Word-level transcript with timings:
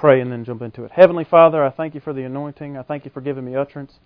pray 0.00 0.22
and 0.22 0.32
then 0.32 0.46
jump 0.46 0.62
into 0.62 0.82
it. 0.84 0.90
Heavenly 0.92 1.24
Father, 1.24 1.62
I 1.62 1.68
thank 1.68 1.94
you 1.94 2.00
for 2.00 2.14
the 2.14 2.22
anointing. 2.22 2.74
I 2.74 2.82
thank 2.82 3.04
you 3.04 3.10
for 3.12 3.20
giving 3.20 3.44
me 3.44 3.54
utterance. 3.54 3.98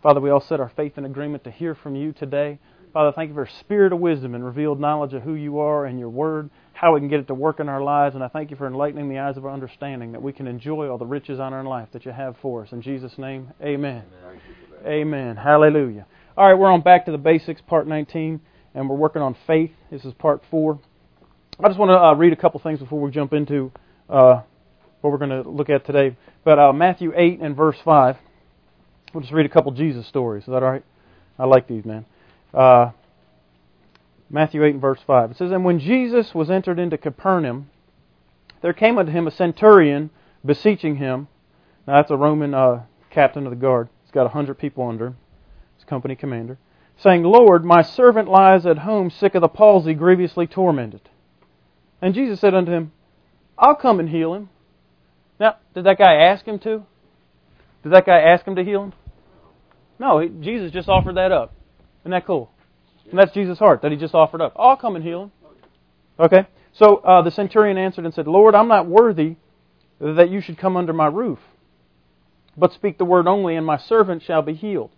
Father, 0.00 0.20
we 0.20 0.30
all 0.30 0.40
set 0.40 0.60
our 0.60 0.70
faith 0.76 0.96
in 0.96 1.04
agreement 1.04 1.42
to 1.42 1.50
hear 1.50 1.74
from 1.74 1.96
you 1.96 2.12
today. 2.12 2.60
Father, 2.92 3.12
thank 3.12 3.28
you 3.28 3.34
for 3.34 3.42
a 3.42 3.50
spirit 3.58 3.92
of 3.92 3.98
wisdom 3.98 4.36
and 4.36 4.44
revealed 4.44 4.80
knowledge 4.80 5.12
of 5.12 5.22
who 5.22 5.34
you 5.34 5.58
are 5.58 5.86
and 5.86 5.98
your 5.98 6.08
word, 6.08 6.50
how 6.72 6.94
we 6.94 7.00
can 7.00 7.08
get 7.08 7.18
it 7.18 7.26
to 7.26 7.34
work 7.34 7.58
in 7.58 7.68
our 7.68 7.82
lives. 7.82 8.14
And 8.14 8.22
I 8.22 8.28
thank 8.28 8.52
you 8.52 8.56
for 8.56 8.68
enlightening 8.68 9.08
the 9.08 9.18
eyes 9.18 9.36
of 9.36 9.44
our 9.44 9.52
understanding 9.52 10.12
that 10.12 10.22
we 10.22 10.32
can 10.32 10.46
enjoy 10.46 10.88
all 10.88 10.98
the 10.98 11.04
riches 11.04 11.40
on 11.40 11.52
our 11.52 11.64
life 11.64 11.88
that 11.92 12.04
you 12.04 12.12
have 12.12 12.36
for 12.40 12.62
us. 12.64 12.70
In 12.70 12.80
Jesus' 12.80 13.18
name, 13.18 13.52
amen. 13.60 14.04
Amen. 14.24 14.40
amen. 14.86 15.36
Hallelujah. 15.36 16.06
All 16.36 16.48
right, 16.48 16.58
we're 16.58 16.70
on 16.70 16.80
back 16.80 17.06
to 17.06 17.12
the 17.12 17.18
basics, 17.18 17.60
part 17.60 17.88
19, 17.88 18.40
and 18.74 18.88
we're 18.88 18.96
working 18.96 19.20
on 19.20 19.36
faith. 19.48 19.72
This 19.90 20.04
is 20.04 20.14
part 20.14 20.42
4. 20.48 20.78
I 21.58 21.66
just 21.66 21.78
want 21.78 21.90
to 21.90 21.98
uh, 21.98 22.14
read 22.14 22.32
a 22.32 22.36
couple 22.36 22.60
things 22.60 22.78
before 22.78 23.00
we 23.00 23.10
jump 23.10 23.32
into 23.32 23.72
uh, 24.08 24.42
what 25.00 25.10
we're 25.10 25.18
going 25.18 25.42
to 25.42 25.48
look 25.48 25.70
at 25.70 25.84
today. 25.84 26.16
But 26.44 26.58
uh, 26.58 26.72
Matthew 26.72 27.12
8 27.14 27.40
and 27.40 27.56
verse 27.56 27.78
5. 27.84 28.16
We'll 29.12 29.22
just 29.22 29.32
read 29.32 29.46
a 29.46 29.50
couple 29.50 29.72
Jesus 29.72 30.06
stories. 30.06 30.44
Is 30.44 30.48
that 30.48 30.62
all 30.62 30.70
right? 30.70 30.84
I 31.38 31.44
like 31.46 31.66
these, 31.66 31.84
man. 31.84 32.04
Uh, 32.54 32.90
Matthew 34.28 34.62
8 34.62 34.74
and 34.74 34.80
verse 34.80 35.00
5. 35.06 35.32
It 35.32 35.36
says, 35.36 35.50
And 35.50 35.64
when 35.64 35.80
Jesus 35.80 36.34
was 36.34 36.50
entered 36.50 36.78
into 36.78 36.96
Capernaum, 36.96 37.70
there 38.62 38.72
came 38.72 38.98
unto 38.98 39.10
him 39.10 39.26
a 39.26 39.30
centurion 39.30 40.10
beseeching 40.44 40.96
him. 40.96 41.28
Now, 41.86 41.96
that's 41.96 42.10
a 42.10 42.16
Roman 42.16 42.54
uh, 42.54 42.82
captain 43.10 43.46
of 43.46 43.50
the 43.50 43.56
guard. 43.56 43.88
He's 44.04 44.12
got 44.12 44.26
a 44.26 44.30
hundred 44.30 44.58
people 44.58 44.86
under 44.86 45.06
him. 45.06 45.16
His 45.76 45.84
company 45.84 46.14
commander. 46.14 46.58
Saying, 46.98 47.22
Lord, 47.22 47.64
my 47.64 47.82
servant 47.82 48.28
lies 48.28 48.66
at 48.66 48.78
home 48.78 49.10
sick 49.10 49.34
of 49.34 49.40
the 49.40 49.48
palsy, 49.48 49.94
grievously 49.94 50.46
tormented. 50.46 51.08
And 52.02 52.14
Jesus 52.14 52.40
said 52.40 52.54
unto 52.54 52.72
him, 52.72 52.92
I'll 53.58 53.74
come 53.74 53.98
and 53.98 54.08
heal 54.08 54.34
him. 54.34 54.50
Now, 55.40 55.56
did 55.74 55.84
that 55.84 55.98
guy 55.98 56.14
ask 56.14 56.44
him 56.44 56.58
to? 56.60 56.84
Did 57.82 57.92
that 57.92 58.04
guy 58.04 58.20
ask 58.20 58.46
him 58.46 58.56
to 58.56 58.62
heal 58.62 58.84
him? 58.84 58.92
No, 59.98 60.18
he, 60.18 60.28
Jesus 60.28 60.70
just 60.70 60.88
offered 60.88 61.16
that 61.16 61.32
up. 61.32 61.54
Isn't 62.02 62.12
that 62.12 62.26
cool? 62.26 62.50
And 63.10 63.18
that's 63.18 63.32
Jesus' 63.32 63.58
heart 63.58 63.82
that 63.82 63.90
he 63.90 63.96
just 63.96 64.14
offered 64.14 64.42
up. 64.42 64.52
I'll 64.56 64.76
come 64.76 64.96
and 64.96 65.04
heal 65.04 65.24
him. 65.24 65.32
Okay? 66.18 66.46
So 66.74 66.96
uh, 66.96 67.22
the 67.22 67.30
centurion 67.30 67.78
answered 67.78 68.04
and 68.04 68.14
said, 68.14 68.26
Lord, 68.26 68.54
I'm 68.54 68.68
not 68.68 68.86
worthy 68.86 69.36
that 69.98 70.30
you 70.30 70.40
should 70.40 70.58
come 70.58 70.76
under 70.76 70.92
my 70.92 71.06
roof. 71.06 71.38
But 72.56 72.72
speak 72.72 72.98
the 72.98 73.04
word 73.04 73.26
only, 73.26 73.56
and 73.56 73.66
my 73.66 73.78
servant 73.78 74.22
shall 74.22 74.42
be 74.42 74.54
healed. 74.54 74.90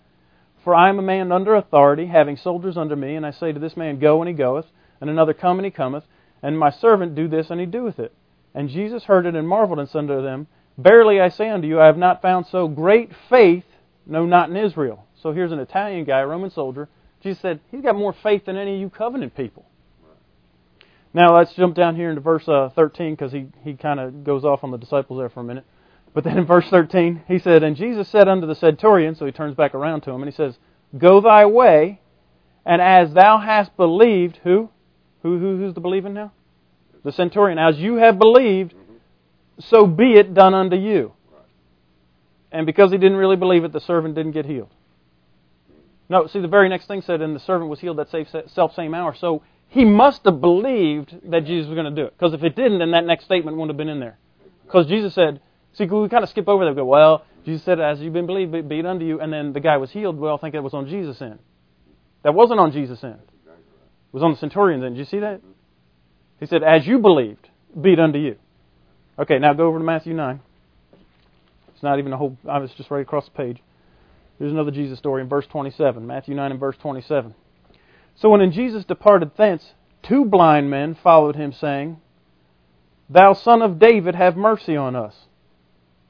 For 0.64 0.74
I 0.74 0.88
am 0.88 0.98
a 0.98 1.02
man 1.02 1.32
under 1.32 1.54
authority, 1.54 2.06
having 2.06 2.36
soldiers 2.36 2.77
under 2.77 2.96
me, 2.96 3.14
and 3.14 3.24
I 3.24 3.30
say 3.30 3.52
to 3.52 3.60
this 3.60 3.77
man, 3.77 3.98
Go, 3.98 4.20
and 4.20 4.28
he 4.28 4.34
goeth, 4.34 4.66
and 5.00 5.08
another, 5.08 5.34
Come, 5.34 5.58
and 5.58 5.64
he 5.64 5.70
cometh, 5.70 6.04
and 6.42 6.58
my 6.58 6.70
servant, 6.70 7.14
Do 7.14 7.28
this, 7.28 7.46
and 7.50 7.60
he 7.60 7.66
doeth 7.66 7.98
it. 7.98 8.12
And 8.55 8.69
Jesus 8.69 9.05
heard 9.05 9.27
it 9.27 9.34
and 9.34 9.48
marveled, 9.48 9.78
and 9.78 9.89
said 9.89 10.00
unto 10.00 10.22
them, 10.22 10.47
Verily 10.78 11.20
I 11.20 11.28
say 11.28 11.48
unto 11.48 11.69
you, 11.69 11.81
I 11.81 11.86
have 11.86 11.98
not 11.98 12.22
found 12.22 12.47
so 12.47 12.69
great 12.69 13.11
faith, 13.28 13.64
no, 14.06 14.27
not 14.27 14.50
in 14.50 14.56
Israel. 14.56 15.06
So 15.22 15.33
here's 15.33 15.53
an 15.53 15.58
Italian 15.58 16.05
guy, 16.05 16.20
a 16.20 16.27
Roman 16.27 16.50
soldier. 16.50 16.89
Jesus 17.23 17.41
said, 17.41 17.61
He's 17.70 17.83
got 17.83 17.97
more 17.97 18.14
faith 18.23 18.47
than 18.47 18.56
any 18.56 18.75
of 18.75 18.80
you 18.80 18.91
covenant 18.91 19.36
people. 19.36 19.64
Now 21.14 21.36
let's 21.36 21.55
jump 21.55 21.77
down 21.77 21.95
here 21.95 22.08
into 22.08 22.23
verse 22.23 22.48
uh, 22.48 22.70
13 22.75 23.14
because 23.14 23.33
he, 23.33 23.48
he 23.62 23.75
kind 23.75 24.00
of 24.00 24.25
goes 24.25 24.45
off 24.45 24.64
on 24.64 24.70
the 24.70 24.78
disciples 24.78 25.19
there 25.19 25.28
for 25.28 25.41
a 25.41 25.45
minute. 25.45 25.64
But 26.14 26.25
then 26.25 26.39
in 26.39 26.47
verse 26.47 26.69
13, 26.69 27.23
he 27.28 27.39
said, 27.39 27.62
And 27.62 27.77
Jesus 27.77 28.08
said 28.08 28.28
unto 28.28 28.47
the 28.47 28.55
centurion, 28.55 29.14
so 29.14 29.27
he 29.27 29.33
turns 29.33 29.55
back 29.55 29.75
around 29.75 30.03
to 30.03 30.11
him, 30.11 30.23
and 30.23 30.30
he 30.30 30.36
says, 30.36 30.58
Go 30.97 31.20
thy 31.20 31.47
way, 31.47 32.00
and 32.64 32.83
as 32.83 33.12
thou 33.14 33.39
hast 33.39 33.77
believed, 33.77 34.39
who? 34.42 34.70
Who, 35.23 35.39
who 35.39 35.58
who's 35.58 35.75
the 35.75 35.80
believing 35.80 36.14
now? 36.14 36.33
The 37.05 37.12
centurion. 37.12 37.58
As 37.58 37.78
you 37.78 37.97
have 37.97 38.19
believed, 38.19 38.75
so 39.58 39.86
be 39.86 40.14
it 40.14 40.34
done 40.34 40.55
unto 40.55 40.77
you. 40.77 41.12
And 42.50 42.67
because 42.67 42.92
he 42.92 42.98
didn't 42.98 43.17
really 43.17 43.36
believe 43.36 43.64
it, 43.64 43.72
the 43.72 43.81
servant 43.81 44.14
didn't 44.14 44.33
get 44.33 44.45
healed. 44.45 44.70
No, 46.08 46.27
see, 46.27 46.41
the 46.41 46.48
very 46.48 46.69
next 46.69 46.86
thing 46.86 47.00
said, 47.00 47.23
and 47.23 47.34
the 47.34 47.41
servant 47.41 47.70
was 47.70 47.80
healed 47.80 47.97
that 47.98 48.45
self 48.48 48.74
same 48.74 48.92
hour. 48.92 49.14
So 49.14 49.42
he 49.68 49.86
must 49.86 50.24
have 50.27 50.41
believed 50.41 51.14
that 51.30 51.46
Jesus 51.46 51.68
was 51.68 51.74
going 51.74 51.92
to 51.95 52.02
do 52.02 52.07
it. 52.07 52.14
Because 52.17 52.35
if 52.35 52.42
it 52.42 52.55
didn't, 52.55 52.80
then 52.80 52.91
that 52.91 53.07
next 53.07 53.24
statement 53.24 53.57
wouldn't 53.57 53.70
have 53.70 53.79
been 53.79 53.89
in 53.89 54.01
there. 54.01 54.18
Because 54.67 54.86
Jesus 54.86 55.14
said, 55.14 55.41
see, 55.73 55.86
we 55.86 56.08
kind 56.11 56.23
of 56.23 56.29
skip 56.29 56.46
over 56.48 56.67
that. 56.67 56.73
We 56.73 56.77
go, 56.77 56.85
well, 56.85 57.24
Jesus 57.46 57.64
said, 57.64 57.80
as 57.80 57.98
you've 58.01 58.12
been 58.12 58.27
believed, 58.27 58.52
be 58.68 58.79
it 58.79 58.86
unto 58.86 59.07
you. 59.07 59.20
And 59.20 59.33
then 59.33 59.55
the 59.55 59.61
guy 59.61 59.79
was 59.79 59.91
healed. 59.91 60.18
We 60.18 60.29
all 60.29 60.36
think 60.36 60.52
that 60.52 60.62
was 60.62 60.74
on 60.74 60.86
Jesus' 60.89 61.23
end. 61.23 61.39
That 62.23 62.35
wasn't 62.35 62.61
on 62.61 62.73
Jesus' 62.73 63.02
end. 63.02 63.20
It 63.46 64.12
was 64.12 64.23
on 64.23 64.33
the 64.33 64.36
centurion's 64.36 64.85
end. 64.85 64.96
Did 64.96 65.01
you 65.01 65.07
see 65.07 65.20
that? 65.20 65.41
He 66.42 66.47
said, 66.48 66.64
as 66.64 66.89
you 66.89 66.98
believed, 66.98 67.51
be 67.80 67.92
it 67.92 68.01
unto 68.01 68.19
you. 68.19 68.35
Okay, 69.17 69.39
now 69.39 69.53
go 69.53 69.69
over 69.69 69.79
to 69.79 69.85
Matthew 69.85 70.13
9. 70.13 70.41
It's 71.73 71.85
not 71.85 72.01
even 72.01 72.13
a 72.13 72.17
whole, 72.17 72.36
uh, 72.45 72.51
I 72.51 72.58
was 72.58 72.73
just 72.77 72.91
right 72.91 73.01
across 73.01 73.27
the 73.27 73.30
page. 73.30 73.63
Here's 74.41 74.51
another 74.51 74.73
Jesus 74.73 74.98
story 74.98 75.23
in 75.23 75.29
verse 75.29 75.47
27. 75.47 76.05
Matthew 76.05 76.35
9 76.35 76.51
and 76.51 76.58
verse 76.58 76.75
27. 76.83 77.36
So 78.17 78.30
when 78.30 78.51
Jesus 78.51 78.85
departed 78.85 79.30
thence, 79.39 79.75
two 80.03 80.25
blind 80.25 80.69
men 80.69 80.97
followed 81.01 81.36
him, 81.36 81.53
saying, 81.53 81.98
Thou 83.09 83.35
son 83.35 83.63
of 83.63 83.79
David, 83.79 84.17
have 84.17 84.36
mercy 84.36 84.74
on 84.74 84.97
us. 84.97 85.14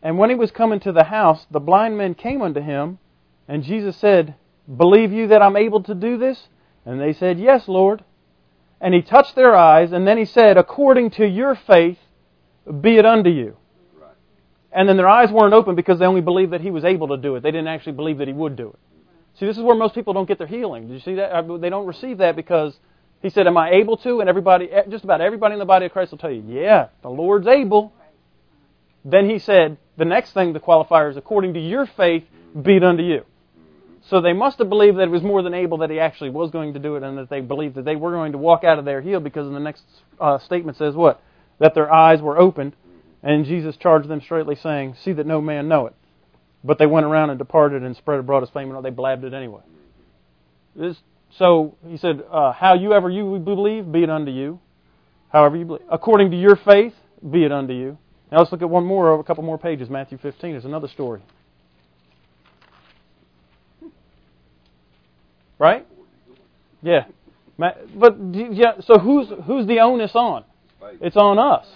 And 0.03 0.17
when 0.17 0.31
he 0.31 0.37
was 0.37 0.51
come 0.51 0.73
into 0.73 0.93
the 0.93 1.05
house, 1.05 1.45
the 1.51 1.61
blind 1.61 1.99
men 1.99 2.15
came 2.15 2.41
unto 2.41 2.63
him, 2.63 3.01
and 3.47 3.65
Jesus 3.65 3.99
said, 3.99 4.35
Believe 4.75 5.13
you 5.13 5.27
that 5.27 5.43
I'm 5.43 5.59
able 5.59 5.83
to 5.83 5.95
do 5.95 6.17
this? 6.17 6.49
And 6.87 6.99
they 6.99 7.13
said, 7.13 7.39
Yes, 7.39 7.69
Lord. 7.69 8.03
And 8.83 8.93
he 8.93 9.01
touched 9.01 9.37
their 9.37 9.55
eyes, 9.55 9.93
and 9.93 10.07
then 10.07 10.19
he 10.19 10.25
said, 10.25 10.59
According 10.59 11.11
to 11.13 11.25
your 11.27 11.55
faith, 11.55 11.99
be 12.81 12.97
it 12.99 13.07
unto 13.07 13.31
you. 13.31 13.57
And 14.73 14.89
then 14.89 14.97
their 14.97 15.09
eyes 15.09 15.31
weren't 15.31 15.55
open 15.55 15.77
because 15.77 16.01
they 16.01 16.05
only 16.05 16.21
believed 16.21 16.53
that 16.53 16.63
he 16.63 16.73
was 16.73 16.85
able 16.85 17.09
to 17.09 17.17
do 17.17 17.37
it. 17.37 17.43
They 17.43 17.53
didn't 17.53 17.69
actually 17.69 17.93
believe 17.93 18.19
that 18.19 18.27
he 18.27 18.35
would 18.35 18.57
do 18.57 18.71
it. 18.71 18.79
See, 19.39 19.47
this 19.47 19.57
is 19.57 19.63
where 19.63 19.77
most 19.77 19.95
people 19.95 20.15
don't 20.15 20.27
get 20.27 20.39
their 20.39 20.49
healing. 20.49 20.89
Did 20.89 20.95
you 20.95 21.01
see 21.01 21.15
that? 21.15 21.33
Uh, 21.33 21.59
they 21.59 21.71
don't 21.71 21.87
receive 21.87 22.19
that 22.19 22.35
because 22.35 22.77
he 23.23 23.31
said, 23.31 23.47
Am 23.47 23.57
I 23.57 23.71
able 23.71 23.97
to? 23.99 24.21
And 24.21 24.29
everybody, 24.29 24.69
just 24.91 25.05
about 25.05 25.21
everybody 25.21 25.53
in 25.53 25.61
the 25.61 25.65
body 25.65 25.87
of 25.87 25.93
Christ 25.93 26.11
will 26.11 26.19
tell 26.19 26.33
you, 26.33 26.43
Yeah, 26.49 26.89
the 27.03 27.09
Lord's 27.09 27.47
able. 27.47 27.93
Then 29.05 29.31
he 29.31 29.39
said, 29.39 29.79
The 29.97 30.05
next 30.05 30.33
thing, 30.33 30.55
the 30.55 30.61
qualifier 30.61 31.09
is, 31.09 31.17
According 31.17 31.55
to 31.55 31.61
your 31.61 31.87
faith, 31.87 32.25
be 32.61 32.77
it 32.77 32.85
unto 32.85 33.05
you. 33.05 33.25
So 34.09 34.21
they 34.21 34.33
must 34.33 34.59
have 34.59 34.69
believed 34.69 34.99
that 34.99 35.05
it 35.05 35.11
was 35.11 35.23
more 35.23 35.43
than 35.43 35.55
able 35.55 35.79
that 35.79 35.91
he 35.91 36.01
actually 36.01 36.31
was 36.31 36.51
going 36.51 36.75
to 36.75 36.81
do 36.81 36.97
it 36.97 37.03
and 37.03 37.17
that 37.19 37.31
they 37.31 37.41
believed 37.41 37.77
that 37.77 37.85
they 37.85 37.97
were 37.97 38.13
going 38.13 38.33
to 38.33 38.39
walk 38.39 38.65
out 38.65 38.79
of 38.79 38.85
there 38.85 39.01
healed 39.01 39.25
because 39.25 39.47
in 39.47 39.55
the 39.55 39.61
next 39.61 39.85
uh, 40.21 40.39
statement 40.39 40.77
says 40.77 40.95
what? 40.95 41.23
that 41.63 41.75
their 41.75 41.93
eyes 41.93 42.21
were 42.21 42.39
opened, 42.39 42.75
and 43.23 43.45
Jesus 43.45 43.77
charged 43.77 44.09
them 44.09 44.21
straightly, 44.21 44.57
saying, 44.57 44.97
See 45.01 45.13
that 45.13 45.27
no 45.27 45.41
man 45.41 45.69
know 45.69 45.87
it. 45.87 45.95
But 46.65 46.79
they 46.79 46.87
went 46.87 47.07
around 47.07 47.31
and 47.31 47.39
departed 47.39 47.85
and 47.85 47.97
spread 47.97 48.19
abroad 48.19 48.41
his 48.41 48.51
fame, 48.51 48.75
and 48.75 48.85
they 48.85 48.91
blabbed 48.91 49.25
it 49.25 49.33
anyway. 49.33 49.61
This, 50.75 50.97
so 51.31 51.77
he 51.87 51.97
said, 51.97 52.25
uh, 52.31 52.53
How 52.53 52.75
you 52.75 52.93
ever 52.93 53.09
you 53.09 53.39
believe, 53.39 53.91
be 53.93 54.03
it 54.03 54.11
unto 54.11 54.33
you. 54.33 54.59
However 55.33 55.57
you 55.57 55.65
believe. 55.65 55.83
According 55.89 56.33
to 56.33 56.37
your 56.37 56.57
faith, 56.57 56.95
be 57.31 57.45
it 57.45 57.53
unto 57.53 57.75
you. 57.75 57.97
Now 58.33 58.39
let's 58.39 58.51
look 58.51 58.63
at 58.63 58.71
one 58.71 58.85
more, 58.85 59.19
a 59.19 59.23
couple 59.23 59.45
more 59.45 59.59
pages. 59.59 59.89
Matthew 59.89 60.19
15 60.19 60.57
is 60.57 60.65
another 60.65 60.89
story. 60.89 61.23
Right? 65.63 65.87
Yeah. 66.83 67.05
But 67.57 68.17
yeah, 68.33 68.81
so 68.81 68.99
who's 68.99 69.29
who's 69.47 69.65
the 69.69 69.79
onus 69.79 70.11
on? 70.17 70.43
It's 71.01 71.17
on 71.17 71.39
us. 71.39 71.69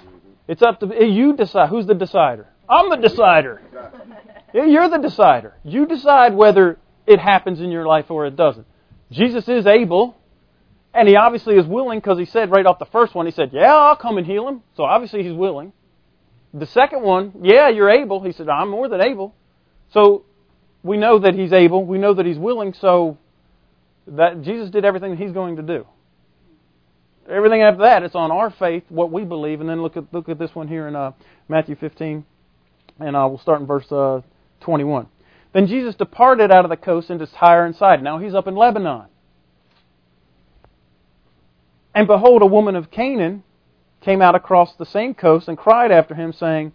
It's 0.48 0.60
up 0.60 0.80
to 0.80 0.88
you 1.04 1.36
decide. 1.36 1.68
Who's 1.68 1.86
the 1.86 1.94
decider? 1.94 2.48
I'm 2.68 2.90
the 2.90 2.96
decider. 2.96 3.62
You're 4.52 4.88
the 4.88 4.98
decider. 4.98 5.54
You 5.62 5.86
decide 5.86 6.34
whether 6.34 6.80
it 7.06 7.20
happens 7.20 7.60
in 7.60 7.70
your 7.70 7.86
life 7.86 8.10
or 8.10 8.26
it 8.26 8.34
doesn't. 8.34 8.66
Jesus 9.12 9.48
is 9.48 9.66
able, 9.66 10.16
and 10.92 11.06
he 11.06 11.14
obviously 11.14 11.54
is 11.54 11.64
willing 11.64 12.00
because 12.00 12.18
he 12.18 12.24
said 12.24 12.50
right 12.50 12.66
off 12.66 12.80
the 12.80 12.86
first 12.86 13.14
one, 13.14 13.26
he 13.26 13.30
said, 13.30 13.50
Yeah, 13.52 13.72
I'll 13.72 13.94
come 13.94 14.18
and 14.18 14.26
heal 14.26 14.48
him. 14.48 14.62
So 14.76 14.82
obviously 14.82 15.22
he's 15.22 15.32
willing. 15.32 15.72
The 16.52 16.66
second 16.66 17.02
one, 17.02 17.34
Yeah, 17.40 17.68
you're 17.68 17.90
able. 17.90 18.24
He 18.24 18.32
said, 18.32 18.48
I'm 18.48 18.68
more 18.68 18.88
than 18.88 19.00
able. 19.00 19.36
So 19.92 20.24
we 20.82 20.96
know 20.96 21.20
that 21.20 21.36
he's 21.36 21.52
able. 21.52 21.84
We 21.84 21.98
know 21.98 22.14
that 22.14 22.26
he's 22.26 22.38
willing. 22.38 22.74
So 22.74 23.18
that 24.06 24.42
Jesus 24.42 24.70
did 24.70 24.84
everything 24.84 25.16
he's 25.16 25.32
going 25.32 25.56
to 25.56 25.62
do. 25.62 25.86
Everything 27.28 27.62
after 27.62 27.82
that, 27.82 28.02
it's 28.04 28.14
on 28.14 28.30
our 28.30 28.50
faith, 28.50 28.84
what 28.88 29.10
we 29.10 29.24
believe, 29.24 29.60
and 29.60 29.68
then 29.68 29.82
look 29.82 29.96
at 29.96 30.04
look 30.12 30.28
at 30.28 30.38
this 30.38 30.54
one 30.54 30.68
here 30.68 30.86
in 30.86 30.94
uh, 30.94 31.12
Matthew 31.48 31.74
15, 31.74 32.24
and 33.00 33.16
uh, 33.16 33.26
we'll 33.28 33.38
start 33.38 33.60
in 33.60 33.66
verse 33.66 33.90
uh, 33.90 34.20
21. 34.60 35.08
Then 35.52 35.66
Jesus 35.66 35.94
departed 35.94 36.52
out 36.52 36.64
of 36.64 36.70
the 36.70 36.76
coast 36.76 37.10
into 37.10 37.26
Tyre 37.26 37.64
and 37.64 37.74
Sidon. 37.74 38.04
Now 38.04 38.18
he's 38.18 38.34
up 38.34 38.46
in 38.46 38.54
Lebanon. 38.54 39.06
And 41.94 42.06
behold, 42.06 42.42
a 42.42 42.46
woman 42.46 42.76
of 42.76 42.90
Canaan 42.90 43.42
came 44.02 44.20
out 44.20 44.34
across 44.34 44.74
the 44.76 44.84
same 44.84 45.14
coast 45.14 45.48
and 45.48 45.56
cried 45.56 45.90
after 45.90 46.14
him, 46.14 46.32
saying, 46.32 46.72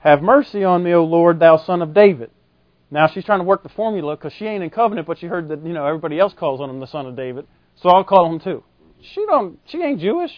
Have 0.00 0.20
mercy 0.20 0.64
on 0.64 0.82
me, 0.82 0.92
O 0.92 1.04
Lord, 1.04 1.38
thou 1.38 1.56
son 1.56 1.80
of 1.80 1.94
David. 1.94 2.30
Now 2.90 3.08
she's 3.08 3.24
trying 3.24 3.40
to 3.40 3.44
work 3.44 3.62
the 3.62 3.68
formula 3.70 4.16
because 4.16 4.32
she 4.34 4.46
ain't 4.46 4.62
in 4.62 4.70
covenant, 4.70 5.06
but 5.06 5.18
she 5.18 5.26
heard 5.26 5.48
that 5.48 5.64
you 5.64 5.72
know 5.72 5.86
everybody 5.86 6.18
else 6.18 6.32
calls 6.38 6.60
on 6.60 6.70
him 6.70 6.80
the 6.80 6.86
son 6.86 7.06
of 7.06 7.16
David, 7.16 7.46
so 7.76 7.88
I'll 7.88 8.04
call 8.04 8.32
him 8.32 8.40
too. 8.40 8.62
She 9.14 9.24
don't. 9.26 9.58
She 9.66 9.78
ain't 9.82 10.00
Jewish. 10.00 10.32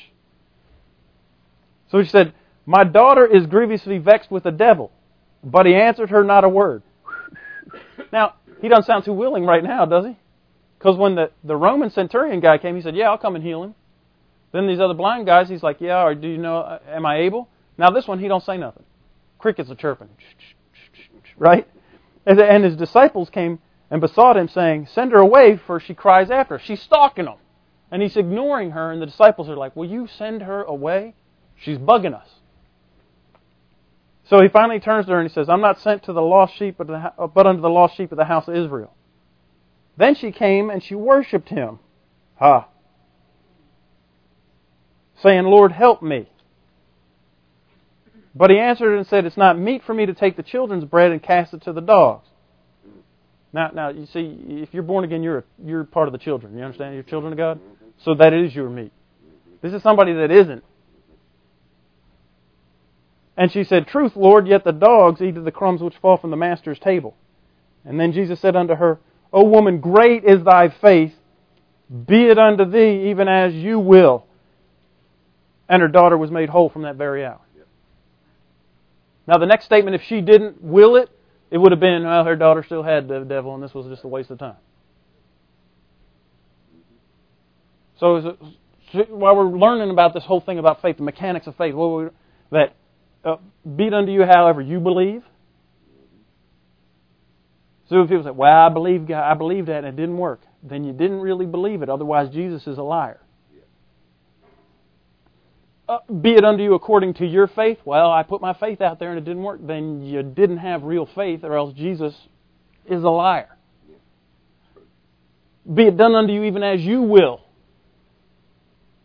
So 1.90 2.02
she 2.02 2.08
said, 2.08 2.34
My 2.64 2.84
daughter 2.84 3.26
is 3.26 3.46
grievously 3.46 3.98
vexed 3.98 4.30
with 4.30 4.42
the 4.42 4.50
devil. 4.50 4.90
But 5.44 5.66
he 5.66 5.74
answered 5.74 6.10
her 6.10 6.24
not 6.24 6.44
a 6.44 6.48
word. 6.48 6.82
Now, 8.12 8.34
he 8.60 8.68
doesn't 8.68 8.84
sound 8.84 9.04
too 9.04 9.12
willing 9.12 9.44
right 9.44 9.62
now, 9.62 9.84
does 9.84 10.06
he? 10.06 10.16
Because 10.78 10.96
when 10.96 11.14
the, 11.14 11.30
the 11.44 11.56
Roman 11.56 11.90
centurion 11.90 12.40
guy 12.40 12.58
came, 12.58 12.74
he 12.76 12.82
said, 12.82 12.96
Yeah, 12.96 13.10
I'll 13.10 13.18
come 13.18 13.36
and 13.36 13.44
heal 13.44 13.62
him. 13.62 13.74
Then 14.52 14.66
these 14.66 14.80
other 14.80 14.94
blind 14.94 15.26
guys, 15.26 15.48
he's 15.48 15.62
like, 15.62 15.80
Yeah, 15.80 16.02
or 16.04 16.14
do 16.14 16.28
you 16.28 16.38
know, 16.38 16.58
uh, 16.58 16.78
am 16.88 17.06
I 17.06 17.18
able? 17.20 17.48
Now 17.78 17.90
this 17.90 18.06
one, 18.06 18.18
he 18.18 18.28
don't 18.28 18.42
say 18.42 18.56
nothing. 18.56 18.84
Crickets 19.38 19.70
are 19.70 19.74
chirping. 19.74 20.08
Right? 21.38 21.68
And 22.26 22.64
his 22.64 22.76
disciples 22.76 23.30
came 23.30 23.60
and 23.90 24.00
besought 24.00 24.36
him, 24.36 24.48
saying, 24.48 24.88
Send 24.92 25.12
her 25.12 25.18
away, 25.18 25.60
for 25.66 25.78
she 25.78 25.94
cries 25.94 26.30
after 26.30 26.56
us. 26.56 26.62
She's 26.64 26.82
stalking 26.82 27.26
them. 27.26 27.38
And 27.90 28.02
he's 28.02 28.16
ignoring 28.16 28.72
her, 28.72 28.90
and 28.90 29.00
the 29.00 29.06
disciples 29.06 29.48
are 29.48 29.56
like, 29.56 29.76
Will 29.76 29.88
you 29.88 30.08
send 30.18 30.42
her 30.42 30.62
away? 30.64 31.14
She's 31.54 31.78
bugging 31.78 32.14
us. 32.14 32.28
So 34.28 34.42
he 34.42 34.48
finally 34.48 34.80
turns 34.80 35.06
to 35.06 35.12
her 35.12 35.20
and 35.20 35.28
he 35.28 35.32
says, 35.32 35.48
I'm 35.48 35.60
not 35.60 35.80
sent 35.80 36.04
to 36.04 36.12
the 36.12 36.20
lost 36.20 36.56
sheep, 36.56 36.76
but, 36.78 36.88
the, 36.88 37.12
but 37.32 37.46
unto 37.46 37.62
the 37.62 37.70
lost 37.70 37.96
sheep 37.96 38.10
of 38.10 38.18
the 38.18 38.24
house 38.24 38.48
of 38.48 38.56
Israel. 38.56 38.92
Then 39.96 40.16
she 40.16 40.32
came 40.32 40.68
and 40.68 40.82
she 40.82 40.96
worshipped 40.96 41.48
him. 41.48 41.78
Ha. 42.38 42.68
Saying, 45.22 45.44
Lord, 45.44 45.72
help 45.72 46.02
me. 46.02 46.28
But 48.36 48.50
he 48.50 48.58
answered 48.58 48.94
and 48.94 49.06
said, 49.06 49.24
It's 49.24 49.38
not 49.38 49.58
meet 49.58 49.82
for 49.84 49.94
me 49.94 50.04
to 50.04 50.12
take 50.12 50.36
the 50.36 50.42
children's 50.42 50.84
bread 50.84 51.10
and 51.10 51.22
cast 51.22 51.54
it 51.54 51.62
to 51.62 51.72
the 51.72 51.80
dogs. 51.80 52.28
Now, 53.50 53.70
now 53.72 53.88
you 53.88 54.04
see, 54.12 54.36
if 54.62 54.74
you're 54.74 54.82
born 54.82 55.04
again, 55.04 55.22
you're, 55.22 55.44
you're 55.64 55.84
part 55.84 56.06
of 56.06 56.12
the 56.12 56.18
children. 56.18 56.54
You 56.56 56.62
understand? 56.62 56.94
You're 56.94 57.02
children 57.02 57.32
of 57.32 57.38
God. 57.38 57.58
So 58.04 58.14
that 58.16 58.34
is 58.34 58.54
your 58.54 58.68
meat. 58.68 58.92
This 59.62 59.72
is 59.72 59.82
somebody 59.82 60.12
that 60.12 60.30
isn't. 60.30 60.62
And 63.38 63.50
she 63.50 63.64
said, 63.64 63.86
Truth, 63.86 64.16
Lord, 64.16 64.46
yet 64.46 64.64
the 64.64 64.72
dogs 64.72 65.22
eat 65.22 65.38
of 65.38 65.44
the 65.44 65.50
crumbs 65.50 65.80
which 65.80 65.96
fall 66.02 66.18
from 66.18 66.30
the 66.30 66.36
master's 66.36 66.78
table. 66.78 67.16
And 67.86 67.98
then 67.98 68.12
Jesus 68.12 68.38
said 68.40 68.54
unto 68.54 68.74
her, 68.74 68.98
O 69.32 69.44
woman, 69.44 69.80
great 69.80 70.24
is 70.24 70.44
thy 70.44 70.68
faith. 70.68 71.14
Be 72.06 72.24
it 72.24 72.38
unto 72.38 72.66
thee 72.66 73.08
even 73.10 73.28
as 73.28 73.54
you 73.54 73.78
will. 73.78 74.26
And 75.70 75.80
her 75.80 75.88
daughter 75.88 76.18
was 76.18 76.30
made 76.30 76.50
whole 76.50 76.68
from 76.68 76.82
that 76.82 76.96
very 76.96 77.24
hour. 77.24 77.40
Now, 79.26 79.38
the 79.38 79.46
next 79.46 79.64
statement, 79.64 79.94
if 79.94 80.02
she 80.02 80.20
didn't 80.20 80.62
will 80.62 80.96
it, 80.96 81.10
it 81.50 81.58
would 81.58 81.72
have 81.72 81.80
been, 81.80 82.04
well, 82.04 82.24
her 82.24 82.36
daughter 82.36 82.62
still 82.64 82.82
had 82.82 83.08
the 83.08 83.20
devil, 83.20 83.54
and 83.54 83.62
this 83.62 83.74
was 83.74 83.86
just 83.86 84.04
a 84.04 84.08
waste 84.08 84.30
of 84.30 84.38
time. 84.38 84.56
So, 87.98 88.36
while 89.08 89.36
we're 89.36 89.58
learning 89.58 89.90
about 89.90 90.14
this 90.14 90.24
whole 90.24 90.40
thing 90.40 90.58
about 90.58 90.82
faith, 90.82 90.98
the 90.98 91.02
mechanics 91.02 91.46
of 91.46 91.56
faith, 91.56 91.74
that 92.50 92.74
uh, 93.24 93.36
be 93.74 93.86
it 93.86 93.94
unto 93.94 94.12
you 94.12 94.24
however 94.24 94.60
you 94.60 94.80
believe. 94.80 95.22
So 97.88 98.02
if 98.02 98.08
people 98.08 98.24
say, 98.24 98.30
"Well, 98.30 98.52
I 98.52 98.68
believe 98.68 99.06
God, 99.06 99.30
I 99.30 99.34
believe 99.34 99.66
that, 99.66 99.78
and 99.78 99.86
it 99.86 99.96
didn't 99.96 100.18
work," 100.18 100.42
then 100.62 100.84
you 100.84 100.92
didn't 100.92 101.20
really 101.20 101.46
believe 101.46 101.82
it. 101.82 101.88
Otherwise, 101.88 102.30
Jesus 102.30 102.66
is 102.66 102.78
a 102.78 102.82
liar. 102.82 103.20
Uh, 105.88 105.98
be 106.20 106.32
it 106.32 106.44
unto 106.44 106.64
you 106.64 106.74
according 106.74 107.14
to 107.14 107.24
your 107.24 107.46
faith. 107.46 107.78
Well, 107.84 108.10
I 108.10 108.24
put 108.24 108.40
my 108.40 108.54
faith 108.54 108.80
out 108.80 108.98
there 108.98 109.10
and 109.10 109.18
it 109.18 109.24
didn't 109.24 109.42
work. 109.42 109.60
Then 109.64 110.02
you 110.02 110.22
didn't 110.22 110.58
have 110.58 110.82
real 110.82 111.08
faith, 111.14 111.44
or 111.44 111.56
else 111.56 111.72
Jesus 111.74 112.14
is 112.86 113.04
a 113.04 113.08
liar. 113.08 113.56
Be 115.72 115.84
it 115.84 115.96
done 115.96 116.14
unto 116.14 116.32
you 116.32 116.44
even 116.44 116.62
as 116.62 116.80
you 116.80 117.02
will. 117.02 117.40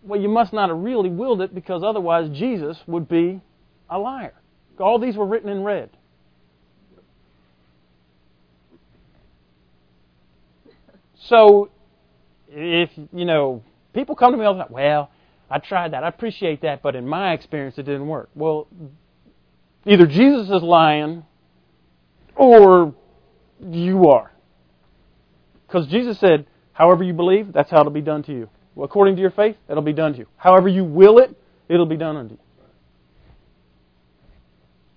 Well, 0.04 0.20
you 0.20 0.30
must 0.30 0.54
not 0.54 0.70
have 0.70 0.80
really 0.80 1.10
willed 1.10 1.42
it 1.42 1.54
because 1.54 1.84
otherwise 1.84 2.30
Jesus 2.36 2.78
would 2.88 3.08
be 3.08 3.42
a 3.90 4.00
liar. 4.00 4.34
All 4.80 4.98
these 4.98 5.16
were 5.16 5.26
written 5.26 5.50
in 5.50 5.64
red. 5.64 5.92
So, 11.28 11.70
if, 12.50 12.90
you 13.14 13.26
know, 13.26 13.64
people 13.94 14.16
come 14.16 14.32
to 14.32 14.38
me 14.38 14.46
all 14.46 14.56
the 14.56 14.64
time, 14.64 14.74
well, 14.74 15.12
I 15.52 15.60
tried 15.60 15.92
that. 15.94 16.04
I 16.04 16.08
appreciate 16.08 16.62
that, 16.62 16.82
but 16.82 16.96
in 16.96 17.08
my 17.08 17.34
experience, 17.34 17.78
it 17.78 17.84
didn't 17.84 18.08
work. 18.08 18.30
Well, 18.36 18.68
either 19.86 20.08
Jesus 20.08 20.50
is 20.50 20.64
lying 20.64 21.26
or 22.36 22.96
you 23.62 24.08
are. 24.10 24.32
Because 25.68 25.88
Jesus 25.88 26.20
said, 26.20 26.46
however 26.74 27.04
you 27.04 27.14
believe, 27.14 27.52
that's 27.52 27.70
how 27.70 27.82
it'll 27.82 27.92
be 27.92 28.02
done 28.02 28.24
to 28.24 28.32
you. 28.32 28.50
Well, 28.76 28.86
according 28.86 29.16
to 29.18 29.22
your 29.22 29.32
faith, 29.32 29.58
it'll 29.70 29.84
be 29.84 29.94
done 29.94 30.14
to 30.14 30.20
you. 30.20 30.28
However 30.38 30.70
you 30.70 30.86
will 30.86 31.18
it, 31.18 31.38
it'll 31.68 31.86
be 31.86 31.98
done 31.98 32.16
unto 32.16 32.34
you. 32.36 32.40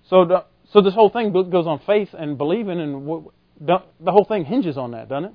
So, 0.09 0.45
so 0.71 0.81
this 0.81 0.93
whole 0.93 1.09
thing 1.09 1.31
goes 1.31 1.67
on 1.67 1.79
faith 1.85 2.09
and 2.13 2.37
believing, 2.37 2.79
and 2.79 3.25
the, 3.59 3.83
the 3.99 4.11
whole 4.11 4.25
thing 4.25 4.45
hinges 4.45 4.77
on 4.77 4.91
that, 4.91 5.09
doesn't 5.09 5.25
it? 5.25 5.33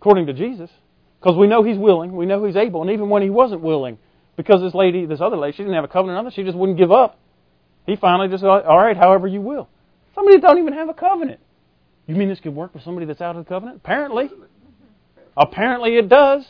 According 0.00 0.26
to 0.26 0.32
Jesus, 0.32 0.70
because 1.20 1.36
we 1.36 1.46
know 1.46 1.62
He's 1.62 1.78
willing, 1.78 2.16
we 2.16 2.26
know 2.26 2.44
He's 2.44 2.56
able, 2.56 2.82
and 2.82 2.90
even 2.90 3.08
when 3.08 3.22
He 3.22 3.30
wasn't 3.30 3.60
willing, 3.60 3.98
because 4.38 4.62
this 4.62 4.72
lady, 4.72 5.04
this 5.04 5.20
other 5.20 5.36
lady, 5.36 5.56
she 5.56 5.64
didn't 5.64 5.74
have 5.74 5.84
a 5.84 5.88
covenant 5.88 6.24
on 6.24 6.32
she 6.32 6.44
just 6.44 6.56
wouldn't 6.56 6.78
give 6.78 6.92
up. 6.92 7.18
He 7.86 7.96
finally 7.96 8.28
just 8.28 8.40
said, 8.40 8.48
"All 8.48 8.78
right, 8.78 8.96
however 8.96 9.26
you 9.26 9.40
will." 9.40 9.68
Somebody 10.14 10.36
that 10.36 10.46
don't 10.46 10.58
even 10.58 10.74
have 10.74 10.88
a 10.88 10.94
covenant. 10.94 11.40
You 12.06 12.14
mean 12.14 12.28
this 12.28 12.38
could 12.38 12.54
work 12.54 12.72
with 12.72 12.84
somebody 12.84 13.04
that's 13.04 13.20
out 13.20 13.34
of 13.34 13.44
the 13.44 13.48
covenant? 13.48 13.80
Apparently, 13.84 14.30
apparently 15.36 15.96
it 15.96 16.08
does. 16.08 16.46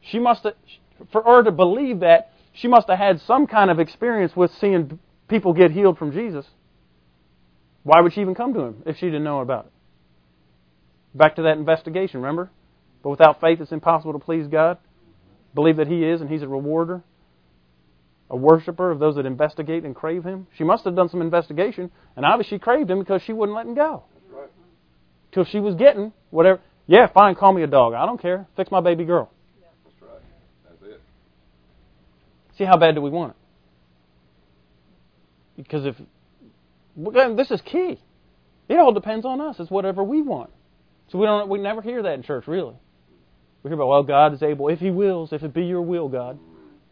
She 0.00 0.18
must 0.18 0.42
have, 0.42 0.54
for 1.12 1.22
her 1.22 1.44
to 1.44 1.52
believe 1.52 2.00
that, 2.00 2.32
she 2.54 2.66
must 2.66 2.88
have 2.88 2.98
had 2.98 3.20
some 3.20 3.46
kind 3.46 3.70
of 3.70 3.78
experience 3.78 4.34
with 4.34 4.50
seeing 4.60 4.98
people 5.28 5.52
get 5.52 5.70
healed 5.70 5.96
from 5.96 6.10
Jesus. 6.10 6.44
Why 7.84 8.00
would 8.00 8.14
she 8.14 8.20
even 8.20 8.34
come 8.34 8.52
to 8.54 8.60
him 8.60 8.82
if 8.84 8.96
she 8.96 9.06
didn't 9.06 9.24
know 9.24 9.40
about 9.40 9.66
it? 9.66 9.72
Back 11.16 11.36
to 11.36 11.42
that 11.42 11.56
investigation, 11.56 12.20
remember? 12.20 12.50
But 13.02 13.10
without 13.10 13.40
faith, 13.40 13.60
it's 13.60 13.70
impossible 13.70 14.14
to 14.14 14.18
please 14.18 14.48
God. 14.48 14.78
Believe 15.58 15.78
that 15.78 15.88
He 15.88 16.04
is, 16.04 16.20
and 16.20 16.30
He's 16.30 16.42
a 16.42 16.46
rewarder, 16.46 17.02
a 18.30 18.36
worshiper 18.36 18.92
of 18.92 19.00
those 19.00 19.16
that 19.16 19.26
investigate 19.26 19.82
and 19.82 19.92
crave 19.92 20.22
Him. 20.22 20.46
She 20.56 20.62
must 20.62 20.84
have 20.84 20.94
done 20.94 21.08
some 21.08 21.20
investigation, 21.20 21.90
and 22.14 22.24
obviously 22.24 22.58
she 22.58 22.60
craved 22.60 22.88
Him 22.88 23.00
because 23.00 23.22
she 23.22 23.32
wouldn't 23.32 23.56
let 23.56 23.66
Him 23.66 23.74
go. 23.74 24.04
Right. 24.32 24.48
Till 25.32 25.44
she 25.44 25.58
was 25.58 25.74
getting 25.74 26.12
whatever. 26.30 26.60
Yeah, 26.86 27.08
fine, 27.08 27.34
call 27.34 27.52
me 27.52 27.64
a 27.64 27.66
dog. 27.66 27.92
I 27.94 28.06
don't 28.06 28.22
care. 28.22 28.46
Fix 28.54 28.70
my 28.70 28.80
baby 28.80 29.04
girl. 29.04 29.32
That's 29.84 30.00
right. 30.00 30.22
That's 30.68 30.94
it. 30.94 31.00
See 32.56 32.62
how 32.62 32.76
bad 32.76 32.94
do 32.94 33.00
we 33.00 33.10
want 33.10 33.34
it? 35.56 35.64
Because 35.64 35.86
if 35.86 35.96
this 37.36 37.50
is 37.50 37.60
key, 37.62 37.98
it 38.68 38.78
all 38.78 38.92
depends 38.92 39.26
on 39.26 39.40
us. 39.40 39.56
It's 39.58 39.72
whatever 39.72 40.04
we 40.04 40.22
want. 40.22 40.50
So 41.10 41.18
we 41.18 41.26
don't. 41.26 41.48
We 41.48 41.58
never 41.58 41.82
hear 41.82 42.00
that 42.04 42.14
in 42.14 42.22
church, 42.22 42.46
really. 42.46 42.76
We 43.68 43.72
hear 43.72 43.82
about 43.82 43.88
well, 43.88 44.02
God 44.02 44.32
is 44.32 44.42
able 44.42 44.68
if 44.68 44.78
He 44.78 44.90
wills, 44.90 45.32
if 45.32 45.42
it 45.42 45.52
be 45.52 45.64
Your 45.64 45.82
will, 45.82 46.08
God. 46.08 46.38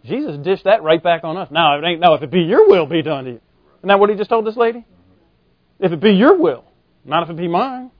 Jesus 0.04 0.36
dished 0.36 0.64
that 0.64 0.82
right 0.82 1.02
back 1.02 1.24
on 1.24 1.36
us. 1.36 1.48
Now 1.50 1.78
it 1.78 1.84
ain't. 1.84 2.00
No, 2.00 2.14
if 2.14 2.22
it 2.22 2.30
be 2.30 2.42
Your 2.42 2.68
will, 2.68 2.86
be 2.86 3.02
done 3.02 3.24
to 3.24 3.30
you. 3.30 3.40
Isn't 3.78 3.88
that 3.88 3.98
what 3.98 4.10
He 4.10 4.16
just 4.16 4.28
told 4.28 4.46
this 4.46 4.56
lady? 4.56 4.84
If 5.80 5.92
it 5.92 6.00
be 6.00 6.10
Your 6.10 6.36
will, 6.38 6.64
not 7.04 7.22
if 7.22 7.30
it 7.30 7.36
be 7.36 7.48
mine. 7.48 7.90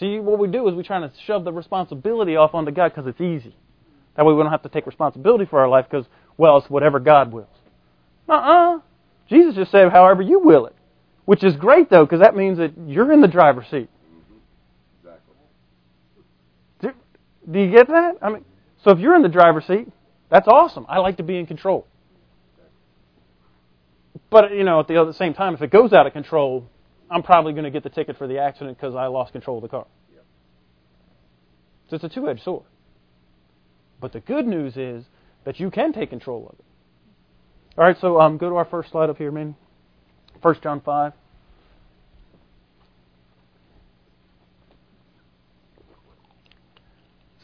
See, 0.00 0.18
what 0.18 0.40
we 0.40 0.48
do 0.48 0.66
is 0.68 0.74
we 0.74 0.82
try 0.82 0.98
to 0.98 1.12
shove 1.26 1.44
the 1.44 1.52
responsibility 1.52 2.34
off 2.34 2.54
onto 2.54 2.72
God 2.72 2.88
because 2.88 3.06
it's 3.06 3.20
easy. 3.20 3.54
That 4.16 4.26
way 4.26 4.34
we 4.34 4.42
don't 4.42 4.50
have 4.50 4.62
to 4.62 4.68
take 4.68 4.86
responsibility 4.86 5.44
for 5.44 5.60
our 5.60 5.68
life 5.68 5.86
because, 5.88 6.06
well, 6.36 6.58
it's 6.58 6.68
whatever 6.68 6.98
God 6.98 7.32
wills. 7.32 7.46
Uh-uh. 8.28 8.80
Jesus 9.28 9.54
just 9.54 9.70
said, 9.70 9.92
however 9.92 10.22
you 10.22 10.40
will 10.40 10.66
it. 10.66 10.74
Which 11.24 11.44
is 11.44 11.54
great, 11.56 11.88
though, 11.90 12.04
because 12.04 12.20
that 12.20 12.36
means 12.36 12.58
that 12.58 12.72
you're 12.86 13.12
in 13.12 13.20
the 13.20 13.28
driver's 13.28 13.66
seat. 13.70 13.88
Exactly. 15.00 15.34
Do, 16.80 16.90
do 17.50 17.58
you 17.58 17.70
get 17.70 17.88
that? 17.88 18.16
I 18.22 18.30
mean, 18.30 18.44
so 18.82 18.90
if 18.90 18.98
you're 18.98 19.14
in 19.14 19.22
the 19.22 19.28
driver's 19.28 19.66
seat, 19.66 19.88
that's 20.30 20.48
awesome. 20.48 20.86
I 20.88 20.98
like 20.98 21.18
to 21.18 21.22
be 21.22 21.36
in 21.36 21.46
control. 21.46 21.86
But, 24.30 24.52
you 24.52 24.64
know, 24.64 24.80
at 24.80 24.88
the, 24.88 25.12
same 25.12 25.34
time, 25.34 25.54
if 25.54 25.62
it 25.62 25.70
goes 25.70 25.92
out 25.92 26.06
of 26.06 26.12
control, 26.12 26.68
I'm 27.10 27.22
probably 27.22 27.52
going 27.52 27.64
to 27.64 27.70
get 27.70 27.82
the 27.82 27.90
ticket 27.90 28.16
for 28.16 28.26
the 28.26 28.38
accident 28.38 28.76
because 28.76 28.94
I 28.94 29.06
lost 29.06 29.32
control 29.32 29.58
of 29.58 29.62
the 29.62 29.68
car. 29.68 29.86
So 31.88 31.96
it's 31.96 32.04
a 32.04 32.08
two 32.08 32.28
edged 32.28 32.42
sword. 32.42 32.64
But 34.00 34.12
the 34.12 34.20
good 34.20 34.46
news 34.46 34.76
is 34.76 35.04
that 35.44 35.60
you 35.60 35.70
can 35.70 35.92
take 35.92 36.10
control 36.10 36.48
of 36.48 36.58
it. 36.58 36.64
All 37.76 37.84
right, 37.84 37.96
so 38.00 38.20
um, 38.20 38.38
go 38.38 38.48
to 38.48 38.56
our 38.56 38.64
first 38.64 38.90
slide 38.90 39.10
up 39.10 39.18
here, 39.18 39.30
man. 39.30 39.56
1 40.40 40.56
John 40.62 40.80
5. 40.80 41.12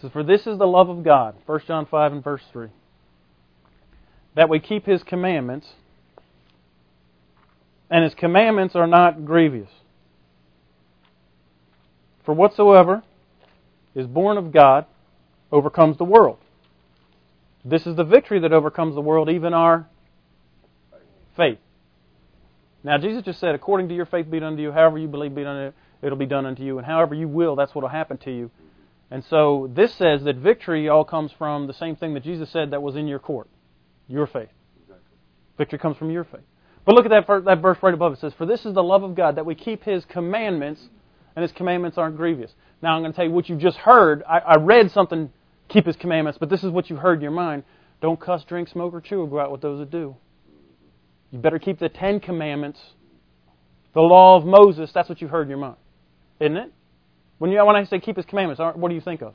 For 0.09 0.23
this 0.23 0.47
is 0.47 0.59
the 0.59 0.67
love 0.67 0.89
of 0.89 1.03
God, 1.03 1.37
1 1.45 1.61
John 1.67 1.87
5 1.87 2.13
and 2.13 2.25
verse 2.25 2.43
3, 2.53 2.69
that 4.35 4.49
we 4.49 4.59
keep 4.59 4.87
His 4.87 5.03
commandments, 5.03 5.69
and 7.91 8.05
His 8.05 8.15
commandments 8.15 8.75
are 8.75 8.87
not 8.87 9.25
grievous. 9.25 9.69
For 12.25 12.35
whatsoever 12.35 13.03
is 13.95 14.07
born 14.07 14.39
of 14.39 14.53
God 14.53 14.87
overcomes 15.53 15.99
the 15.99 16.05
world. 16.05 16.39
This 17.65 17.87
is 17.87 17.97
the 17.97 18.05
victory 18.05 18.41
that 18.41 18.53
overcomes 18.53 18.95
the 18.95 19.01
world, 19.01 19.29
even 19.29 19.53
our 19.53 19.87
faith. 21.37 21.59
Now, 22.83 22.97
Jesus 22.97 23.23
just 23.25 23.41
said, 23.41 23.55
according 23.55 23.89
to 23.89 23.95
your 23.95 24.07
faith 24.07 24.31
be 24.31 24.41
done 24.41 24.53
unto 24.53 24.63
you, 24.63 24.73
however 24.73 24.97
you 24.97 25.09
believe 25.09 25.35
be 25.35 25.43
it 25.43 25.45
done, 25.45 25.75
it'll 26.01 26.17
be 26.17 26.25
done 26.25 26.47
unto 26.47 26.63
you, 26.63 26.79
and 26.79 26.87
however 26.87 27.15
you 27.15 27.29
will, 27.29 27.57
that's 27.57 27.75
what 27.75 27.83
will 27.83 27.91
happen 27.91 28.17
to 28.19 28.31
you. 28.31 28.51
And 29.11 29.25
so 29.25 29.71
this 29.75 29.93
says 29.95 30.23
that 30.25 30.37
victory 30.37 30.89
all 30.89 31.05
comes 31.05 31.33
from 31.33 31.67
the 31.67 31.75
same 31.75 31.97
thing 31.97 32.15
that 32.15 32.23
Jesus 32.23 32.51
said 32.51 32.71
that 32.71 32.83
was 32.83 32.95
in 32.95 33.09
your 33.09 33.19
court, 33.19 33.49
your 34.07 34.27
faith. 34.27 34.51
Exactly. 34.83 35.17
Victory 35.59 35.79
comes 35.79 35.97
from 35.97 36.11
your 36.11 36.25
faith. 36.25 36.43
But 36.85 36.95
look 36.95 37.05
at 37.05 37.11
that, 37.11 37.45
that 37.45 37.61
verse 37.61 37.79
right 37.83 37.93
above. 37.93 38.13
It 38.13 38.21
says, 38.21 38.33
For 38.35 38.47
this 38.47 38.65
is 38.65 38.75
the 38.75 38.83
love 38.83 39.03
of 39.03 39.15
God, 39.15 39.37
that 39.37 39.45
we 39.45 39.55
keep 39.55 39.83
His 39.85 40.05
commandments, 40.05 40.89
and 41.35 41.43
His 41.43 41.53
commandments 41.53 41.99
aren't 41.99 42.17
grievous. 42.17 42.53
Now 42.83 42.95
I'm 42.95 43.03
going 43.03 43.13
to 43.13 43.17
tell 43.17 43.25
you 43.25 43.33
what 43.33 43.49
you 43.49 43.57
just 43.57 43.79
heard. 43.79 44.23
I, 44.29 44.39
I 44.39 44.57
read 44.57 44.91
something, 44.93 45.31
keep 45.69 45.87
His 45.87 45.97
commandments, 45.97 46.39
but 46.39 46.49
this 46.49 46.63
is 46.63 46.71
what 46.71 46.89
you 46.89 46.97
heard 46.97 47.19
in 47.19 47.23
your 47.23 47.33
mind. 47.33 47.65
Don't 48.01 48.19
cuss, 48.19 48.45
drink, 48.45 48.69
smoke, 48.69 48.95
or 48.95 49.01
chew, 49.01 49.21
or 49.21 49.29
go 49.29 49.41
out 49.41 49.53
with 49.53 49.61
those 49.61 49.81
that 49.81 49.91
do. 49.91 50.17
You 51.31 51.39
better 51.39 51.59
keep 51.59 51.79
the 51.79 51.89
Ten 51.89 52.19
Commandments, 52.19 52.81
the 53.93 54.01
law 54.01 54.37
of 54.37 54.47
Moses. 54.47 54.91
That's 54.93 55.09
what 55.09 55.21
you 55.21 55.29
heard 55.29 55.43
in 55.43 55.51
your 55.51 55.59
mind, 55.59 55.77
isn't 56.41 56.57
it? 56.57 56.73
When, 57.41 57.51
you, 57.51 57.65
when 57.65 57.75
I 57.75 57.85
say 57.85 57.99
keep 57.99 58.17
His 58.17 58.27
commandments, 58.27 58.61
what 58.77 58.89
do 58.89 58.95
you 58.95 59.01
think 59.01 59.23
of? 59.23 59.35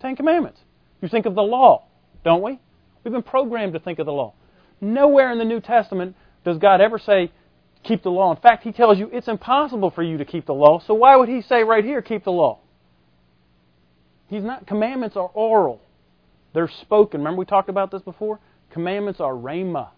Ten 0.00 0.16
Commandments. 0.16 0.60
You 1.00 1.08
think 1.08 1.26
of 1.26 1.34
the 1.34 1.42
law, 1.42 1.86
don't 2.24 2.42
we? 2.42 2.60
We've 3.02 3.12
been 3.12 3.22
programmed 3.22 3.72
to 3.72 3.78
think 3.78 3.98
of 3.98 4.06
the 4.06 4.12
law. 4.12 4.34
Nowhere 4.80 5.32
in 5.32 5.38
the 5.38 5.44
New 5.44 5.60
Testament 5.60 6.16
does 6.44 6.58
God 6.58 6.80
ever 6.80 6.98
say, 6.98 7.32
keep 7.82 8.02
the 8.02 8.10
law. 8.10 8.34
In 8.34 8.40
fact, 8.40 8.64
He 8.64 8.72
tells 8.72 8.98
you 8.98 9.08
it's 9.12 9.28
impossible 9.28 9.90
for 9.90 10.02
you 10.02 10.18
to 10.18 10.24
keep 10.24 10.46
the 10.46 10.54
law. 10.54 10.80
So 10.86 10.94
why 10.94 11.16
would 11.16 11.28
He 11.28 11.40
say 11.40 11.62
right 11.62 11.84
here, 11.84 12.02
keep 12.02 12.24
the 12.24 12.32
law? 12.32 12.58
He's 14.28 14.42
not, 14.42 14.66
commandments 14.66 15.16
are 15.16 15.30
oral. 15.32 15.80
They're 16.52 16.70
spoken. 16.82 17.20
Remember 17.20 17.38
we 17.38 17.44
talked 17.44 17.68
about 17.68 17.90
this 17.90 18.02
before? 18.02 18.40
Commandments 18.70 19.20
are 19.20 19.32
rhema 19.32 19.90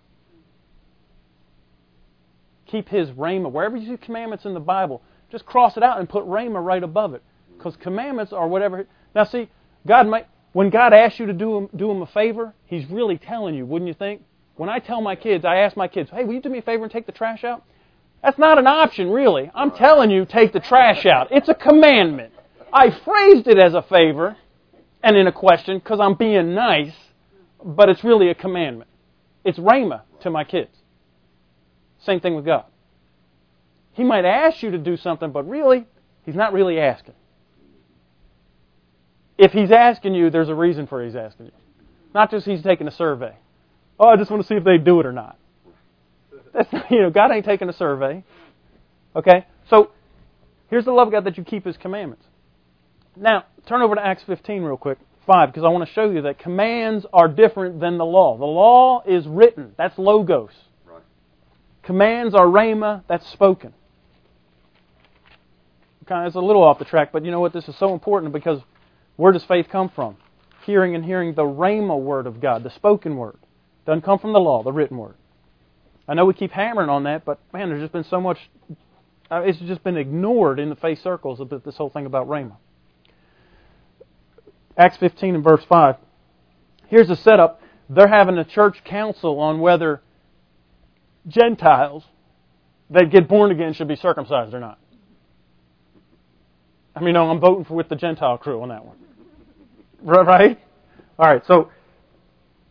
keep 2.71 2.89
his 2.89 3.11
rhema. 3.11 3.51
Wherever 3.51 3.77
you 3.77 3.89
see 3.89 3.97
commandments 3.97 4.45
in 4.45 4.55
the 4.55 4.61
Bible, 4.61 5.03
just 5.31 5.45
cross 5.45 5.77
it 5.77 5.83
out 5.83 5.99
and 5.99 6.09
put 6.09 6.25
rhema 6.25 6.65
right 6.65 6.83
above 6.83 7.15
it. 7.15 7.23
Because 7.59 7.77
commandments 7.77 8.33
are 8.33 8.49
whatever. 8.49 8.87
Now, 9.15 9.25
see, 9.25 9.51
God 9.87 10.07
might, 10.07 10.27
when 10.53 10.71
God 10.71 10.95
asks 10.95 11.19
you 11.19 11.27
to 11.27 11.33
do 11.33 11.57
him, 11.57 11.69
do 11.77 11.91
him 11.91 12.01
a 12.03 12.07
favor, 12.07 12.55
He's 12.67 12.89
really 12.89 13.19
telling 13.19 13.55
you, 13.55 13.67
wouldn't 13.67 13.89
you 13.89 13.95
think? 13.95 14.23
When 14.57 14.69
I 14.69 14.79
tell 14.79 15.01
my 15.01 15.17
kids, 15.17 15.45
I 15.45 15.59
ask 15.59 15.77
my 15.77 15.89
kids, 15.89 16.11
hey, 16.11 16.25
will 16.25 16.35
you 16.35 16.41
do 16.41 16.49
me 16.49 16.59
a 16.59 16.63
favor 16.63 16.85
and 16.85 16.93
take 16.93 17.07
the 17.07 17.13
trash 17.13 17.45
out? 17.45 17.65
That's 18.23 18.39
not 18.39 18.59
an 18.59 18.67
option, 18.67 19.11
really. 19.11 19.51
I'm 19.55 19.71
telling 19.71 20.11
you, 20.11 20.25
take 20.25 20.53
the 20.53 20.61
trash 20.61 21.07
out. 21.07 21.29
It's 21.31 21.49
a 21.49 21.55
commandment. 21.55 22.33
I 22.73 22.91
phrased 22.91 23.47
it 23.47 23.59
as 23.59 23.75
a 23.75 23.83
favor 23.83 24.37
and 25.03 25.17
in 25.17 25.27
a 25.27 25.33
question 25.33 25.79
because 25.79 26.01
I'm 26.01 26.15
being 26.15 26.55
nice, 26.55 26.95
but 27.65 27.89
it's 27.89 28.03
really 28.03 28.31
a 28.31 28.35
commandment. 28.35 28.91
It's 29.45 29.59
rhema 29.59 30.03
to 30.21 30.31
my 30.31 30.45
kids. 30.45 30.71
Same 32.01 32.21
thing 32.21 32.35
with 32.35 32.45
God. 32.45 32.65
He 33.93 34.05
might 34.05 34.25
ask 34.25 34.63
you 34.63 34.71
to 34.73 34.79
do 34.79 34.97
something, 34.97 35.31
but 35.31 35.49
really, 35.49 35.87
He's 36.25 36.35
not 36.35 36.53
really 36.53 36.79
asking. 36.79 37.15
If 39.39 39.53
He's 39.53 39.71
asking 39.71 40.15
you, 40.15 40.31
there's 40.31 40.49
a 40.49 40.55
reason 40.55 40.87
for 40.87 41.05
He's 41.05 41.17
asking 41.17 41.47
you. 41.47 41.53
Not 42.15 42.31
just 42.31 42.45
He's 42.45 42.63
taking 42.63 42.89
a 42.89 42.91
survey. 42.91 43.37
Oh, 43.99 44.09
I 44.09 44.17
just 44.17 44.31
want 44.31 44.43
to 44.43 44.49
see 44.49 44.55
if 44.55 44.65
they 44.65 44.79
do 44.79 45.01
it 45.01 45.07
or 45.07 45.13
not. 45.13 45.39
That's 46.53 46.73
you 46.91 47.03
know, 47.03 47.11
God 47.11 47.31
ain't 47.31 47.45
taking 47.45 47.69
a 47.69 47.73
survey. 47.73 48.25
Okay? 49.15 49.47
So, 49.71 49.93
here's 50.69 50.85
the 50.85 50.93
love 50.93 51.09
of 51.09 51.13
God 51.13 51.25
that 51.25 51.39
you 51.39 51.45
keep 51.45 51.65
His 51.65 51.77
commandments. 51.77 52.25
Now, 53.17 53.45
turn 53.67 53.83
over 53.83 53.95
to 53.95 54.05
Acts 54.05 54.23
15 54.25 54.63
real 54.63 54.77
quick. 54.77 54.99
5, 55.27 55.51
because 55.51 55.63
I 55.63 55.69
want 55.69 55.87
to 55.87 55.93
show 55.93 56.11
you 56.11 56.23
that 56.23 56.39
commands 56.39 57.05
are 57.13 57.29
different 57.29 57.81
than 57.81 57.99
the 57.99 58.05
law. 58.05 58.39
The 58.39 58.47
law 58.47 59.03
is 59.07 59.27
written. 59.27 59.75
That's 59.77 59.99
logos. 59.99 60.53
Commands 61.83 62.35
are 62.35 62.47
rhema, 62.47 63.03
that's 63.09 63.27
spoken. 63.31 63.73
Kind 66.07 66.23
of, 66.23 66.29
it's 66.29 66.37
a 66.37 66.41
little 66.41 66.63
off 66.63 66.79
the 66.79 66.87
track, 66.87 67.13
but 67.13 67.25
you 67.25 67.31
know 67.31 67.41
what? 67.41 67.53
This 67.53 67.69
is 67.69 67.77
so 67.77 67.93
important 67.93 68.33
because 68.33 68.61
where 69.19 69.33
does 69.33 69.45
faith 69.45 69.67
come 69.69 69.89
from? 69.89 70.17
Hearing 70.65 70.95
and 70.95 71.05
hearing 71.05 71.35
the 71.35 71.43
rhema 71.43 72.01
word 72.01 72.29
of 72.29 72.41
God, 72.41 72.63
the 72.63 72.71
spoken 72.71 73.17
word. 73.17 73.37
Doesn't 73.85 74.03
come 74.03 74.21
from 74.21 74.33
the 74.33 74.39
law, 74.39 74.63
the 74.63 74.73
written 74.73 74.97
word. 74.97 75.17
I 76.07 76.15
know 76.15 76.25
we 76.25 76.35
keep 76.35 76.53
hammering 76.53 76.89
on 76.89 77.03
that, 77.03 77.25
but 77.25 77.41
man, 77.53 77.69
there's 77.69 77.81
just 77.81 77.93
been 77.93 78.05
so 78.05 78.21
much. 78.21 78.39
Uh, 79.29 79.43
it's 79.45 79.59
just 79.59 79.83
been 79.83 79.97
ignored 79.97 80.61
in 80.61 80.69
the 80.69 80.77
faith 80.77 81.03
circles 81.03 81.41
of 81.41 81.49
this 81.65 81.77
whole 81.77 81.91
thing 81.91 82.07
about 82.07 82.29
rhema. 82.29 82.55
Acts 84.77 84.97
15 84.99 85.35
and 85.35 85.43
verse 85.43 85.65
5. 85.69 85.97
Here's 86.87 87.09
the 87.09 87.17
setup. 87.17 87.61
They're 87.91 88.07
having 88.07 88.39
a 88.39 88.45
church 88.45 88.85
council 88.85 89.41
on 89.41 89.59
whether 89.59 90.01
Gentiles 91.27 92.05
that 92.91 93.11
get 93.11 93.27
born 93.27 93.51
again 93.51 93.73
should 93.73 93.89
be 93.89 93.97
circumcised 93.97 94.55
or 94.55 94.61
not. 94.61 94.79
I 96.95 97.01
mean, 97.01 97.15
no, 97.15 97.29
I'm 97.29 97.41
voting 97.41 97.65
for 97.65 97.75
with 97.75 97.89
the 97.89 97.97
Gentile 97.97 98.39
crew 98.39 98.63
on 98.63 98.69
that 98.69 98.85
one. 98.85 98.97
Right? 100.03 100.59
All 101.19 101.29
right. 101.29 101.45
So, 101.47 101.71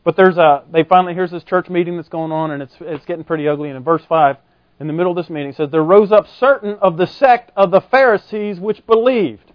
but 0.03 0.15
there's 0.15 0.37
a. 0.37 0.63
They 0.71 0.83
finally 0.83 1.13
here's 1.13 1.31
this 1.31 1.43
church 1.43 1.69
meeting 1.69 1.97
that's 1.97 2.09
going 2.09 2.31
on, 2.31 2.51
and 2.51 2.63
it's 2.63 2.75
it's 2.79 3.05
getting 3.05 3.23
pretty 3.23 3.47
ugly. 3.47 3.69
And 3.69 3.77
in 3.77 3.83
verse 3.83 4.03
five, 4.07 4.37
in 4.79 4.87
the 4.87 4.93
middle 4.93 5.11
of 5.11 5.17
this 5.17 5.29
meeting, 5.29 5.49
it 5.49 5.57
says 5.57 5.69
there 5.69 5.83
rose 5.83 6.11
up 6.11 6.27
certain 6.39 6.75
of 6.81 6.97
the 6.97 7.07
sect 7.07 7.51
of 7.55 7.71
the 7.71 7.81
Pharisees 7.81 8.59
which 8.59 8.85
believed. 8.85 9.51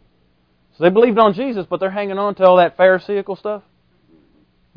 So 0.76 0.84
they 0.84 0.90
believed 0.90 1.18
on 1.18 1.34
Jesus, 1.34 1.66
but 1.68 1.80
they're 1.80 1.90
hanging 1.90 2.18
on 2.18 2.34
to 2.36 2.44
all 2.44 2.56
that 2.56 2.76
Pharisaical 2.76 3.36
stuff, 3.36 3.62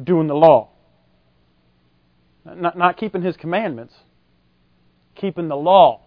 doing 0.01 0.27
the 0.27 0.35
law, 0.35 0.69
not 2.45 2.77
not 2.77 2.97
keeping 2.97 3.21
His 3.21 3.35
commandments 3.35 3.93
keeping 5.15 5.47
the 5.47 5.55
law. 5.55 6.01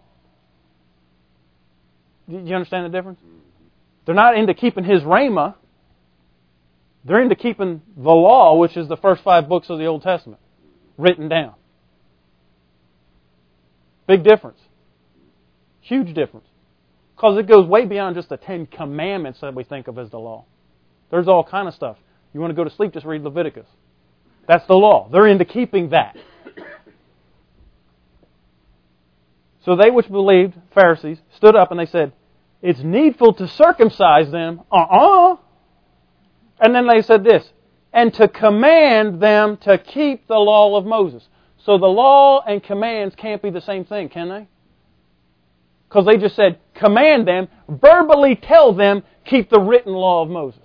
Do 2.29 2.37
you 2.37 2.55
understand 2.55 2.85
the 2.85 2.95
difference? 2.95 3.19
They're 4.05 4.15
not 4.15 4.37
into 4.37 4.53
keeping 4.53 4.83
his 4.83 5.01
rhema. 5.01 5.55
They're 7.05 7.21
into 7.21 7.35
keeping 7.35 7.81
the 7.95 8.09
law, 8.09 8.57
which 8.57 8.75
is 8.75 8.87
the 8.87 8.97
first 8.97 9.23
five 9.23 9.47
books 9.47 9.69
of 9.69 9.79
the 9.79 9.85
Old 9.85 10.03
Testament, 10.03 10.41
written 10.97 11.29
down. 11.29 11.55
Big 14.07 14.23
difference. 14.23 14.59
Huge 15.81 16.13
difference. 16.13 16.47
Because 17.15 17.37
it 17.37 17.47
goes 17.47 17.67
way 17.67 17.85
beyond 17.85 18.15
just 18.15 18.29
the 18.29 18.37
Ten 18.37 18.65
Commandments 18.65 19.39
that 19.41 19.53
we 19.53 19.63
think 19.63 19.87
of 19.87 19.97
as 19.97 20.09
the 20.09 20.19
law. 20.19 20.45
There's 21.11 21.27
all 21.27 21.43
kind 21.43 21.67
of 21.67 21.73
stuff. 21.73 21.97
You 22.33 22.39
want 22.39 22.51
to 22.51 22.55
go 22.55 22.63
to 22.63 22.69
sleep, 22.69 22.93
just 22.93 23.05
read 23.05 23.21
Leviticus. 23.23 23.67
That's 24.47 24.65
the 24.67 24.75
law. 24.75 25.09
They're 25.11 25.27
into 25.27 25.45
keeping 25.45 25.89
that. 25.89 26.15
So 29.65 29.75
they 29.75 29.91
which 29.91 30.09
believed, 30.09 30.55
Pharisees, 30.73 31.19
stood 31.35 31.55
up 31.55 31.71
and 31.71 31.79
they 31.79 31.85
said, 31.85 32.13
It's 32.61 32.79
needful 32.79 33.33
to 33.35 33.47
circumcise 33.47 34.31
them. 34.31 34.61
Uh 34.71 34.75
uh-uh. 34.75 35.33
uh 35.33 35.37
And 36.59 36.75
then 36.75 36.87
they 36.87 37.01
said 37.01 37.23
this, 37.23 37.49
and 37.93 38.13
to 38.15 38.27
command 38.27 39.21
them 39.21 39.57
to 39.63 39.77
keep 39.77 40.27
the 40.27 40.35
law 40.35 40.77
of 40.77 40.85
Moses. 40.85 41.27
So 41.65 41.77
the 41.77 41.87
law 41.87 42.41
and 42.45 42.63
commands 42.63 43.15
can't 43.15 43.41
be 43.41 43.49
the 43.49 43.61
same 43.61 43.85
thing, 43.85 44.09
can 44.09 44.29
they? 44.29 44.47
Because 45.87 46.05
they 46.05 46.17
just 46.17 46.35
said, 46.35 46.59
command 46.75 47.27
them, 47.27 47.47
verbally 47.67 48.35
tell 48.35 48.73
them, 48.73 49.03
keep 49.25 49.49
the 49.49 49.59
written 49.59 49.93
law 49.93 50.21
of 50.21 50.29
Moses. 50.29 50.61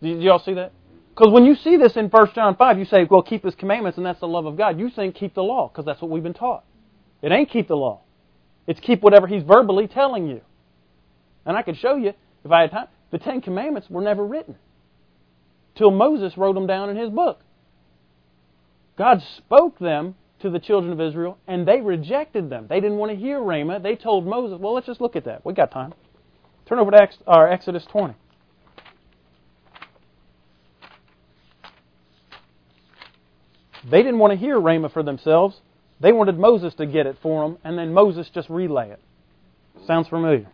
Do 0.00 0.08
y'all 0.08 0.38
see 0.38 0.54
that? 0.54 0.72
Because 1.10 1.32
when 1.32 1.44
you 1.44 1.54
see 1.54 1.76
this 1.76 1.96
in 1.96 2.06
1 2.06 2.30
John 2.34 2.56
5, 2.56 2.78
you 2.78 2.86
say, 2.86 3.06
well, 3.10 3.22
keep 3.22 3.44
his 3.44 3.54
commandments, 3.54 3.98
and 3.98 4.06
that's 4.06 4.20
the 4.20 4.28
love 4.28 4.46
of 4.46 4.56
God. 4.56 4.80
You 4.80 4.88
think 4.88 5.14
keep 5.14 5.34
the 5.34 5.42
law, 5.42 5.68
because 5.68 5.84
that's 5.84 6.00
what 6.00 6.10
we've 6.10 6.22
been 6.22 6.32
taught. 6.32 6.64
It 7.20 7.30
ain't 7.30 7.50
keep 7.50 7.68
the 7.68 7.76
law. 7.76 8.00
It's 8.66 8.80
keep 8.80 9.02
whatever 9.02 9.26
he's 9.26 9.42
verbally 9.42 9.86
telling 9.86 10.26
you. 10.26 10.40
And 11.44 11.56
I 11.56 11.62
could 11.62 11.76
show 11.76 11.96
you, 11.96 12.14
if 12.44 12.50
I 12.50 12.62
had 12.62 12.70
time, 12.70 12.88
the 13.12 13.18
Ten 13.18 13.40
Commandments 13.40 13.88
were 13.88 14.02
never 14.02 14.26
written 14.26 14.56
till 15.76 15.90
Moses 15.90 16.36
wrote 16.36 16.54
them 16.54 16.66
down 16.66 16.90
in 16.90 16.96
his 16.96 17.10
book. 17.10 17.40
God 18.98 19.22
spoke 19.38 19.78
them 19.78 20.16
to 20.40 20.50
the 20.50 20.58
children 20.58 20.92
of 20.92 21.00
Israel, 21.00 21.38
and 21.46 21.66
they 21.66 21.80
rejected 21.80 22.50
them. 22.50 22.66
They 22.68 22.80
didn't 22.80 22.96
want 22.96 23.12
to 23.12 23.16
hear 23.16 23.38
Rhema. 23.38 23.82
They 23.82 23.96
told 23.96 24.26
Moses, 24.26 24.58
well, 24.60 24.74
let's 24.74 24.86
just 24.86 25.00
look 25.00 25.14
at 25.14 25.24
that. 25.24 25.46
We 25.46 25.54
got 25.54 25.70
time. 25.70 25.94
Turn 26.66 26.78
over 26.78 26.90
to 26.90 27.08
our 27.26 27.48
uh, 27.48 27.54
Exodus 27.54 27.86
20. 27.90 28.14
They 33.90 34.02
didn't 34.02 34.18
want 34.18 34.32
to 34.32 34.38
hear 34.38 34.58
Rhema 34.58 34.92
for 34.92 35.02
themselves. 35.02 35.60
They 36.00 36.12
wanted 36.12 36.38
Moses 36.38 36.74
to 36.74 36.86
get 36.86 37.06
it 37.06 37.16
for 37.22 37.48
them, 37.48 37.58
and 37.64 37.78
then 37.78 37.92
Moses 37.92 38.30
just 38.32 38.48
relay 38.48 38.90
it. 38.90 39.00
Sounds 39.86 40.08
familiar? 40.08 40.46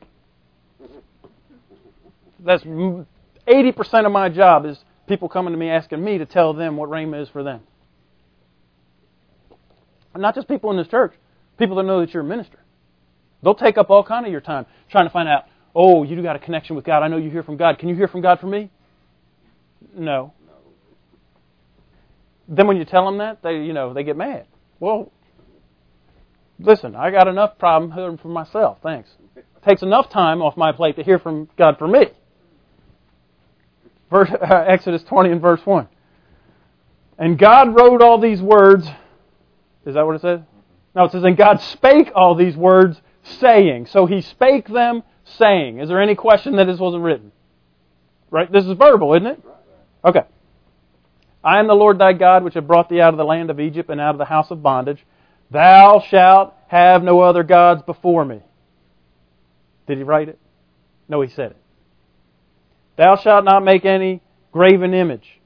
That's 2.40 2.62
80% 2.64 3.06
of 4.06 4.12
my 4.12 4.28
job 4.28 4.66
is 4.66 4.78
people 5.08 5.28
coming 5.28 5.52
to 5.52 5.58
me 5.58 5.70
asking 5.70 6.04
me 6.04 6.18
to 6.18 6.26
tell 6.26 6.54
them 6.54 6.76
what 6.76 6.90
Rhema 6.90 7.22
is 7.22 7.28
for 7.28 7.42
them. 7.42 7.60
And 10.14 10.22
not 10.22 10.34
just 10.34 10.48
people 10.48 10.70
in 10.70 10.76
this 10.76 10.88
church, 10.88 11.14
people 11.58 11.76
that 11.76 11.84
know 11.84 12.00
that 12.00 12.14
you're 12.14 12.22
a 12.22 12.26
minister. 12.26 12.58
They'll 13.42 13.54
take 13.54 13.78
up 13.78 13.90
all 13.90 14.04
kind 14.04 14.26
of 14.26 14.32
your 14.32 14.40
time 14.40 14.66
trying 14.90 15.06
to 15.06 15.10
find 15.10 15.28
out, 15.28 15.44
oh, 15.74 16.02
you 16.04 16.20
got 16.22 16.36
a 16.36 16.40
connection 16.40 16.76
with 16.76 16.84
God. 16.84 17.02
I 17.02 17.08
know 17.08 17.18
you 17.18 17.30
hear 17.30 17.42
from 17.42 17.56
God. 17.56 17.78
Can 17.78 17.88
you 17.88 17.94
hear 17.96 18.08
from 18.08 18.20
God 18.22 18.40
for 18.40 18.46
me? 18.46 18.70
No. 19.96 20.32
then 22.48 22.66
when 22.66 22.76
you 22.76 22.84
tell 22.84 23.04
them 23.04 23.18
that, 23.18 23.42
they 23.42 23.56
you 23.58 23.72
know 23.72 23.94
they 23.94 24.02
get 24.04 24.16
mad. 24.16 24.46
Well, 24.80 25.12
listen, 26.58 26.96
I 26.96 27.10
got 27.10 27.28
enough 27.28 27.58
problem 27.58 27.92
hearing 27.92 28.18
from 28.18 28.32
myself. 28.32 28.78
Thanks. 28.82 29.10
It 29.36 29.46
takes 29.66 29.82
enough 29.82 30.10
time 30.10 30.42
off 30.42 30.56
my 30.56 30.72
plate 30.72 30.96
to 30.96 31.02
hear 31.04 31.18
from 31.18 31.48
God 31.58 31.76
for 31.78 31.88
me. 31.88 32.06
Verse, 34.10 34.30
uh, 34.30 34.64
Exodus 34.66 35.02
20 35.04 35.30
and 35.30 35.40
verse 35.40 35.64
1. 35.64 35.88
And 37.18 37.38
God 37.38 37.74
wrote 37.74 38.02
all 38.02 38.18
these 38.18 38.40
words. 38.40 38.86
Is 39.84 39.94
that 39.94 40.06
what 40.06 40.16
it 40.16 40.22
says? 40.22 40.40
No, 40.94 41.04
it 41.04 41.12
says, 41.12 41.24
and 41.24 41.36
God 41.36 41.60
spake 41.60 42.10
all 42.14 42.34
these 42.34 42.56
words, 42.56 43.00
saying. 43.22 43.86
So 43.86 44.06
he 44.06 44.20
spake 44.22 44.68
them, 44.68 45.02
saying. 45.24 45.78
Is 45.78 45.88
there 45.88 46.00
any 46.00 46.14
question 46.14 46.56
that 46.56 46.64
this 46.64 46.78
wasn't 46.78 47.02
written? 47.02 47.32
Right? 48.30 48.50
This 48.50 48.64
is 48.64 48.72
verbal, 48.72 49.14
isn't 49.14 49.26
it? 49.26 49.42
Okay. 50.04 50.22
I 51.42 51.60
am 51.60 51.66
the 51.66 51.74
Lord 51.74 51.98
thy 51.98 52.12
God, 52.12 52.44
which 52.44 52.54
have 52.54 52.66
brought 52.66 52.88
thee 52.88 53.00
out 53.00 53.14
of 53.14 53.18
the 53.18 53.24
land 53.24 53.50
of 53.50 53.60
Egypt 53.60 53.90
and 53.90 54.00
out 54.00 54.14
of 54.14 54.18
the 54.18 54.24
house 54.24 54.50
of 54.50 54.62
bondage. 54.62 55.04
Thou 55.50 56.00
shalt 56.08 56.54
have 56.68 57.02
no 57.02 57.20
other 57.20 57.42
gods 57.42 57.82
before 57.82 58.24
me. 58.24 58.42
Did 59.86 59.98
he 59.98 60.04
write 60.04 60.28
it? 60.28 60.38
No, 61.08 61.20
he 61.22 61.28
said 61.28 61.52
it. 61.52 61.56
Thou 62.98 63.14
shalt 63.14 63.44
not 63.44 63.64
make 63.64 63.84
any 63.84 64.20
graven 64.50 64.92
image 64.92 65.40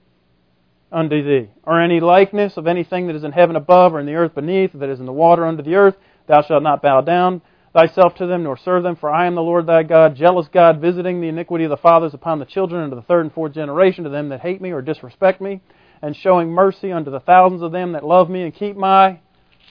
unto 0.91 1.23
thee, 1.23 1.51
or 1.65 1.81
any 1.81 2.01
likeness 2.01 2.57
of 2.57 2.67
anything 2.67 3.07
that 3.07 3.17
is 3.17 3.25
in 3.25 3.33
heaven 3.33 3.57
above, 3.57 3.95
or 3.95 4.01
in 4.01 4.07
the 4.07 4.15
earth 4.15 4.35
beneath, 4.35 4.75
or 4.75 4.79
that 4.79 4.89
is 4.89 5.01
in 5.01 5.07
the 5.07 5.13
water 5.13 5.47
under 5.47 5.63
the 5.63 5.75
earth. 5.75 5.95
Thou 6.27 6.43
shalt 6.43 6.63
not 6.63 6.81
bow 6.83 7.03
down 7.03 7.43
thyself 7.75 8.15
to 8.17 8.27
them, 8.27 8.43
nor 8.43 8.57
serve 8.57 8.83
them, 8.83 8.97
for 8.97 9.11
I 9.11 9.27
am 9.27 9.35
the 9.35 9.43
Lord 9.43 9.67
thy 9.67 9.83
God, 9.83 10.17
jealous 10.17 10.49
God, 10.49 10.81
visiting 10.81 11.21
the 11.21 11.29
iniquity 11.29 11.65
of 11.65 11.71
the 11.71 11.77
fathers 11.77 12.15
upon 12.15 12.39
the 12.39 12.47
children 12.47 12.85
unto 12.85 12.97
the 12.97 13.03
third 13.03 13.27
and 13.27 13.33
fourth 13.33 13.53
generation 13.53 14.05
to 14.05 14.11
them 14.11 14.31
that 14.31 14.41
hate 14.41 14.63
me 14.63 14.73
or 14.73 14.81
disrespect 14.81 15.41
me, 15.43 15.61
and 16.01 16.17
showing 16.17 16.51
mercy 16.51 16.91
unto 16.91 17.11
the 17.11 17.21
thousands 17.21 17.63
of 17.63 17.73
them 17.73 17.93
that 17.93 18.05
love 18.05 18.31
me 18.31 18.43
and 18.43 18.55
keep 18.55 18.77
my 18.77 19.21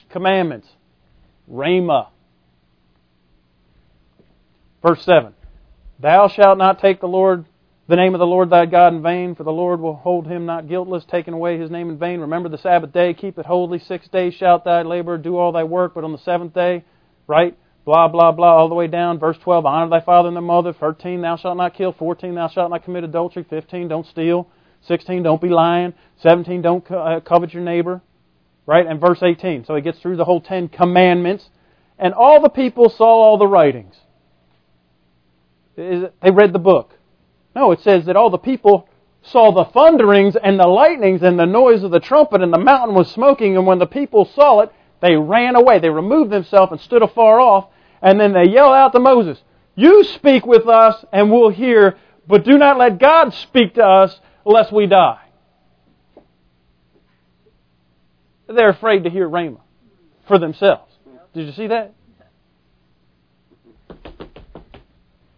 commandments. 0.08 0.68
Rhema. 1.50 2.08
Verse 4.82 5.04
7. 5.04 5.34
Thou 5.98 6.28
shalt 6.28 6.58
not 6.58 6.78
take 6.80 7.00
the 7.00 7.08
Lord 7.08 7.44
the 7.92 7.96
name 7.96 8.14
of 8.14 8.20
the 8.20 8.26
Lord 8.26 8.48
thy 8.48 8.64
God 8.64 8.94
in 8.94 9.02
vain, 9.02 9.34
for 9.34 9.44
the 9.44 9.52
Lord 9.52 9.78
will 9.78 9.96
hold 9.96 10.26
him 10.26 10.46
not 10.46 10.66
guiltless, 10.66 11.04
taking 11.04 11.34
away 11.34 11.58
his 11.58 11.70
name 11.70 11.90
in 11.90 11.98
vain. 11.98 12.20
Remember 12.20 12.48
the 12.48 12.56
Sabbath 12.56 12.90
day, 12.90 13.12
keep 13.12 13.38
it 13.38 13.44
holy. 13.44 13.78
Six 13.80 14.08
days 14.08 14.32
shalt 14.32 14.64
thou 14.64 14.82
labor, 14.82 15.18
do 15.18 15.36
all 15.36 15.52
thy 15.52 15.64
work, 15.64 15.92
but 15.94 16.02
on 16.02 16.10
the 16.10 16.18
seventh 16.20 16.54
day, 16.54 16.84
right? 17.26 17.54
Blah, 17.84 18.08
blah, 18.08 18.32
blah, 18.32 18.56
all 18.56 18.70
the 18.70 18.74
way 18.74 18.86
down. 18.86 19.18
Verse 19.18 19.36
12, 19.44 19.66
honor 19.66 19.90
thy 19.90 20.00
father 20.00 20.28
and 20.28 20.36
thy 20.38 20.40
mother. 20.40 20.72
13, 20.72 21.20
thou 21.20 21.36
shalt 21.36 21.58
not 21.58 21.74
kill. 21.74 21.92
14, 21.92 22.34
thou 22.34 22.48
shalt 22.48 22.70
not 22.70 22.82
commit 22.82 23.04
adultery. 23.04 23.44
15, 23.50 23.88
don't 23.88 24.06
steal. 24.06 24.48
16, 24.88 25.22
don't 25.22 25.42
be 25.42 25.50
lying. 25.50 25.92
17, 26.22 26.62
don't 26.62 26.90
uh, 26.90 27.20
covet 27.20 27.52
your 27.52 27.62
neighbor. 27.62 28.00
Right? 28.64 28.86
And 28.86 29.02
verse 29.02 29.22
18. 29.22 29.66
So 29.66 29.74
he 29.74 29.82
gets 29.82 29.98
through 29.98 30.16
the 30.16 30.24
whole 30.24 30.40
Ten 30.40 30.68
Commandments. 30.68 31.46
And 31.98 32.14
all 32.14 32.40
the 32.40 32.48
people 32.48 32.88
saw 32.88 33.04
all 33.04 33.36
the 33.36 33.46
writings. 33.46 33.96
They 35.76 36.30
read 36.32 36.54
the 36.54 36.58
book. 36.58 36.94
No, 37.54 37.72
it 37.72 37.80
says 37.80 38.06
that 38.06 38.16
all 38.16 38.30
the 38.30 38.38
people 38.38 38.88
saw 39.22 39.52
the 39.52 39.64
thunderings 39.64 40.36
and 40.36 40.58
the 40.58 40.66
lightnings 40.66 41.22
and 41.22 41.38
the 41.38 41.46
noise 41.46 41.82
of 41.82 41.90
the 41.90 42.00
trumpet 42.00 42.42
and 42.42 42.52
the 42.52 42.58
mountain 42.58 42.94
was 42.94 43.10
smoking. 43.10 43.56
And 43.56 43.66
when 43.66 43.78
the 43.78 43.86
people 43.86 44.24
saw 44.24 44.60
it, 44.60 44.72
they 45.00 45.16
ran 45.16 45.54
away. 45.54 45.78
They 45.78 45.90
removed 45.90 46.30
themselves 46.30 46.72
and 46.72 46.80
stood 46.80 47.02
afar 47.02 47.40
off. 47.40 47.66
And 48.00 48.18
then 48.18 48.32
they 48.32 48.48
yelled 48.48 48.74
out 48.74 48.92
to 48.92 49.00
Moses, 49.00 49.40
You 49.74 50.04
speak 50.04 50.46
with 50.46 50.66
us 50.66 51.04
and 51.12 51.30
we'll 51.30 51.50
hear, 51.50 51.96
but 52.26 52.44
do 52.44 52.58
not 52.58 52.78
let 52.78 52.98
God 52.98 53.32
speak 53.34 53.74
to 53.74 53.84
us 53.84 54.18
lest 54.44 54.72
we 54.72 54.86
die. 54.86 55.20
They're 58.48 58.70
afraid 58.70 59.04
to 59.04 59.10
hear 59.10 59.28
Rhema 59.28 59.60
for 60.26 60.38
themselves. 60.38 60.92
Did 61.32 61.46
you 61.46 61.52
see 61.52 61.68
that? 61.68 61.94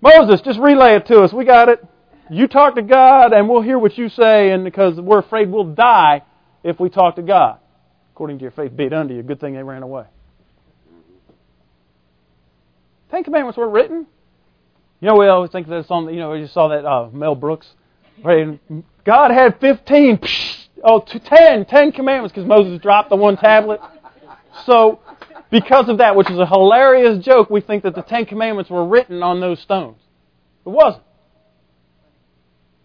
Moses, 0.01 0.41
just 0.43 0.59
relay 0.59 0.97
it 0.97 1.07
to 1.07 1.21
us. 1.21 1.33
We 1.33 1.45
got 1.45 1.69
it. 1.69 1.85
You 2.31 2.49
talk 2.49 2.77
to 2.77 2.83
God 2.83 3.33
and 3.33 3.49
we'll 3.49 3.63
hear 3.63 3.79
what 3.79 3.97
you 3.99 4.09
say, 4.09 4.51
and 4.51 4.65
because 4.65 5.01
we're 5.01 5.19
afraid 5.19 5.51
we'll 5.51 5.75
die 5.75 6.23
if 6.63 6.81
we 6.81 6.89
talk 6.89 7.17
to 7.17 7.23
God. 7.23 7.59
According 8.15 8.39
to 8.39 8.43
your 8.43 8.51
faith, 8.53 8.75
be 8.77 8.85
it 8.85 8.93
unto 8.93 9.15
you. 9.15 9.23
Good 9.23 9.41
thing 9.41 9.55
they 9.55 9.63
ran 9.63 9.83
away. 9.83 10.05
Ten 13.11 13.25
Commandments 13.25 13.59
were 13.59 13.69
written. 13.69 14.07
You 15.01 15.09
know, 15.09 15.17
we 15.17 15.27
always 15.27 15.51
think 15.51 15.69
that 15.69 15.79
it's 15.79 15.91
on, 15.91 16.13
you 16.13 16.21
know, 16.21 16.31
we 16.31 16.41
just 16.41 16.55
saw 16.55 16.69
that 16.69 16.87
uh, 16.87 17.11
Mel 17.13 17.35
Brooks. 17.35 17.67
Right? 18.23 18.59
God 19.05 19.31
had 19.33 19.61
15, 19.61 20.21
oh, 20.83 21.01
10, 21.01 21.67
10 21.67 21.93
commandments 21.93 22.33
because 22.33 22.49
Moses 22.49 22.81
dropped 22.81 23.11
the 23.11 23.17
one 23.17 23.37
tablet. 23.37 23.81
So, 24.65 25.01
because 25.51 25.89
of 25.89 25.99
that, 25.99 26.17
which 26.17 26.31
is 26.31 26.39
a 26.39 26.47
hilarious 26.47 27.23
joke, 27.25 27.51
we 27.51 27.61
think 27.61 27.83
that 27.83 27.95
the 27.95 28.03
Ten 28.03 28.25
Commandments 28.25 28.71
were 28.71 28.87
written 28.87 29.23
on 29.23 29.41
those 29.41 29.61
stones. 29.61 29.99
It 30.65 30.71
wasn't. 30.71 31.03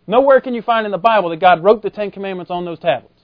Nowhere 0.10 0.42
can 0.42 0.56
you 0.56 0.64
find 0.64 0.88
in 0.88 0.92
the 0.92 0.98
Bible 0.98 1.30
that 1.30 1.40
God 1.40 1.64
wrote 1.64 1.84
the 1.84 1.92
Ten 1.92 2.10
Commandments 2.10 2.50
on 2.50 2.66
those 2.66 2.80
tablets. 2.80 3.22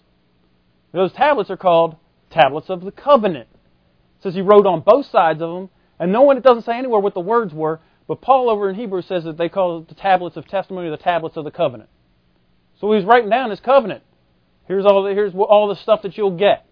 Those 0.93 1.12
tablets 1.12 1.50
are 1.50 1.58
called 1.58 1.95
tablets 2.30 2.69
of 2.69 2.82
the 2.82 2.91
covenant. 2.91 3.48
It 3.52 4.21
says 4.24 4.36
he 4.36 4.41
wrote 4.41 4.67
on 4.67 4.82
both 4.82 5.08
sides 5.08 5.41
of 5.41 5.52
them, 5.52 5.69
and 5.98 6.12
no 6.12 6.21
one, 6.21 6.38
it 6.38 6.43
doesn't 6.43 6.62
say 6.63 6.78
anywhere 6.78 7.00
what 7.00 7.15
the 7.15 7.21
words 7.21 7.56
were, 7.56 7.80
but 8.08 8.21
Paul 8.21 8.52
over 8.52 8.69
in 8.69 8.76
Hebrew 8.76 9.02
says 9.02 9.24
that 9.24 9.36
they 9.36 9.50
call 9.50 9.82
the 9.82 9.95
tablets 9.95 10.38
of 10.38 10.48
testimony, 10.48 10.91
the 10.91 10.98
tablets 10.98 11.36
of 11.38 11.43
the 11.43 11.50
covenant. 11.50 11.89
So 12.80 12.91
he's 12.91 13.04
writing 13.04 13.32
down 13.32 13.50
his 13.50 13.60
covenant. 13.60 14.04
Here's 14.67 14.86
all 14.86 15.02
the, 15.02 15.10
here's 15.10 15.34
all 15.34 15.67
the 15.67 15.82
stuff 15.82 16.04
that 16.04 16.15
you'll 16.15 16.38
get. 16.38 16.67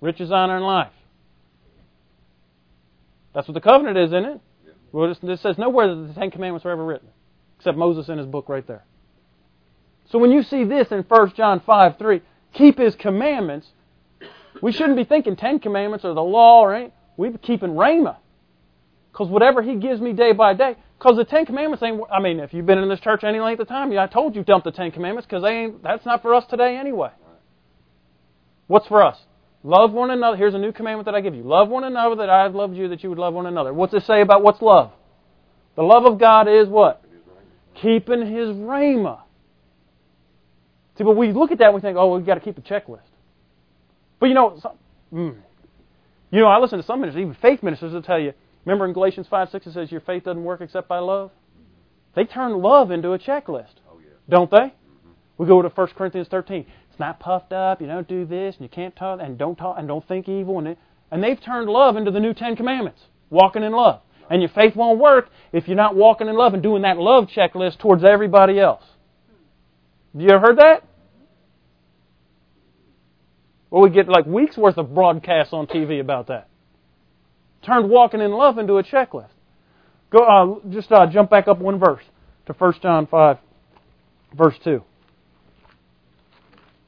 Riches, 0.00 0.30
honor, 0.30 0.54
and 0.54 0.64
life. 0.64 0.92
That's 3.34 3.48
what 3.48 3.54
the 3.54 3.60
covenant 3.60 3.98
is, 3.98 4.10
isn't 4.10 4.24
it? 4.24 4.40
Well, 4.92 5.10
it 5.10 5.40
says 5.40 5.58
nowhere 5.58 5.92
that 5.92 6.14
the 6.14 6.14
Ten 6.14 6.30
Commandments 6.30 6.64
were 6.64 6.70
ever 6.70 6.86
written, 6.86 7.08
except 7.58 7.76
Moses 7.76 8.08
in 8.08 8.18
his 8.18 8.26
book 8.28 8.48
right 8.48 8.64
there. 8.64 8.84
So 10.10 10.18
when 10.18 10.30
you 10.30 10.42
see 10.42 10.64
this 10.64 10.88
in 10.90 11.00
1 11.00 11.32
John 11.34 11.60
5 11.60 11.98
3, 11.98 12.22
keep 12.54 12.78
his 12.78 12.94
commandments, 12.94 13.66
we 14.62 14.72
shouldn't 14.72 14.96
be 14.96 15.04
thinking 15.04 15.36
Ten 15.36 15.58
Commandments 15.58 16.04
or 16.04 16.14
the 16.14 16.22
law 16.22 16.60
or 16.60 16.74
anything. 16.74 16.92
We're 17.16 17.36
keeping 17.38 17.70
Rhema. 17.70 18.16
Because 19.12 19.28
whatever 19.28 19.62
he 19.62 19.76
gives 19.76 20.00
me 20.00 20.12
day 20.12 20.32
by 20.32 20.54
day, 20.54 20.76
because 20.98 21.16
the 21.16 21.24
Ten 21.24 21.46
Commandments 21.46 21.82
ain't, 21.82 22.00
I 22.10 22.20
mean, 22.20 22.40
if 22.40 22.54
you've 22.54 22.66
been 22.66 22.78
in 22.78 22.88
this 22.88 23.00
church 23.00 23.24
any 23.24 23.40
length 23.40 23.60
of 23.60 23.68
time, 23.68 23.96
I 23.98 24.06
told 24.06 24.34
you 24.34 24.44
dump 24.44 24.64
the 24.64 24.70
Ten 24.70 24.90
Commandments 24.90 25.26
because 25.26 25.42
they 25.42 25.50
ain't, 25.50 25.82
that's 25.82 26.06
not 26.06 26.22
for 26.22 26.34
us 26.34 26.44
today 26.48 26.76
anyway. 26.76 27.10
What's 28.66 28.86
for 28.86 29.02
us? 29.02 29.18
Love 29.64 29.92
one 29.92 30.10
another. 30.10 30.36
Here's 30.36 30.54
a 30.54 30.58
new 30.58 30.72
commandment 30.72 31.06
that 31.06 31.14
I 31.14 31.20
give 31.20 31.34
you. 31.34 31.42
Love 31.42 31.68
one 31.68 31.84
another 31.84 32.16
that 32.16 32.30
I 32.30 32.44
have 32.44 32.54
loved 32.54 32.76
you, 32.76 32.88
that 32.88 33.02
you 33.02 33.08
would 33.08 33.18
love 33.18 33.34
one 33.34 33.46
another. 33.46 33.72
What's 33.72 33.94
it 33.94 34.04
say 34.06 34.20
about 34.20 34.42
what's 34.42 34.62
love? 34.62 34.92
The 35.74 35.82
love 35.82 36.04
of 36.04 36.18
God 36.18 36.48
is 36.48 36.68
what? 36.68 37.04
Keeping 37.74 38.26
His 38.26 38.50
Rhema. 38.50 39.20
See, 40.98 41.04
but 41.04 41.16
we 41.16 41.32
look 41.32 41.52
at 41.52 41.58
that 41.58 41.66
and 41.66 41.74
we 41.74 41.80
think, 41.80 41.96
oh, 41.96 42.16
we've 42.16 42.26
got 42.26 42.34
to 42.34 42.40
keep 42.40 42.58
a 42.58 42.60
checklist. 42.60 43.06
But 44.18 44.26
you 44.26 44.34
know, 44.34 44.58
some, 44.60 44.72
mm, 45.12 45.36
you 46.30 46.40
know, 46.40 46.48
I 46.48 46.58
listen 46.58 46.78
to 46.78 46.84
some 46.84 47.00
ministers, 47.00 47.22
even 47.22 47.36
faith 47.40 47.62
ministers, 47.62 47.92
will 47.92 48.02
tell 48.02 48.18
you. 48.18 48.34
Remember 48.64 48.84
in 48.84 48.92
Galatians 48.92 49.26
five 49.30 49.48
six 49.50 49.66
it 49.66 49.72
says 49.72 49.90
your 49.90 50.00
faith 50.00 50.24
doesn't 50.24 50.42
work 50.42 50.60
except 50.60 50.88
by 50.88 50.98
love. 50.98 51.30
They 52.14 52.24
turn 52.24 52.58
love 52.60 52.90
into 52.90 53.12
a 53.12 53.18
checklist, 53.18 53.74
oh, 53.88 53.98
yeah. 54.00 54.10
don't 54.28 54.50
they? 54.50 54.56
Mm-hmm. 54.56 55.10
We 55.38 55.46
go 55.46 55.62
to 55.62 55.68
1 55.68 55.86
Corinthians 55.96 56.28
thirteen. 56.28 56.66
It's 56.90 56.98
not 56.98 57.20
puffed 57.20 57.52
up. 57.52 57.80
You 57.80 57.86
don't 57.86 58.08
do 58.08 58.26
this, 58.26 58.56
and 58.56 58.64
you 58.64 58.68
can't 58.68 58.94
talk, 58.96 59.20
and 59.22 59.38
don't 59.38 59.56
talk, 59.56 59.76
and 59.78 59.86
don't 59.86 60.06
think 60.08 60.28
evil, 60.28 60.58
and 60.58 60.68
it, 60.68 60.78
and 61.12 61.22
they've 61.22 61.40
turned 61.40 61.70
love 61.70 61.96
into 61.96 62.10
the 62.10 62.20
new 62.20 62.34
Ten 62.34 62.56
Commandments, 62.56 63.00
walking 63.30 63.62
in 63.62 63.72
love. 63.72 64.00
And 64.28 64.42
your 64.42 64.50
faith 64.50 64.74
won't 64.76 64.98
work 64.98 65.30
if 65.52 65.68
you're 65.68 65.76
not 65.76 65.94
walking 65.94 66.28
in 66.28 66.34
love 66.36 66.52
and 66.52 66.62
doing 66.62 66.82
that 66.82 66.98
love 66.98 67.28
checklist 67.28 67.78
towards 67.78 68.04
everybody 68.04 68.58
else. 68.60 68.82
Have 70.12 70.22
you 70.22 70.28
ever 70.30 70.40
heard 70.40 70.58
that? 70.58 70.87
Well, 73.70 73.82
we 73.82 73.90
get 73.90 74.08
like 74.08 74.26
weeks 74.26 74.56
worth 74.56 74.78
of 74.78 74.94
broadcasts 74.94 75.52
on 75.52 75.66
TV 75.66 76.00
about 76.00 76.28
that. 76.28 76.48
Turned 77.64 77.90
walking 77.90 78.20
in 78.20 78.30
love 78.30 78.58
into 78.58 78.76
a 78.78 78.82
checklist. 78.82 79.30
Go, 80.10 80.18
uh, 80.20 80.68
just 80.70 80.90
uh, 80.90 81.06
jump 81.06 81.30
back 81.30 81.48
up 81.48 81.58
one 81.58 81.78
verse 81.78 82.02
to 82.46 82.54
1 82.54 82.74
John 82.80 83.06
5, 83.06 83.38
verse 84.36 84.54
2. 84.64 84.82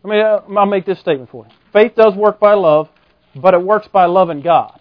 Let 0.03 0.11
me, 0.11 0.21
uh, 0.21 0.41
I'll 0.59 0.67
make 0.67 0.87
this 0.87 0.99
statement 1.01 1.31
for 1.31 1.45
you. 1.45 1.53
Faith 1.73 1.93
does 1.95 2.15
work 2.15 2.41
by 2.41 2.55
love, 2.55 2.89
but 3.37 3.53
it 3.53 3.63
works 3.63 3.89
by 3.93 4.07
loving 4.07 4.41
God. 4.41 4.81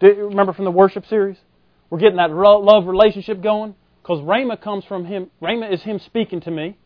Do 0.00 0.08
you 0.08 0.26
remember 0.26 0.52
from 0.52 0.64
the 0.64 0.70
worship 0.70 1.06
series? 1.06 1.36
We're 1.88 2.00
getting 2.00 2.16
that 2.16 2.30
love 2.32 2.86
relationship 2.86 3.40
going 3.42 3.76
because 4.02 4.18
Rhema 4.20 4.60
comes 4.60 4.84
from 4.84 5.04
Him. 5.04 5.30
Rhema 5.40 5.72
is 5.72 5.82
Him 5.82 6.00
speaking 6.04 6.40
to 6.42 6.50
me. 6.50 6.76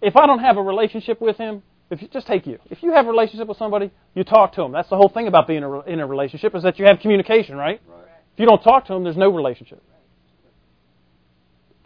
If 0.00 0.16
I 0.16 0.26
don't 0.26 0.38
have 0.38 0.56
a 0.56 0.62
relationship 0.62 1.20
with 1.20 1.36
Him, 1.36 1.62
if 1.90 2.02
you 2.02 2.08
just 2.08 2.26
take 2.26 2.46
you, 2.46 2.58
if 2.70 2.82
you 2.82 2.92
have 2.92 3.06
a 3.06 3.10
relationship 3.10 3.46
with 3.46 3.58
somebody, 3.58 3.90
you 4.14 4.24
talk 4.24 4.52
to 4.54 4.62
them. 4.62 4.72
That's 4.72 4.88
the 4.88 4.96
whole 4.96 5.08
thing 5.08 5.28
about 5.28 5.46
being 5.46 5.62
in 5.86 6.00
a 6.00 6.06
relationship 6.06 6.54
is 6.54 6.62
that 6.64 6.78
you 6.78 6.86
have 6.86 6.98
communication, 7.00 7.56
right? 7.56 7.80
right. 7.88 8.00
If 8.34 8.40
you 8.40 8.46
don't 8.46 8.62
talk 8.62 8.86
to 8.86 8.92
them, 8.92 9.04
there's 9.04 9.16
no 9.16 9.30
relationship. 9.30 9.82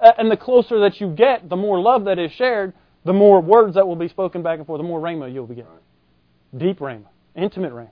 And 0.01 0.31
the 0.31 0.37
closer 0.37 0.81
that 0.81 1.01
you 1.01 1.15
get, 1.15 1.49
the 1.49 1.57
more 1.57 1.79
love 1.79 2.05
that 2.07 2.19
is 2.19 2.33
shared, 2.33 2.73
the 3.05 3.13
more 3.13 3.41
words 3.41 3.75
that 3.75 3.87
will 3.87 3.97
be 3.97 4.09
spoken 4.09 4.43
back 4.43 4.59
and 4.59 4.67
forth, 4.67 4.79
the 4.79 4.87
more 4.87 5.01
rhema 5.01 5.33
you'll 5.33 5.47
be 5.47 5.57
getting. 5.57 5.71
Deep 6.57 6.79
rhema, 6.79 7.07
intimate 7.37 7.73
rhema. 7.73 7.91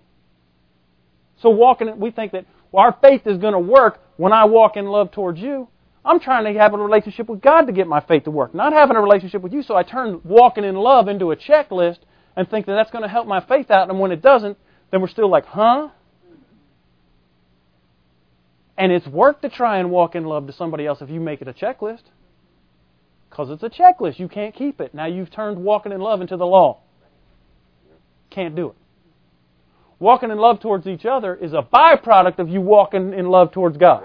So 1.43 1.51
walking, 1.51 2.01
we 2.01 2.11
think 2.11 2.33
that 2.33 2.47
well, 2.73 2.85
our 2.85 2.97
faith 3.01 3.27
is 3.27 3.39
going 3.39 3.53
to 3.53 3.59
work 3.59 4.01
when 4.17 4.33
I 4.33 4.45
walk 4.45 4.77
in 4.77 4.87
love 4.87 5.13
towards 5.13 5.39
you. 5.39 5.69
I'm 6.09 6.21
trying 6.21 6.51
to 6.51 6.59
have 6.59 6.73
a 6.73 6.79
relationship 6.79 7.29
with 7.29 7.43
God 7.43 7.67
to 7.67 7.73
get 7.73 7.87
my 7.87 8.01
faith 8.01 8.25
to 8.25 8.31
work, 8.31 8.55
not 8.55 8.73
having 8.73 8.97
a 8.97 9.01
relationship 9.01 9.43
with 9.43 9.53
you. 9.53 9.63
So 9.63 9.77
I 9.77 9.83
turn 9.83 10.23
walking 10.25 10.65
in 10.65 10.75
love 10.75 11.07
into 11.07 11.33
a 11.33 11.37
checklist 11.37 11.99
and 12.35 12.49
think 12.49 12.65
that 12.65 12.73
that's 12.73 12.91
going 12.91 13.03
to 13.03 13.11
help 13.11 13.27
my 13.27 13.45
faith 13.45 13.71
out. 13.71 13.91
And 13.91 14.01
when 14.01 14.11
it 14.11 14.23
doesn't, 14.23 14.57
then 14.91 15.03
we're 15.03 15.09
still 15.09 15.29
like, 15.29 15.45
huh? 15.45 15.89
And 18.79 18.91
it's 18.91 19.07
work 19.07 19.43
to 19.43 19.51
try 19.51 19.81
and 19.81 19.91
walk 19.91 20.15
in 20.15 20.25
love 20.25 20.47
to 20.47 20.53
somebody 20.55 20.87
else 20.87 21.03
if 21.03 21.11
you 21.11 21.21
make 21.21 21.43
it 21.43 21.49
a 21.49 21.53
checklist. 21.53 22.05
Because 23.29 23.51
it's 23.51 23.63
a 23.63 23.69
checklist. 23.69 24.19
You 24.19 24.29
can't 24.29 24.55
keep 24.55 24.81
it. 24.81 24.95
Now 24.95 25.07
you've 25.07 25.31
turned 25.31 25.59
walking 25.59 25.93
in 25.93 26.01
love 26.01 26.23
into 26.23 26.39
the 26.39 26.47
law. 26.47 26.79
Can't 28.31 28.57
do 28.57 28.69
it. 28.69 28.77
Walking 29.99 30.31
in 30.31 30.39
love 30.39 30.61
towards 30.61 30.87
each 30.87 31.05
other 31.05 31.35
is 31.35 31.53
a 31.53 31.61
byproduct 31.63 32.39
of 32.39 32.49
you 32.49 32.63
walking 32.63 33.13
in 33.13 33.29
love 33.29 33.53
towards 33.53 33.77
God. 33.77 34.05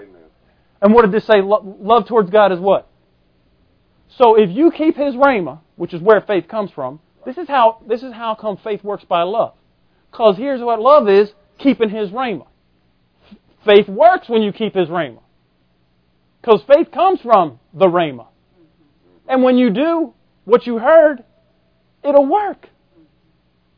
And 0.83 0.93
what 0.93 1.03
did 1.03 1.13
this 1.13 1.25
say? 1.25 1.41
Love 1.41 2.07
towards 2.07 2.29
God 2.29 2.51
is 2.51 2.59
what? 2.59 2.89
So 4.09 4.35
if 4.35 4.49
you 4.49 4.69
keep 4.69 4.97
His 4.97 5.15
rhema, 5.15 5.61
which 5.77 5.93
is 5.93 6.01
where 6.01 6.19
faith 6.19 6.49
comes 6.49 6.71
from, 6.71 6.99
this 7.25 7.37
is 7.37 7.47
how 7.47 7.79
this 7.87 8.03
is 8.03 8.11
how 8.11 8.35
come 8.35 8.57
faith 8.57 8.83
works 8.83 9.05
by 9.05 9.23
love. 9.23 9.53
Because 10.11 10.35
here's 10.35 10.61
what 10.61 10.81
love 10.81 11.07
is: 11.07 11.31
keeping 11.57 11.89
His 11.89 12.09
rhema. 12.09 12.47
Faith 13.65 13.87
works 13.87 14.27
when 14.27 14.41
you 14.41 14.51
keep 14.51 14.75
His 14.75 14.89
rhema. 14.89 15.21
Because 16.41 16.61
faith 16.67 16.91
comes 16.91 17.21
from 17.21 17.59
the 17.73 17.87
rhema. 17.87 18.27
And 19.29 19.41
when 19.41 19.57
you 19.57 19.69
do 19.69 20.13
what 20.43 20.67
you 20.67 20.79
heard, 20.79 21.23
it'll 22.03 22.25
work. 22.25 22.67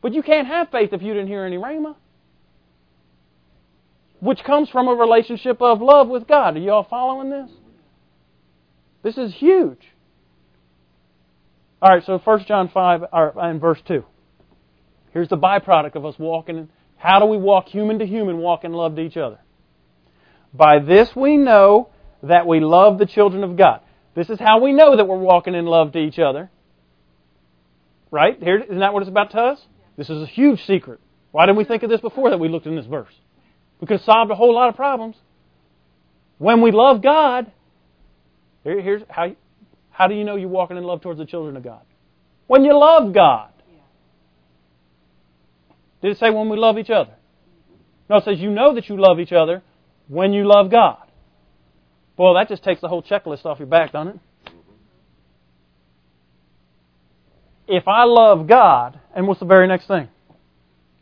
But 0.02 0.12
you 0.12 0.24
can't 0.24 0.48
have 0.48 0.70
faith 0.70 0.92
if 0.92 1.02
you 1.02 1.14
didn't 1.14 1.28
hear 1.28 1.44
any 1.44 1.56
rhema. 1.56 1.94
Which 4.26 4.42
comes 4.42 4.68
from 4.68 4.88
a 4.88 4.92
relationship 4.92 5.62
of 5.62 5.80
love 5.80 6.08
with 6.08 6.26
God. 6.26 6.56
Are 6.56 6.58
you 6.58 6.72
all 6.72 6.82
following 6.82 7.30
this? 7.30 7.48
This 9.04 9.16
is 9.16 9.32
huge. 9.32 9.78
All 11.80 11.94
right, 11.94 12.04
so 12.04 12.18
1 12.18 12.44
John 12.48 12.68
5 12.68 13.04
and 13.12 13.60
verse 13.60 13.78
2. 13.86 14.04
Here's 15.12 15.28
the 15.28 15.36
byproduct 15.36 15.94
of 15.94 16.04
us 16.04 16.16
walking. 16.18 16.68
How 16.96 17.20
do 17.20 17.26
we 17.26 17.36
walk 17.36 17.68
human 17.68 18.00
to 18.00 18.04
human, 18.04 18.38
walk 18.38 18.64
in 18.64 18.72
love 18.72 18.96
to 18.96 19.02
each 19.02 19.16
other? 19.16 19.38
By 20.52 20.80
this 20.80 21.14
we 21.14 21.36
know 21.36 21.90
that 22.24 22.48
we 22.48 22.58
love 22.58 22.98
the 22.98 23.06
children 23.06 23.44
of 23.44 23.56
God. 23.56 23.80
This 24.16 24.28
is 24.28 24.40
how 24.40 24.60
we 24.60 24.72
know 24.72 24.96
that 24.96 25.06
we're 25.06 25.18
walking 25.18 25.54
in 25.54 25.66
love 25.66 25.92
to 25.92 26.00
each 26.00 26.18
other. 26.18 26.50
Right? 28.10 28.42
Here, 28.42 28.58
isn't 28.58 28.80
that 28.80 28.92
what 28.92 29.04
it's 29.04 29.08
about 29.08 29.30
to 29.30 29.38
us? 29.38 29.60
This 29.96 30.10
is 30.10 30.20
a 30.20 30.26
huge 30.26 30.64
secret. 30.64 30.98
Why 31.30 31.46
didn't 31.46 31.58
we 31.58 31.64
think 31.64 31.84
of 31.84 31.90
this 31.90 32.00
before 32.00 32.30
that 32.30 32.40
we 32.40 32.48
looked 32.48 32.66
in 32.66 32.74
this 32.74 32.86
verse? 32.86 33.14
We 33.80 33.86
could 33.86 33.98
have 33.98 34.04
solved 34.04 34.30
a 34.30 34.34
whole 34.34 34.54
lot 34.54 34.68
of 34.68 34.76
problems. 34.76 35.16
When 36.38 36.60
we 36.62 36.70
love 36.70 37.02
God, 37.02 37.50
here, 38.64 38.80
here's 38.80 39.02
how, 39.08 39.34
how 39.90 40.06
do 40.06 40.14
you 40.14 40.24
know 40.24 40.36
you're 40.36 40.48
walking 40.48 40.76
in 40.76 40.84
love 40.84 41.02
towards 41.02 41.18
the 41.18 41.26
children 41.26 41.56
of 41.56 41.62
God? 41.62 41.82
When 42.46 42.64
you 42.64 42.78
love 42.78 43.12
God. 43.12 43.50
Did 46.02 46.12
it 46.12 46.18
say 46.18 46.30
when 46.30 46.48
we 46.48 46.56
love 46.56 46.78
each 46.78 46.90
other? 46.90 47.14
No, 48.08 48.16
it 48.16 48.24
says 48.24 48.38
you 48.38 48.50
know 48.50 48.74
that 48.74 48.88
you 48.88 48.96
love 49.00 49.18
each 49.18 49.32
other 49.32 49.62
when 50.08 50.32
you 50.32 50.46
love 50.46 50.70
God. 50.70 50.98
Boy, 52.16 52.34
that 52.34 52.48
just 52.48 52.62
takes 52.62 52.80
the 52.80 52.88
whole 52.88 53.02
checklist 53.02 53.44
off 53.44 53.58
your 53.58 53.66
back, 53.66 53.92
doesn't 53.92 54.14
it? 54.14 54.20
If 57.68 57.88
I 57.88 58.04
love 58.04 58.46
God, 58.46 59.00
and 59.14 59.26
what's 59.26 59.40
the 59.40 59.46
very 59.46 59.66
next 59.66 59.88
thing? 59.88 60.08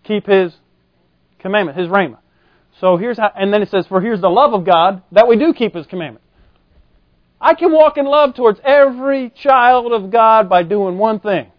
Keep 0.05 0.27
His 0.27 0.55
commandment, 1.39 1.79
His 1.79 1.89
rhema. 1.89 2.19
So 2.81 2.97
here's 2.97 3.19
how, 3.19 3.31
and 3.37 3.53
then 3.53 3.63
it 3.63 3.71
says, 3.71 3.87
for 3.87 4.01
here's 4.01 4.21
the 4.21 4.31
love 4.31 4.53
of 4.53 4.65
God, 4.65 5.03
that 5.13 5.29
we 5.29 5.37
do 5.37 5.53
keep 5.53 5.75
His 5.75 5.87
commandment. 5.87 6.25
I 7.41 7.55
can 7.55 7.73
walk 7.73 7.99
in 7.99 8.07
love 8.07 8.35
towards 8.35 8.61
every 8.65 9.31
child 9.31 9.93
of 9.93 10.11
God 10.11 10.49
by 10.49 10.63
doing 10.63 10.99
one 10.99 11.21
thing. 11.21 11.53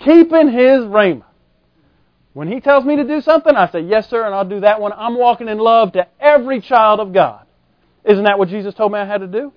Keeping 0.00 0.50
His 0.50 0.80
rhema. 0.80 1.24
When 2.32 2.48
He 2.48 2.60
tells 2.60 2.84
me 2.84 2.96
to 2.96 3.04
do 3.04 3.20
something, 3.22 3.54
I 3.54 3.70
say, 3.70 3.80
yes 3.80 4.10
sir, 4.10 4.26
and 4.26 4.34
I'll 4.34 4.48
do 4.48 4.60
that 4.60 4.80
one. 4.80 4.92
I'm 4.92 5.16
walking 5.16 5.48
in 5.48 5.58
love 5.58 5.92
to 5.92 6.06
every 6.20 6.60
child 6.60 7.00
of 7.00 7.14
God. 7.14 7.46
Isn't 8.04 8.24
that 8.24 8.38
what 8.38 8.48
Jesus 8.48 8.74
told 8.74 8.92
me 8.92 8.98
I 8.98 9.06
had 9.06 9.22
to 9.22 9.26
do? 9.26 9.52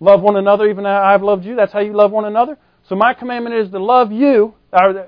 Love 0.00 0.22
one 0.22 0.36
another 0.36 0.68
even 0.68 0.86
I've 0.86 1.22
loved 1.22 1.44
you. 1.44 1.54
That's 1.54 1.72
how 1.72 1.80
you 1.80 1.92
love 1.92 2.10
one 2.10 2.24
another. 2.24 2.56
So 2.88 2.96
my 2.96 3.14
commandment 3.14 3.56
is 3.56 3.70
to 3.70 3.78
love 3.78 4.10
you, 4.10 4.54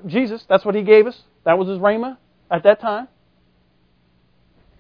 Jesus, 0.07 0.45
that's 0.49 0.65
what 0.65 0.75
He 0.75 0.83
gave 0.83 1.07
us. 1.07 1.21
That 1.45 1.59
was 1.59 1.69
His 1.69 1.79
rhema 1.79 2.19
at 2.51 2.63
that 2.65 2.81
time 2.81 3.09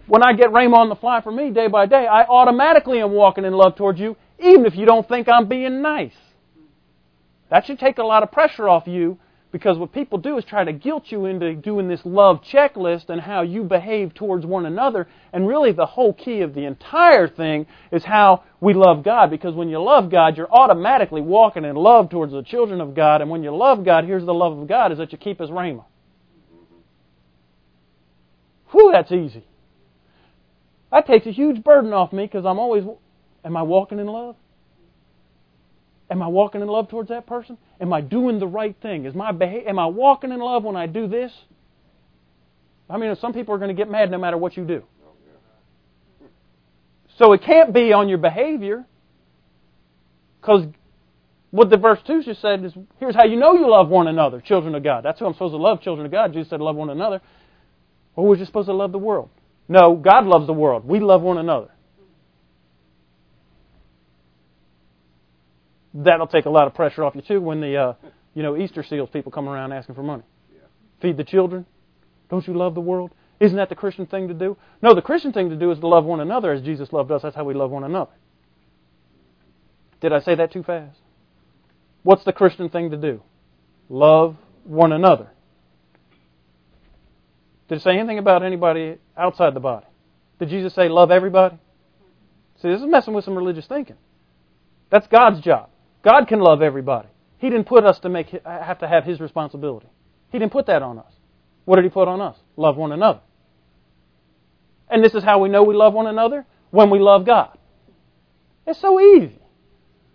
when 0.07 0.23
I 0.23 0.33
get 0.33 0.51
Rhema 0.51 0.75
on 0.75 0.88
the 0.88 0.97
fly 0.97 1.21
for 1.21 1.33
me 1.33 1.51
day 1.51 1.69
by 1.69 1.87
day, 1.87 2.07
I 2.07 2.25
automatically 2.25 3.01
am 3.01 3.12
walking 3.12 3.45
in 3.45 3.53
love 3.53 3.77
towards 3.77 3.99
you, 3.99 4.16
even 4.38 4.66
if 4.66 4.77
you 4.77 4.87
don't 4.87 5.09
think 5.09 5.29
I'm 5.29 5.49
being 5.49 5.83
nice. 5.83 6.14
That 7.51 7.66
should 7.66 7.79
take 7.79 7.99
a 7.99 8.05
lot 8.05 8.23
of 8.23 8.33
pressure 8.33 8.69
off 8.69 8.87
you 8.87 9.19
because 9.53 9.79
what 9.79 9.92
people 9.92 10.19
do 10.19 10.37
is 10.37 10.45
try 10.45 10.64
to 10.64 10.73
guilt 10.73 11.05
you 11.07 11.27
into 11.27 11.55
doing 11.55 11.88
this 11.88 12.05
love 12.05 12.42
checklist 12.42 13.09
and 13.09 13.21
how 13.21 13.42
you 13.42 13.62
behave 13.62 14.12
towards 14.12 14.45
one 14.45 14.66
another. 14.66 15.09
And 15.33 15.47
really, 15.47 15.73
the 15.73 15.87
whole 15.87 16.12
key 16.12 16.42
of 16.42 16.55
the 16.55 16.64
entire 16.64 17.29
thing 17.29 17.66
is 17.92 18.05
how 18.05 18.42
we 18.61 18.75
love 18.75 19.03
God. 19.03 19.31
Because 19.31 19.55
when 19.55 19.69
you 19.69 19.81
love 19.83 20.11
God, 20.11 20.37
you're 20.37 20.51
automatically 20.51 21.21
walking 21.21 21.64
in 21.64 21.77
love 21.77 22.11
towards 22.11 22.33
the 22.33 22.42
children 22.42 22.81
of 22.81 22.95
God. 22.95 23.23
And 23.23 23.31
when 23.31 23.42
you 23.42 23.57
love 23.57 23.85
God, 23.85 24.05
here's 24.05 24.27
the 24.27 24.35
love 24.35 24.59
of 24.59 24.69
God 24.69 24.92
is 24.92 24.99
that 24.99 25.12
you 25.12 25.19
keep 25.19 25.38
His 25.38 25.51
Rhema. 25.51 25.85
Whew, 28.73 28.90
that's 28.92 29.12
easy. 29.12 29.47
That 30.96 31.06
takes 31.06 31.26
a 31.26 31.30
huge 31.30 31.62
burden 31.62 31.92
off 31.92 32.11
me 32.11 32.24
because 32.24 32.46
I'm 32.46 32.59
always, 32.59 32.82
am 33.44 33.54
I 33.54 33.62
walking 33.62 33.98
in 33.98 34.06
love? 34.06 34.35
Am 36.11 36.22
I 36.22 36.26
walking 36.26 36.62
in 36.62 36.68
love 36.68 36.88
towards 36.88 37.11
that 37.11 37.26
person? 37.26 37.59
Am 37.82 37.92
I 37.92 38.00
doing 38.00 38.38
the 38.38 38.46
right 38.46 38.74
thing? 38.80 39.04
Is 39.04 39.14
my 39.14 39.30
behavior, 39.30 39.68
am 39.68 39.78
I 39.78 39.85
walking 39.85 40.32
in 40.32 40.40
love 40.40 40.64
when 40.64 40.74
I 40.74 40.87
do 40.87 41.06
this? 41.06 41.30
I 42.88 42.96
mean, 42.96 43.14
some 43.16 43.35
people 43.35 43.54
are 43.54 43.59
going 43.59 43.68
to 43.68 43.74
get 43.74 43.90
mad 43.90 44.11
no 44.11 44.16
matter 44.16 44.38
what 44.38 44.56
you 44.56 44.64
do. 44.64 44.85
So 47.18 47.35
it 47.35 47.42
can't 47.42 47.74
be 47.74 47.92
on 47.92 48.09
your 48.09 48.16
behavior 48.16 48.87
because 50.40 50.64
what 51.50 51.68
the 51.68 51.76
verse 51.76 51.98
2 52.06 52.22
just 52.22 52.40
said 52.40 52.64
is 52.64 52.72
here's 52.98 53.14
how 53.14 53.24
you 53.24 53.37
know 53.37 53.52
you 53.52 53.68
love 53.68 53.90
one 53.90 54.06
another, 54.06 54.40
children 54.40 54.74
of 54.74 54.82
God. 54.82 55.04
That's 55.04 55.18
who 55.18 55.26
I'm 55.26 55.35
supposed 55.35 55.52
to 55.52 55.59
love, 55.59 55.82
children 55.82 56.06
of 56.06 56.12
God. 56.12 56.32
Jesus 56.32 56.48
said, 56.48 56.62
love 56.62 56.76
one 56.76 56.88
another. 56.88 57.20
Or 58.14 58.26
we're 58.26 58.37
just 58.37 58.46
supposed 58.48 58.68
to 58.68 58.72
love 58.72 58.92
the 58.92 58.98
world. 58.98 59.28
No, 59.68 59.96
God 59.96 60.26
loves 60.26 60.46
the 60.46 60.52
world. 60.52 60.85
We 60.87 61.00
love 61.00 61.22
one 61.22 61.38
another. 61.38 61.70
That'll 65.94 66.26
take 66.26 66.44
a 66.44 66.50
lot 66.50 66.66
of 66.66 66.74
pressure 66.74 67.02
off 67.05 67.14
you 67.14 67.22
too 67.22 67.40
when 67.40 67.61
the 67.61 67.76
uh, 67.76 67.94
you 68.35 68.42
know 68.42 68.57
Easter 68.57 68.83
seals 68.83 69.09
people 69.12 69.33
come 69.33 69.48
around 69.48 69.72
asking 69.72 69.94
for 69.94 70.02
money. 70.02 70.24
Yeah. 70.52 70.61
Feed 71.00 71.16
the 71.16 71.24
children. 71.24 71.64
Don't 72.29 72.46
you 72.46 72.55
love 72.55 72.74
the 72.74 72.81
world? 72.81 73.12
Isn't 73.40 73.57
that 73.57 73.68
the 73.68 73.74
Christian 73.74 74.07
thing 74.07 74.29
to 74.29 74.35
do? 74.35 74.57
No, 74.83 74.94
the 74.94 75.02
Christian 75.02 75.33
thing 75.33 75.50
to 75.50 75.57
do 75.57 75.70
is 75.70 75.79
to 75.81 75.87
love 75.87 76.05
one 76.05 76.20
another 76.20 76.52
as 76.52 76.62
Jesus 76.62 76.92
loved 76.92 77.11
us. 77.11 77.22
That's 77.22 77.37
how 77.37 77.44
we 77.44 77.55
love 77.55 77.70
one 77.70 77.85
another. 77.85 78.12
Did 80.00 80.12
I 80.12 80.20
say 80.20 80.35
that 80.35 80.52
too 80.52 80.62
fast? 80.62 80.98
What's 82.02 82.24
the 82.24 82.33
Christian 82.33 82.68
thing 82.68 82.90
to 82.90 82.96
do? 82.96 83.22
Love 83.88 84.37
one 84.64 84.92
another. 84.92 85.31
Did 87.68 87.79
it 87.79 87.83
say 87.83 87.98
anything 87.98 88.18
about 88.18 88.42
anybody 88.42 88.98
outside 89.16 89.55
the 89.55 89.61
body? 89.61 89.87
Did 90.38 90.48
Jesus 90.48 90.74
say, 90.74 90.88
love 90.88 91.11
everybody? 91.11 91.59
See, 92.62 92.68
this 92.68 92.81
is 92.81 92.87
messing 92.87 93.14
with 93.14 93.24
some 93.24 93.37
religious 93.37 93.66
thinking. 93.66 93.96
That's 94.90 95.07
God's 95.09 95.40
job. 95.40 95.68
God 96.05 96.26
can 96.26 96.40
love 96.40 96.62
everybody. 96.62 97.09
He 97.38 97.50
didn't 97.50 97.66
put 97.66 97.85
us 97.85 97.98
to 98.00 98.09
make 98.09 98.29
have 98.44 98.79
to 98.79 98.88
have 98.88 99.05
His 99.05 99.20
responsibility. 99.20 99.88
He 100.31 100.38
didn't 100.38 100.52
put 100.52 100.66
that 100.66 100.83
on 100.83 100.98
us. 100.98 101.12
What 101.64 101.76
did 101.76 101.85
He 101.85 101.90
put 101.90 102.09
on 102.09 102.20
us? 102.20 102.37
Love 102.57 102.76
one 102.76 102.92
another. 102.92 103.20
And 104.88 105.05
this 105.05 105.14
is 105.14 105.24
how 105.24 105.40
we 105.40 105.48
know 105.48 105.64
we 105.64 105.74
love 105.74 105.92
one 105.92 106.07
another 106.07 106.46
when 106.70 106.90
we 106.90 106.98
love 106.98 107.26
God. 107.26 107.59
It's 108.66 108.81
so 108.81 109.00
easy 109.00 109.38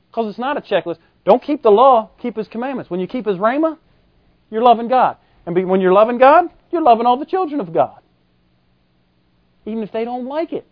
because 0.10 0.30
it's 0.30 0.40
not 0.40 0.58
a 0.58 0.62
checklist. 0.62 0.98
Don't 1.26 1.44
keep 1.44 1.62
the 1.62 1.70
law, 1.70 2.12
keep 2.22 2.38
His 2.38 2.48
commandments. 2.48 2.90
When 2.90 3.00
you 3.00 3.08
keep 3.08 3.26
His 3.26 3.38
rhema, 3.38 3.78
you're 4.50 4.64
loving 4.64 4.88
God. 4.88 5.18
And 5.46 5.70
when 5.70 5.82
you're 5.82 5.94
loving 5.94 6.18
God, 6.18 6.46
you're 6.72 6.82
loving 6.82 7.06
all 7.06 7.18
the 7.18 7.26
children 7.26 7.60
of 7.60 7.74
God. 7.74 8.00
Even 9.66 9.84
if 9.84 9.92
they 9.92 10.06
don't 10.06 10.26
like 10.26 10.54
it. 10.54 10.66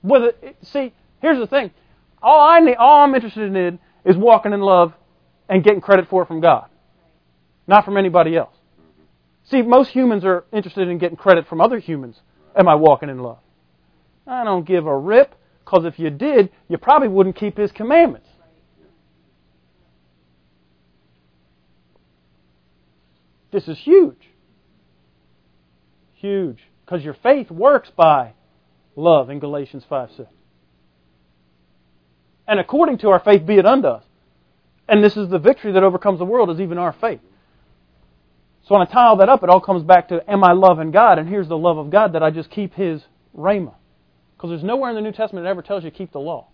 Whether, 0.00 0.32
see, 0.62 0.92
here's 1.20 1.38
the 1.38 1.46
thing. 1.46 1.70
All, 2.22 2.40
I 2.40 2.60
need, 2.60 2.76
all 2.76 3.02
I'm 3.02 3.14
interested 3.14 3.54
in 3.54 3.78
is 4.04 4.16
walking 4.16 4.52
in 4.52 4.60
love 4.60 4.92
and 5.48 5.62
getting 5.62 5.80
credit 5.80 6.08
for 6.08 6.22
it 6.22 6.26
from 6.26 6.40
God, 6.40 6.68
not 7.66 7.84
from 7.84 7.96
anybody 7.96 8.36
else. 8.36 8.54
See, 9.44 9.62
most 9.62 9.90
humans 9.90 10.24
are 10.24 10.44
interested 10.52 10.88
in 10.88 10.98
getting 10.98 11.16
credit 11.16 11.48
from 11.48 11.60
other 11.60 11.78
humans. 11.78 12.20
Am 12.56 12.68
I 12.68 12.74
walking 12.74 13.08
in 13.08 13.18
love? 13.18 13.38
I 14.26 14.44
don't 14.44 14.66
give 14.66 14.86
a 14.86 14.96
rip, 14.96 15.34
because 15.64 15.84
if 15.84 15.98
you 15.98 16.10
did, 16.10 16.50
you 16.68 16.78
probably 16.78 17.08
wouldn't 17.08 17.36
keep 17.36 17.58
His 17.58 17.72
commandments. 17.72 18.28
This 23.52 23.68
is 23.68 23.78
huge. 23.78 24.28
Huge. 26.14 26.58
Because 26.84 27.04
your 27.04 27.14
faith 27.14 27.50
works 27.50 27.90
by 27.94 28.32
love 28.96 29.30
in 29.30 29.38
Galatians 29.38 29.84
5 29.88 30.10
6. 30.16 30.28
And 32.48 32.58
according 32.58 32.98
to 32.98 33.10
our 33.10 33.20
faith 33.20 33.46
be 33.46 33.56
it 33.56 33.66
unto 33.66 33.88
us. 33.88 34.04
And 34.88 35.02
this 35.02 35.16
is 35.16 35.28
the 35.28 35.38
victory 35.38 35.72
that 35.72 35.82
overcomes 35.82 36.18
the 36.18 36.24
world, 36.24 36.50
is 36.50 36.60
even 36.60 36.76
our 36.76 36.92
faith. 36.92 37.20
So 38.66 38.74
when 38.74 38.86
I 38.86 38.90
tie 38.90 39.06
all 39.06 39.16
that 39.16 39.28
up, 39.28 39.42
it 39.42 39.48
all 39.48 39.60
comes 39.60 39.82
back 39.82 40.08
to 40.08 40.28
am 40.30 40.44
I 40.44 40.52
loving 40.52 40.90
God? 40.90 41.18
And 41.18 41.28
here's 41.28 41.48
the 41.48 41.56
love 41.56 41.78
of 41.78 41.90
God 41.90 42.14
that 42.14 42.22
I 42.22 42.30
just 42.30 42.50
keep 42.50 42.74
His 42.74 43.02
rhema. 43.36 43.74
Because 44.36 44.50
there's 44.50 44.64
nowhere 44.64 44.90
in 44.90 44.96
the 44.96 45.02
New 45.02 45.12
Testament 45.12 45.44
that 45.44 45.50
ever 45.50 45.62
tells 45.62 45.84
you 45.84 45.90
to 45.90 45.96
keep 45.96 46.12
the 46.12 46.20
law. 46.20 46.48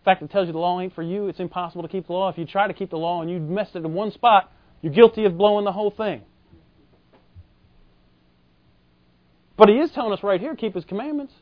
In 0.00 0.04
fact, 0.04 0.22
it 0.22 0.30
tells 0.30 0.46
you 0.46 0.52
the 0.52 0.58
law 0.58 0.80
ain't 0.80 0.94
for 0.94 1.02
you. 1.02 1.28
It's 1.28 1.40
impossible 1.40 1.82
to 1.82 1.88
keep 1.88 2.06
the 2.06 2.12
law. 2.12 2.28
If 2.28 2.38
you 2.38 2.44
try 2.44 2.66
to 2.66 2.74
keep 2.74 2.90
the 2.90 2.98
law 2.98 3.22
and 3.22 3.30
you 3.30 3.40
messed 3.40 3.74
it 3.74 3.84
in 3.84 3.94
one 3.94 4.12
spot, 4.12 4.52
you're 4.82 4.92
guilty 4.92 5.24
of 5.24 5.38
blowing 5.38 5.64
the 5.64 5.72
whole 5.72 5.90
thing. 5.90 6.22
But 9.56 9.68
he 9.68 9.76
is 9.76 9.90
telling 9.92 10.12
us 10.12 10.22
right 10.22 10.40
here, 10.40 10.56
keep 10.56 10.74
his 10.74 10.84
commandments. 10.84 11.32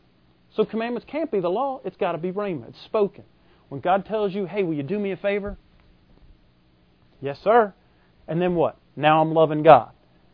So 0.54 0.64
commandments 0.64 1.06
can't 1.10 1.30
be 1.30 1.40
the 1.40 1.48
law. 1.48 1.80
It's 1.84 1.96
got 1.96 2.12
to 2.12 2.18
be 2.18 2.30
rhema. 2.30 2.68
It's 2.68 2.82
spoken. 2.84 3.24
When 3.68 3.80
God 3.80 4.04
tells 4.04 4.34
you, 4.34 4.44
hey, 4.44 4.62
will 4.62 4.74
you 4.74 4.82
do 4.82 4.98
me 4.98 5.12
a 5.12 5.16
favor? 5.16 5.56
Yes, 7.20 7.38
sir. 7.42 7.72
And 8.28 8.40
then 8.40 8.54
what? 8.54 8.76
Now 8.96 9.22
I'm 9.22 9.32
loving 9.32 9.62
God. 9.62 9.90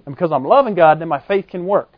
And 0.07 0.15
because 0.15 0.33
I'm 0.33 0.45
loving 0.45 0.75
God, 0.75 1.01
then 1.01 1.09
my 1.09 1.21
faith 1.21 1.47
can 1.49 1.67
work. 1.67 1.93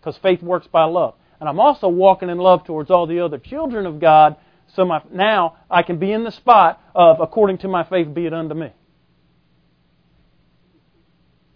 Because 0.00 0.18
faith 0.22 0.42
works 0.42 0.66
by 0.66 0.84
love. 0.84 1.14
And 1.40 1.48
I'm 1.48 1.60
also 1.60 1.88
walking 1.88 2.28
in 2.28 2.38
love 2.38 2.64
towards 2.64 2.90
all 2.90 3.06
the 3.06 3.20
other 3.20 3.38
children 3.38 3.86
of 3.86 4.00
God. 4.00 4.36
So 4.74 4.84
my, 4.84 5.00
now 5.10 5.56
I 5.70 5.82
can 5.82 5.98
be 5.98 6.12
in 6.12 6.24
the 6.24 6.32
spot 6.32 6.80
of, 6.94 7.20
according 7.20 7.58
to 7.58 7.68
my 7.68 7.84
faith, 7.84 8.12
be 8.12 8.26
it 8.26 8.34
unto 8.34 8.54
me. 8.54 8.72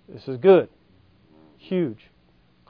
This 0.08 0.26
is 0.26 0.38
good. 0.38 0.68
Huge. 1.58 1.98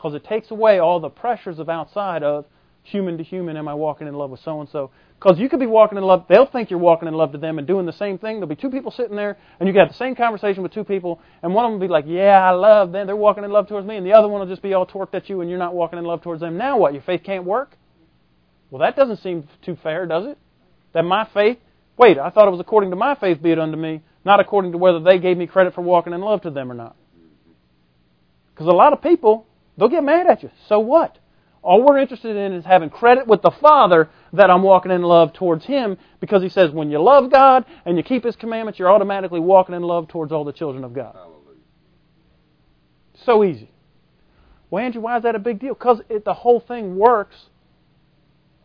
Because 0.01 0.15
it 0.15 0.25
takes 0.25 0.51
away 0.51 0.79
all 0.79 0.99
the 0.99 1.11
pressures 1.11 1.59
of 1.59 1.69
outside 1.69 2.23
of 2.23 2.47
human 2.83 3.19
to 3.19 3.23
human. 3.23 3.59
Am 3.59 3.69
I 3.69 3.75
walking 3.75 4.07
in 4.09 4.15
love 4.15 4.31
with 4.31 4.41
so 4.41 4.59
and 4.61 4.69
so? 4.71 4.91
Because 5.19 5.39
you 5.39 5.51
could 5.51 5.61
be 5.61 5.67
walking 5.67 5.99
in 5.99 6.05
love, 6.05 6.25
they'll 6.27 6.47
think 6.47 6.71
you're 6.71 6.79
walking 6.79 7.07
in 7.07 7.13
love 7.13 7.33
to 7.33 7.39
them 7.39 7.59
and 7.59 7.67
doing 7.67 7.85
the 7.85 7.93
same 7.93 8.17
thing. 8.17 8.37
There'll 8.37 8.47
be 8.47 8.57
two 8.57 8.71
people 8.71 8.91
sitting 8.91 9.15
there, 9.15 9.37
and 9.59 9.69
you 9.69 9.75
got 9.75 9.89
the 9.89 9.95
same 9.95 10.15
conversation 10.17 10.63
with 10.63 10.73
two 10.73 10.85
people, 10.85 11.21
and 11.43 11.53
one 11.53 11.67
of 11.67 11.73
them 11.73 11.79
will 11.79 11.87
be 11.87 11.93
like, 11.93 12.07
Yeah, 12.07 12.41
I 12.43 12.53
love 12.53 12.93
them. 12.93 13.07
They're 13.07 13.15
walking 13.15 13.45
in 13.45 13.51
love 13.51 13.69
towards 13.69 13.87
me. 13.87 13.97
And 13.97 14.07
the 14.07 14.15
other 14.15 14.27
one 14.27 14.41
will 14.41 14.49
just 14.49 14.63
be 14.63 14.73
all 14.73 14.87
torqued 14.87 15.13
at 15.13 15.29
you, 15.29 15.43
and 15.43 15.51
you're 15.51 15.59
not 15.59 15.75
walking 15.75 15.99
in 15.99 16.07
love 16.07 16.23
towards 16.23 16.41
them. 16.41 16.57
Now 16.57 16.79
what? 16.79 16.95
Your 16.95 17.03
faith 17.03 17.21
can't 17.23 17.45
work? 17.45 17.77
Well, 18.71 18.81
that 18.81 18.97
doesn't 18.97 19.19
seem 19.19 19.47
too 19.63 19.77
fair, 19.83 20.07
does 20.07 20.25
it? 20.25 20.39
That 20.95 21.03
my 21.03 21.29
faith, 21.35 21.59
wait, 21.99 22.17
I 22.17 22.31
thought 22.31 22.49
it 22.49 22.53
was 22.53 22.61
according 22.61 22.89
to 22.89 22.97
my 22.97 23.17
faith 23.17 23.43
be 23.43 23.51
it 23.53 23.59
unto 23.59 23.77
me, 23.77 24.01
not 24.25 24.41
according 24.41 24.73
to 24.73 24.79
whether 24.79 25.01
they 25.01 25.19
gave 25.19 25.37
me 25.37 25.47
credit 25.47 25.75
for 25.75 25.83
walking 25.83 26.15
in 26.15 26.23
love 26.23 26.41
to 26.43 26.51
them 26.51 26.73
or 26.73 26.75
not. 26.75 26.97
Because 28.55 28.67
a 28.67 28.77
lot 28.77 28.95
of 28.95 29.03
people, 29.03 29.47
they'll 29.81 29.89
get 29.89 30.05
mad 30.05 30.29
at 30.29 30.45
you. 30.45 30.51
So 30.69 30.79
what? 30.79 31.19
All 31.63 31.83
we're 31.83 31.99
interested 31.99 32.37
in 32.37 32.53
is 32.53 32.65
having 32.65 32.91
credit 32.91 33.27
with 33.27 33.43
the 33.43 33.51
Father 33.51 34.09
that 34.35 34.51
I'm 34.51 34.63
walking 34.63 34.93
in 34.93 35.03
love 35.03 35.33
towards 35.33 35.65
Him 35.65 35.97
because 36.21 36.43
He 36.43 36.49
says 36.49 36.71
when 36.71 36.91
you 36.91 37.03
love 37.03 37.31
God 37.31 37.65
and 37.85 37.97
you 37.97 38.03
keep 38.03 38.25
His 38.25 38.37
commandments, 38.37 38.79
you're 38.79 38.91
automatically 38.91 39.41
walking 39.41 39.75
in 39.75 39.83
love 39.83 40.09
towards 40.09 40.33
all 40.33 40.45
the 40.45 40.53
children 40.53 40.85
of 40.85 40.93
God. 40.93 41.15
Hallelujah. 41.15 41.41
So 43.25 43.43
easy. 43.43 43.71
Well, 44.71 44.85
Andrew, 44.85 45.03
why 45.03 45.17
is 45.17 45.25
that 45.25 45.35
a 45.35 45.41
big 45.41 45.59
deal? 45.59 45.75
Because 45.75 46.01
the 46.25 46.35
whole 46.35 46.61
thing 46.61 46.97
works. 46.97 47.37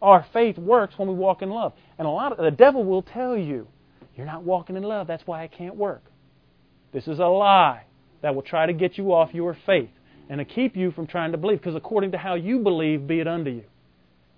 Our 0.01 0.25
faith 0.33 0.57
works 0.57 0.99
when 0.99 1.07
we 1.07 1.15
walk 1.15 1.41
in 1.41 1.49
love. 1.49 1.73
And 1.97 2.07
a 2.07 2.11
lot 2.11 2.31
of 2.31 2.37
the 2.37 2.51
devil 2.51 2.83
will 2.83 3.01
tell 3.01 3.35
you, 3.35 3.67
you're 4.15 4.25
not 4.25 4.43
walking 4.43 4.75
in 4.75 4.83
love. 4.83 5.07
That's 5.07 5.25
why 5.25 5.43
it 5.43 5.51
can't 5.51 5.75
work. 5.75 6.03
This 6.93 7.07
is 7.07 7.19
a 7.19 7.25
lie 7.25 7.83
that 8.21 8.35
will 8.35 8.43
try 8.43 8.65
to 8.65 8.73
get 8.73 8.97
you 8.97 9.13
off 9.13 9.33
your 9.33 9.57
faith 9.65 9.89
and 10.29 10.39
to 10.39 10.45
keep 10.45 10.75
you 10.75 10.91
from 10.91 11.07
trying 11.07 11.31
to 11.31 11.37
believe. 11.37 11.59
Because 11.59 11.75
according 11.75 12.11
to 12.11 12.17
how 12.17 12.35
you 12.35 12.59
believe, 12.59 13.07
be 13.07 13.19
it 13.19 13.27
unto 13.27 13.51
you. 13.51 13.63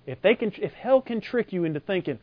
If 0.05 0.21
they 0.21 0.35
can, 0.35 0.53
if 0.57 0.73
hell 0.73 1.01
can 1.01 1.21
trick 1.21 1.51
you 1.51 1.65
into 1.65 1.79
thinking, 1.79 2.19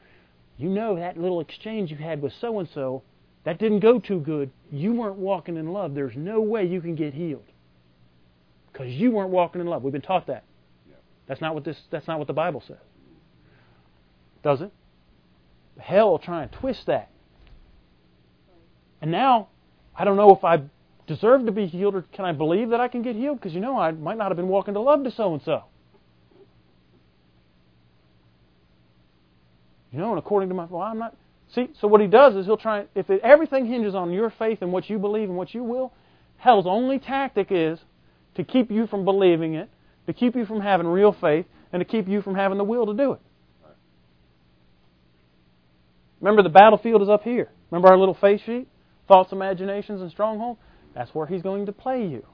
you 0.56 0.68
know 0.68 0.96
that 0.96 1.18
little 1.18 1.40
exchange 1.40 1.90
you 1.90 1.96
had 1.96 2.22
with 2.22 2.32
so 2.40 2.58
and 2.58 2.68
so, 2.72 3.02
that 3.44 3.58
didn't 3.58 3.80
go 3.80 3.98
too 3.98 4.20
good. 4.20 4.50
You 4.70 4.92
weren't 4.94 5.16
walking 5.16 5.56
in 5.56 5.72
love. 5.72 5.94
There's 5.94 6.16
no 6.16 6.40
way 6.40 6.64
you 6.64 6.80
can 6.80 6.94
get 6.94 7.12
healed 7.12 7.44
because 8.72 8.88
you 8.88 9.10
weren't 9.10 9.30
walking 9.30 9.60
in 9.60 9.66
love. 9.66 9.82
We've 9.82 9.92
been 9.92 10.02
taught 10.02 10.26
that. 10.28 10.44
That's 11.26 11.40
not 11.40 11.54
what 11.54 11.64
this. 11.64 11.76
That's 11.90 12.06
not 12.06 12.18
what 12.18 12.26
the 12.26 12.34
Bible 12.34 12.62
says. 12.66 12.76
Does 14.42 14.60
it? 14.60 14.72
Hell 15.78 16.10
will 16.10 16.18
try 16.18 16.42
and 16.42 16.52
twist 16.52 16.86
that. 16.86 17.10
And 19.00 19.10
now, 19.10 19.48
I 19.94 20.04
don't 20.04 20.16
know 20.16 20.34
if 20.34 20.44
I 20.44 20.62
deserve 21.06 21.46
to 21.46 21.52
be 21.52 21.66
healed, 21.66 21.94
or 21.94 22.02
can 22.12 22.24
I 22.24 22.32
believe 22.32 22.70
that 22.70 22.80
I 22.80 22.88
can 22.88 23.02
get 23.02 23.16
healed? 23.16 23.38
Because 23.38 23.54
you 23.54 23.60
know, 23.60 23.78
I 23.78 23.90
might 23.90 24.18
not 24.18 24.28
have 24.28 24.36
been 24.36 24.48
walking 24.48 24.74
to 24.74 24.80
love 24.80 25.04
to 25.04 25.10
so 25.10 25.34
and 25.34 25.42
so. 25.42 25.64
You 29.92 30.00
know, 30.00 30.10
and 30.10 30.18
according 30.18 30.48
to 30.48 30.54
my, 30.54 30.64
well, 30.64 30.82
I'm 30.82 30.98
not. 30.98 31.16
See, 31.54 31.68
so 31.80 31.86
what 31.86 32.00
he 32.00 32.08
does 32.08 32.34
is 32.34 32.46
he'll 32.46 32.56
try. 32.56 32.86
If 32.94 33.10
it, 33.10 33.20
everything 33.22 33.66
hinges 33.66 33.94
on 33.94 34.12
your 34.12 34.30
faith 34.30 34.58
and 34.60 34.72
what 34.72 34.90
you 34.90 34.98
believe 34.98 35.28
and 35.28 35.38
what 35.38 35.54
you 35.54 35.62
will, 35.62 35.92
hell's 36.36 36.66
only 36.66 36.98
tactic 36.98 37.48
is 37.50 37.78
to 38.34 38.42
keep 38.42 38.70
you 38.70 38.88
from 38.88 39.04
believing 39.04 39.54
it, 39.54 39.70
to 40.06 40.12
keep 40.12 40.34
you 40.34 40.46
from 40.46 40.60
having 40.60 40.86
real 40.86 41.12
faith, 41.12 41.46
and 41.72 41.80
to 41.80 41.84
keep 41.84 42.08
you 42.08 42.22
from 42.22 42.34
having 42.34 42.58
the 42.58 42.64
will 42.64 42.86
to 42.86 42.94
do 42.94 43.12
it. 43.12 43.20
Remember, 46.20 46.42
the 46.42 46.48
battlefield 46.48 47.02
is 47.02 47.08
up 47.08 47.22
here. 47.22 47.50
Remember 47.70 47.88
our 47.88 47.98
little 47.98 48.14
face 48.14 48.40
sheet? 48.44 48.66
Thoughts, 49.06 49.30
imaginations, 49.30 50.00
and 50.00 50.10
strongholds? 50.10 50.58
That's 50.94 51.14
where 51.14 51.26
he's 51.26 51.42
going 51.42 51.66
to 51.66 51.72
play 51.72 52.06
you. 52.06 52.24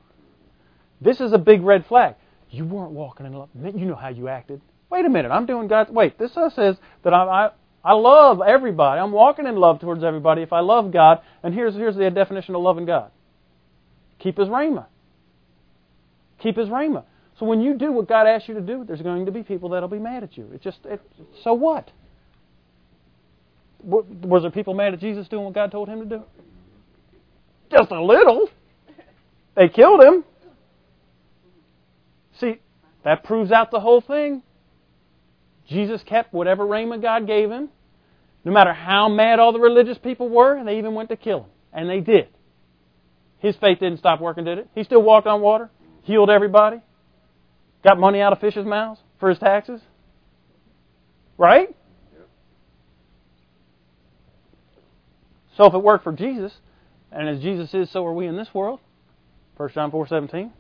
This 1.00 1.20
is 1.20 1.32
a 1.32 1.38
big 1.38 1.62
red 1.62 1.86
flag. 1.86 2.14
You 2.50 2.64
weren't 2.64 2.92
walking 2.92 3.26
in 3.26 3.32
love. 3.32 3.48
You 3.54 3.86
know 3.86 3.94
how 3.94 4.08
you 4.08 4.28
acted. 4.28 4.60
Wait 4.90 5.04
a 5.04 5.08
minute. 5.08 5.30
I'm 5.30 5.46
doing 5.46 5.68
God's. 5.68 5.90
Wait. 5.90 6.18
This 6.18 6.34
says 6.34 6.76
that 7.04 7.14
I, 7.14 7.24
I 7.24 7.50
I 7.82 7.94
love 7.94 8.42
everybody. 8.46 9.00
I'm 9.00 9.12
walking 9.12 9.46
in 9.46 9.56
love 9.56 9.80
towards 9.80 10.04
everybody 10.04 10.42
if 10.42 10.52
I 10.52 10.60
love 10.60 10.92
God. 10.92 11.20
And 11.42 11.54
here's 11.54 11.74
here's 11.74 11.96
the 11.96 12.10
definition 12.10 12.54
of 12.54 12.62
loving 12.62 12.86
God. 12.86 13.10
Keep 14.18 14.36
His 14.36 14.48
rhema. 14.48 14.86
Keep 16.40 16.56
His 16.56 16.68
rhema. 16.68 17.04
So 17.38 17.46
when 17.46 17.62
you 17.62 17.74
do 17.74 17.90
what 17.90 18.06
God 18.06 18.26
asks 18.26 18.48
you 18.48 18.54
to 18.54 18.60
do, 18.60 18.84
there's 18.84 19.00
going 19.00 19.24
to 19.24 19.32
be 19.32 19.42
people 19.42 19.70
that'll 19.70 19.88
be 19.88 19.98
mad 19.98 20.22
at 20.22 20.36
you. 20.36 20.50
It 20.52 20.60
just 20.60 20.78
it, 20.84 21.00
so 21.42 21.54
what? 21.54 21.90
Was 23.82 24.42
there 24.42 24.50
people 24.50 24.74
mad 24.74 24.92
at 24.92 25.00
Jesus 25.00 25.26
doing 25.28 25.44
what 25.44 25.54
God 25.54 25.70
told 25.70 25.88
him 25.88 26.00
to 26.00 26.04
do? 26.04 26.22
Just 27.70 27.90
a 27.90 28.02
little. 28.02 28.48
They 29.56 29.68
killed 29.68 30.02
him. 30.02 30.24
See, 32.40 32.60
that 33.04 33.24
proves 33.24 33.52
out 33.52 33.70
the 33.70 33.80
whole 33.80 34.00
thing. 34.00 34.42
Jesus 35.68 36.02
kept 36.04 36.32
whatever 36.32 36.64
rhema 36.64 37.00
God 37.00 37.26
gave 37.26 37.50
him. 37.50 37.68
No 38.44 38.52
matter 38.52 38.72
how 38.72 39.08
mad 39.08 39.38
all 39.38 39.52
the 39.52 39.60
religious 39.60 39.98
people 39.98 40.28
were, 40.28 40.62
they 40.64 40.78
even 40.78 40.94
went 40.94 41.10
to 41.10 41.16
kill 41.16 41.40
him. 41.40 41.50
And 41.72 41.88
they 41.88 42.00
did. 42.00 42.28
His 43.38 43.56
faith 43.56 43.78
didn't 43.78 43.98
stop 43.98 44.20
working, 44.20 44.44
did 44.44 44.58
it? 44.58 44.68
He 44.74 44.82
still 44.82 45.02
walked 45.02 45.26
on 45.26 45.40
water, 45.40 45.70
healed 46.02 46.30
everybody, 46.30 46.80
got 47.84 47.98
money 47.98 48.20
out 48.20 48.32
of 48.32 48.40
fish's 48.40 48.66
mouths 48.66 49.00
for 49.18 49.28
his 49.28 49.38
taxes. 49.38 49.80
Right? 51.38 51.74
So 55.56 55.66
if 55.66 55.74
it 55.74 55.82
worked 55.82 56.04
for 56.04 56.12
Jesus, 56.12 56.52
and 57.12 57.28
as 57.28 57.40
Jesus 57.40 57.72
is, 57.74 57.90
so 57.90 58.06
are 58.06 58.14
we 58.14 58.26
in 58.26 58.36
this 58.36 58.52
world. 58.54 58.80
1 59.56 59.70
John 59.70 59.90
4:17. 59.90 60.50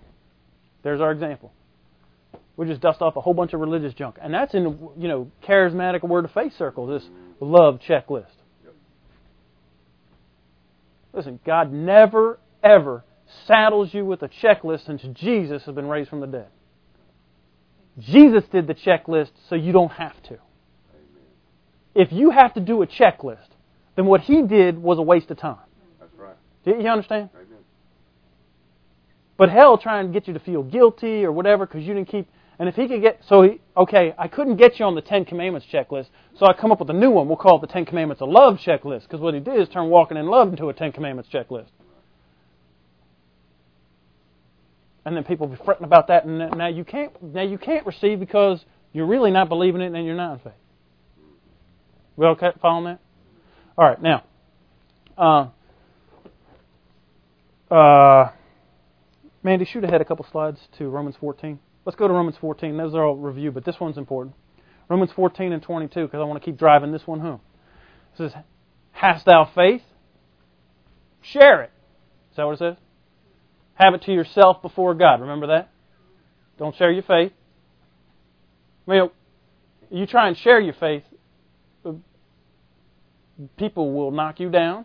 There's 0.82 1.00
our 1.00 1.12
example. 1.12 1.52
We 2.56 2.66
just 2.66 2.80
dust 2.80 3.00
off 3.00 3.16
a 3.16 3.20
whole 3.20 3.34
bunch 3.34 3.52
of 3.52 3.60
religious 3.60 3.94
junk, 3.94 4.18
and 4.20 4.34
that's 4.34 4.54
in 4.54 4.64
you 4.96 5.08
know 5.08 5.30
charismatic 5.42 6.02
word 6.02 6.24
of 6.24 6.32
faith 6.32 6.52
circles. 6.58 7.02
This 7.02 7.10
love 7.40 7.80
checklist. 7.88 8.26
Listen, 11.12 11.40
God 11.44 11.72
never 11.72 12.38
ever 12.62 13.04
saddles 13.46 13.94
you 13.94 14.04
with 14.04 14.22
a 14.22 14.28
checklist 14.28 14.86
since 14.86 15.02
Jesus 15.14 15.62
has 15.64 15.74
been 15.74 15.88
raised 15.88 16.10
from 16.10 16.20
the 16.20 16.26
dead. 16.26 16.48
Jesus 17.98 18.44
did 18.50 18.66
the 18.66 18.74
checklist 18.74 19.30
so 19.48 19.54
you 19.54 19.72
don't 19.72 19.92
have 19.92 20.20
to. 20.24 20.38
If 21.94 22.12
you 22.12 22.30
have 22.30 22.54
to 22.54 22.60
do 22.60 22.82
a 22.82 22.86
checklist, 22.86 23.48
then 23.96 24.06
what 24.06 24.22
he 24.22 24.42
did 24.42 24.78
was 24.78 24.98
a 24.98 25.02
waste 25.02 25.30
of 25.30 25.38
time. 25.38 25.58
Do 26.64 26.72
you 26.72 26.88
understand? 26.88 27.30
Amen. 27.34 27.58
But 29.36 29.50
hell 29.50 29.78
trying 29.78 30.06
to 30.06 30.12
get 30.12 30.28
you 30.28 30.34
to 30.34 30.40
feel 30.40 30.62
guilty 30.62 31.24
or 31.24 31.32
whatever 31.32 31.66
because 31.66 31.82
you 31.82 31.94
didn't 31.94 32.08
keep. 32.08 32.28
And 32.58 32.68
if 32.68 32.74
he 32.74 32.88
could 32.88 33.00
get, 33.00 33.22
so 33.26 33.40
he, 33.40 33.60
okay, 33.74 34.14
I 34.18 34.28
couldn't 34.28 34.56
get 34.56 34.78
you 34.78 34.84
on 34.84 34.94
the 34.94 35.00
Ten 35.00 35.24
Commandments 35.24 35.66
checklist, 35.72 36.08
so 36.38 36.44
I 36.44 36.52
come 36.52 36.70
up 36.70 36.78
with 36.78 36.90
a 36.90 36.94
new 36.94 37.10
one. 37.10 37.26
We'll 37.26 37.38
call 37.38 37.56
it 37.56 37.62
the 37.62 37.72
Ten 37.72 37.86
Commandments 37.86 38.20
of 38.20 38.28
Love 38.28 38.58
checklist 38.58 39.04
because 39.04 39.20
what 39.20 39.32
he 39.32 39.40
did 39.40 39.58
is 39.58 39.68
turn 39.70 39.88
walking 39.88 40.18
in 40.18 40.26
love 40.26 40.50
into 40.50 40.68
a 40.68 40.74
Ten 40.74 40.92
Commandments 40.92 41.30
checklist. 41.32 41.68
And 45.06 45.16
then 45.16 45.24
people 45.24 45.46
be 45.46 45.56
fretting 45.64 45.84
about 45.84 46.08
that, 46.08 46.26
and 46.26 46.38
now 46.58 46.68
you 46.68 46.84
can't, 46.84 47.10
now 47.22 47.42
you 47.42 47.56
can't 47.56 47.86
receive 47.86 48.20
because 48.20 48.62
you're 48.92 49.06
really 49.06 49.30
not 49.30 49.48
believing 49.48 49.80
it 49.80 49.94
and 49.94 50.04
you're 50.04 50.14
not 50.14 50.34
in 50.34 50.38
faith. 50.40 50.52
We 52.16 52.26
all 52.26 52.36
following 52.60 52.84
that? 52.84 53.00
All 53.78 53.88
right, 53.88 54.02
now. 54.02 54.24
Uh, 55.16 55.46
uh, 57.70 58.30
Mandy, 59.42 59.64
shoot 59.64 59.84
ahead 59.84 60.00
a 60.00 60.04
couple 60.04 60.26
slides 60.30 60.60
to 60.78 60.88
Romans 60.88 61.16
14. 61.20 61.58
Let's 61.84 61.96
go 61.96 62.08
to 62.08 62.14
Romans 62.14 62.36
14. 62.40 62.76
Those 62.76 62.94
are 62.94 63.04
all 63.04 63.16
review, 63.16 63.50
but 63.50 63.64
this 63.64 63.80
one's 63.80 63.96
important. 63.96 64.34
Romans 64.88 65.10
14 65.14 65.52
and 65.52 65.62
22, 65.62 66.06
because 66.06 66.20
I 66.20 66.24
want 66.24 66.42
to 66.42 66.44
keep 66.44 66.58
driving 66.58 66.92
this 66.92 67.06
one 67.06 67.20
home. 67.20 67.40
It 68.14 68.18
says, 68.18 68.32
Hast 68.92 69.24
thou 69.24 69.50
faith? 69.54 69.82
Share 71.22 71.62
it. 71.62 71.70
Is 72.30 72.36
that 72.36 72.44
what 72.44 72.52
it 72.54 72.58
says? 72.58 72.76
Have 73.74 73.94
it 73.94 74.02
to 74.02 74.12
yourself 74.12 74.60
before 74.62 74.94
God. 74.94 75.20
Remember 75.20 75.46
that? 75.48 75.70
Don't 76.58 76.76
share 76.76 76.90
your 76.90 77.02
faith. 77.02 77.32
I 78.86 78.90
mean, 78.90 79.10
you 79.90 80.06
try 80.06 80.28
and 80.28 80.36
share 80.36 80.60
your 80.60 80.74
faith, 80.74 81.04
people 83.56 83.92
will 83.92 84.10
knock 84.10 84.40
you 84.40 84.50
down. 84.50 84.84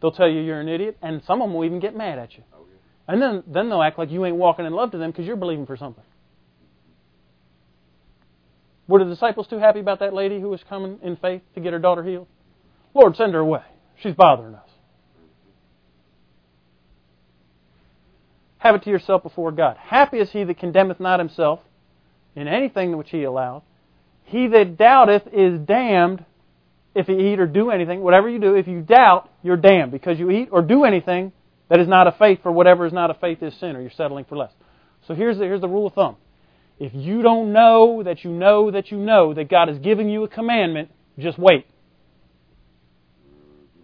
They'll 0.00 0.12
tell 0.12 0.28
you 0.28 0.40
you're 0.40 0.60
an 0.60 0.68
idiot, 0.68 0.96
and 1.02 1.22
some 1.24 1.42
of 1.42 1.48
them 1.48 1.56
will 1.56 1.64
even 1.64 1.80
get 1.80 1.96
mad 1.96 2.18
at 2.18 2.36
you. 2.36 2.44
Oh, 2.54 2.64
and 3.08 3.20
then, 3.20 3.42
then 3.46 3.68
they'll 3.68 3.82
act 3.82 3.98
like 3.98 4.10
you 4.10 4.24
ain't 4.24 4.36
walking 4.36 4.66
in 4.66 4.72
love 4.72 4.92
to 4.92 4.98
them 4.98 5.10
because 5.10 5.26
you're 5.26 5.36
believing 5.36 5.66
for 5.66 5.76
something. 5.76 6.04
Were 8.86 9.04
the 9.04 9.10
disciples 9.10 9.46
too 9.46 9.58
happy 9.58 9.80
about 9.80 10.00
that 10.00 10.14
lady 10.14 10.40
who 10.40 10.48
was 10.48 10.62
coming 10.68 10.98
in 11.02 11.16
faith 11.16 11.42
to 11.54 11.60
get 11.60 11.72
her 11.72 11.78
daughter 11.78 12.02
healed? 12.02 12.26
Lord, 12.94 13.16
send 13.16 13.34
her 13.34 13.40
away. 13.40 13.62
She's 14.00 14.14
bothering 14.14 14.54
us. 14.54 14.68
Have 18.58 18.74
it 18.74 18.82
to 18.84 18.90
yourself 18.90 19.22
before 19.22 19.52
God. 19.52 19.76
Happy 19.76 20.18
is 20.18 20.30
he 20.30 20.44
that 20.44 20.58
condemneth 20.58 21.00
not 21.00 21.20
himself 21.20 21.60
in 22.34 22.48
anything 22.48 22.96
which 22.96 23.10
he 23.10 23.24
allowed. 23.24 23.62
He 24.24 24.48
that 24.48 24.76
doubteth 24.76 25.28
is 25.32 25.60
damned 25.60 26.24
if 26.98 27.08
you 27.08 27.18
eat 27.18 27.38
or 27.38 27.46
do 27.46 27.70
anything. 27.70 28.00
Whatever 28.00 28.28
you 28.28 28.40
do, 28.40 28.56
if 28.56 28.66
you 28.66 28.80
doubt, 28.80 29.30
you're 29.42 29.56
damned 29.56 29.92
because 29.92 30.18
you 30.18 30.30
eat 30.30 30.48
or 30.50 30.62
do 30.62 30.84
anything 30.84 31.32
that 31.68 31.78
is 31.78 31.86
not 31.86 32.06
a 32.08 32.12
faith, 32.12 32.40
for 32.42 32.50
whatever 32.50 32.86
is 32.86 32.92
not 32.92 33.10
a 33.10 33.14
faith 33.14 33.42
is 33.42 33.54
sin, 33.54 33.76
or 33.76 33.80
you're 33.80 33.90
settling 33.90 34.24
for 34.24 34.36
less. 34.36 34.52
So 35.06 35.14
here's 35.14 35.38
the, 35.38 35.44
here's 35.44 35.60
the 35.60 35.68
rule 35.68 35.86
of 35.86 35.94
thumb. 35.94 36.16
If 36.78 36.92
you 36.94 37.22
don't 37.22 37.52
know 37.52 38.02
that 38.02 38.24
you 38.24 38.30
know 38.30 38.70
that 38.70 38.90
you 38.90 38.98
know 38.98 39.32
that 39.34 39.48
God 39.48 39.68
is 39.68 39.78
giving 39.78 40.08
you 40.08 40.24
a 40.24 40.28
commandment, 40.28 40.90
just 41.18 41.38
wait. 41.38 41.66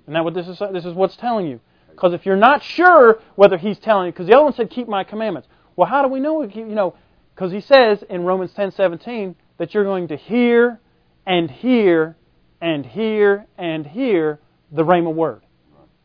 And 0.06 0.16
that 0.16 0.24
what 0.24 0.34
this 0.34 0.48
is 0.48 0.58
this 0.72 0.84
is 0.84 0.92
what's 0.92 1.16
telling 1.16 1.46
you. 1.46 1.60
Because 1.90 2.12
if 2.12 2.26
you're 2.26 2.36
not 2.36 2.62
sure 2.62 3.20
whether 3.36 3.56
He's 3.56 3.78
telling 3.78 4.06
you, 4.06 4.12
because 4.12 4.26
the 4.26 4.34
other 4.34 4.44
one 4.44 4.54
said, 4.54 4.70
"Keep 4.70 4.88
my 4.88 5.04
commandments." 5.04 5.48
Well, 5.76 5.88
how 5.88 6.02
do 6.02 6.08
we 6.08 6.20
know? 6.20 6.42
You 6.42 6.66
know, 6.66 6.94
because 7.34 7.52
He 7.52 7.60
says 7.60 8.04
in 8.08 8.24
Romans 8.24 8.52
10:17 8.52 9.34
that 9.58 9.72
you're 9.72 9.84
going 9.84 10.08
to 10.08 10.16
hear 10.16 10.80
and 11.26 11.50
hear 11.50 12.16
and 12.64 12.86
hear 12.86 13.44
and 13.58 13.86
hear 13.86 14.40
the 14.72 14.82
Rhema 14.82 15.12
word. 15.12 15.42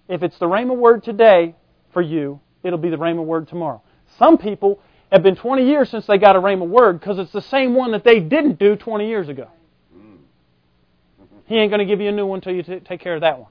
If 0.10 0.24
it's 0.24 0.38
the 0.40 0.46
Rhema 0.46 0.76
word 0.76 1.06
today, 1.06 1.56
for 1.94 2.02
you, 2.02 2.42
it'll 2.64 2.78
be 2.78 2.90
the 2.90 2.98
Rhema 2.98 3.24
word 3.24 3.48
tomorrow. 3.48 3.82
Some 4.18 4.38
people 4.38 4.82
have 5.10 5.24
been 5.24 5.38
20 5.38 5.66
years 5.66 5.90
since 5.90 6.06
they 6.06 6.18
got 6.18 6.36
a 6.36 6.40
Rhema 6.40 6.68
word 6.68 7.00
because 7.00 7.18
it's 7.18 7.32
the 7.32 7.42
same 7.44 7.76
one 7.76 7.94
that 7.94 8.04
they 8.04 8.20
didn't 8.20 8.60
do 8.60 8.76
20 8.76 9.08
years 9.08 9.30
ago. 9.30 9.48
He 11.46 11.56
ain't 11.56 11.72
going 11.72 11.80
to 11.80 11.86
give 11.86 12.02
you 12.02 12.10
a 12.10 12.12
new 12.12 12.26
one 12.26 12.40
until 12.40 12.54
you 12.54 12.62
t- 12.62 12.82
take 12.82 13.00
care 13.00 13.16
of 13.16 13.22
that 13.22 13.40
one. 13.40 13.50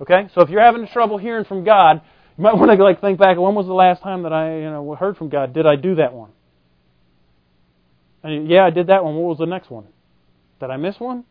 Okay, 0.00 0.28
so 0.34 0.40
if 0.40 0.48
you're 0.48 0.62
having 0.62 0.86
trouble 0.88 1.18
hearing 1.18 1.44
from 1.44 1.62
God, 1.62 2.00
you 2.38 2.42
might 2.42 2.54
want 2.54 2.70
to 2.70 2.82
like 2.82 3.02
think 3.02 3.18
back. 3.18 3.36
When 3.36 3.54
was 3.54 3.66
the 3.66 3.74
last 3.74 4.02
time 4.02 4.22
that 4.22 4.32
I 4.32 4.60
you 4.60 4.70
know 4.70 4.94
heard 4.94 5.18
from 5.18 5.28
God? 5.28 5.52
Did 5.52 5.66
I 5.66 5.76
do 5.76 5.96
that 5.96 6.14
one? 6.14 6.30
And 8.22 8.48
yeah, 8.48 8.64
I 8.64 8.70
did 8.70 8.86
that 8.86 9.04
one. 9.04 9.14
What 9.14 9.28
was 9.28 9.38
the 9.38 9.46
next 9.46 9.70
one? 9.70 9.84
Did 10.58 10.70
I 10.70 10.78
miss 10.78 10.98
one? 10.98 11.24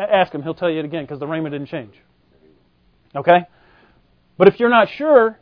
Ask 0.00 0.32
him. 0.32 0.42
He'll 0.42 0.54
tell 0.54 0.70
you 0.70 0.78
it 0.78 0.84
again 0.84 1.04
because 1.04 1.20
the 1.20 1.26
Rhema 1.26 1.50
didn't 1.50 1.66
change. 1.68 1.94
Okay. 3.14 3.40
But 4.38 4.48
if 4.48 4.58
you're 4.58 4.70
not 4.70 4.88
sure, 4.96 5.38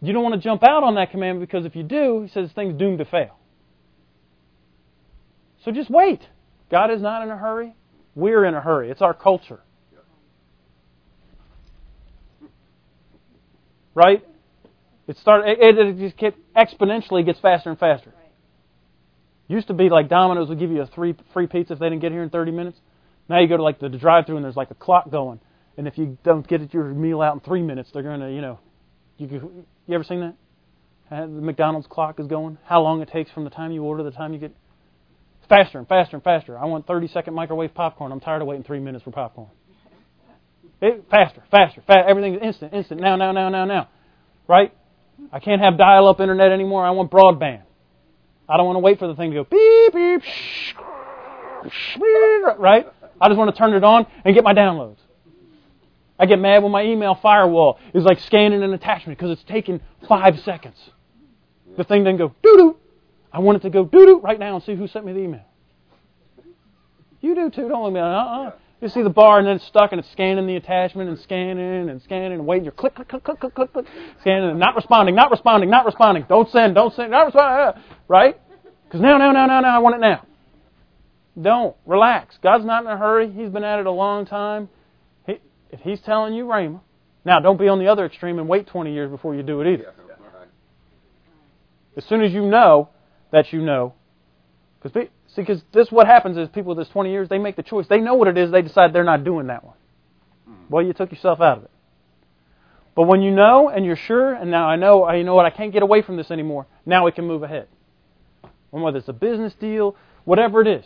you 0.00 0.12
don't 0.12 0.22
want 0.22 0.34
to 0.34 0.40
jump 0.40 0.62
out 0.62 0.84
on 0.84 0.94
that 0.94 1.10
commandment 1.10 1.48
because 1.48 1.66
if 1.66 1.74
you 1.74 1.82
do, 1.82 2.22
he 2.22 2.28
says 2.28 2.50
things 2.54 2.78
doomed 2.78 2.98
to 2.98 3.04
fail. 3.04 3.38
So 5.64 5.72
just 5.72 5.90
wait. 5.90 6.20
God 6.70 6.92
is 6.92 7.02
not 7.02 7.22
in 7.22 7.30
a 7.30 7.36
hurry. 7.36 7.74
We're 8.14 8.44
in 8.44 8.54
a 8.54 8.60
hurry. 8.60 8.90
It's 8.90 9.02
our 9.02 9.14
culture. 9.14 9.60
Right? 13.94 14.24
It 15.08 15.16
started. 15.18 15.58
It, 15.58 15.78
it 15.78 15.98
just 15.98 16.16
kept, 16.16 16.38
exponentially 16.54 17.24
gets 17.24 17.40
faster 17.40 17.70
and 17.70 17.78
faster. 17.78 18.12
Used 19.48 19.68
to 19.68 19.74
be 19.74 19.88
like 19.88 20.08
Domino's 20.08 20.48
would 20.48 20.58
give 20.58 20.70
you 20.70 20.82
a 20.82 20.86
three 20.86 21.14
free 21.32 21.46
pizza 21.46 21.74
if 21.74 21.78
they 21.78 21.88
didn't 21.88 22.02
get 22.02 22.12
here 22.12 22.22
in 22.22 22.30
30 22.30 22.50
minutes. 22.50 22.78
Now 23.28 23.40
you 23.40 23.48
go 23.48 23.56
to 23.56 23.62
like 23.62 23.80
the 23.80 23.88
drive-through 23.88 24.36
and 24.36 24.44
there's 24.44 24.56
like 24.56 24.70
a 24.70 24.74
clock 24.74 25.10
going. 25.10 25.40
And 25.76 25.86
if 25.86 25.98
you 25.98 26.16
don't 26.24 26.46
get 26.46 26.72
your 26.72 26.84
meal 26.84 27.20
out 27.20 27.34
in 27.34 27.40
three 27.40 27.62
minutes, 27.62 27.90
they're 27.92 28.02
to, 28.02 28.32
you 28.32 28.40
know, 28.40 28.58
you, 29.18 29.64
you 29.86 29.94
ever 29.94 30.04
seen 30.04 30.20
that? 30.20 30.34
The 31.10 31.26
McDonald's 31.26 31.86
clock 31.86 32.18
is 32.18 32.26
going. 32.26 32.58
How 32.64 32.82
long 32.82 33.00
it 33.02 33.08
takes 33.08 33.30
from 33.30 33.44
the 33.44 33.50
time 33.50 33.72
you 33.72 33.84
order 33.84 34.02
to 34.02 34.10
the 34.10 34.16
time 34.16 34.32
you 34.32 34.38
get. 34.38 34.54
Faster 35.48 35.78
and 35.78 35.86
faster 35.86 36.16
and 36.16 36.24
faster. 36.24 36.58
I 36.58 36.64
want 36.64 36.86
30 36.86 37.08
second 37.08 37.34
microwave 37.34 37.72
popcorn. 37.72 38.10
I'm 38.10 38.18
tired 38.18 38.42
of 38.42 38.48
waiting 38.48 38.64
three 38.64 38.80
minutes 38.80 39.04
for 39.04 39.12
popcorn. 39.12 39.48
It, 40.80 41.04
faster, 41.08 41.42
faster, 41.50 41.82
fast. 41.86 42.08
Everything's 42.08 42.42
instant, 42.42 42.74
instant. 42.74 43.00
Now, 43.00 43.16
now, 43.16 43.30
now, 43.32 43.48
now, 43.48 43.64
now. 43.64 43.88
Right? 44.48 44.72
I 45.32 45.38
can't 45.38 45.62
have 45.62 45.78
dial 45.78 46.08
up 46.08 46.20
internet 46.20 46.50
anymore. 46.50 46.84
I 46.84 46.90
want 46.90 47.10
broadband. 47.10 47.62
I 48.48 48.56
don't 48.56 48.66
want 48.66 48.76
to 48.76 48.80
wait 48.80 48.98
for 48.98 49.08
the 49.08 49.14
thing 49.14 49.30
to 49.30 49.36
go 49.36 49.44
beep, 49.44 49.92
beep, 49.92 50.22
shh, 50.22 50.74
shh, 51.70 51.98
right? 52.58 52.86
I 53.20 53.28
just 53.28 53.38
want 53.38 53.54
to 53.54 53.58
turn 53.58 53.74
it 53.74 53.84
on 53.84 54.06
and 54.24 54.34
get 54.34 54.44
my 54.44 54.54
downloads. 54.54 54.98
I 56.18 56.26
get 56.26 56.38
mad 56.38 56.62
when 56.62 56.72
my 56.72 56.82
email 56.82 57.14
firewall 57.20 57.78
is 57.92 58.04
like 58.04 58.20
scanning 58.20 58.62
an 58.62 58.72
attachment 58.72 59.18
because 59.18 59.30
it's 59.30 59.44
taking 59.48 59.80
five 60.08 60.38
seconds. 60.40 60.76
The 61.76 61.84
thing 61.84 62.04
doesn't 62.04 62.18
go 62.18 62.34
doo 62.42 62.56
doo. 62.56 62.76
I 63.32 63.40
want 63.40 63.56
it 63.56 63.60
to 63.62 63.70
go 63.70 63.84
doo 63.84 64.06
doo 64.06 64.20
right 64.22 64.38
now 64.38 64.54
and 64.54 64.64
see 64.64 64.74
who 64.74 64.86
sent 64.86 65.04
me 65.04 65.12
the 65.12 65.20
email. 65.20 65.44
You 67.20 67.34
do 67.34 67.50
too, 67.50 67.68
don't 67.68 67.92
let 67.92 68.02
Uh 68.02 68.06
uh. 68.06 68.52
You 68.80 68.88
see 68.88 69.02
the 69.02 69.10
bar 69.10 69.38
and 69.38 69.48
then 69.48 69.56
it's 69.56 69.66
stuck 69.66 69.92
and 69.92 69.98
it's 69.98 70.10
scanning 70.12 70.46
the 70.46 70.56
attachment 70.56 71.08
and 71.08 71.18
scanning 71.20 71.88
and 71.88 72.02
scanning 72.02 72.32
and 72.32 72.46
waiting. 72.46 72.64
You're 72.64 72.72
click, 72.72 72.94
click, 72.94 73.08
click, 73.08 73.24
click, 73.24 73.40
click, 73.40 73.54
click, 73.54 73.72
click, 73.72 73.86
scanning 74.20 74.50
and 74.50 74.58
not 74.58 74.76
responding, 74.76 75.14
not 75.14 75.30
responding, 75.30 75.70
not 75.70 75.86
responding. 75.86 76.26
Don't 76.28 76.50
send, 76.50 76.74
don't 76.74 76.94
send, 76.94 77.10
not 77.10 77.26
responding. 77.26 77.82
Right? 78.06 78.38
Because 78.84 79.00
now, 79.00 79.16
now, 79.16 79.32
now, 79.32 79.46
now, 79.46 79.60
now, 79.60 79.76
I 79.76 79.78
want 79.78 79.96
it 79.96 80.00
now. 80.00 80.26
Don't. 81.40 81.76
Relax. 81.84 82.38
God's 82.42 82.64
not 82.64 82.84
in 82.84 82.90
a 82.90 82.96
hurry. 82.96 83.30
He's 83.30 83.50
been 83.50 83.64
at 83.64 83.78
it 83.78 83.86
a 83.86 83.90
long 83.90 84.26
time. 84.26 84.68
If 85.70 85.80
he's 85.80 86.00
telling 86.00 86.34
you 86.34 86.44
Rhema, 86.44 86.80
now 87.24 87.40
don't 87.40 87.58
be 87.58 87.68
on 87.68 87.78
the 87.78 87.88
other 87.88 88.06
extreme 88.06 88.38
and 88.38 88.48
wait 88.48 88.68
20 88.68 88.92
years 88.92 89.10
before 89.10 89.34
you 89.34 89.42
do 89.42 89.60
it 89.60 89.66
either. 89.66 89.92
As 91.96 92.04
soon 92.04 92.22
as 92.22 92.32
you 92.32 92.42
know 92.42 92.90
that 93.32 93.52
you 93.52 93.60
know, 93.60 93.94
because 94.80 95.08
see, 95.34 95.42
because 95.42 95.62
this 95.72 95.90
what 95.90 96.06
happens 96.06 96.36
is 96.36 96.48
people 96.48 96.74
with 96.74 96.86
this 96.86 96.92
20 96.92 97.10
years 97.10 97.28
they 97.28 97.38
make 97.38 97.56
the 97.56 97.62
choice. 97.62 97.86
They 97.88 98.00
know 98.00 98.14
what 98.14 98.28
it 98.28 98.38
is. 98.38 98.50
They 98.50 98.62
decide 98.62 98.92
they're 98.92 99.02
not 99.02 99.24
doing 99.24 99.48
that 99.48 99.64
one. 99.64 99.76
Hmm. 100.46 100.54
Well, 100.68 100.84
you 100.84 100.92
took 100.92 101.10
yourself 101.10 101.40
out 101.40 101.58
of 101.58 101.64
it. 101.64 101.70
But 102.94 103.02
when 103.04 103.22
you 103.22 103.30
know 103.30 103.68
and 103.68 103.84
you're 103.84 103.96
sure, 103.96 104.32
and 104.34 104.50
now 104.50 104.68
I 104.68 104.76
know, 104.76 105.06
oh, 105.06 105.12
you 105.12 105.24
know 105.24 105.34
what, 105.34 105.46
I 105.46 105.50
can't 105.50 105.72
get 105.72 105.82
away 105.82 106.02
from 106.02 106.16
this 106.16 106.30
anymore. 106.30 106.66
Now 106.84 107.04
we 107.04 107.12
can 107.12 107.26
move 107.26 107.42
ahead. 107.42 107.68
And 108.72 108.82
whether 108.82 108.98
it's 108.98 109.08
a 109.08 109.12
business 109.12 109.52
deal, 109.58 109.96
whatever 110.24 110.60
it 110.60 110.68
is, 110.68 110.84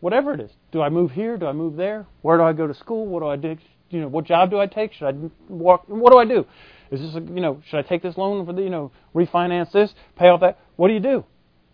whatever 0.00 0.34
it 0.34 0.40
is. 0.40 0.50
Do 0.72 0.82
I 0.82 0.88
move 0.88 1.12
here? 1.12 1.36
Do 1.36 1.46
I 1.46 1.52
move 1.52 1.76
there? 1.76 2.06
Where 2.22 2.36
do 2.36 2.44
I 2.44 2.52
go 2.52 2.66
to 2.66 2.74
school? 2.74 3.06
What 3.06 3.20
do 3.20 3.26
I 3.26 3.36
do? 3.36 3.56
You 3.90 4.02
know, 4.02 4.08
what 4.08 4.26
job 4.26 4.50
do 4.50 4.58
I 4.58 4.66
take? 4.66 4.92
Should 4.92 5.06
I 5.06 5.12
walk? 5.48 5.84
What 5.86 6.12
do 6.12 6.18
I 6.18 6.24
do? 6.24 6.46
Is 6.90 7.00
this, 7.00 7.14
a, 7.14 7.20
you 7.20 7.40
know, 7.40 7.62
should 7.68 7.78
I 7.78 7.82
take 7.82 8.02
this 8.02 8.16
loan 8.16 8.46
for 8.46 8.52
the, 8.52 8.62
you 8.62 8.70
know, 8.70 8.92
refinance 9.14 9.72
this, 9.72 9.92
pay 10.16 10.28
off 10.28 10.40
that? 10.40 10.58
What 10.76 10.88
do 10.88 10.94
you 10.94 11.00
do? 11.00 11.24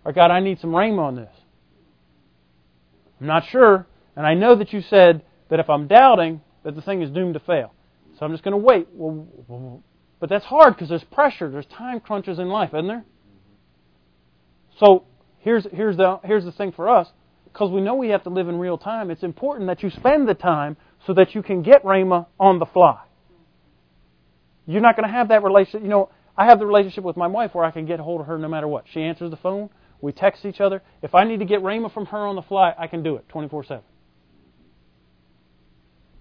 Or 0.04 0.12
God, 0.12 0.30
I 0.30 0.40
need 0.40 0.60
some 0.60 0.74
rain 0.74 0.98
on 0.98 1.16
this. 1.16 1.30
I'm 3.20 3.26
not 3.28 3.44
sure, 3.48 3.86
and 4.16 4.26
I 4.26 4.34
know 4.34 4.56
that 4.56 4.72
you 4.72 4.80
said 4.82 5.22
that 5.50 5.60
if 5.60 5.70
I'm 5.70 5.86
doubting, 5.86 6.40
that 6.64 6.74
the 6.74 6.82
thing 6.82 7.02
is 7.02 7.10
doomed 7.10 7.34
to 7.34 7.40
fail. 7.40 7.72
So 8.18 8.26
I'm 8.26 8.32
just 8.32 8.42
going 8.42 8.52
to 8.52 8.58
wait. 8.58 8.88
Well, 8.92 9.82
but 10.18 10.28
that's 10.28 10.44
hard 10.44 10.74
because 10.74 10.88
there's 10.88 11.04
pressure. 11.04 11.50
There's 11.50 11.66
time 11.66 12.00
crunches 12.00 12.38
in 12.38 12.48
life, 12.48 12.70
isn't 12.74 12.86
there? 12.86 13.04
So 14.78 15.04
here's 15.38 15.66
here's 15.72 15.96
the 15.96 16.18
here's 16.24 16.44
the 16.44 16.52
thing 16.52 16.72
for 16.72 16.88
us 16.88 17.08
because 17.54 17.70
we 17.70 17.80
know 17.80 17.94
we 17.94 18.08
have 18.08 18.24
to 18.24 18.30
live 18.30 18.48
in 18.48 18.58
real 18.58 18.76
time, 18.76 19.12
it's 19.12 19.22
important 19.22 19.68
that 19.68 19.80
you 19.80 19.88
spend 19.88 20.28
the 20.28 20.34
time 20.34 20.76
so 21.06 21.14
that 21.14 21.36
you 21.36 21.42
can 21.42 21.62
get 21.62 21.84
Rhema 21.84 22.26
on 22.38 22.58
the 22.58 22.66
fly. 22.66 23.00
You're 24.66 24.82
not 24.82 24.96
going 24.96 25.08
to 25.08 25.14
have 25.14 25.28
that 25.28 25.44
relationship. 25.44 25.82
You 25.82 25.88
know, 25.88 26.10
I 26.36 26.46
have 26.46 26.58
the 26.58 26.66
relationship 26.66 27.04
with 27.04 27.16
my 27.16 27.28
wife 27.28 27.54
where 27.54 27.64
I 27.64 27.70
can 27.70 27.86
get 27.86 28.00
a 28.00 28.02
hold 28.02 28.20
of 28.20 28.26
her 28.26 28.38
no 28.38 28.48
matter 28.48 28.66
what. 28.66 28.86
She 28.92 29.00
answers 29.00 29.30
the 29.30 29.36
phone. 29.36 29.70
We 30.00 30.10
text 30.10 30.44
each 30.44 30.60
other. 30.60 30.82
If 31.00 31.14
I 31.14 31.22
need 31.22 31.38
to 31.38 31.44
get 31.44 31.60
Rhema 31.60 31.94
from 31.94 32.06
her 32.06 32.18
on 32.18 32.34
the 32.34 32.42
fly, 32.42 32.74
I 32.76 32.88
can 32.88 33.04
do 33.04 33.14
it 33.16 33.28
24 33.28 33.64
7. 33.66 33.84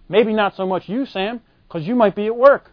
Maybe 0.08 0.34
not 0.34 0.56
so 0.56 0.68
much 0.68 0.84
you, 0.86 1.08
Sam, 1.08 1.42
because 1.68 1.88
you 1.88 1.96
might 1.96 2.16
be 2.16 2.28
at 2.28 2.36
work 2.36 2.70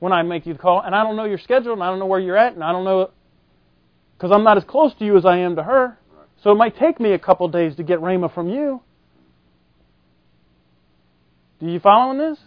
when 0.00 0.12
I 0.12 0.20
make 0.20 0.44
you 0.44 0.52
the 0.52 0.58
call, 0.58 0.82
and 0.82 0.94
I 0.94 1.02
don't 1.02 1.16
know 1.16 1.24
your 1.24 1.38
schedule, 1.38 1.72
and 1.72 1.82
I 1.82 1.88
don't 1.88 1.98
know 1.98 2.06
where 2.06 2.20
you're 2.20 2.36
at, 2.36 2.52
and 2.52 2.62
I 2.62 2.72
don't 2.72 2.84
know 2.84 3.10
because 4.18 4.30
I'm 4.34 4.44
not 4.44 4.58
as 4.58 4.64
close 4.64 4.92
to 4.98 5.04
you 5.04 5.16
as 5.16 5.24
I 5.24 5.38
am 5.38 5.56
to 5.56 5.62
her. 5.62 5.98
So 6.42 6.50
it 6.50 6.56
might 6.56 6.76
take 6.76 6.98
me 6.98 7.12
a 7.12 7.18
couple 7.18 7.46
days 7.48 7.76
to 7.76 7.82
get 7.82 8.00
Rhema 8.00 8.32
from 8.32 8.48
you. 8.48 8.82
Do 11.60 11.66
you 11.66 11.78
following 11.78 12.18
this? 12.18 12.38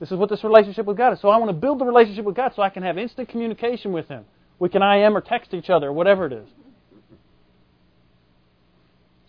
This 0.00 0.10
is 0.10 0.16
what 0.16 0.30
this 0.30 0.42
relationship 0.42 0.86
with 0.86 0.96
God 0.96 1.12
is. 1.12 1.20
So 1.20 1.28
I 1.28 1.36
want 1.36 1.50
to 1.50 1.56
build 1.56 1.78
the 1.78 1.84
relationship 1.84 2.24
with 2.24 2.34
God 2.34 2.52
so 2.56 2.62
I 2.62 2.70
can 2.70 2.82
have 2.82 2.96
instant 2.96 3.28
communication 3.28 3.92
with 3.92 4.08
Him. 4.08 4.24
We 4.58 4.68
can 4.68 4.82
IM 4.82 5.16
or 5.16 5.20
text 5.20 5.52
each 5.52 5.68
other, 5.68 5.92
whatever 5.92 6.26
it 6.26 6.32
is. 6.32 6.48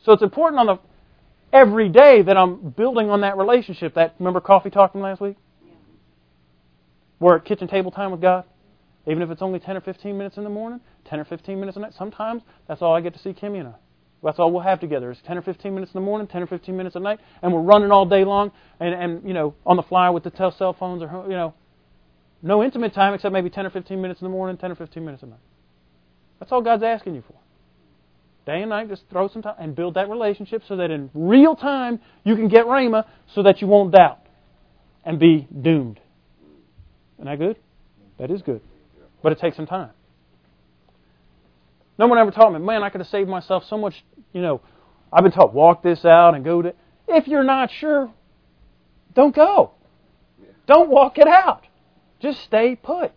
So 0.06 0.14
it's 0.14 0.24
important 0.24 0.60
on 0.60 0.66
the 0.68 0.80
every 1.52 1.90
day 1.90 2.22
that 2.22 2.38
I'm 2.38 2.70
building 2.72 3.10
on 3.10 3.22
that 3.22 3.38
relationship. 3.38 3.96
That 3.96 4.16
remember 4.20 4.40
coffee 4.40 4.70
talking 4.70 5.02
last 5.02 5.22
week? 5.22 5.38
We're 7.20 7.38
at 7.38 7.46
kitchen 7.46 7.68
table 7.68 7.92
time 7.92 8.12
with 8.12 8.22
God. 8.22 8.46
Even 9.06 9.22
if 9.22 9.30
it's 9.30 9.42
only 9.42 9.60
10 9.60 9.78
or 9.78 9.82
15 9.82 10.18
minutes 10.18 10.38
in 10.38 10.44
the 10.44 10.50
morning, 10.50 10.80
10 11.06 11.20
or 11.20 11.26
15 11.26 11.60
minutes 11.60 11.78
a 11.78 11.82
night. 11.82 11.94
Sometimes 11.98 12.42
that's 12.68 12.82
all 12.82 12.96
I 12.96 13.02
get 13.02 13.14
to 13.14 13.20
see 13.20 13.34
Kimmy 13.34 13.60
and 13.60 13.68
I. 13.70 13.74
That's 14.24 14.40
all 14.40 14.52
we'll 14.52 14.64
have 14.64 14.80
together 14.80 15.12
is 15.12 15.18
10 15.28 15.38
or 15.38 15.42
15 15.42 15.74
minutes 15.74 15.92
in 15.94 16.00
the 16.00 16.06
morning, 16.06 16.28
10 16.28 16.44
or 16.44 16.48
15 16.48 16.76
minutes 16.78 16.96
at 16.96 17.02
night, 17.02 17.20
and 17.42 17.52
we're 17.52 17.62
running 17.62 17.92
all 17.92 18.06
day 18.06 18.24
long 18.24 18.52
and, 18.80 18.94
and 18.94 19.28
you 19.28 19.34
know, 19.34 19.54
on 19.66 19.76
the 19.76 19.84
fly 19.84 20.10
with 20.10 20.24
the 20.24 20.32
cell 20.58 20.76
phones 20.78 21.02
or, 21.02 21.26
you 21.28 21.36
know, 21.36 21.54
no 22.42 22.64
intimate 22.64 22.94
time 22.94 23.14
except 23.14 23.34
maybe 23.34 23.50
10 23.50 23.66
or 23.66 23.70
15 23.70 24.02
minutes 24.02 24.22
in 24.22 24.26
the 24.26 24.32
morning, 24.32 24.58
10 24.58 24.72
or 24.72 24.76
15 24.76 25.04
minutes 25.04 25.24
at 25.24 25.30
night. 25.30 25.40
That's 26.40 26.52
all 26.52 26.62
God's 26.62 26.84
asking 26.84 27.16
you 27.16 27.24
for. 27.28 27.36
Day 28.46 28.62
and 28.62 28.70
night, 28.70 28.90
just 28.90 29.04
throw 29.10 29.30
some 29.30 29.42
time 29.42 29.56
and 29.60 29.76
build 29.76 29.94
that 29.94 30.10
relationship 30.10 30.64
so 30.68 30.76
that 30.78 30.92
in 30.92 31.10
real 31.14 31.56
time 31.56 32.00
you 32.26 32.36
can 32.36 32.50
get 32.50 32.66
Rhema 32.66 33.06
so 33.34 33.44
that 33.44 33.62
you 33.62 33.68
won't 33.68 33.94
doubt 33.94 34.20
and 35.06 35.20
be 35.20 35.48
doomed. 35.62 36.00
Isn't 37.18 37.26
that 37.26 37.40
good? 37.40 37.58
That 38.20 38.32
is 38.32 38.42
good. 38.42 38.62
But 39.22 39.32
it 39.32 39.40
takes 39.40 39.56
some 39.56 39.68
time. 39.68 39.92
No 41.98 42.08
one 42.08 42.18
ever 42.18 42.32
taught 42.32 42.52
me, 42.52 42.60
man, 42.60 42.84
I 42.84 42.90
could 42.90 43.02
have 43.02 43.10
saved 43.10 43.30
myself 43.30 43.64
so 43.70 43.78
much, 43.78 44.04
you 44.34 44.42
know, 44.42 44.62
I've 45.12 45.24
been 45.24 45.32
taught 45.32 45.54
walk 45.54 45.84
this 45.84 46.04
out 46.06 46.34
and 46.34 46.44
go 46.44 46.62
to. 46.62 46.74
If 47.08 47.28
you're 47.28 47.44
not 47.44 47.70
sure, 47.72 48.12
don't 49.14 49.36
go. 49.36 49.72
Don't 50.66 50.90
walk 50.90 51.18
it 51.18 51.28
out. 51.28 51.66
Just 52.20 52.42
stay 52.44 52.76
put. 52.76 53.12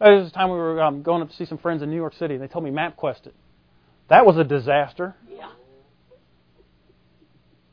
There 0.00 0.14
was 0.14 0.28
a 0.28 0.30
time 0.30 0.50
we 0.50 0.56
were 0.56 0.80
um, 0.80 1.02
going 1.02 1.22
up 1.22 1.30
to 1.30 1.36
see 1.36 1.44
some 1.44 1.58
friends 1.58 1.82
in 1.82 1.90
New 1.90 1.96
York 1.96 2.14
City, 2.14 2.34
and 2.34 2.42
they 2.42 2.46
told 2.46 2.64
me 2.64 2.70
MapQuest 2.70 3.26
it. 3.26 3.34
That 4.08 4.24
was 4.24 4.36
a 4.36 4.44
disaster. 4.44 5.16
Yeah. 5.28 5.50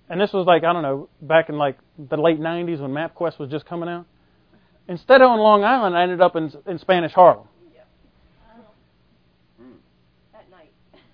And 0.10 0.20
this 0.20 0.34
was 0.34 0.46
like, 0.46 0.64
I 0.64 0.74
don't 0.74 0.82
know, 0.82 1.08
back 1.22 1.50
in 1.50 1.58
like 1.58 1.78
the 1.98 2.18
late 2.18 2.40
90s 2.40 2.82
when 2.82 2.92
MapQuest 2.92 3.40
was 3.40 3.50
just 3.50 3.66
coming 3.66 3.88
out. 3.88 4.06
Instead 4.88 5.22
of 5.22 5.30
on 5.30 5.40
Long 5.40 5.64
Island, 5.64 5.96
I 5.96 6.04
ended 6.04 6.22
up 6.22 6.36
in, 6.36 6.52
in 6.68 6.78
Spanish 6.80 7.14
Harlem. 7.14 7.48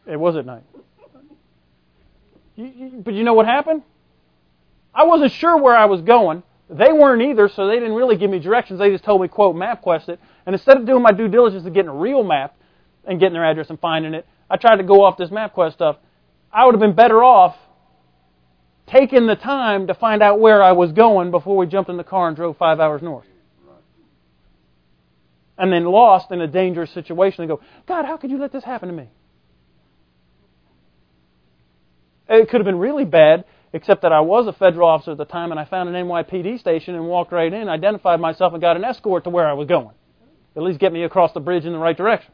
It 0.06 0.20
was 0.20 0.36
at 0.36 0.46
night. 0.46 0.64
You, 2.56 2.66
you, 2.66 2.90
but 3.04 3.14
you 3.14 3.24
know 3.24 3.34
what 3.34 3.46
happened? 3.46 3.84
I 4.94 5.06
wasn't 5.06 5.32
sure 5.32 5.58
where 5.58 5.76
I 5.76 5.86
was 5.86 6.02
going. 6.02 6.44
They 6.70 6.92
weren't 6.92 7.22
either, 7.22 7.50
so 7.50 7.68
they 7.68 7.76
didn't 7.76 7.94
really 7.94 8.18
give 8.18 8.30
me 8.30 8.40
directions. 8.40 8.80
They 8.80 8.90
just 8.90 9.04
told 9.04 9.22
me, 9.22 9.28
quote, 9.28 9.56
MapQuest 9.56 10.10
it. 10.10 10.20
And 10.46 10.54
instead 10.54 10.78
of 10.78 10.86
doing 10.86 11.02
my 11.02 11.12
due 11.12 11.28
diligence 11.28 11.66
of 11.66 11.74
getting 11.74 11.90
a 11.90 11.96
real 11.96 12.24
map 12.24 12.56
and 13.06 13.20
getting 13.20 13.34
their 13.34 13.46
address 13.46 13.70
and 13.70 13.80
finding 13.80 14.14
it, 14.14 14.26
I 14.50 14.58
tried 14.58 14.78
to 14.78 14.84
go 14.84 15.04
off 15.04 15.18
this 15.18 15.30
MapQuest 15.30 15.74
stuff. 15.74 15.98
I 16.52 16.66
would 16.66 16.74
have 16.74 16.82
been 16.82 16.96
better 16.96 17.24
off 17.24 17.56
taking 18.88 19.28
the 19.28 19.36
time 19.36 19.88
to 19.88 19.94
find 19.94 20.22
out 20.22 20.40
where 20.40 20.62
I 20.62 20.74
was 20.74 20.92
going 20.92 21.32
before 21.32 21.56
we 21.56 21.66
jumped 21.66 21.90
in 21.90 21.98
the 21.98 22.04
car 22.04 22.28
and 22.28 22.36
drove 22.36 22.58
five 22.58 22.80
hours 22.80 23.02
north. 23.02 23.26
And 25.58 25.72
then 25.72 25.86
lost 25.86 26.32
in 26.32 26.42
a 26.42 26.48
dangerous 26.48 26.92
situation 26.92 27.44
and 27.44 27.50
go, 27.50 27.62
God, 27.88 28.06
how 28.06 28.18
could 28.18 28.32
you 28.32 28.38
let 28.38 28.52
this 28.52 28.64
happen 28.64 28.90
to 28.90 28.96
me? 28.96 29.10
It 32.32 32.50
could 32.50 32.62
have 32.62 32.66
been 32.66 32.80
really 32.80 33.04
bad, 33.04 33.44
except 33.74 34.04
that 34.04 34.14
I 34.14 34.22
was 34.22 34.48
a 34.48 34.54
federal 34.54 34.88
officer 34.88 35.12
at 35.12 35.18
the 35.18 35.26
time 35.26 35.52
and 35.52 35.60
I 35.60 35.66
found 35.66 35.90
an 35.90 35.96
NYPD 35.96 36.60
station 36.60 36.96
and 36.96 37.06
walked 37.08 37.34
right 37.34 37.52
in, 37.52 37.68
identified 37.68 38.22
myself, 38.22 38.54
and 38.54 38.62
got 38.62 38.78
an 38.78 38.86
escort 38.86 39.26
to 39.26 39.30
where 39.30 39.48
I 39.48 39.54
was 39.54 39.68
going. 39.68 39.96
At 40.56 40.64
least 40.64 40.80
get 40.80 40.94
me 40.94 41.04
across 41.04 41.34
the 41.34 41.40
bridge 41.42 41.66
in 41.66 41.74
the 41.74 41.78
right 41.78 41.96
direction. 41.96 42.32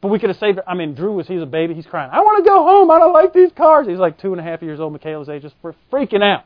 But 0.00 0.08
we 0.08 0.18
could 0.18 0.30
have 0.30 0.38
saved. 0.38 0.60
I 0.66 0.74
mean, 0.74 0.94
Drew 0.94 1.14
was 1.14 1.26
he's 1.26 1.42
a 1.42 1.46
baby. 1.46 1.74
He's 1.74 1.86
crying. 1.86 2.10
I 2.12 2.20
want 2.20 2.44
to 2.44 2.48
go 2.48 2.62
home. 2.62 2.90
I 2.90 2.98
don't 2.98 3.12
like 3.12 3.32
these 3.32 3.50
cars. 3.56 3.88
He's 3.88 3.98
like 3.98 4.20
two 4.20 4.32
and 4.32 4.40
a 4.40 4.44
half 4.44 4.62
years 4.62 4.78
old. 4.78 4.92
Michaela's 4.92 5.28
age, 5.28 5.42
just 5.42 5.56
freaking 5.90 6.22
out. 6.22 6.44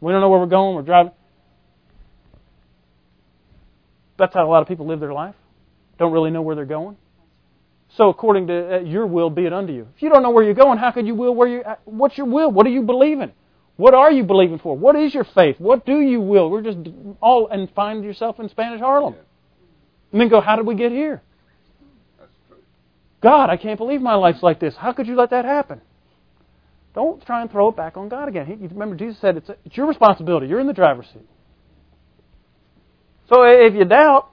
We 0.00 0.12
don't 0.12 0.20
know 0.20 0.28
where 0.28 0.40
we're 0.40 0.46
going. 0.46 0.76
We're 0.76 0.82
driving. 0.82 1.12
That's 4.18 4.34
how 4.34 4.46
a 4.46 4.50
lot 4.50 4.62
of 4.62 4.68
people 4.68 4.86
live 4.86 5.00
their 5.00 5.14
life. 5.14 5.34
Don't 5.98 6.12
really 6.12 6.30
know 6.30 6.42
where 6.42 6.54
they're 6.54 6.66
going. 6.66 6.96
So 7.90 8.08
according 8.08 8.48
to 8.48 8.76
uh, 8.76 8.78
your 8.80 9.06
will, 9.06 9.30
be 9.30 9.46
it 9.46 9.52
unto 9.52 9.72
you. 9.72 9.88
If 9.96 10.02
you 10.02 10.10
don't 10.10 10.22
know 10.22 10.30
where 10.30 10.44
you're 10.44 10.54
going, 10.54 10.78
how 10.78 10.90
could 10.90 11.06
you 11.06 11.14
will 11.14 11.34
where 11.34 11.48
you? 11.48 11.62
Uh, 11.62 11.76
what's 11.84 12.18
your 12.18 12.26
will? 12.26 12.50
What 12.50 12.66
are 12.66 12.70
you 12.70 12.82
believing? 12.82 13.32
What 13.76 13.94
are 13.94 14.10
you 14.10 14.24
believing 14.24 14.58
for? 14.58 14.76
What 14.76 14.96
is 14.96 15.14
your 15.14 15.24
faith? 15.34 15.56
What 15.58 15.86
do 15.86 16.00
you 16.00 16.20
will? 16.20 16.50
We're 16.50 16.62
just 16.62 16.78
all 17.20 17.48
and 17.48 17.70
find 17.70 18.04
yourself 18.04 18.40
in 18.40 18.48
Spanish 18.48 18.80
Harlem, 18.80 19.14
and 20.12 20.20
then 20.20 20.28
go. 20.28 20.40
How 20.40 20.56
did 20.56 20.66
we 20.66 20.74
get 20.74 20.92
here? 20.92 21.22
God, 23.22 23.50
I 23.50 23.56
can't 23.56 23.78
believe 23.78 24.00
my 24.00 24.14
life's 24.14 24.42
like 24.42 24.60
this. 24.60 24.74
How 24.76 24.92
could 24.92 25.06
you 25.06 25.16
let 25.16 25.30
that 25.30 25.44
happen? 25.44 25.80
Don't 26.94 27.24
try 27.24 27.42
and 27.42 27.50
throw 27.50 27.68
it 27.68 27.76
back 27.76 27.96
on 27.96 28.08
God 28.08 28.28
again. 28.28 28.46
He, 28.46 28.54
remember, 28.54 28.94
Jesus 28.94 29.20
said 29.20 29.36
it's, 29.36 29.50
it's 29.64 29.76
your 29.76 29.86
responsibility. 29.86 30.46
You're 30.46 30.60
in 30.60 30.66
the 30.66 30.72
driver's 30.72 31.06
seat. 31.06 31.26
So 33.28 33.42
if 33.42 33.74
you 33.74 33.84
doubt, 33.84 34.30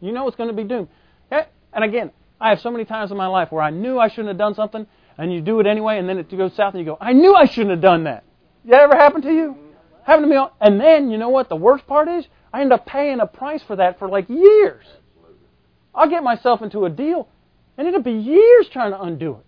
you 0.00 0.12
know 0.12 0.28
it's 0.28 0.36
going 0.36 0.50
to 0.50 0.54
be 0.54 0.64
doomed. 0.64 0.88
And 1.30 1.84
again, 1.84 2.12
I 2.40 2.50
have 2.50 2.60
so 2.60 2.70
many 2.70 2.84
times 2.84 3.10
in 3.10 3.16
my 3.16 3.26
life 3.26 3.52
where 3.52 3.62
I 3.62 3.70
knew 3.70 3.98
I 3.98 4.08
shouldn't 4.08 4.28
have 4.28 4.38
done 4.38 4.54
something, 4.54 4.86
and 5.16 5.32
you 5.32 5.40
do 5.40 5.60
it 5.60 5.66
anyway, 5.66 5.98
and 5.98 6.08
then 6.08 6.18
it 6.18 6.30
goes 6.30 6.54
south, 6.54 6.74
and 6.74 6.80
you 6.80 6.86
go, 6.86 6.98
I 7.00 7.12
knew 7.12 7.34
I 7.34 7.46
shouldn't 7.46 7.70
have 7.70 7.80
done 7.80 8.04
that. 8.04 8.24
That 8.64 8.80
ever 8.80 8.96
happened 8.96 9.24
to 9.24 9.32
you? 9.32 9.56
Happened 10.04 10.24
to 10.24 10.30
me. 10.30 10.36
All, 10.36 10.54
and 10.60 10.80
then, 10.80 11.10
you 11.10 11.18
know 11.18 11.28
what 11.28 11.48
the 11.48 11.56
worst 11.56 11.86
part 11.86 12.08
is? 12.08 12.26
I 12.52 12.60
end 12.60 12.72
up 12.72 12.86
paying 12.86 13.20
a 13.20 13.26
price 13.26 13.62
for 13.62 13.76
that 13.76 13.98
for 13.98 14.08
like 14.08 14.28
years. 14.28 14.84
I'll 15.94 16.08
get 16.08 16.22
myself 16.22 16.62
into 16.62 16.84
a 16.84 16.90
deal, 16.90 17.28
and 17.78 17.86
it'll 17.86 18.02
be 18.02 18.12
years 18.12 18.68
trying 18.68 18.90
to 18.92 19.00
undo 19.00 19.32
it. 19.32 19.46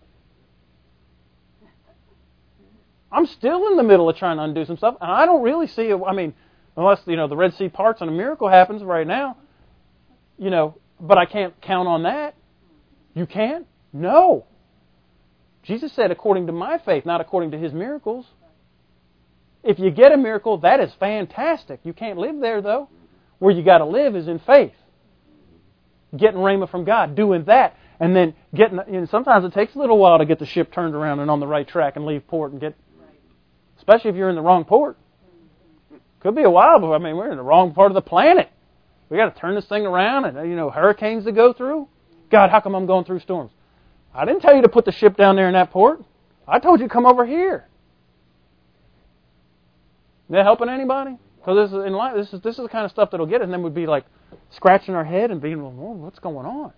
I'm 3.10 3.26
still 3.26 3.68
in 3.68 3.76
the 3.76 3.82
middle 3.82 4.08
of 4.08 4.16
trying 4.16 4.36
to 4.36 4.42
undo 4.42 4.64
some 4.64 4.76
stuff, 4.76 4.96
and 5.00 5.10
I 5.10 5.26
don't 5.26 5.42
really 5.42 5.66
see 5.66 5.84
it. 5.84 5.98
I 6.06 6.12
mean, 6.12 6.34
unless 6.76 7.00
you 7.06 7.16
know 7.16 7.28
the 7.28 7.36
Red 7.36 7.54
Sea 7.54 7.68
parts 7.68 8.00
and 8.00 8.10
a 8.10 8.12
miracle 8.12 8.48
happens 8.48 8.82
right 8.82 9.06
now, 9.06 9.36
you 10.38 10.50
know. 10.50 10.76
But 11.00 11.18
I 11.18 11.26
can't 11.26 11.58
count 11.60 11.88
on 11.88 12.04
that. 12.04 12.34
You 13.16 13.26
can? 13.26 13.64
No. 13.94 14.44
Jesus 15.62 15.92
said, 15.96 16.10
according 16.10 16.46
to 16.46 16.52
my 16.52 16.78
faith, 16.78 17.06
not 17.06 17.22
according 17.22 17.50
to 17.52 17.58
his 17.58 17.72
miracles. 17.72 18.26
If 19.64 19.78
you 19.80 19.90
get 19.90 20.12
a 20.12 20.18
miracle, 20.18 20.58
that 20.58 20.80
is 20.80 20.92
fantastic. 21.00 21.80
You 21.82 21.94
can't 21.94 22.18
live 22.18 22.38
there, 22.40 22.60
though. 22.60 22.88
Where 23.38 23.52
you 23.52 23.64
got 23.64 23.78
to 23.78 23.86
live 23.86 24.14
is 24.14 24.28
in 24.28 24.38
faith. 24.38 24.74
Getting 26.16 26.38
rhema 26.38 26.70
from 26.70 26.84
God, 26.84 27.16
doing 27.16 27.44
that, 27.46 27.76
and 27.98 28.14
then 28.14 28.34
getting. 28.54 28.76
Know, 28.76 29.06
sometimes 29.10 29.44
it 29.44 29.52
takes 29.54 29.74
a 29.74 29.78
little 29.78 29.98
while 29.98 30.18
to 30.18 30.26
get 30.26 30.38
the 30.38 30.46
ship 30.46 30.72
turned 30.72 30.94
around 30.94 31.18
and 31.18 31.30
on 31.30 31.40
the 31.40 31.46
right 31.46 31.66
track 31.66 31.96
and 31.96 32.06
leave 32.06 32.26
port 32.28 32.52
and 32.52 32.60
get. 32.60 32.76
Especially 33.78 34.10
if 34.10 34.16
you're 34.16 34.28
in 34.28 34.36
the 34.36 34.42
wrong 34.42 34.64
port. 34.64 34.96
Could 36.20 36.36
be 36.36 36.42
a 36.42 36.50
while, 36.50 36.80
but 36.80 36.92
I 36.92 36.98
mean, 36.98 37.16
we're 37.16 37.30
in 37.30 37.36
the 37.36 37.42
wrong 37.42 37.72
part 37.72 37.90
of 37.90 37.94
the 37.94 38.02
planet. 38.02 38.50
We 39.08 39.16
got 39.16 39.34
to 39.34 39.40
turn 39.40 39.54
this 39.54 39.66
thing 39.66 39.86
around, 39.86 40.26
and 40.26 40.48
you 40.48 40.54
know, 40.54 40.70
hurricanes 40.70 41.24
to 41.24 41.32
go 41.32 41.52
through. 41.52 41.88
God, 42.30 42.50
how 42.50 42.60
come 42.60 42.74
I'm 42.74 42.86
going 42.86 43.04
through 43.04 43.20
storms? 43.20 43.52
I 44.14 44.24
didn't 44.24 44.40
tell 44.40 44.54
you 44.54 44.62
to 44.62 44.68
put 44.68 44.84
the 44.84 44.92
ship 44.92 45.16
down 45.16 45.36
there 45.36 45.46
in 45.46 45.54
that 45.54 45.70
port. 45.70 46.02
I 46.48 46.58
told 46.58 46.80
you 46.80 46.88
to 46.88 46.92
come 46.92 47.06
over 47.06 47.26
here. 47.26 47.66
Is 50.28 50.32
that 50.32 50.44
helping 50.44 50.68
anybody? 50.68 51.18
Because 51.38 51.70
this 51.70 51.78
is 51.78 51.86
in 51.86 51.92
life, 51.92 52.16
this 52.16 52.32
is 52.32 52.40
this 52.40 52.58
is 52.58 52.62
the 52.64 52.68
kind 52.68 52.84
of 52.84 52.90
stuff 52.90 53.10
that'll 53.10 53.26
get 53.26 53.40
us, 53.40 53.44
and 53.44 53.52
then 53.52 53.62
we'd 53.62 53.74
be 53.74 53.86
like 53.86 54.04
scratching 54.50 54.94
our 54.94 55.04
head 55.04 55.30
and 55.30 55.40
being, 55.40 55.62
well, 55.62 55.94
what's 55.94 56.18
going 56.18 56.46
on? 56.46 56.72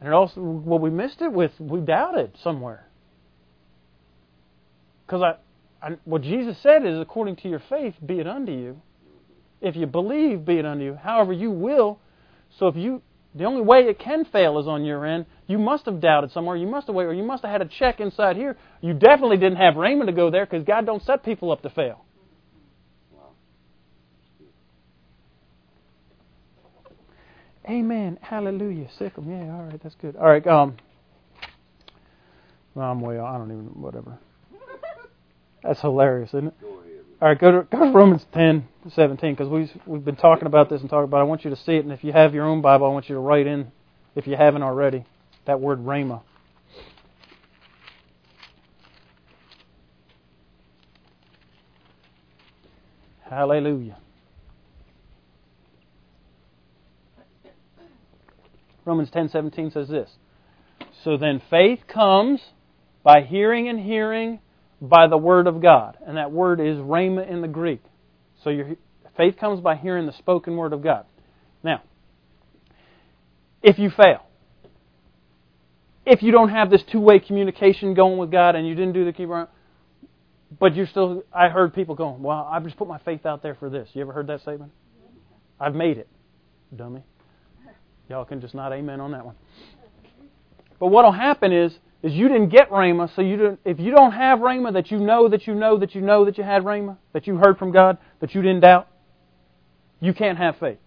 And 0.00 0.08
it 0.08 0.12
also, 0.12 0.40
well, 0.40 0.78
we 0.78 0.90
missed 0.90 1.22
it 1.22 1.32
with 1.32 1.52
we 1.60 1.80
doubted 1.80 2.36
somewhere. 2.42 2.86
Because 5.06 5.22
I, 5.22 5.86
I, 5.86 5.96
what 6.04 6.22
Jesus 6.22 6.58
said 6.62 6.84
is, 6.84 6.98
according 6.98 7.36
to 7.36 7.48
your 7.48 7.62
faith, 7.68 7.94
be 8.04 8.18
it 8.18 8.26
unto 8.26 8.52
you. 8.52 8.80
If 9.60 9.76
you 9.76 9.86
believe, 9.86 10.44
be 10.44 10.58
it 10.58 10.66
unto 10.66 10.84
you. 10.84 10.94
However, 10.94 11.32
you 11.32 11.50
will. 11.50 12.00
So 12.58 12.66
if 12.66 12.76
you 12.76 13.02
the 13.36 13.44
only 13.44 13.60
way 13.60 13.80
it 13.80 13.98
can 13.98 14.24
fail 14.24 14.58
is 14.58 14.66
on 14.66 14.84
your 14.84 15.04
end. 15.04 15.26
You 15.46 15.58
must 15.58 15.84
have 15.84 16.00
doubted 16.00 16.32
somewhere. 16.32 16.56
You 16.56 16.66
must 16.66 16.86
have 16.86 16.96
waited, 16.96 17.10
or 17.10 17.14
you 17.14 17.22
must 17.22 17.42
have 17.44 17.52
had 17.52 17.60
a 17.62 17.66
check 17.68 18.00
inside 18.00 18.36
here. 18.36 18.56
You 18.80 18.94
definitely 18.94 19.36
didn't 19.36 19.58
have 19.58 19.74
Rhema 19.74 20.06
to 20.06 20.12
go 20.12 20.30
there 20.30 20.46
because 20.46 20.64
God 20.64 20.86
don't 20.86 21.02
set 21.02 21.22
people 21.22 21.52
up 21.52 21.62
to 21.62 21.70
fail. 21.70 22.04
Amen. 27.68 28.18
Hallelujah. 28.22 28.88
Sick 28.98 29.14
them. 29.16 29.30
Yeah, 29.30 29.52
all 29.52 29.64
right, 29.64 29.82
that's 29.82 29.96
good. 29.96 30.16
All 30.16 30.28
right, 30.28 30.46
um 30.46 30.76
well, 32.74 32.90
I'm 32.90 33.00
way 33.00 33.18
I 33.18 33.38
don't 33.38 33.50
even 33.50 33.64
whatever. 33.80 34.18
That's 35.62 35.80
hilarious, 35.80 36.30
isn't 36.30 36.48
it? 36.48 36.54
All 37.18 37.28
right, 37.28 37.38
go 37.38 37.50
to, 37.50 37.62
go 37.62 37.78
to 37.78 37.90
Romans 37.92 38.26
10, 38.34 38.68
17, 38.94 39.34
because 39.34 39.48
we've, 39.48 39.70
we've 39.86 40.04
been 40.04 40.16
talking 40.16 40.46
about 40.46 40.68
this 40.68 40.82
and 40.82 40.90
talking 40.90 41.04
about 41.04 41.18
it. 41.18 41.20
I 41.20 41.24
want 41.24 41.44
you 41.44 41.50
to 41.50 41.56
see 41.56 41.72
it, 41.72 41.84
and 41.84 41.90
if 41.90 42.04
you 42.04 42.12
have 42.12 42.34
your 42.34 42.44
own 42.44 42.60
Bible, 42.60 42.86
I 42.86 42.90
want 42.90 43.08
you 43.08 43.14
to 43.14 43.20
write 43.20 43.46
in, 43.46 43.72
if 44.14 44.26
you 44.26 44.36
haven't 44.36 44.62
already, 44.62 45.06
that 45.46 45.58
word 45.58 45.78
rhema. 45.78 46.20
Hallelujah. 53.22 53.96
Romans 58.84 59.10
10:17 59.10 59.72
says 59.72 59.88
this. 59.88 60.10
So 61.02 61.16
then 61.16 61.42
faith 61.50 61.80
comes 61.88 62.40
by 63.02 63.22
hearing 63.22 63.68
and 63.68 63.80
hearing 63.80 64.40
by 64.80 65.06
the 65.06 65.16
word 65.16 65.46
of 65.46 65.60
God. 65.62 65.96
And 66.06 66.16
that 66.16 66.32
word 66.32 66.60
is 66.60 66.76
rhema 66.76 67.28
in 67.28 67.40
the 67.40 67.48
Greek. 67.48 67.82
So 68.44 68.50
your 68.50 68.76
faith 69.16 69.36
comes 69.38 69.60
by 69.60 69.76
hearing 69.76 70.06
the 70.06 70.12
spoken 70.12 70.56
word 70.56 70.72
of 70.72 70.82
God. 70.82 71.06
Now, 71.62 71.82
if 73.62 73.78
you 73.78 73.90
fail, 73.90 74.24
if 76.04 76.22
you 76.22 76.30
don't 76.30 76.50
have 76.50 76.70
this 76.70 76.82
two-way 76.92 77.18
communication 77.18 77.94
going 77.94 78.18
with 78.18 78.30
God 78.30 78.54
and 78.54 78.66
you 78.66 78.74
didn't 78.74 78.92
do 78.92 79.04
the 79.04 79.12
keep 79.12 79.28
but 80.60 80.76
you're 80.76 80.86
still 80.86 81.24
I 81.32 81.48
heard 81.48 81.74
people 81.74 81.96
going, 81.96 82.22
"Well, 82.22 82.48
I've 82.50 82.62
just 82.62 82.76
put 82.76 82.86
my 82.86 82.98
faith 82.98 83.26
out 83.26 83.42
there 83.42 83.56
for 83.56 83.68
this." 83.68 83.88
You 83.94 84.02
ever 84.02 84.12
heard 84.12 84.28
that 84.28 84.40
statement? 84.42 84.70
I've 85.58 85.74
made 85.74 85.98
it. 85.98 86.08
Dummy. 86.74 87.02
Y'all 88.08 88.24
can 88.24 88.40
just 88.40 88.54
not 88.54 88.72
amen 88.72 89.00
on 89.00 89.10
that 89.10 89.26
one. 89.26 89.34
But 90.78 90.88
what'll 90.88 91.12
happen 91.12 91.52
is 91.52 91.76
is 92.02 92.12
you 92.12 92.28
didn't 92.28 92.50
get 92.50 92.70
Rhema, 92.70 93.14
so 93.14 93.22
you 93.22 93.36
didn't, 93.36 93.60
if 93.64 93.80
you 93.80 93.90
don't 93.90 94.12
have 94.12 94.40
Rhema 94.40 94.72
that 94.74 94.90
you 94.90 94.98
know 94.98 95.28
that 95.28 95.46
you 95.46 95.54
know 95.54 95.78
that 95.78 95.94
you 95.94 96.00
know 96.00 96.24
that 96.24 96.38
you 96.38 96.44
had 96.44 96.62
Rhema, 96.62 96.96
that 97.12 97.26
you 97.26 97.36
heard 97.36 97.58
from 97.58 97.72
God, 97.72 97.98
that 98.20 98.34
you 98.34 98.42
didn't 98.42 98.60
doubt, 98.60 98.88
you 100.00 100.12
can't 100.12 100.38
have 100.38 100.56
faith. 100.58 100.78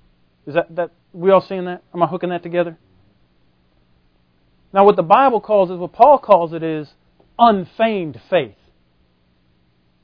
Is 0.45 0.53
that 0.53 0.75
that 0.75 0.91
we 1.11 1.31
all 1.31 1.41
seeing 1.41 1.65
that? 1.65 1.83
Am 1.93 2.03
I 2.03 2.07
hooking 2.07 2.29
that 2.29 2.43
together? 2.43 2.77
Now 4.71 4.85
what 4.85 4.95
the 4.95 5.03
Bible 5.03 5.41
calls 5.41 5.71
it, 5.71 5.75
what 5.75 5.93
Paul 5.93 6.19
calls 6.19 6.53
it 6.53 6.63
is 6.63 6.87
unfeigned 7.37 8.19
faith. 8.29 8.55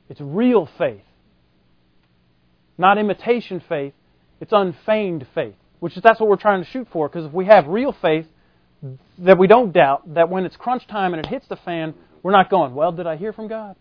It's 0.10 0.22
real 0.22 0.68
faith. 0.78 1.02
Not 2.78 2.98
imitation 2.98 3.62
faith, 3.68 3.94
it's 4.42 4.52
unfeigned 4.54 5.28
faith. 5.34 5.56
Which 5.80 5.96
is 5.98 6.04
that's 6.04 6.20
what 6.20 6.30
we're 6.30 6.36
trying 6.38 6.64
to 6.64 6.70
shoot 6.70 6.88
for, 6.92 7.08
because 7.08 7.26
if 7.26 7.32
we 7.32 7.46
have 7.46 7.68
real 7.68 7.96
faith, 8.02 8.26
that 9.20 9.38
we 9.38 9.48
don't 9.48 9.72
doubt 9.72 10.14
that 10.14 10.30
when 10.30 10.46
it's 10.46 10.56
crunch 10.56 10.88
time 10.88 11.14
and 11.14 11.26
it 11.26 11.30
hits 11.30 11.48
the 11.48 11.56
fan, 11.58 11.94
we're 12.24 12.32
not 12.32 12.50
going, 12.50 12.74
well, 12.74 12.92
did 12.92 13.08
I 13.08 13.16
hear 13.18 13.34
from 13.34 13.48
God? 13.48 13.76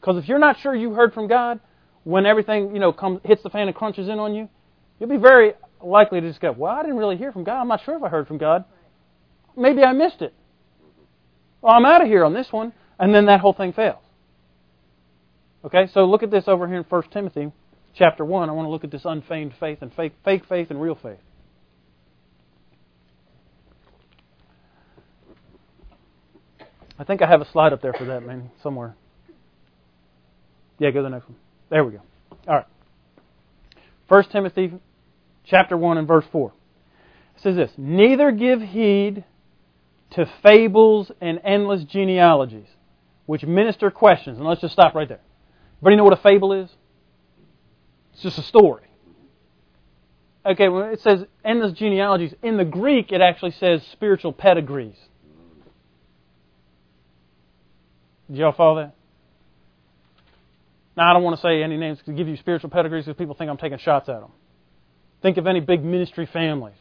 Because 0.00 0.16
if 0.16 0.28
you're 0.28 0.38
not 0.38 0.58
sure 0.60 0.74
you 0.74 0.92
heard 0.92 1.12
from 1.12 1.28
God, 1.28 1.60
when 2.04 2.24
everything 2.24 2.72
you 2.74 2.80
know 2.80 2.92
comes 2.92 3.20
hits 3.24 3.42
the 3.42 3.50
fan 3.50 3.68
and 3.68 3.76
crunches 3.76 4.08
in 4.08 4.18
on 4.18 4.34
you, 4.34 4.48
you'll 4.98 5.08
be 5.08 5.16
very 5.16 5.52
likely 5.82 6.20
to 6.20 6.28
just 6.28 6.40
go, 6.40 6.52
well, 6.52 6.72
I 6.72 6.82
didn't 6.82 6.96
really 6.96 7.16
hear 7.16 7.32
from 7.32 7.44
God. 7.44 7.60
I'm 7.60 7.68
not 7.68 7.84
sure 7.84 7.96
if 7.96 8.02
I 8.02 8.08
heard 8.08 8.26
from 8.26 8.38
God. 8.38 8.64
Maybe 9.56 9.82
I 9.82 9.92
missed 9.92 10.22
it. 10.22 10.32
Well, 11.60 11.74
I'm 11.74 11.84
out 11.84 12.02
of 12.02 12.08
here 12.08 12.24
on 12.24 12.32
this 12.32 12.48
one, 12.50 12.72
and 12.98 13.14
then 13.14 13.26
that 13.26 13.40
whole 13.40 13.52
thing 13.52 13.72
fails. 13.72 14.02
Okay, 15.64 15.88
so 15.92 16.04
look 16.04 16.22
at 16.22 16.30
this 16.30 16.44
over 16.46 16.68
here 16.68 16.78
in 16.78 16.84
1 16.84 17.02
Timothy 17.12 17.52
chapter 17.94 18.24
1. 18.24 18.48
I 18.48 18.52
want 18.52 18.66
to 18.66 18.70
look 18.70 18.84
at 18.84 18.90
this 18.92 19.04
unfeigned 19.04 19.54
faith 19.58 19.78
and 19.82 19.92
fake, 19.92 20.12
fake 20.24 20.44
faith 20.48 20.70
and 20.70 20.80
real 20.80 20.94
faith. 20.94 21.18
I 26.98 27.04
think 27.04 27.22
I 27.22 27.28
have 27.28 27.40
a 27.40 27.50
slide 27.50 27.72
up 27.72 27.80
there 27.80 27.92
for 27.92 28.04
that, 28.06 28.26
man, 28.26 28.50
somewhere. 28.62 28.96
Yeah, 30.78 30.90
go 30.90 30.98
to 30.98 31.02
the 31.04 31.10
next 31.10 31.28
one. 31.28 31.36
There 31.70 31.84
we 31.84 31.92
go. 31.92 32.00
All 32.46 32.54
right. 32.54 32.66
1 34.08 34.24
Timothy 34.30 34.72
chapter 35.44 35.76
1 35.76 35.98
and 35.98 36.08
verse 36.08 36.24
4. 36.32 36.52
It 37.36 37.42
says 37.42 37.56
this 37.56 37.70
Neither 37.76 38.32
give 38.32 38.60
heed 38.60 39.24
to 40.12 40.30
fables 40.42 41.10
and 41.20 41.40
endless 41.44 41.84
genealogies, 41.84 42.66
which 43.26 43.44
minister 43.44 43.90
questions. 43.90 44.38
And 44.38 44.46
let's 44.46 44.60
just 44.60 44.72
stop 44.72 44.94
right 44.94 45.08
there. 45.08 45.20
Everybody 45.80 45.96
know 45.96 46.04
what 46.04 46.18
a 46.18 46.22
fable 46.22 46.52
is? 46.52 46.70
It's 48.14 48.22
just 48.22 48.38
a 48.38 48.42
story. 48.42 48.84
Okay, 50.44 50.68
when 50.68 50.90
it 50.90 51.00
says 51.00 51.24
endless 51.44 51.72
genealogies, 51.72 52.32
in 52.42 52.56
the 52.56 52.64
Greek 52.64 53.12
it 53.12 53.20
actually 53.20 53.50
says 53.52 53.82
spiritual 53.92 54.32
pedigrees. 54.32 54.96
Did 58.28 58.38
y'all 58.38 58.52
follow 58.52 58.76
that? 58.82 58.94
Now, 60.96 61.10
I 61.10 61.12
don't 61.12 61.22
want 61.22 61.36
to 61.36 61.42
say 61.42 61.62
any 61.62 61.76
names 61.76 61.98
to 62.06 62.12
give 62.12 62.28
you 62.28 62.36
spiritual 62.36 62.70
pedigrees 62.70 63.04
because 63.04 63.16
people 63.16 63.34
think 63.34 63.50
I'm 63.50 63.56
taking 63.56 63.78
shots 63.78 64.08
at 64.08 64.20
them. 64.20 64.30
Think 65.22 65.36
of 65.36 65.46
any 65.46 65.60
big 65.60 65.84
ministry 65.84 66.26
families. 66.26 66.74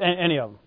Any 0.00 0.38
of 0.38 0.52
them. 0.52 0.58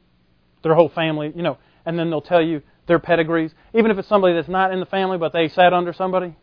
Their 0.64 0.76
whole 0.76 0.90
family, 0.90 1.34
you 1.36 1.42
know, 1.42 1.58
and 1.86 1.98
then 1.98 2.10
they'll 2.10 2.22
tell 2.22 2.42
you 2.42 2.62
their 2.88 3.00
pedigrees. 3.00 3.52
Even 3.74 3.92
if 3.92 3.98
it's 3.98 4.08
somebody 4.08 4.34
that's 4.34 4.48
not 4.48 4.72
in 4.72 4.80
the 4.80 4.86
family, 4.86 5.18
but 5.18 5.34
they 5.34 5.48
sat 5.50 5.74
under 5.74 5.94
somebody, 5.94 6.36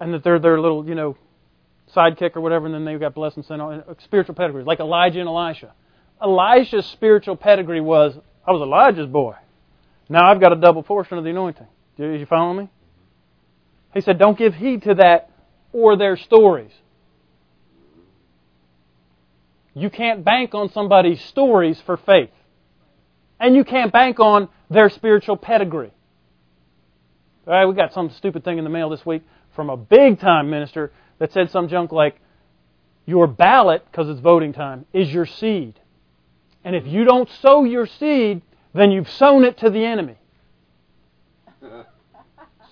and 0.00 0.12
that 0.12 0.24
they're 0.24 0.38
their 0.38 0.60
little, 0.60 0.88
you 0.88 0.94
know, 0.94 1.16
sidekick 1.94 2.36
or 2.36 2.40
whatever, 2.40 2.66
and 2.66 2.74
then 2.74 2.84
they've 2.84 3.00
got 3.00 3.14
blessed 3.14 3.36
and 3.36 3.46
sent 3.46 3.60
on 3.60 3.80
uh, 3.80 3.94
spiritual 4.04 4.34
pedigrees, 4.34 4.66
like 4.66 4.80
Elijah 4.80 5.20
and 5.20 5.28
Elisha. 5.28 5.72
Elisha's 6.20 6.86
spiritual 6.86 7.36
pedigree 7.36 7.80
was, 7.80 8.16
I 8.46 8.52
was 8.52 8.60
Elijah's 8.60 9.06
boy. 9.06 9.34
Now 10.08 10.30
I've 10.30 10.40
got 10.40 10.52
a 10.52 10.56
double 10.56 10.82
portion 10.82 11.18
of 11.18 11.24
the 11.24 11.30
anointing. 11.30 11.66
Do 11.96 12.10
you 12.10 12.26
follow 12.26 12.52
me? 12.52 12.68
He 13.94 14.00
said, 14.00 14.18
Don't 14.18 14.36
give 14.36 14.54
heed 14.54 14.82
to 14.82 14.94
that 14.94 15.30
or 15.72 15.96
their 15.96 16.16
stories. 16.16 16.72
You 19.74 19.90
can't 19.90 20.24
bank 20.24 20.54
on 20.54 20.70
somebody's 20.72 21.22
stories 21.24 21.80
for 21.84 21.96
faith. 21.96 22.30
And 23.40 23.56
you 23.56 23.64
can't 23.64 23.92
bank 23.92 24.20
on 24.20 24.48
their 24.70 24.88
spiritual 24.88 25.36
pedigree. 25.36 25.92
All 27.46 27.52
right, 27.52 27.66
we 27.66 27.74
got 27.74 27.92
some 27.92 28.10
stupid 28.10 28.44
thing 28.44 28.58
in 28.58 28.64
the 28.64 28.70
mail 28.70 28.88
this 28.88 29.04
week 29.04 29.22
from 29.54 29.68
a 29.70 29.76
big 29.76 30.20
time 30.20 30.48
minister 30.48 30.92
that 31.18 31.32
said 31.32 31.50
some 31.50 31.68
junk 31.68 31.92
like, 31.92 32.16
Your 33.06 33.26
ballot, 33.26 33.84
because 33.90 34.08
it's 34.08 34.20
voting 34.20 34.52
time, 34.52 34.86
is 34.92 35.12
your 35.12 35.26
seed. 35.26 35.78
And 36.64 36.74
if 36.74 36.86
you 36.86 37.04
don't 37.04 37.28
sow 37.42 37.64
your 37.64 37.86
seed, 37.86 38.42
then 38.74 38.90
you've 38.90 39.10
sown 39.10 39.44
it 39.44 39.58
to 39.58 39.70
the 39.70 39.84
enemy. 39.84 40.16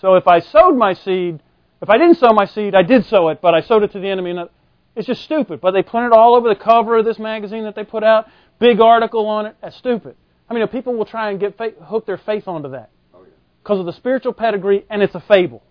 So 0.00 0.16
if 0.16 0.26
I 0.26 0.40
sowed 0.40 0.76
my 0.76 0.94
seed, 0.94 1.40
if 1.80 1.88
I 1.88 1.96
didn't 1.96 2.16
sow 2.16 2.32
my 2.32 2.44
seed, 2.44 2.74
I 2.74 2.82
did 2.82 3.06
sow 3.06 3.28
it, 3.28 3.40
but 3.40 3.54
I 3.54 3.60
sowed 3.60 3.84
it 3.84 3.92
to 3.92 4.00
the 4.00 4.08
enemy. 4.08 4.30
And 4.30 4.48
it's 4.96 5.06
just 5.06 5.22
stupid. 5.22 5.60
But 5.60 5.70
they 5.70 5.84
print 5.84 6.06
it 6.06 6.12
all 6.12 6.34
over 6.34 6.48
the 6.48 6.56
cover 6.56 6.96
of 6.96 7.04
this 7.04 7.20
magazine 7.20 7.62
that 7.62 7.76
they 7.76 7.84
put 7.84 8.02
out. 8.02 8.26
Big 8.58 8.80
article 8.80 9.28
on 9.28 9.46
it. 9.46 9.54
That's 9.62 9.76
stupid. 9.76 10.16
I 10.50 10.54
mean, 10.54 10.66
people 10.66 10.94
will 10.94 11.04
try 11.04 11.30
and 11.30 11.38
get 11.38 11.56
faith, 11.56 11.74
hook 11.80 12.04
their 12.04 12.18
faith 12.18 12.48
onto 12.48 12.70
that 12.70 12.90
oh, 13.14 13.24
because 13.62 13.78
of 13.78 13.86
the 13.86 13.92
spiritual 13.92 14.32
pedigree, 14.32 14.84
and 14.90 15.02
it's 15.02 15.14
a 15.14 15.20
fable. 15.20 15.62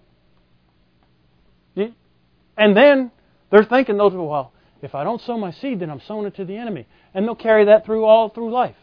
And 2.58 2.78
then 2.78 3.12
they're 3.50 3.66
thinking 3.66 3.98
those 3.98 4.12
people, 4.12 4.30
well, 4.30 4.54
if 4.82 4.96
I 4.96 5.04
don't 5.04 5.22
sow 5.22 5.38
my 5.38 5.52
seed, 5.52 5.82
then 5.82 5.90
I'm 5.90 6.02
sowing 6.02 6.26
it 6.26 6.36
to 6.36 6.46
the 6.46 6.56
enemy, 6.56 6.88
and 7.14 7.26
they'll 7.26 7.36
carry 7.36 7.66
that 7.66 7.86
through 7.86 8.06
all 8.06 8.30
through 8.30 8.52
life 8.52 8.76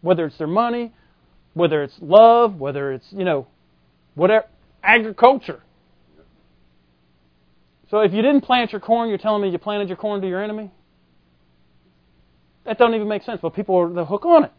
whether 0.00 0.26
it's 0.26 0.38
their 0.38 0.46
money, 0.46 0.92
whether 1.54 1.82
it's 1.82 1.96
love, 2.00 2.56
whether 2.56 2.92
it's, 2.92 3.06
you 3.10 3.24
know, 3.24 3.46
whatever, 4.14 4.46
agriculture. 4.82 5.62
So 7.90 8.00
if 8.00 8.12
you 8.12 8.22
didn't 8.22 8.42
plant 8.42 8.72
your 8.72 8.80
corn, 8.80 9.08
you're 9.08 9.18
telling 9.18 9.42
me 9.42 9.50
you 9.50 9.58
planted 9.58 9.88
your 9.88 9.96
corn 9.96 10.20
to 10.20 10.28
your 10.28 10.42
enemy? 10.42 10.70
That 12.64 12.78
doesn't 12.78 12.94
even 12.94 13.08
make 13.08 13.22
sense, 13.22 13.40
but 13.40 13.54
people 13.54 13.76
are 13.76 13.92
the 13.92 14.04
hook 14.04 14.26
on 14.26 14.44
it. 14.44 14.52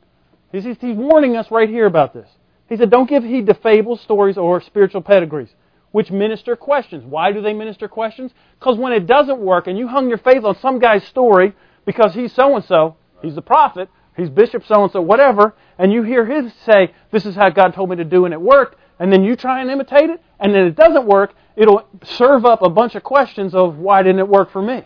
He's, 0.52 0.64
he's 0.64 0.96
warning 0.96 1.38
us 1.38 1.52
right 1.52 1.70
here 1.70 1.86
about 1.86 2.14
this. 2.14 2.28
He 2.68 2.76
said, 2.76 2.90
Don't 2.90 3.08
give 3.08 3.24
heed 3.24 3.46
to 3.48 3.54
fables, 3.54 4.02
stories, 4.02 4.38
or 4.38 4.62
spiritual 4.62 5.02
pedigrees, 5.02 5.50
which 5.92 6.10
minister 6.10 6.56
questions. 6.56 7.04
Why 7.06 7.32
do 7.32 7.42
they 7.42 7.54
minister 7.54 7.88
questions? 7.88 8.32
Because 8.60 8.78
when 8.78 8.94
it 8.94 9.06
doesn't 9.06 9.40
work 9.40 9.68
and 9.68 9.78
you 9.78 9.88
hung 9.88 10.10
your 10.10 10.18
faith 10.18 10.44
on 10.44 10.58
some 10.60 10.80
guy's 10.80 11.06
story 11.06 11.54
because 11.86 12.16
he's 12.16 12.34
so 12.34 12.56
and 12.56 12.66
so, 12.66 12.96
he's 13.22 13.36
the 13.36 13.42
prophet, 13.44 13.90
he's 14.20 14.30
Bishop 14.30 14.66
so 14.66 14.84
and 14.84 14.92
so, 14.92 15.02
whatever, 15.02 15.56
and 15.78 15.92
you 15.92 16.04
hear 16.04 16.26
him 16.26 16.52
say, 16.66 16.94
This 17.12 17.26
is 17.26 17.36
how 17.36 17.50
God 17.50 17.74
told 17.74 17.90
me 17.90 17.96
to 17.98 18.04
do, 18.04 18.26
and 18.26 18.34
it 18.34 18.42
worked, 18.42 18.76
and 19.00 19.12
then 19.12 19.24
you 19.24 19.36
try 19.36 19.62
and 19.62 19.70
imitate 19.70 20.10
it, 20.10 20.22
and 20.40 20.54
then 20.54 20.66
it 20.66 20.76
doesn't 20.76 21.06
work, 21.06 21.34
it'll 21.56 21.88
serve 22.04 22.46
up 22.46 22.62
a 22.62 22.70
bunch 22.70 22.96
of 22.96 23.04
questions 23.04 23.56
of 23.56 23.78
why 23.78 24.04
didn't 24.04 24.20
it 24.20 24.28
work 24.28 24.52
for 24.52 24.62
me? 24.62 24.84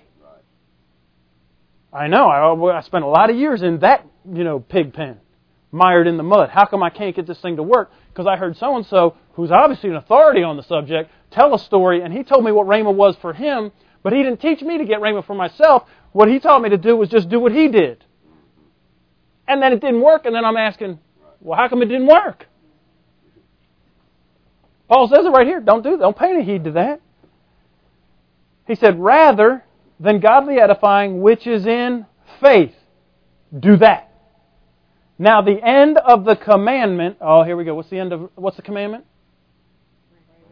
I 1.92 2.08
know. 2.08 2.28
I, 2.28 2.78
I 2.78 2.82
spent 2.82 3.04
a 3.04 3.08
lot 3.08 3.30
of 3.30 3.36
years 3.36 3.62
in 3.62 3.80
that, 3.80 4.06
you 4.32 4.44
know, 4.44 4.60
pig 4.60 4.94
pen, 4.94 5.20
mired 5.72 6.08
in 6.08 6.18
the 6.18 6.24
mud. 6.24 6.50
How 6.50 6.66
come 6.66 6.82
I 6.82 6.90
can't 6.90 7.16
get 7.16 7.28
this 7.28 7.40
thing 7.40 7.58
to 7.58 7.64
work? 7.64 7.92
Because 8.10 8.26
I 8.26 8.36
heard 8.36 8.58
so 8.58 8.76
and 8.76 8.86
so, 8.86 9.16
who's 9.34 9.52
obviously 9.52 9.90
an 9.90 9.96
authority 9.98 10.42
on 10.42 10.58
the 10.58 10.64
subject, 10.64 11.12
tell 11.30 11.54
a 11.54 11.60
story, 11.60 12.02
and 12.02 12.12
he 12.12 12.24
told 12.24 12.44
me 12.44 12.52
what 12.52 12.68
Rhema 12.68 12.94
was 12.94 13.16
for 13.18 13.34
him, 13.34 13.72
but 14.02 14.14
he 14.14 14.24
didn't 14.24 14.42
teach 14.42 14.62
me 14.62 14.80
to 14.80 14.86
get 14.86 15.00
Rhema 15.00 15.24
for 15.26 15.36
myself. 15.36 15.84
What 16.12 16.30
he 16.30 16.40
taught 16.40 16.62
me 16.62 16.70
to 16.70 16.78
do 16.78 16.96
was 16.96 17.10
just 17.10 17.30
do 17.30 17.40
what 17.40 17.52
he 17.52 17.68
did 17.68 18.04
and 19.48 19.62
then 19.62 19.74
it 19.74 19.82
didn't 19.82 20.02
work, 20.02 20.26
and 20.26 20.36
then 20.36 20.46
I'm 20.46 20.58
asking, 20.58 21.00
well, 21.42 21.58
how 21.58 21.68
come 21.68 21.82
it 21.82 21.88
didn't 21.88 22.08
work? 22.08 22.48
Paul 24.88 25.08
says 25.08 25.26
it 25.26 25.30
right 25.30 25.48
here. 25.48 25.60
Don't 25.60 25.84
do 25.84 25.98
don't 25.98 26.18
pay 26.18 26.30
any 26.30 26.44
heed 26.44 26.66
to 26.66 26.72
that. 26.74 27.02
He 28.68 28.76
said, 28.76 29.00
rather 29.00 29.64
than 30.00 30.20
godly 30.20 30.60
edifying, 30.60 31.22
which 31.22 31.48
is 31.48 31.66
in 31.66 32.06
faith, 32.42 32.74
do 33.58 33.78
that. 33.78 34.12
Now 35.18 35.42
the 35.42 35.60
end 35.64 35.98
of 35.98 36.26
the 36.26 36.36
commandment. 36.36 37.18
Oh, 37.22 37.44
here 37.44 37.56
we 37.56 37.64
go. 37.64 37.76
What's 37.76 37.90
the 37.90 38.00
end 38.00 38.14
of 38.14 38.30
what's 38.36 38.58
the 38.58 38.62
commandment? 38.62 39.06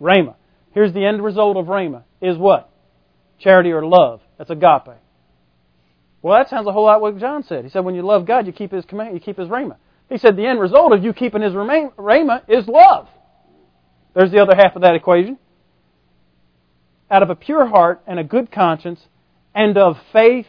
Rhema. 0.01 0.35
Here's 0.73 0.93
the 0.93 1.05
end 1.05 1.23
result 1.23 1.57
of 1.57 1.65
Rhema 1.65 2.03
is 2.21 2.37
what? 2.37 2.69
Charity 3.39 3.71
or 3.71 3.85
love. 3.85 4.21
That's 4.37 4.49
agape. 4.49 4.97
Well, 6.21 6.37
that 6.37 6.49
sounds 6.49 6.67
a 6.67 6.71
whole 6.71 6.85
lot 6.85 7.01
what 7.01 7.17
John 7.17 7.43
said. 7.43 7.63
He 7.63 7.71
said, 7.71 7.83
when 7.83 7.95
you 7.95 8.03
love 8.03 8.25
God, 8.25 8.45
you 8.45 8.53
keep 8.53 8.71
His 8.71 8.85
command, 8.85 9.13
you 9.13 9.19
keep 9.19 9.37
His 9.37 9.47
Rhema. 9.47 9.77
He 10.09 10.17
said, 10.17 10.35
the 10.35 10.45
end 10.45 10.59
result 10.59 10.93
of 10.93 11.03
you 11.03 11.13
keeping 11.13 11.41
His 11.41 11.53
Rhema 11.53 12.41
is 12.47 12.67
love. 12.67 13.07
There's 14.13 14.31
the 14.31 14.39
other 14.39 14.55
half 14.55 14.75
of 14.75 14.83
that 14.83 14.95
equation. 14.95 15.37
Out 17.09 17.23
of 17.23 17.29
a 17.29 17.35
pure 17.35 17.65
heart 17.65 18.01
and 18.05 18.19
a 18.19 18.23
good 18.23 18.51
conscience, 18.51 18.99
and 19.53 19.77
of 19.77 19.97
faith 20.13 20.47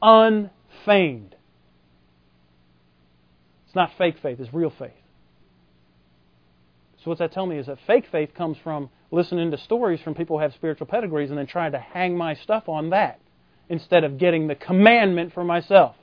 unfeigned. 0.00 1.36
It's 3.66 3.76
not 3.76 3.92
fake 3.98 4.16
faith, 4.22 4.40
it's 4.40 4.52
real 4.52 4.72
faith. 4.76 4.90
So 7.04 7.10
what's 7.10 7.20
that 7.20 7.32
tell 7.32 7.46
me 7.46 7.58
is 7.58 7.66
that 7.66 7.78
fake 7.86 8.06
faith 8.10 8.34
comes 8.34 8.56
from 8.62 8.90
listening 9.10 9.50
to 9.52 9.58
stories 9.58 10.00
from 10.00 10.14
people 10.14 10.36
who 10.36 10.42
have 10.42 10.52
spiritual 10.54 10.86
pedigrees 10.86 11.30
and 11.30 11.38
then 11.38 11.46
trying 11.46 11.72
to 11.72 11.78
hang 11.78 12.16
my 12.16 12.34
stuff 12.34 12.68
on 12.68 12.90
that 12.90 13.20
instead 13.70 14.04
of 14.04 14.18
getting 14.18 14.48
the 14.48 14.54
commandment 14.54 15.32
for 15.32 15.44
myself. 15.44 15.96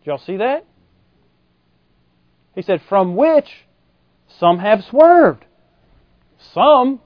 Did 0.00 0.08
y'all 0.08 0.18
see 0.18 0.38
that? 0.38 0.64
He 2.54 2.62
said, 2.62 2.80
from 2.88 3.14
which 3.14 3.48
some 4.40 4.58
have 4.58 4.82
swerved. 4.84 5.44
Some. 6.54 7.00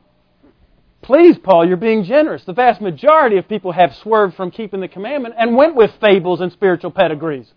Please, 1.03 1.37
Paul, 1.39 1.67
you're 1.67 1.77
being 1.77 2.05
generous. 2.05 2.45
The 2.45 2.53
vast 2.53 2.81
majority 2.81 3.37
of 3.37 3.49
people 3.49 3.73
have 3.73 3.95
swerved 3.97 4.35
from 4.37 4.51
keeping 4.51 4.81
the 4.81 4.89
commandment 4.89 5.35
and 5.37 5.57
went 5.57 5.75
with 5.75 5.91
fables 6.01 6.41
and 6.41 6.51
spiritual 6.53 6.91
pedigrees. 6.91 7.53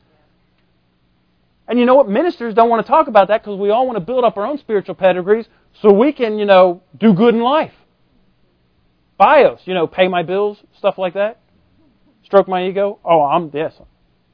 And 1.67 1.79
you 1.79 1.85
know 1.85 1.95
what? 1.95 2.09
Ministers 2.09 2.55
don't 2.55 2.69
want 2.69 2.83
to 2.85 2.91
talk 2.91 3.07
about 3.07 3.27
that 3.27 3.43
because 3.43 3.59
we 3.59 3.69
all 3.69 3.85
want 3.85 3.95
to 3.97 4.03
build 4.03 4.23
up 4.23 4.37
our 4.37 4.45
own 4.45 4.57
spiritual 4.57 4.95
pedigrees 4.95 5.45
so 5.81 5.93
we 5.93 6.11
can, 6.11 6.39
you 6.39 6.45
know, 6.45 6.81
do 6.99 7.13
good 7.13 7.35
in 7.35 7.41
life. 7.41 7.73
Bios, 9.17 9.61
you 9.65 9.75
know, 9.75 9.85
pay 9.85 10.07
my 10.07 10.23
bills, 10.23 10.57
stuff 10.77 10.97
like 10.97 11.13
that. 11.13 11.39
Stroke 12.29 12.47
my 12.47 12.67
ego. 12.67 12.99
Oh, 13.03 13.23
I'm 13.23 13.49
yes. 13.55 13.73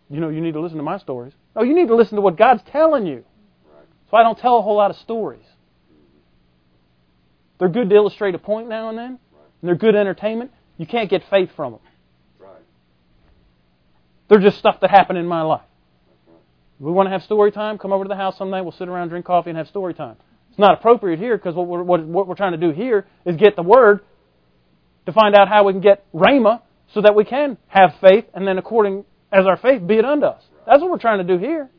You 0.10 0.20
know, 0.20 0.28
you 0.28 0.42
need 0.42 0.54
to 0.54 0.60
listen 0.60 0.76
to 0.78 0.84
my 0.84 0.98
stories. 0.98 1.32
No, 1.56 1.64
you 1.64 1.74
need 1.74 1.88
to 1.88 1.96
listen 1.96 2.18
to 2.18 2.22
what 2.22 2.36
God's 2.36 2.62
telling 2.70 3.06
you. 3.06 3.24
So 4.12 4.18
I 4.18 4.24
don't 4.24 4.38
tell 4.38 4.58
a 4.58 4.62
whole 4.62 4.76
lot 4.76 4.92
of 4.92 4.98
stories. 4.98 5.46
They're 7.58 7.70
good 7.70 7.90
to 7.90 7.96
illustrate 7.96 8.36
a 8.36 8.38
point 8.38 8.68
now 8.68 8.90
and 8.90 8.98
then, 8.98 9.08
and 9.08 9.20
they're 9.64 9.76
good 9.76 9.96
entertainment. 9.96 10.52
You 10.78 10.86
can't 10.86 11.10
get 11.10 11.24
faith 11.30 11.52
from 11.56 11.72
them. 11.72 11.82
They're 14.28 14.40
just 14.40 14.58
stuff 14.58 14.82
that 14.82 14.90
happened 14.90 15.18
in 15.18 15.26
my 15.26 15.44
life. 15.44 15.62
We 16.80 16.92
want 16.92 17.08
to 17.08 17.12
have 17.12 17.24
story 17.24 17.54
time. 17.54 17.78
Come 17.78 17.94
over 17.94 18.04
to 18.04 18.10
the 18.10 18.18
house 18.18 18.38
someday. 18.38 18.60
We'll 18.60 18.74
sit 18.74 18.90
around, 18.90 19.08
drink 19.08 19.26
coffee, 19.26 19.52
and 19.52 19.58
have 19.58 19.70
story 19.70 19.94
time. 19.94 20.18
It's 20.50 20.60
not 20.60 20.74
appropriate 20.74 21.20
here 21.20 21.38
because 21.38 21.56
what 21.56 21.68
we're, 21.68 21.84
what, 21.84 22.04
what 22.06 22.28
we're 22.28 22.36
trying 22.36 22.52
to 22.52 22.58
do 22.58 22.72
here 22.72 23.08
is 23.26 23.38
get 23.38 23.56
the 23.56 23.64
Word 23.64 24.02
to 25.06 25.14
find 25.14 25.34
out 25.34 25.48
how 25.48 25.64
we 25.64 25.72
can 25.72 25.82
get 25.82 26.04
Rhema 26.14 26.62
so 26.96 27.02
that 27.02 27.14
we 27.14 27.26
can 27.26 27.58
have 27.68 27.94
faith, 28.00 28.24
and 28.34 28.48
then 28.48 28.58
according 28.58 29.04
as 29.30 29.46
our 29.46 29.58
faith 29.58 29.86
be 29.86 29.96
it 29.96 30.06
unto 30.06 30.28
us. 30.28 30.42
That's 30.66 30.82
what 30.82 30.90
we're 30.90 30.98
trying 30.98 31.18
to 31.18 31.26
do 31.26 31.38
here. 31.38 31.70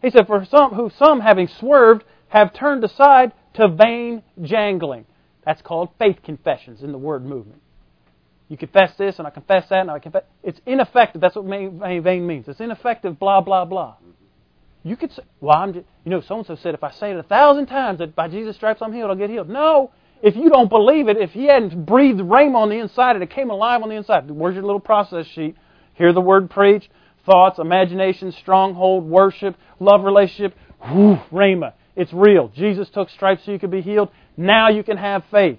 He 0.00 0.08
said, 0.08 0.26
For 0.26 0.42
some 0.46 0.72
who 0.72 0.90
some 0.98 1.20
having 1.20 1.48
swerved 1.48 2.02
have 2.28 2.54
turned 2.54 2.82
aside 2.82 3.32
to 3.54 3.68
vain 3.68 4.22
jangling. 4.40 5.04
That's 5.44 5.60
called 5.60 5.90
faith 5.98 6.20
confessions 6.24 6.82
in 6.82 6.92
the 6.92 6.98
word 6.98 7.26
movement. 7.26 7.60
You 8.48 8.56
confess 8.56 8.96
this, 8.96 9.18
and 9.18 9.26
I 9.26 9.30
confess 9.30 9.68
that, 9.68 9.80
and 9.80 9.90
I 9.90 9.98
confess. 9.98 10.22
It's 10.42 10.60
ineffective. 10.64 11.20
That's 11.20 11.36
what 11.36 11.44
vain 11.44 12.26
means. 12.26 12.48
It's 12.48 12.60
ineffective. 12.60 13.18
Blah 13.18 13.42
blah 13.42 13.66
blah. 13.66 13.96
You 14.82 14.96
could 14.96 15.12
say, 15.12 15.24
"Well, 15.40 15.56
I'm 15.56 15.74
just, 15.74 15.86
you 16.04 16.10
know, 16.10 16.22
so 16.22 16.38
and 16.38 16.46
so 16.46 16.54
said 16.54 16.72
if 16.72 16.82
I 16.82 16.92
say 16.92 17.10
it 17.10 17.18
a 17.18 17.22
thousand 17.22 17.66
times 17.66 17.98
that 17.98 18.14
by 18.16 18.28
Jesus' 18.28 18.56
stripes 18.56 18.80
I'm 18.80 18.94
healed, 18.94 19.10
I'll 19.10 19.16
get 19.16 19.28
healed." 19.28 19.50
No, 19.50 19.90
if 20.22 20.36
you 20.36 20.48
don't 20.50 20.68
believe 20.68 21.08
it, 21.08 21.16
if 21.18 21.30
He 21.30 21.46
hadn't 21.46 21.86
breathed 21.86 22.20
rhema 22.20 22.56
on 22.56 22.68
the 22.68 22.78
inside 22.78 23.16
and 23.16 23.22
it 23.22 23.30
came 23.30 23.50
alive 23.50 23.82
on 23.82 23.88
the 23.88 23.94
inside, 23.94 24.30
where's 24.30 24.54
your 24.54 24.64
little 24.64 24.80
process 24.80 25.26
sheet? 25.26 25.56
Hear 25.94 26.12
the 26.12 26.20
word 26.20 26.50
preached, 26.50 26.88
thoughts, 27.24 27.58
imagination, 27.58 28.32
stronghold, 28.32 29.04
worship, 29.04 29.56
love 29.80 30.04
relationship. 30.04 30.56
Whew, 30.80 31.18
rhema. 31.32 31.72
It's 31.94 32.12
real. 32.12 32.48
Jesus 32.48 32.88
took 32.90 33.08
stripes 33.10 33.42
so 33.44 33.52
you 33.52 33.58
could 33.58 33.70
be 33.70 33.80
healed. 33.80 34.10
Now 34.36 34.68
you 34.68 34.82
can 34.82 34.98
have 34.98 35.24
faith. 35.30 35.58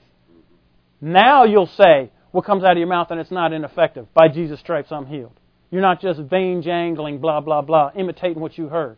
Now 1.01 1.45
you'll 1.45 1.67
say, 1.67 2.11
what 2.31 2.45
comes 2.45 2.63
out 2.63 2.73
of 2.73 2.77
your 2.77 2.87
mouth 2.87 3.07
and 3.09 3.19
it's 3.19 3.31
not 3.31 3.53
ineffective. 3.53 4.07
By 4.13 4.27
Jesus' 4.27 4.59
stripes, 4.59 4.91
I'm 4.91 5.07
healed. 5.07 5.39
You're 5.71 5.81
not 5.81 6.01
just 6.01 6.19
vain 6.19 6.61
jangling, 6.61 7.19
blah, 7.19 7.41
blah, 7.41 7.61
blah, 7.61 7.91
imitating 7.95 8.39
what 8.39 8.57
you 8.57 8.69
heard. 8.69 8.97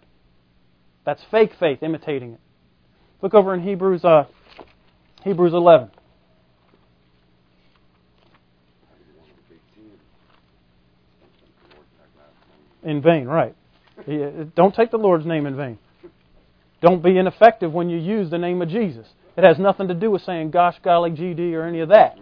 That's 1.05 1.21
fake 1.31 1.53
faith, 1.59 1.81
imitating 1.81 2.33
it. 2.33 2.39
Look 3.21 3.33
over 3.33 3.53
in 3.53 3.61
Hebrews, 3.61 4.03
uh, 4.03 4.25
Hebrews 5.23 5.53
11. 5.53 5.91
In 12.83 13.01
vain, 13.01 13.27
right. 13.27 13.55
Uh, 13.99 14.45
don't 14.55 14.73
take 14.73 14.89
the 14.89 14.97
Lord's 14.97 15.25
name 15.25 15.45
in 15.45 15.57
vain. 15.57 15.77
Don't 16.81 17.03
be 17.03 17.17
ineffective 17.17 17.73
when 17.73 17.89
you 17.89 17.97
use 17.97 18.29
the 18.31 18.37
name 18.37 18.61
of 18.61 18.69
Jesus. 18.69 19.05
It 19.35 19.43
has 19.43 19.59
nothing 19.59 19.89
to 19.89 19.93
do 19.93 20.09
with 20.09 20.21
saying 20.21 20.51
gosh, 20.51 20.77
golly, 20.83 21.11
GD, 21.11 21.53
or 21.53 21.63
any 21.63 21.81
of 21.81 21.89
that. 21.89 22.17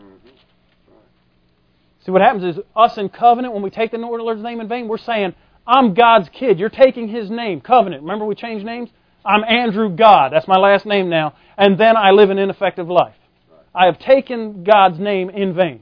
See, 2.04 2.12
what 2.12 2.22
happens 2.22 2.56
is 2.56 2.64
us 2.76 2.98
in 2.98 3.10
covenant, 3.10 3.54
when 3.54 3.62
we 3.62 3.70
take 3.70 3.92
the 3.92 3.98
Lord's 3.98 4.42
name 4.42 4.60
in 4.60 4.68
vain, 4.68 4.88
we're 4.88 4.98
saying, 4.98 5.36
I'm 5.68 5.94
God's 5.94 6.30
kid. 6.30 6.58
You're 6.58 6.70
taking 6.70 7.10
his 7.10 7.30
name. 7.30 7.62
Covenant. 7.62 8.02
Remember 8.02 8.26
we 8.26 8.34
changed 8.34 8.66
names? 8.66 8.90
I'm 9.28 9.44
Andrew 9.44 9.90
God. 9.90 10.32
That's 10.32 10.48
my 10.48 10.58
last 10.58 10.86
name 10.86 11.10
now. 11.10 11.34
And 11.58 11.78
then 11.78 11.98
I 11.98 12.12
live 12.12 12.30
an 12.30 12.38
ineffective 12.38 12.88
life. 12.88 13.16
I 13.76 13.86
have 13.86 14.00
taken 14.00 14.64
God's 14.64 15.00
name 15.00 15.30
in 15.30 15.54
vain. 15.54 15.82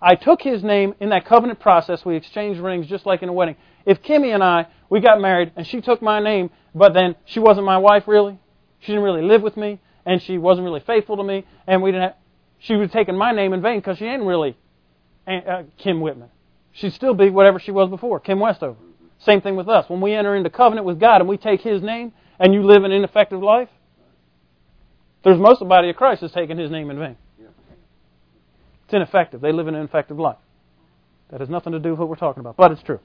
I 0.00 0.14
took 0.14 0.42
his 0.42 0.62
name 0.62 0.94
in 1.00 1.08
that 1.08 1.24
covenant 1.24 1.58
process. 1.58 2.04
We 2.04 2.16
exchanged 2.16 2.60
rings 2.60 2.86
just 2.86 3.06
like 3.06 3.22
in 3.22 3.30
a 3.30 3.32
wedding. 3.32 3.56
If 3.86 4.02
Kimmy 4.02 4.34
and 4.34 4.44
I, 4.44 4.66
we 4.90 5.00
got 5.00 5.22
married 5.22 5.52
and 5.56 5.66
she 5.66 5.80
took 5.80 6.02
my 6.02 6.20
name, 6.20 6.50
but 6.74 6.92
then 6.92 7.16
she 7.24 7.40
wasn't 7.40 7.64
my 7.64 7.78
wife 7.78 8.06
really, 8.06 8.38
she 8.80 8.88
didn't 8.88 9.04
really 9.04 9.22
live 9.22 9.42
with 9.42 9.56
me, 9.56 9.80
and 10.04 10.20
she 10.20 10.36
wasn't 10.36 10.66
really 10.66 10.80
faithful 10.80 11.16
to 11.16 11.24
me, 11.24 11.46
and 11.66 11.82
we 11.82 11.92
didn't 11.92 12.02
have, 12.02 12.14
she 12.58 12.74
would 12.74 12.82
have 12.82 12.92
taken 12.92 13.16
my 13.16 13.32
name 13.32 13.54
in 13.54 13.62
vain 13.62 13.78
because 13.78 13.96
she 13.96 14.04
ain't 14.04 14.22
really 14.22 14.54
uh, 15.26 15.62
Kim 15.78 16.02
Whitman. 16.02 16.28
She'd 16.72 16.92
still 16.92 17.14
be 17.14 17.30
whatever 17.30 17.58
she 17.58 17.70
was 17.70 17.88
before, 17.88 18.20
Kim 18.20 18.38
Westover. 18.38 18.76
Same 19.20 19.40
thing 19.40 19.56
with 19.56 19.68
us. 19.68 19.88
When 19.88 20.02
we 20.02 20.12
enter 20.12 20.36
into 20.36 20.50
covenant 20.50 20.86
with 20.86 21.00
God 21.00 21.22
and 21.22 21.28
we 21.28 21.38
take 21.38 21.62
His 21.62 21.82
name 21.82 22.12
and 22.38 22.54
you 22.54 22.62
live 22.62 22.84
an 22.84 22.92
ineffective 22.92 23.42
life, 23.42 23.68
there's 25.24 25.38
most 25.38 25.54
of 25.54 25.60
the 25.60 25.70
body 25.70 25.90
of 25.90 25.96
Christ 25.96 26.20
that's 26.20 26.32
taking 26.32 26.58
His 26.58 26.70
name 26.70 26.90
in 26.90 26.98
vain. 26.98 27.16
It's 28.86 28.94
ineffective. 28.94 29.40
They 29.40 29.50
live 29.52 29.66
an 29.66 29.74
ineffective 29.74 30.18
life. 30.18 30.38
That 31.30 31.40
has 31.40 31.48
nothing 31.48 31.72
to 31.72 31.80
do 31.80 31.90
with 31.90 31.98
what 31.98 32.08
we're 32.08 32.16
talking 32.16 32.40
about, 32.40 32.56
but 32.56 32.70
it's 32.70 32.82
true. 32.82 33.00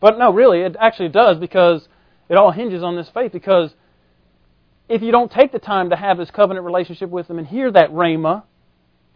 But 0.00 0.18
no, 0.18 0.32
really, 0.32 0.60
it 0.60 0.76
actually 0.78 1.10
does 1.10 1.38
because 1.38 1.86
it 2.28 2.34
all 2.34 2.50
hinges 2.50 2.82
on 2.82 2.96
this 2.96 3.08
faith. 3.14 3.30
Because 3.32 3.72
if 4.88 5.02
you 5.02 5.12
don't 5.12 5.30
take 5.30 5.52
the 5.52 5.60
time 5.60 5.90
to 5.90 5.96
have 5.96 6.18
this 6.18 6.30
covenant 6.30 6.66
relationship 6.66 7.10
with 7.10 7.30
Him 7.30 7.38
and 7.38 7.46
hear 7.46 7.70
that 7.70 7.90
rhema, 7.90 8.42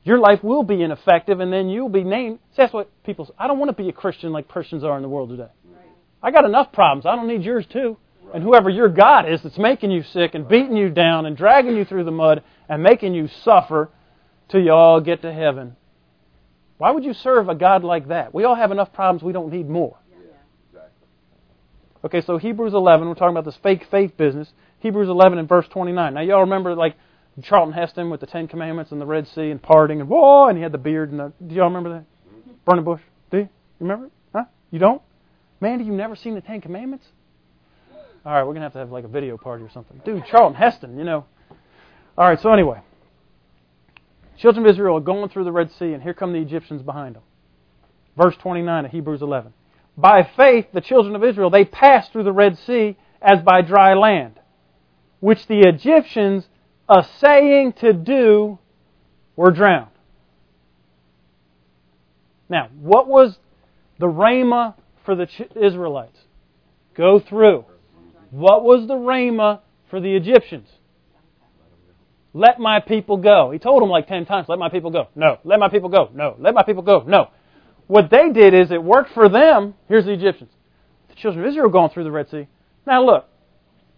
your 0.05 0.19
life 0.19 0.43
will 0.43 0.63
be 0.63 0.83
ineffective, 0.83 1.41
and 1.41 1.53
then 1.53 1.69
you'll 1.69 1.89
be 1.89 2.05
named. 2.05 2.39
See, 2.51 2.57
that's 2.59 2.73
what 2.73 2.91
people 3.05 3.27
say. 3.27 3.33
I 3.39 3.49
don't 3.49 3.59
want 3.59 3.77
to 3.77 3.83
be 3.83 3.89
a 3.89 3.93
Christian 3.93 4.33
like 4.33 4.49
Christians 4.49 4.85
are 4.85 4.97
in 4.97 5.03
the 5.03 5.09
world 5.09 5.29
today. 5.31 5.51
Right. 5.65 5.85
I 6.23 6.31
got 6.31 6.45
enough 6.45 6.73
problems. 6.73 7.07
I 7.07 7.17
don't 7.17 7.29
need 7.29 7.43
yours 7.43 7.67
too. 7.71 7.99
Right. 8.31 8.37
And 8.37 8.45
whoever 8.45 8.71
your 8.71 8.89
God 8.89 9.29
is 9.29 9.43
that's 9.43 9.59
making 9.59 9.91
you 9.91 10.03
sick 10.03 10.35
and 10.35 10.49
beating 10.49 10.77
you 10.77 10.89
down 10.89 11.27
and 11.27 11.37
dragging 11.37 11.77
you 11.77 11.85
through 11.85 12.05
the 12.05 12.13
mud 12.13 12.43
and 12.69 12.83
making 12.83 13.15
you 13.15 13.29
suffer 13.43 13.91
till 14.49 14.63
you 14.63 14.73
all 14.73 15.01
get 15.01 15.23
to 15.23 15.33
heaven. 15.33 15.77
Why 16.79 16.93
would 16.93 17.05
you 17.05 17.13
serve 17.13 17.49
a 17.49 17.55
God 17.55 17.85
like 17.85 18.09
that? 18.09 18.33
We 18.33 18.45
all 18.45 18.55
have 18.55 18.71
enough 18.71 18.93
problems. 18.93 19.23
We 19.23 19.33
don't 19.33 19.53
need 19.53 19.69
more. 19.69 19.99
Okay, 22.03 22.23
so 22.23 22.39
Hebrews 22.39 22.73
11, 22.73 23.07
we're 23.07 23.15
talking 23.15 23.37
about 23.37 23.45
this 23.45 23.59
fake 23.63 23.87
faith 23.91 24.17
business. 24.17 24.51
Hebrews 24.79 25.09
11 25.09 25.39
and 25.39 25.47
verse 25.49 25.67
29. 25.69 26.15
Now, 26.15 26.21
y'all 26.23 26.41
remember, 26.41 26.75
like, 26.75 26.97
Charlton 27.43 27.75
Heston 27.75 28.11
with 28.11 28.21
the 28.21 28.27
Ten 28.27 28.49
Commandments 28.49 28.93
and 28.93 29.01
the 29.01 29.07
Red 29.07 29.27
Sea 29.29 29.51
and 29.51 29.61
parting 29.61 30.01
and 30.01 30.09
whoa, 30.09 30.49
and 30.49 30.57
he 30.57 30.63
had 30.63 30.73
the 30.73 30.79
beard 30.79 31.11
and 31.11 31.21
the. 31.21 31.33
Do 31.47 31.55
y'all 31.55 31.67
remember 31.67 31.91
that? 31.91 32.05
Mm-hmm. 32.29 32.51
Burning 32.65 32.85
bush. 32.85 33.01
Do 33.31 33.39
you? 33.39 33.43
You 33.43 33.49
remember 33.81 34.07
it? 34.07 34.13
Huh? 34.35 34.45
You 34.71 34.79
don't? 34.79 35.03
Man, 35.61 35.73
Mandy, 35.73 35.85
you 35.85 35.93
never 35.93 36.17
seen 36.17 36.35
the 36.35 36.41
Ten 36.41 36.61
Commandments? 36.61 37.05
All 38.25 38.33
right, 38.33 38.47
we're 38.47 38.53
gonna 38.53 38.67
have 38.67 38.75
to 38.75 38.79
have 38.79 38.91
like 38.91 39.05
a 39.05 39.09
video 39.09 39.39
party 39.39 39.65
or 39.65 39.71
something. 39.71 40.01
Dude, 40.05 40.27
Charlton 40.27 40.55
Heston, 40.55 40.99
you 40.99 41.05
know. 41.05 41.25
All 42.19 42.29
right, 42.29 42.39
so 42.41 42.53
anyway, 42.53 42.81
children 44.37 44.67
of 44.67 44.71
Israel 44.71 44.99
are 44.99 45.01
going 45.01 45.31
through 45.31 45.45
the 45.45 45.53
Red 45.53 45.73
Sea, 45.73 45.93
and 45.93 46.03
here 46.03 46.13
come 46.13 46.33
the 46.33 46.41
Egyptians 46.41 46.83
behind 46.83 47.17
them. 47.17 47.23
Verse 48.17 48.37
29 48.37 48.85
of 48.85 48.91
Hebrews 48.91 49.23
11. 49.23 49.55
By 49.97 50.29
faith, 50.37 50.67
the 50.73 50.81
children 50.83 51.17
of 51.17 51.25
Israel 51.25 51.49
they 51.49 51.65
passed 51.65 52.13
through 52.13 52.25
the 52.25 52.33
Red 52.33 52.59
Sea 52.59 52.97
as 53.23 53.41
by 53.41 53.63
dry 53.63 53.95
land, 53.95 54.39
which 55.21 55.47
the 55.47 55.61
Egyptians 55.61 56.47
saying 57.19 57.75
to 57.75 57.93
do 57.93 58.59
were 59.37 59.51
drowned. 59.51 59.87
Now, 62.49 62.69
what 62.81 63.07
was 63.07 63.39
the 63.99 64.07
rhema 64.07 64.75
for 65.05 65.15
the 65.15 65.29
Israelites? 65.55 66.19
Go 66.95 67.21
through. 67.21 67.65
What 68.31 68.65
was 68.65 68.87
the 68.87 68.95
rhema 68.95 69.61
for 69.91 70.01
the 70.01 70.15
Egyptians? 70.15 70.69
Let 72.33 72.61
my 72.61 72.81
people 72.81 73.17
go. 73.17 73.51
He 73.51 73.59
told 73.59 73.83
them 73.83 73.91
like 73.91 74.07
ten 74.07 74.25
times, 74.25 74.49
let 74.49 74.59
my 74.59 74.69
people 74.69 74.91
go. 74.91 75.09
No. 75.17 75.39
Let 75.45 75.59
my 75.59 75.69
people 75.69 75.89
go. 75.89 76.11
No. 76.15 76.37
Let 76.39 76.55
my 76.55 76.63
people 76.63 76.83
go. 76.83 77.03
No. 77.07 77.31
What 77.89 78.09
they 78.09 78.31
did 78.31 78.55
is 78.55 78.71
it 78.71 78.83
worked 78.83 79.13
for 79.13 79.29
them. 79.29 79.75
Here's 79.89 80.05
the 80.05 80.13
Egyptians. 80.13 80.51
The 81.09 81.17
children 81.17 81.45
of 81.45 81.51
Israel 81.51 81.69
going 81.69 81.91
through 81.91 82.05
the 82.05 82.13
Red 82.13 82.31
Sea. 82.31 82.47
Now 82.87 83.05
look, 83.05 83.27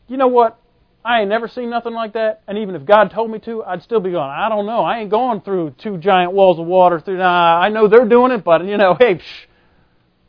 you 0.09 0.17
know 0.17 0.29
what? 0.29 0.59
I 1.05 1.21
ain't 1.21 1.29
never 1.29 1.49
seen 1.49 1.69
nothing 1.69 1.93
like 1.93 2.13
that. 2.15 2.43
And 2.47 2.59
even 2.59 2.75
if 2.75 2.87
God 2.87 3.11
told 3.11 3.31
me 3.31 3.39
to, 3.41 3.65
I'd 3.65 3.83
still 3.83 4.01
be 4.01 4.13
going, 4.13 4.31
I 4.31 4.49
don't 4.49 4.67
know. 4.67 4.81
I 4.83 5.01
ain't 5.01 5.11
going 5.11 5.41
through 5.41 5.75
two 5.79 5.99
giant 5.99 6.33
walls 6.33 6.59
of 6.59 6.67
water. 6.67 7.01
Through, 7.01 7.19
nah, 7.19 7.59
I 7.61 7.69
know 7.71 7.89
they're 7.89 8.09
doing 8.09 8.31
it, 8.31 8.45
but, 8.45 8.65
you 8.65 8.77
know, 8.77 8.97
hey, 8.99 9.17
psh, 9.17 9.23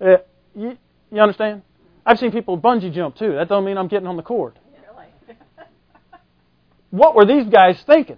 uh, 0.02 0.18
you, 0.56 0.78
you 1.12 1.22
understand? 1.22 1.62
I've 2.06 2.18
seen 2.18 2.32
people 2.32 2.60
bungee 2.60 2.94
jump 2.94 3.16
too. 3.16 3.34
That 3.34 3.48
don't 3.48 3.66
mean 3.66 3.78
I'm 3.78 3.88
getting 3.88 4.08
on 4.08 4.18
the 4.18 4.24
cord. 4.24 4.60
Really? 4.74 5.38
what 6.90 7.16
were 7.16 7.26
these 7.26 7.48
guys 7.48 7.82
thinking? 7.86 8.18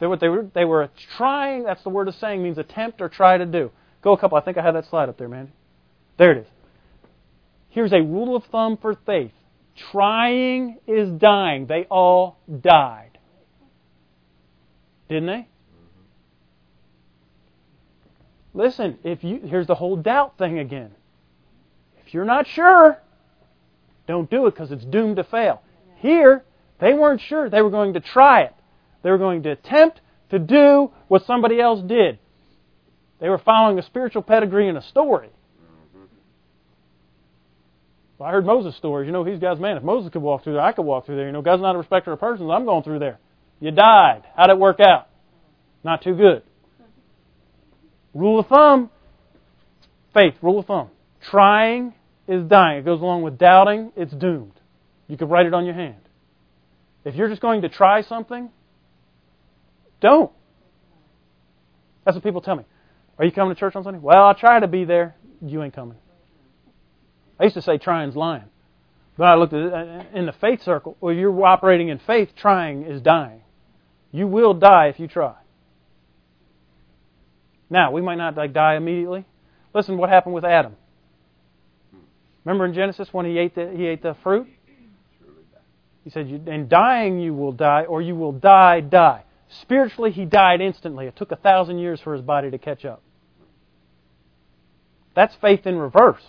They 0.00 0.06
were, 0.06 0.16
they 0.16 0.28
were 0.28 0.46
they 0.54 0.64
were 0.64 0.90
trying. 1.16 1.64
That's 1.64 1.82
the 1.82 1.90
word 1.90 2.08
of 2.08 2.14
saying 2.14 2.42
means 2.42 2.58
attempt 2.58 3.00
or 3.00 3.08
try 3.08 3.36
to 3.36 3.46
do. 3.46 3.70
Go 4.02 4.12
a 4.12 4.18
couple. 4.18 4.38
I 4.38 4.42
think 4.42 4.56
I 4.56 4.62
had 4.62 4.76
that 4.76 4.86
slide 4.86 5.08
up 5.08 5.18
there, 5.18 5.28
man. 5.28 5.50
There 6.18 6.32
it 6.32 6.38
is. 6.38 6.46
Here's 7.70 7.92
a 7.92 8.00
rule 8.00 8.36
of 8.36 8.44
thumb 8.50 8.78
for 8.80 8.96
faith. 9.06 9.32
Trying 9.92 10.78
is 10.86 11.10
dying. 11.10 11.66
They 11.66 11.84
all 11.90 12.38
died. 12.60 13.18
Didn't 15.08 15.26
they? 15.26 15.32
Mm-hmm. 15.32 16.04
Listen, 18.58 18.98
if 19.02 19.24
you 19.24 19.40
here's 19.44 19.66
the 19.66 19.74
whole 19.74 19.96
doubt 19.96 20.38
thing 20.38 20.58
again. 20.60 20.92
If 22.08 22.14
you're 22.14 22.24
not 22.24 22.46
sure, 22.46 22.98
don't 24.06 24.30
do 24.30 24.46
it 24.46 24.54
because 24.54 24.72
it's 24.72 24.84
doomed 24.86 25.16
to 25.16 25.24
fail. 25.24 25.60
Here, 25.96 26.42
they 26.80 26.94
weren't 26.94 27.20
sure. 27.20 27.50
They 27.50 27.60
were 27.60 27.68
going 27.70 27.92
to 27.92 28.00
try 28.00 28.44
it. 28.44 28.54
They 29.02 29.10
were 29.10 29.18
going 29.18 29.42
to 29.42 29.50
attempt 29.50 30.00
to 30.30 30.38
do 30.38 30.90
what 31.08 31.26
somebody 31.26 31.60
else 31.60 31.82
did. 31.86 32.18
They 33.20 33.28
were 33.28 33.36
following 33.36 33.78
a 33.78 33.82
spiritual 33.82 34.22
pedigree 34.22 34.70
and 34.70 34.78
a 34.78 34.82
story. 34.82 35.28
Well, 38.16 38.28
I 38.28 38.32
heard 38.32 38.46
Moses' 38.46 38.74
stories. 38.76 39.06
You 39.06 39.12
know, 39.12 39.24
he's 39.24 39.38
God's 39.38 39.60
man. 39.60 39.76
If 39.76 39.82
Moses 39.82 40.10
could 40.10 40.22
walk 40.22 40.44
through 40.44 40.54
there, 40.54 40.62
I 40.62 40.72
could 40.72 40.86
walk 40.86 41.04
through 41.04 41.16
there. 41.16 41.26
You 41.26 41.32
know, 41.32 41.42
God's 41.42 41.62
not 41.62 41.74
a 41.74 41.78
respecter 41.78 42.12
of 42.12 42.18
persons. 42.18 42.50
I'm 42.50 42.64
going 42.64 42.84
through 42.84 43.00
there. 43.00 43.18
You 43.60 43.70
died. 43.70 44.22
How'd 44.34 44.48
it 44.48 44.58
work 44.58 44.80
out? 44.80 45.08
Not 45.84 46.02
too 46.02 46.14
good. 46.14 46.42
Rule 48.14 48.40
of 48.40 48.46
thumb 48.46 48.90
faith, 50.14 50.34
rule 50.42 50.58
of 50.58 50.66
thumb. 50.66 50.88
Trying 51.30 51.94
is 52.28 52.44
dying. 52.44 52.78
It 52.78 52.84
goes 52.84 53.00
along 53.00 53.22
with 53.22 53.38
doubting, 53.38 53.90
it's 53.96 54.12
doomed. 54.12 54.52
You 55.08 55.16
could 55.16 55.30
write 55.30 55.46
it 55.46 55.54
on 55.54 55.64
your 55.64 55.74
hand. 55.74 55.96
If 57.04 57.14
you're 57.14 57.28
just 57.28 57.40
going 57.40 57.62
to 57.62 57.68
try 57.68 58.02
something, 58.02 58.50
don't. 60.00 60.30
That's 62.04 62.14
what 62.14 62.22
people 62.22 62.42
tell 62.42 62.56
me. 62.56 62.64
Are 63.18 63.24
you 63.24 63.32
coming 63.32 63.54
to 63.54 63.58
church 63.58 63.74
on 63.74 63.82
Sunday? 63.82 63.98
Well, 63.98 64.22
I'll 64.22 64.34
try 64.34 64.60
to 64.60 64.68
be 64.68 64.84
there. 64.84 65.16
You 65.40 65.62
ain't 65.62 65.74
coming. 65.74 65.96
I 67.40 67.44
used 67.44 67.54
to 67.54 67.62
say 67.62 67.78
trying's 67.78 68.14
lying. 68.14 68.44
But 69.16 69.24
I 69.24 69.34
looked 69.34 69.52
at 69.52 69.60
it 69.60 69.72
uh, 69.72 70.04
in 70.14 70.26
the 70.26 70.34
faith 70.40 70.62
circle. 70.62 70.96
Well, 71.00 71.14
you're 71.14 71.44
operating 71.44 71.88
in 71.88 71.98
faith, 71.98 72.30
trying 72.36 72.84
is 72.84 73.00
dying. 73.00 73.40
You 74.12 74.28
will 74.28 74.54
die 74.54 74.88
if 74.88 75.00
you 75.00 75.08
try. 75.08 75.34
Now, 77.68 77.90
we 77.90 78.00
might 78.00 78.16
not 78.16 78.36
like 78.36 78.52
die 78.52 78.76
immediately. 78.76 79.24
Listen 79.74 79.98
what 79.98 80.08
happened 80.08 80.34
with 80.34 80.44
Adam. 80.44 80.76
Remember 82.48 82.64
in 82.64 82.72
Genesis 82.72 83.12
when 83.12 83.26
he 83.26 83.36
ate 83.36 83.54
the, 83.54 83.70
he 83.76 83.84
ate 83.84 84.02
the 84.02 84.16
fruit? 84.22 84.48
He 86.02 86.08
said, 86.08 86.28
In 86.46 86.66
dying 86.66 87.20
you 87.20 87.34
will 87.34 87.52
die, 87.52 87.84
or 87.84 88.00
you 88.00 88.16
will 88.16 88.32
die, 88.32 88.80
die. 88.80 89.24
Spiritually, 89.60 90.12
he 90.12 90.24
died 90.24 90.62
instantly. 90.62 91.06
It 91.06 91.14
took 91.14 91.30
a 91.30 91.36
thousand 91.36 91.78
years 91.78 92.00
for 92.00 92.14
his 92.14 92.22
body 92.22 92.50
to 92.50 92.56
catch 92.56 92.86
up. 92.86 93.02
That's 95.14 95.34
faith 95.42 95.66
in 95.66 95.76
reverse. 95.76 96.22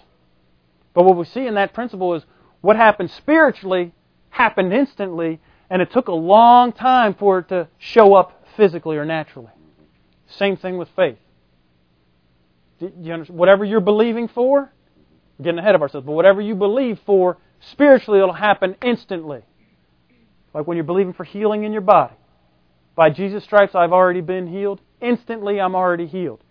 But 0.94 1.06
what 1.06 1.16
we 1.16 1.24
see 1.24 1.48
in 1.48 1.54
that 1.54 1.74
principle 1.74 2.14
is 2.16 2.24
what 2.60 2.76
happened 2.76 3.12
spiritually 3.12 3.94
happened 4.30 4.74
instantly, 4.74 5.40
and 5.70 5.82
it 5.82 5.90
took 5.94 6.10
a 6.10 6.14
long 6.14 6.74
time 6.74 7.14
for 7.14 7.40
it 7.40 7.48
to 7.48 7.70
show 7.78 8.14
up 8.14 8.44
physically 8.58 8.98
or 8.98 9.06
naturally. 9.06 9.54
Same 10.28 10.58
thing 10.58 10.78
with 10.78 10.90
faith. 10.98 11.18
You 12.80 13.14
understand? 13.14 13.40
Whatever 13.40 13.64
you're 13.64 13.80
believing 13.80 14.28
for, 14.28 14.70
we're 15.40 15.46
getting 15.46 15.60
ahead 15.60 15.74
of 15.74 15.82
ourselves, 15.82 16.06
but 16.06 16.12
whatever 16.12 16.42
you 16.42 16.54
believe 16.54 17.00
for, 17.06 17.38
spiritually 17.72 18.20
it'll 18.20 18.34
happen 18.34 18.76
instantly. 18.84 19.42
Like 20.54 20.68
when 20.68 20.76
you're 20.76 20.84
believing 20.84 21.14
for 21.14 21.24
healing 21.24 21.64
in 21.64 21.72
your 21.72 21.82
body. 21.82 22.14
By 22.96 23.10
Jesus' 23.10 23.46
stripes 23.46 23.74
I've 23.74 23.94
already 23.94 24.22
been 24.22 24.48
healed. 24.48 24.82
Instantly 25.02 25.62
I'm 25.62 25.76
already 25.76 26.08
healed. 26.08 26.44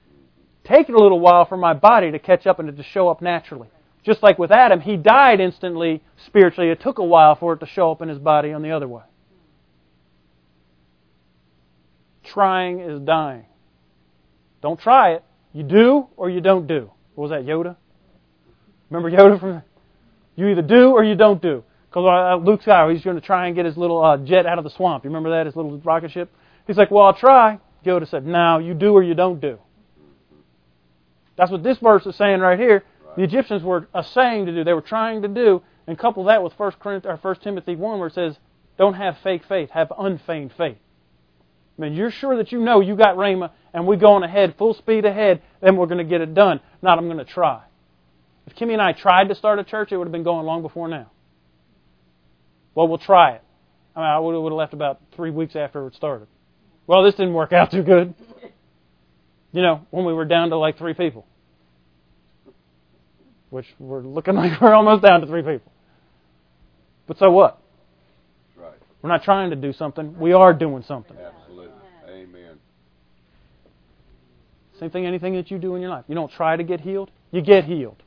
Take 0.64 0.88
it 0.88 0.94
a 0.94 0.98
little 0.98 1.20
while 1.20 1.44
for 1.44 1.58
my 1.58 1.74
body 1.74 2.10
to 2.12 2.18
catch 2.18 2.46
up 2.46 2.58
and 2.58 2.74
to 2.74 2.82
show 2.82 3.08
up 3.08 3.20
naturally. 3.20 3.68
Just 4.04 4.22
like 4.22 4.38
with 4.38 4.50
Adam, 4.50 4.80
he 4.80 4.96
died 4.96 5.40
instantly 5.40 6.02
spiritually. 6.24 6.70
It 6.70 6.80
took 6.80 6.98
a 6.98 7.04
while 7.04 7.34
for 7.34 7.54
it 7.54 7.60
to 7.60 7.66
show 7.66 7.90
up 7.90 8.00
in 8.00 8.08
his 8.08 8.18
body 8.18 8.52
on 8.52 8.62
the 8.62 8.70
other 8.70 8.88
way. 8.88 9.02
Trying 12.24 12.80
is 12.80 13.00
dying. 13.00 13.46
Don't 14.62 14.80
try 14.80 15.12
it. 15.12 15.24
You 15.52 15.62
do 15.62 16.08
or 16.16 16.30
you 16.30 16.40
don't 16.40 16.66
do. 16.66 16.90
What 17.14 17.28
was 17.28 17.30
that, 17.30 17.46
Yoda? 17.46 17.76
Remember 18.90 19.10
Yoda 19.10 19.38
from? 19.38 19.62
You 20.36 20.48
either 20.48 20.62
do 20.62 20.92
or 20.92 21.02
you 21.02 21.14
don't 21.14 21.42
do. 21.42 21.64
Because 21.88 22.06
uh, 22.06 22.44
Luke 22.44 22.62
Skywalker, 22.62 22.94
he's 22.94 23.02
going 23.02 23.16
to 23.16 23.22
try 23.22 23.46
and 23.46 23.56
get 23.56 23.64
his 23.64 23.76
little 23.76 24.02
uh, 24.02 24.18
jet 24.18 24.46
out 24.46 24.58
of 24.58 24.64
the 24.64 24.70
swamp. 24.70 25.04
You 25.04 25.10
remember 25.10 25.30
that, 25.30 25.46
his 25.46 25.56
little 25.56 25.78
rocket 25.78 26.12
ship? 26.12 26.30
He's 26.66 26.76
like, 26.76 26.90
well, 26.90 27.06
I'll 27.06 27.14
try. 27.14 27.58
Yoda 27.84 28.08
said, 28.08 28.26
no, 28.26 28.58
you 28.58 28.74
do 28.74 28.92
or 28.92 29.02
you 29.02 29.14
don't 29.14 29.40
do. 29.40 29.58
That's 31.36 31.50
what 31.50 31.62
this 31.62 31.78
verse 31.78 32.04
is 32.06 32.16
saying 32.16 32.40
right 32.40 32.58
here. 32.58 32.84
The 33.16 33.22
Egyptians 33.22 33.62
were 33.62 33.88
a 33.94 34.04
saying 34.04 34.46
to 34.46 34.54
do. 34.54 34.64
They 34.64 34.74
were 34.74 34.80
trying 34.80 35.22
to 35.22 35.28
do. 35.28 35.62
And 35.86 35.98
couple 35.98 36.24
that 36.24 36.42
with 36.42 36.52
1, 36.58 36.72
Corinthians, 36.80 37.18
or 37.24 37.34
1 37.34 37.40
Timothy 37.40 37.74
1 37.74 37.98
where 37.98 38.08
it 38.08 38.14
says, 38.14 38.36
don't 38.76 38.94
have 38.94 39.18
fake 39.22 39.42
faith, 39.48 39.70
have 39.70 39.90
unfeigned 39.98 40.52
faith. 40.56 40.76
I 41.78 41.82
mean, 41.82 41.94
you're 41.94 42.10
sure 42.10 42.36
that 42.36 42.52
you 42.52 42.60
know 42.60 42.80
you 42.80 42.96
got 42.96 43.16
Rhema 43.16 43.50
and 43.72 43.86
we're 43.86 43.96
going 43.96 44.22
ahead, 44.22 44.56
full 44.58 44.74
speed 44.74 45.04
ahead, 45.04 45.42
then 45.62 45.76
we're 45.76 45.86
going 45.86 45.98
to 45.98 46.04
get 46.04 46.20
it 46.20 46.34
done. 46.34 46.60
Not, 46.82 46.98
I'm 46.98 47.06
going 47.06 47.18
to 47.18 47.24
try. 47.24 47.62
If 48.48 48.56
Kimmy 48.56 48.72
and 48.72 48.80
I 48.80 48.92
tried 48.92 49.28
to 49.28 49.34
start 49.34 49.58
a 49.58 49.64
church, 49.64 49.92
it 49.92 49.98
would 49.98 50.06
have 50.06 50.12
been 50.12 50.22
going 50.22 50.46
long 50.46 50.62
before 50.62 50.88
now. 50.88 51.10
Well, 52.74 52.88
we'll 52.88 52.96
try 52.96 53.32
it. 53.32 53.42
I 53.94 54.00
mean, 54.00 54.08
I 54.08 54.18
would 54.18 54.34
have 54.34 54.52
left 54.54 54.72
about 54.72 55.02
three 55.14 55.30
weeks 55.30 55.54
after 55.54 55.86
it 55.86 55.94
started. 55.94 56.28
Well, 56.86 57.04
this 57.04 57.14
didn't 57.14 57.34
work 57.34 57.52
out 57.52 57.70
too 57.70 57.82
good. 57.82 58.14
You 59.52 59.60
know, 59.60 59.86
when 59.90 60.06
we 60.06 60.14
were 60.14 60.24
down 60.24 60.48
to 60.48 60.56
like 60.56 60.78
three 60.78 60.94
people. 60.94 61.26
Which 63.50 63.66
we're 63.78 64.00
looking 64.00 64.34
like 64.36 64.58
we're 64.62 64.72
almost 64.72 65.02
down 65.02 65.20
to 65.20 65.26
three 65.26 65.42
people. 65.42 65.70
But 67.06 67.18
so 67.18 67.30
what? 67.30 67.60
Right. 68.56 68.72
We're 69.02 69.10
not 69.10 69.24
trying 69.24 69.50
to 69.50 69.56
do 69.56 69.74
something. 69.74 70.18
We 70.18 70.32
are 70.32 70.54
doing 70.54 70.84
something. 70.88 71.18
Absolutely. 71.18 71.74
Amen. 72.08 72.58
Same 74.80 74.90
thing, 74.90 75.04
anything 75.04 75.34
that 75.34 75.50
you 75.50 75.58
do 75.58 75.74
in 75.74 75.82
your 75.82 75.90
life. 75.90 76.06
You 76.08 76.14
don't 76.14 76.32
try 76.32 76.56
to 76.56 76.64
get 76.64 76.80
healed, 76.80 77.10
you 77.30 77.42
get 77.42 77.64
healed. 77.64 78.02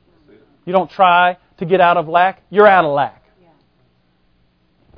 You 0.66 0.74
don't 0.74 0.90
try 0.90 1.38
to 1.58 1.66
get 1.66 1.82
out 1.82 1.98
of 1.98 2.08
lack, 2.08 2.42
you're 2.50 2.68
out 2.68 2.86
of 2.86 2.94
lack. 2.94 3.24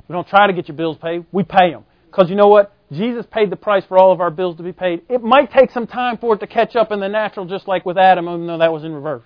We 0.08 0.12
don't 0.12 0.28
try 0.28 0.46
to 0.46 0.52
get 0.52 0.68
your 0.68 0.76
bills 0.76 0.98
paid, 1.00 1.24
we 1.32 1.42
pay 1.44 1.70
them. 1.70 1.84
Because 2.06 2.28
you 2.30 2.36
know 2.36 2.48
what? 2.48 2.72
Jesus 2.92 3.26
paid 3.30 3.50
the 3.50 3.56
price 3.56 3.84
for 3.86 3.98
all 3.98 4.12
of 4.12 4.20
our 4.20 4.30
bills 4.30 4.56
to 4.58 4.62
be 4.62 4.72
paid. 4.72 5.02
It 5.08 5.22
might 5.22 5.50
take 5.50 5.70
some 5.70 5.86
time 5.86 6.18
for 6.18 6.34
it 6.34 6.38
to 6.40 6.46
catch 6.46 6.76
up 6.76 6.92
in 6.92 7.00
the 7.00 7.08
natural, 7.08 7.46
just 7.46 7.66
like 7.66 7.84
with 7.84 7.98
Adam, 7.98 8.28
even 8.28 8.46
though 8.46 8.58
that 8.58 8.72
was 8.72 8.84
in 8.84 8.92
reverse. 8.92 9.24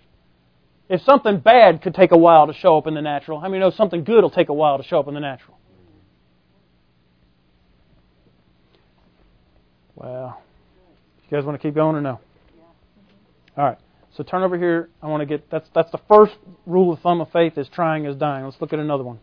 If 0.88 1.02
something 1.02 1.40
bad 1.40 1.82
could 1.82 1.94
take 1.94 2.12
a 2.12 2.16
while 2.16 2.46
to 2.46 2.54
show 2.54 2.78
up 2.78 2.86
in 2.86 2.94
the 2.94 3.02
natural, 3.02 3.40
how 3.40 3.48
many 3.48 3.60
know 3.60 3.70
something 3.70 4.04
good 4.04 4.22
will 4.22 4.30
take 4.30 4.48
a 4.48 4.54
while 4.54 4.78
to 4.78 4.84
show 4.84 5.00
up 5.00 5.08
in 5.08 5.14
the 5.14 5.20
natural? 5.20 5.58
Well, 9.94 10.40
you 11.28 11.36
guys 11.36 11.44
want 11.44 11.60
to 11.60 11.68
keep 11.68 11.74
going 11.74 11.96
or 11.96 12.00
no? 12.00 12.20
All 13.56 13.64
right. 13.64 13.78
So 14.18 14.24
turn 14.24 14.42
over 14.42 14.58
here. 14.58 14.90
I 15.00 15.06
want 15.06 15.20
to 15.20 15.26
get 15.26 15.48
that's 15.48 15.68
that's 15.72 15.92
the 15.92 16.00
first 16.08 16.34
rule 16.66 16.92
of 16.92 16.98
thumb 16.98 17.20
of 17.20 17.30
faith 17.30 17.56
is 17.56 17.68
trying 17.72 18.04
is 18.04 18.16
dying. 18.16 18.44
Let's 18.44 18.60
look 18.60 18.72
at 18.72 18.80
another 18.80 19.04
one. 19.04 19.20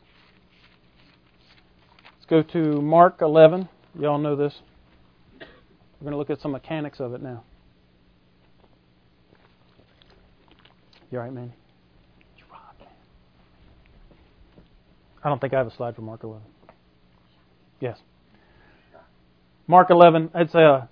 Let's 2.14 2.26
go 2.30 2.42
to 2.54 2.82
Mark 2.82 3.18
11. 3.20 3.68
Y'all 4.00 4.18
know 4.18 4.38
this. 4.38 4.54
We're 5.40 6.06
going 6.06 6.12
to 6.12 6.18
look 6.18 6.30
at 6.30 6.40
some 6.40 6.54
mechanics 6.54 7.02
of 7.02 7.14
it 7.14 7.22
now. 7.22 7.44
You 11.12 11.18
all 11.18 11.26
right, 11.26 11.34
man? 11.34 11.52
You 12.38 12.46
rock. 12.50 12.76
I 15.26 15.28
don't 15.28 15.42
think 15.42 15.54
I 15.54 15.58
have 15.58 15.68
a 15.68 15.76
slide 15.76 15.96
for 15.98 16.04
Mark 16.04 16.24
11. 16.24 16.42
Yes. 17.82 17.98
Mark 19.68 19.90
11, 19.90 20.32
it's 20.36 20.56
a, 20.56 20.60
uh, 20.60 20.88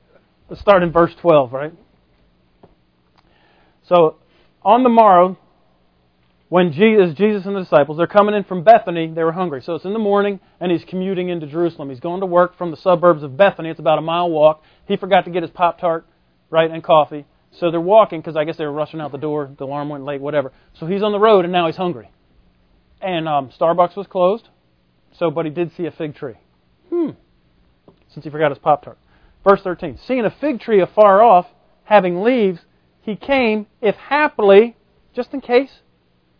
let's 0.49 0.61
start 0.61 0.83
in 0.83 0.91
verse 0.91 1.11
12, 1.21 1.53
right? 1.53 1.73
So, 3.87 4.17
on 4.63 4.83
the 4.83 4.89
morrow, 4.89 5.37
when 6.53 6.71
Jesus, 6.71 7.15
Jesus 7.15 7.47
and 7.47 7.55
the 7.55 7.61
disciples, 7.61 7.97
they're 7.97 8.05
coming 8.05 8.35
in 8.35 8.43
from 8.43 8.63
Bethany, 8.63 9.11
they 9.11 9.23
were 9.23 9.31
hungry. 9.31 9.63
So 9.63 9.73
it's 9.73 9.85
in 9.85 9.93
the 9.93 9.97
morning, 9.97 10.39
and 10.59 10.71
he's 10.71 10.83
commuting 10.85 11.29
into 11.29 11.47
Jerusalem. 11.47 11.89
He's 11.89 11.99
going 11.99 12.19
to 12.19 12.27
work 12.27 12.57
from 12.59 12.69
the 12.69 12.77
suburbs 12.77 13.23
of 13.23 13.35
Bethany. 13.35 13.69
It's 13.69 13.79
about 13.79 13.97
a 13.97 14.03
mile 14.03 14.29
walk. 14.29 14.61
He 14.87 14.95
forgot 14.95 15.25
to 15.25 15.31
get 15.31 15.41
his 15.41 15.49
Pop 15.49 15.79
Tart, 15.79 16.05
right, 16.51 16.69
and 16.69 16.83
coffee. 16.83 17.25
So 17.59 17.71
they're 17.71 17.81
walking 17.81 18.19
because 18.19 18.35
I 18.35 18.43
guess 18.43 18.57
they 18.57 18.65
were 18.65 18.71
rushing 18.71 19.01
out 19.01 19.11
the 19.11 19.17
door. 19.17 19.49
The 19.57 19.65
alarm 19.65 19.89
went 19.89 20.03
late, 20.03 20.21
whatever. 20.21 20.53
So 20.79 20.85
he's 20.85 21.01
on 21.01 21.11
the 21.11 21.19
road, 21.19 21.43
and 21.43 21.51
now 21.51 21.65
he's 21.65 21.75
hungry. 21.75 22.11
And 23.01 23.27
um, 23.27 23.51
Starbucks 23.59 23.95
was 23.97 24.05
closed. 24.05 24.47
So, 25.17 25.31
but 25.31 25.45
he 25.45 25.51
did 25.51 25.75
see 25.75 25.87
a 25.87 25.91
fig 25.91 26.15
tree. 26.15 26.35
Hmm. 26.91 27.09
Since 28.13 28.25
he 28.25 28.29
forgot 28.29 28.51
his 28.51 28.59
Pop 28.59 28.83
Tart. 28.83 28.99
Verse 29.43 29.61
13. 29.63 29.97
Seeing 30.05 30.23
a 30.25 30.35
fig 30.39 30.59
tree 30.59 30.81
afar 30.81 31.23
off, 31.23 31.47
having 31.83 32.21
leaves, 32.21 32.59
he 33.03 33.17
came, 33.17 33.67
if 33.81 33.95
happily, 33.95 34.75
just 35.13 35.33
in 35.33 35.41
case, 35.41 35.71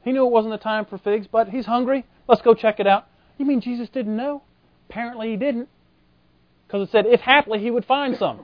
he 0.03 0.13
knew 0.13 0.25
it 0.25 0.31
wasn't 0.31 0.53
the 0.53 0.57
time 0.57 0.85
for 0.85 0.97
figs, 0.97 1.27
but 1.29 1.49
he's 1.49 1.65
hungry. 1.65 2.05
Let's 2.27 2.41
go 2.41 2.53
check 2.53 2.79
it 2.79 2.87
out. 2.87 3.05
You 3.37 3.45
mean 3.45 3.59
Jesus 3.61 3.89
didn't 3.89 4.15
know? 4.15 4.43
Apparently 4.89 5.31
he 5.31 5.35
didn't. 5.35 5.67
Because 6.65 6.87
it 6.87 6.91
said, 6.91 7.05
if 7.05 7.19
happily 7.19 7.59
he 7.59 7.69
would 7.69 7.85
find 7.85 8.15
some. 8.17 8.39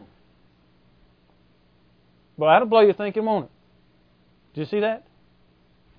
Well, 2.35 2.49
that'll 2.49 2.67
blow 2.67 2.81
your 2.81 2.93
thinking, 2.93 3.23
won't 3.23 3.45
it? 3.45 3.51
Do 4.53 4.61
you 4.61 4.67
see 4.67 4.81
that? 4.81 5.05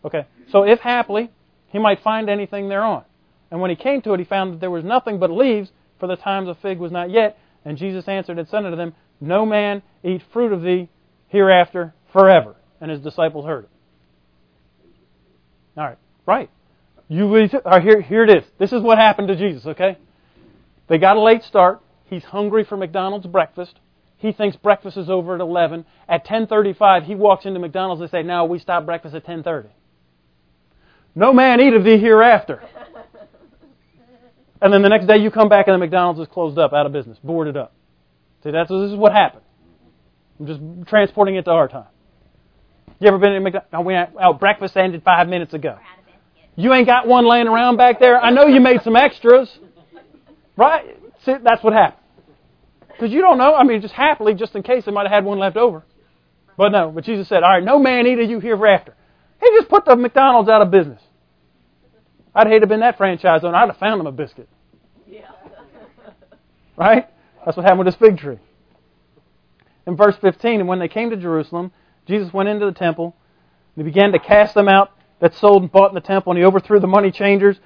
Okay. 0.04 0.26
So 0.50 0.62
if 0.64 0.80
happily, 0.80 1.30
he 1.68 1.78
might 1.78 2.02
find 2.02 2.28
anything 2.28 2.68
thereon. 2.68 3.04
And 3.50 3.60
when 3.60 3.70
he 3.70 3.76
came 3.76 4.02
to 4.02 4.12
it, 4.12 4.20
he 4.20 4.24
found 4.24 4.52
that 4.52 4.60
there 4.60 4.70
was 4.70 4.84
nothing 4.84 5.18
but 5.18 5.30
leaves, 5.30 5.70
for 5.98 6.06
the 6.06 6.16
times 6.16 6.48
of 6.48 6.58
fig 6.58 6.78
was 6.78 6.92
not 6.92 7.10
yet. 7.10 7.38
And 7.64 7.78
Jesus 7.78 8.06
answered 8.08 8.38
and 8.38 8.48
said 8.48 8.64
unto 8.64 8.76
them, 8.76 8.94
No 9.20 9.46
man 9.46 9.82
eat 10.04 10.22
fruit 10.32 10.52
of 10.52 10.62
thee 10.62 10.88
hereafter 11.28 11.94
forever. 12.12 12.56
And 12.80 12.90
his 12.90 13.00
disciples 13.00 13.44
heard 13.44 13.64
it. 13.64 13.70
All 15.76 15.84
right, 15.84 15.98
right. 16.26 16.50
You 17.08 17.28
here. 17.34 18.00
Here 18.00 18.22
it 18.22 18.30
is. 18.30 18.44
This 18.58 18.72
is 18.72 18.82
what 18.82 18.96
happened 18.98 19.28
to 19.28 19.36
Jesus. 19.36 19.66
Okay, 19.66 19.98
they 20.88 20.98
got 20.98 21.16
a 21.16 21.20
late 21.20 21.42
start. 21.42 21.80
He's 22.06 22.22
hungry 22.22 22.64
for 22.64 22.76
McDonald's 22.76 23.26
breakfast. 23.26 23.78
He 24.16 24.32
thinks 24.32 24.56
breakfast 24.56 24.96
is 24.96 25.10
over 25.10 25.34
at 25.34 25.40
11. 25.40 25.84
At 26.08 26.24
10:35, 26.24 27.04
he 27.04 27.14
walks 27.14 27.46
into 27.46 27.58
McDonald's 27.58 28.00
and 28.00 28.10
say, 28.10 28.22
"Now 28.22 28.44
we 28.44 28.58
stop 28.58 28.84
breakfast 28.84 29.14
at 29.14 29.24
10:30." 29.24 29.70
No 31.14 31.32
man 31.32 31.60
eat 31.60 31.74
of 31.74 31.82
thee 31.82 31.98
hereafter. 31.98 32.62
and 34.62 34.72
then 34.72 34.82
the 34.82 34.88
next 34.88 35.06
day 35.06 35.16
you 35.16 35.30
come 35.30 35.48
back 35.48 35.66
and 35.66 35.74
the 35.74 35.78
McDonald's 35.78 36.20
is 36.20 36.28
closed 36.28 36.58
up, 36.58 36.72
out 36.72 36.86
of 36.86 36.92
business, 36.92 37.18
boarded 37.24 37.56
up. 37.56 37.72
See, 38.44 38.50
that's 38.50 38.70
this 38.70 38.92
is 38.92 38.96
what 38.96 39.12
happened. 39.12 39.42
I'm 40.38 40.46
just 40.46 40.60
transporting 40.88 41.34
it 41.34 41.44
to 41.46 41.50
our 41.50 41.66
time. 41.66 41.88
You 43.00 43.08
ever 43.08 43.18
been 43.18 43.32
to 43.32 43.40
McDonald's? 43.40 43.72
No, 43.72 43.80
we 43.80 43.94
out. 43.94 44.10
Oh, 44.20 44.34
breakfast 44.34 44.76
ended 44.76 45.02
five 45.02 45.26
minutes 45.26 45.54
ago. 45.54 45.78
You 46.54 46.74
ain't 46.74 46.86
got 46.86 47.08
one 47.08 47.26
laying 47.26 47.48
around 47.48 47.78
back 47.78 47.98
there. 47.98 48.20
I 48.20 48.30
know 48.30 48.46
you 48.46 48.60
made 48.60 48.82
some 48.82 48.94
extras, 48.94 49.50
right? 50.56 50.84
See, 51.24 51.34
that's 51.42 51.64
what 51.64 51.72
happened. 51.72 52.02
Because 52.88 53.10
you 53.10 53.22
don't 53.22 53.38
know. 53.38 53.54
I 53.54 53.64
mean, 53.64 53.80
just 53.80 53.94
happily, 53.94 54.34
just 54.34 54.54
in 54.54 54.62
case 54.62 54.84
they 54.84 54.92
might 54.92 55.04
have 55.04 55.12
had 55.12 55.24
one 55.24 55.38
left 55.38 55.56
over. 55.56 55.82
But 56.58 56.72
no. 56.72 56.90
But 56.90 57.04
Jesus 57.04 57.28
said, 57.28 57.42
"All 57.42 57.48
right, 57.48 57.64
no 57.64 57.78
man 57.78 58.06
eat 58.06 58.18
of 58.18 58.28
you 58.28 58.40
hereafter." 58.40 58.94
He 59.40 59.48
just 59.56 59.70
put 59.70 59.86
the 59.86 59.96
McDonald's 59.96 60.50
out 60.50 60.60
of 60.60 60.70
business. 60.70 61.00
I'd 62.34 62.46
hate 62.46 62.56
to 62.56 62.60
have 62.60 62.68
been 62.68 62.80
that 62.80 62.98
franchise 62.98 63.42
owner. 63.42 63.56
I'd 63.56 63.70
have 63.70 63.78
found 63.78 63.98
him 63.98 64.06
a 64.06 64.12
biscuit. 64.12 64.48
Yeah. 65.08 65.30
right? 66.76 67.08
That's 67.44 67.56
what 67.56 67.64
happened 67.64 67.86
with 67.86 67.94
this 67.94 67.96
fig 67.96 68.18
tree. 68.18 68.38
In 69.86 69.96
verse 69.96 70.14
15, 70.20 70.60
and 70.60 70.68
when 70.68 70.78
they 70.78 70.88
came 70.88 71.08
to 71.10 71.16
Jerusalem, 71.16 71.72
Jesus 72.10 72.32
went 72.32 72.48
into 72.48 72.66
the 72.66 72.72
temple 72.72 73.16
and 73.74 73.86
he 73.86 73.90
began 73.90 74.12
to 74.12 74.18
cast 74.18 74.54
them 74.54 74.68
out 74.68 74.92
that 75.20 75.34
sold 75.34 75.62
and 75.62 75.72
bought 75.72 75.90
in 75.90 75.94
the 75.94 76.00
temple, 76.00 76.32
and 76.32 76.38
he 76.38 76.44
overthrew 76.44 76.80
the 76.80 76.86
money 76.86 77.10
changers. 77.10 77.58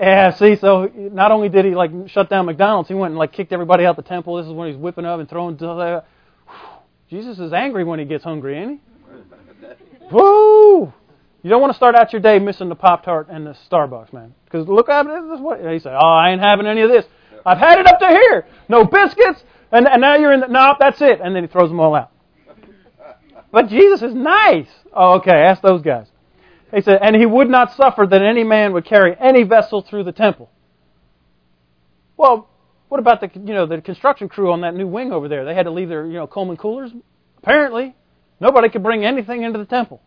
Yeah, 0.00 0.30
see, 0.30 0.56
so 0.56 0.90
not 0.94 1.32
only 1.32 1.48
did 1.48 1.64
he 1.64 1.74
like 1.74 1.90
shut 2.06 2.28
down 2.28 2.46
McDonald's, 2.46 2.88
he 2.88 2.94
went 2.94 3.12
and 3.12 3.18
like 3.18 3.32
kicked 3.32 3.52
everybody 3.52 3.84
out 3.84 3.96
the 3.96 4.02
temple. 4.02 4.36
This 4.36 4.46
is 4.46 4.52
when 4.52 4.68
he's 4.68 4.76
whipping 4.76 5.04
up 5.04 5.18
and 5.18 5.28
throwing. 5.28 5.56
Jesus 7.08 7.38
is 7.38 7.52
angry 7.52 7.84
when 7.84 7.98
he 7.98 8.04
gets 8.04 8.24
hungry, 8.24 8.58
ain't 8.58 8.80
he? 8.80 10.06
Woo! 10.12 10.92
You 11.42 11.50
don't 11.50 11.60
want 11.60 11.72
to 11.72 11.76
start 11.76 11.94
out 11.94 12.12
your 12.12 12.20
day 12.20 12.38
missing 12.38 12.68
the 12.68 12.74
Pop 12.74 13.04
Tart 13.04 13.28
and 13.30 13.46
the 13.46 13.56
Starbucks, 13.70 14.12
man. 14.12 14.34
Because 14.44 14.68
look 14.68 14.88
at 14.88 15.04
this. 15.04 15.40
What 15.40 15.60
he 15.60 15.78
say? 15.78 15.90
Oh, 15.90 16.06
I 16.06 16.30
ain't 16.30 16.40
having 16.40 16.66
any 16.66 16.82
of 16.82 16.90
this. 16.90 17.06
I've 17.46 17.58
had 17.58 17.78
it 17.78 17.86
up 17.86 18.00
to 18.00 18.08
here. 18.08 18.46
No 18.68 18.84
biscuits, 18.84 19.42
and, 19.72 19.86
and 19.88 20.00
now 20.00 20.16
you're 20.16 20.32
in. 20.32 20.40
The, 20.40 20.48
no, 20.48 20.74
that's 20.78 21.00
it. 21.00 21.20
And 21.22 21.34
then 21.34 21.44
he 21.44 21.48
throws 21.48 21.70
them 21.70 21.80
all 21.80 21.94
out. 21.94 22.10
But 23.50 23.68
Jesus 23.68 24.02
is 24.02 24.14
nice. 24.14 24.68
Oh, 24.92 25.16
okay, 25.16 25.32
ask 25.32 25.62
those 25.62 25.82
guys. 25.82 26.06
He 26.74 26.82
said, 26.82 26.98
and 27.02 27.16
he 27.16 27.24
would 27.24 27.48
not 27.48 27.74
suffer 27.74 28.06
that 28.06 28.22
any 28.22 28.44
man 28.44 28.72
would 28.74 28.84
carry 28.84 29.16
any 29.18 29.42
vessel 29.42 29.80
through 29.80 30.04
the 30.04 30.12
temple. 30.12 30.50
Well, 32.16 32.48
what 32.88 33.00
about 33.00 33.20
the 33.20 33.30
you 33.34 33.54
know 33.54 33.66
the 33.66 33.80
construction 33.80 34.28
crew 34.28 34.52
on 34.52 34.62
that 34.62 34.74
new 34.74 34.86
wing 34.86 35.12
over 35.12 35.28
there? 35.28 35.44
They 35.44 35.54
had 35.54 35.64
to 35.64 35.70
leave 35.70 35.88
their 35.88 36.06
you 36.06 36.14
know 36.14 36.26
Coleman 36.26 36.56
coolers. 36.56 36.90
Apparently, 37.38 37.94
nobody 38.40 38.68
could 38.68 38.82
bring 38.82 39.04
anything 39.04 39.42
into 39.42 39.58
the 39.58 39.64
temple. 39.64 40.02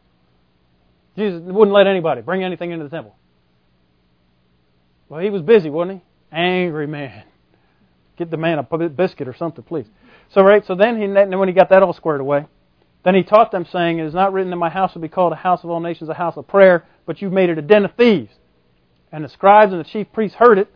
Jesus 1.17 1.41
wouldn't 1.43 1.73
let 1.73 1.87
anybody 1.87 2.21
bring 2.21 2.43
anything 2.43 2.71
into 2.71 2.83
the 2.83 2.89
temple. 2.89 3.15
Well, 5.09 5.19
he 5.19 5.29
was 5.29 5.41
busy, 5.41 5.69
wasn't 5.69 5.99
he? 5.99 6.35
Angry 6.35 6.87
man. 6.87 7.23
Get 8.17 8.31
the 8.31 8.37
man 8.37 8.59
a 8.59 8.89
biscuit 8.89 9.27
or 9.27 9.35
something, 9.35 9.63
please. 9.63 9.87
So 10.29 10.41
right, 10.41 10.65
so 10.65 10.75
then 10.75 11.01
he 11.01 11.07
when 11.07 11.47
he 11.47 11.53
got 11.53 11.69
that 11.69 11.83
all 11.83 11.93
squared 11.93 12.21
away, 12.21 12.45
then 13.03 13.15
he 13.15 13.23
taught 13.23 13.51
them, 13.51 13.65
saying, 13.71 13.99
It 13.99 14.05
is 14.05 14.13
not 14.13 14.31
written 14.31 14.51
that 14.51 14.57
my 14.57 14.69
house 14.69 14.93
will 14.93 15.01
be 15.01 15.07
called 15.07 15.33
a 15.33 15.37
house 15.37 15.63
of 15.63 15.69
all 15.69 15.79
nations, 15.79 16.09
a 16.09 16.13
house 16.13 16.37
of 16.37 16.47
prayer, 16.47 16.85
but 17.05 17.21
you've 17.21 17.33
made 17.33 17.49
it 17.49 17.57
a 17.57 17.61
den 17.61 17.85
of 17.85 17.95
thieves. 17.95 18.33
And 19.11 19.23
the 19.23 19.29
scribes 19.29 19.71
and 19.71 19.83
the 19.83 19.89
chief 19.89 20.07
priests 20.13 20.37
heard 20.37 20.57
it, 20.57 20.69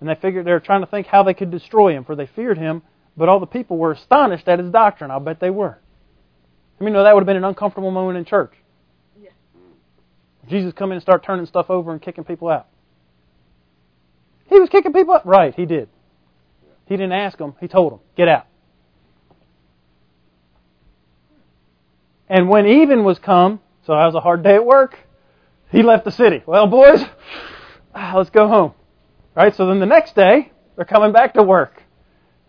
and 0.00 0.08
they 0.08 0.14
figured 0.14 0.46
they 0.46 0.52
were 0.52 0.60
trying 0.60 0.82
to 0.82 0.86
think 0.86 1.06
how 1.06 1.22
they 1.22 1.34
could 1.34 1.50
destroy 1.50 1.94
him, 1.94 2.04
for 2.04 2.14
they 2.14 2.26
feared 2.26 2.58
him. 2.58 2.82
But 3.16 3.28
all 3.28 3.40
the 3.40 3.46
people 3.46 3.76
were 3.78 3.92
astonished 3.92 4.48
at 4.48 4.58
his 4.58 4.70
doctrine. 4.70 5.10
I'll 5.10 5.20
bet 5.20 5.40
they 5.40 5.50
were. 5.50 5.78
I 6.80 6.84
mean, 6.84 6.94
no, 6.94 7.04
that 7.04 7.14
would 7.14 7.20
have 7.20 7.26
been 7.26 7.36
an 7.36 7.44
uncomfortable 7.44 7.90
moment 7.90 8.18
in 8.18 8.24
church. 8.24 8.52
Yeah. 9.22 9.30
Jesus 10.48 10.72
come 10.72 10.90
in 10.90 10.96
and 10.96 11.02
start 11.02 11.24
turning 11.24 11.46
stuff 11.46 11.66
over 11.68 11.92
and 11.92 12.00
kicking 12.00 12.24
people 12.24 12.48
out. 12.48 12.68
He 14.48 14.58
was 14.58 14.68
kicking 14.68 14.92
people 14.92 15.14
out. 15.14 15.26
Right, 15.26 15.54
he 15.54 15.66
did. 15.66 15.88
He 16.86 16.96
didn't 16.96 17.12
ask 17.12 17.38
them. 17.38 17.54
He 17.60 17.68
told 17.68 17.92
them, 17.92 18.00
get 18.16 18.28
out. 18.28 18.46
And 22.28 22.48
when 22.48 22.66
even 22.66 23.04
was 23.04 23.18
come, 23.18 23.60
so 23.86 23.92
that 23.92 24.06
was 24.06 24.14
a 24.14 24.20
hard 24.20 24.42
day 24.42 24.54
at 24.54 24.64
work, 24.64 24.98
he 25.70 25.82
left 25.82 26.04
the 26.04 26.12
city. 26.12 26.42
Well, 26.46 26.66
boys, 26.66 27.04
let's 27.94 28.30
go 28.30 28.48
home. 28.48 28.72
Right? 29.34 29.54
So 29.54 29.66
then 29.66 29.80
the 29.80 29.86
next 29.86 30.14
day, 30.14 30.52
they're 30.76 30.84
coming 30.84 31.12
back 31.12 31.34
to 31.34 31.42
work. 31.42 31.82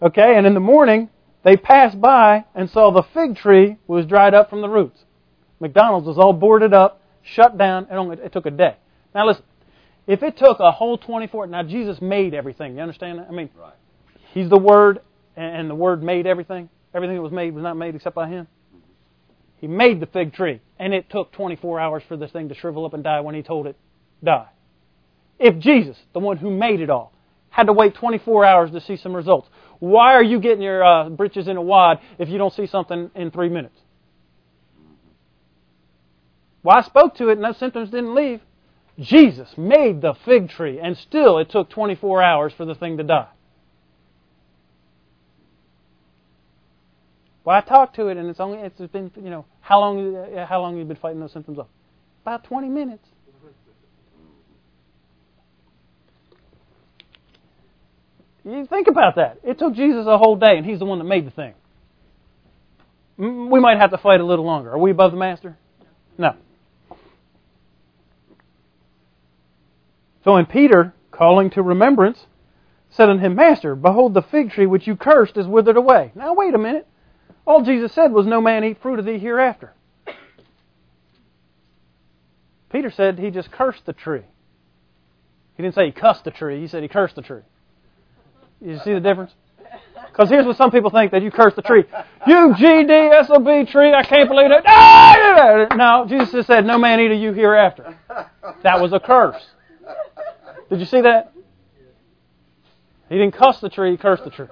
Okay? 0.01 0.36
And 0.36 0.45
in 0.45 0.53
the 0.53 0.59
morning, 0.59 1.09
they 1.43 1.57
passed 1.57 1.99
by 1.99 2.45
and 2.55 2.69
saw 2.69 2.91
the 2.91 3.03
fig 3.03 3.36
tree 3.36 3.78
was 3.88 4.05
dried 4.05 4.34
up 4.34 4.49
from 4.49 4.61
the 4.61 4.69
roots. 4.69 5.03
McDonald's 5.59 6.07
was 6.07 6.17
all 6.17 6.34
boarded 6.34 6.74
up, 6.74 7.01
shut 7.21 7.57
down, 7.57 7.88
and 7.89 7.97
only 7.97 8.17
it 8.17 8.32
took 8.32 8.45
a 8.45 8.51
day. 8.51 8.76
Now 9.15 9.28
listen, 9.28 9.43
if 10.07 10.24
it 10.24 10.38
took 10.38 10.59
a 10.59 10.71
whole 10.71 10.97
24, 10.97 11.47
now 11.47 11.63
Jesus 11.63 12.01
made 12.01 12.34
everything. 12.34 12.76
You 12.76 12.82
understand 12.82 13.19
that? 13.19 13.28
I 13.30 13.32
mean, 13.32 13.49
right. 13.57 13.74
He's 14.34 14.49
the 14.49 14.57
Word, 14.57 14.99
and 15.38 15.69
the 15.69 15.76
Word 15.76 16.03
made 16.03 16.28
everything. 16.28 16.69
Everything 16.93 17.15
that 17.15 17.21
was 17.21 17.32
made 17.32 17.53
was 17.53 17.63
not 17.63 17.78
made 17.78 17.95
except 17.95 18.15
by 18.15 18.28
Him. 18.28 18.47
He 19.64 19.70
made 19.70 20.01
the 20.01 20.07
fig 20.07 20.34
tree, 20.34 20.59
and 20.78 20.93
it 20.93 21.09
took 21.09 21.32
24 21.32 21.80
hours 21.80 22.03
for 22.09 22.18
this 22.18 22.30
thing 22.32 22.49
to 22.49 22.53
shrivel 22.53 22.86
up 22.86 22.93
and 22.93 23.01
die 23.01 23.22
when 23.22 23.34
he 23.34 23.41
told 23.41 23.66
it, 23.66 23.78
die. 24.22 24.49
If 25.39 25.57
Jesus, 25.57 25.97
the 26.11 26.20
one 26.20 26.36
who 26.36 26.51
made 26.51 26.82
it 26.82 26.89
all, 26.89 27.14
had 27.49 27.68
to 27.68 27.72
wait 27.72 27.95
24 27.95 28.43
hours 28.43 28.72
to 28.72 28.82
see 28.82 28.97
some 28.97 29.16
results, 29.16 29.47
why 29.80 30.16
are 30.16 30.22
you 30.22 30.41
getting 30.41 30.61
your 30.61 30.84
uh, 30.84 31.07
britches 31.07 31.47
in 31.47 31.55
a 31.55 31.61
wad 31.61 32.01
if 32.20 32.28
you 32.28 32.38
don't 32.38 32.53
see 32.53 32.68
something 32.68 33.09
in 33.16 33.32
three 33.32 33.47
minutes? 33.47 33.80
Well, 36.61 36.76
I 36.76 36.82
spoke 36.82 37.16
to 37.16 37.30
it 37.30 37.38
and 37.38 37.45
those 37.45 37.57
symptoms 37.57 37.89
didn't 37.89 38.14
leave. 38.14 38.41
Jesus 38.99 39.47
made 39.57 40.01
the 40.01 40.14
fig 40.26 40.49
tree, 40.49 40.78
and 40.78 40.97
still 40.97 41.38
it 41.38 41.49
took 41.49 41.70
24 41.70 42.22
hours 42.22 42.51
for 42.57 42.66
the 42.66 42.76
thing 42.76 42.97
to 42.97 43.03
die. 43.03 43.30
Well, 47.45 47.55
I 47.55 47.61
talked 47.61 47.95
to 47.95 48.07
it, 48.07 48.18
and 48.18 48.30
it's 48.30 48.41
only 48.41 48.59
it's 48.59 48.80
been 48.91 49.09
you 49.16 49.30
know 49.30 49.45
how 49.64 49.80
long 49.80 50.14
uh, 50.14 50.45
how 50.45 50.61
long 50.61 50.74
have 50.74 50.80
you 50.80 50.86
been 50.86 50.97
fighting 50.97 51.22
those 51.22 51.32
symptoms 51.32 51.57
off? 51.57 51.68
About 52.22 52.43
20 52.43 52.68
minutes. 52.68 53.07
You 58.45 58.66
think 58.70 58.89
about 58.89 59.16
that. 59.16 59.39
It 59.41 59.57
took 59.57 59.74
Jesus 59.74 60.05
a 60.05 60.18
whole 60.18 60.36
day, 60.36 60.57
and 60.57 60.66
He's 60.66 60.80
the 60.80 60.86
one 60.86 60.99
that 60.99 61.05
made 61.05 61.26
the 61.26 61.32
thing. 61.32 61.53
We 63.18 63.59
might 63.61 63.78
have 63.78 63.91
to 63.91 63.97
fight 63.97 64.20
a 64.20 64.26
little 64.26 64.43
longer. 64.43 64.72
Are 64.72 64.78
we 64.78 64.91
above 64.91 65.11
the 65.11 65.18
Master? 65.18 65.57
No. 66.18 66.36
So, 70.26 70.34
when 70.34 70.45
Peter, 70.45 70.93
calling 71.09 71.49
to 71.51 71.61
remembrance, 71.61 72.26
said 72.89 73.09
unto 73.09 73.24
him, 73.24 73.36
Master, 73.36 73.76
behold, 73.76 74.14
the 74.14 74.22
fig 74.22 74.51
tree 74.51 74.66
which 74.66 74.88
you 74.88 74.97
cursed 74.97 75.38
is 75.38 75.47
withered 75.47 75.78
away. 75.78 76.11
Now, 76.16 76.34
wait 76.34 76.53
a 76.53 76.57
minute. 76.57 76.88
All 77.46 77.64
Jesus 77.64 77.94
said 77.94 78.12
was, 78.12 78.26
No 78.26 78.41
man 78.41 78.64
eat 78.64 78.82
fruit 78.82 79.00
of 79.00 79.06
thee 79.06 79.20
hereafter. 79.20 79.74
Peter 82.72 82.89
said 82.89 83.20
he 83.20 83.30
just 83.30 83.52
cursed 83.52 83.86
the 83.86 83.94
tree. 83.94 84.24
He 85.56 85.62
didn't 85.64 85.76
say 85.76 85.86
he 85.86 85.91
cussed 85.91 86.24
the 86.24 86.32
tree, 86.32 86.60
he 86.60 86.68
said 86.68 86.82
he 86.82 86.89
cursed 86.89 87.16
the 87.16 87.22
tree. 87.22 87.44
You 88.62 88.80
see 88.80 88.94
the 88.94 89.00
difference? 89.00 89.32
Because 90.08 90.30
here's 90.30 90.46
what 90.46 90.58
some 90.58 90.72
people 90.72 90.89
think 90.89 91.12
that 91.12 91.22
you 91.22 91.32
curse 91.32 91.54
the 91.56 91.62
tree. 91.62 91.84
You 92.28 92.54
GDSOB 92.56 93.70
tree, 93.70 93.94
I 93.94 94.04
can't 94.04 94.30
believe 94.30 94.52
it. 94.52 94.64
No, 95.76 96.06
Jesus 96.08 96.32
just 96.32 96.48
said, 96.48 96.66
No 96.66 96.78
man 96.78 97.00
eat 97.00 97.12
of 97.12 97.20
you 97.20 97.34
hereafter. 97.34 97.98
That 98.64 98.80
was 98.80 98.94
a 98.94 99.00
curse. 99.00 99.41
Did 100.70 100.80
you 100.80 100.86
see 100.86 101.02
that? 101.02 101.34
He 103.10 103.16
didn't 103.16 103.36
cuss 103.36 103.60
the 103.60 103.70
tree, 103.70 103.91
he 103.91 103.98
cursed 103.98 104.24
the 104.24 104.30
tree. 104.30 104.48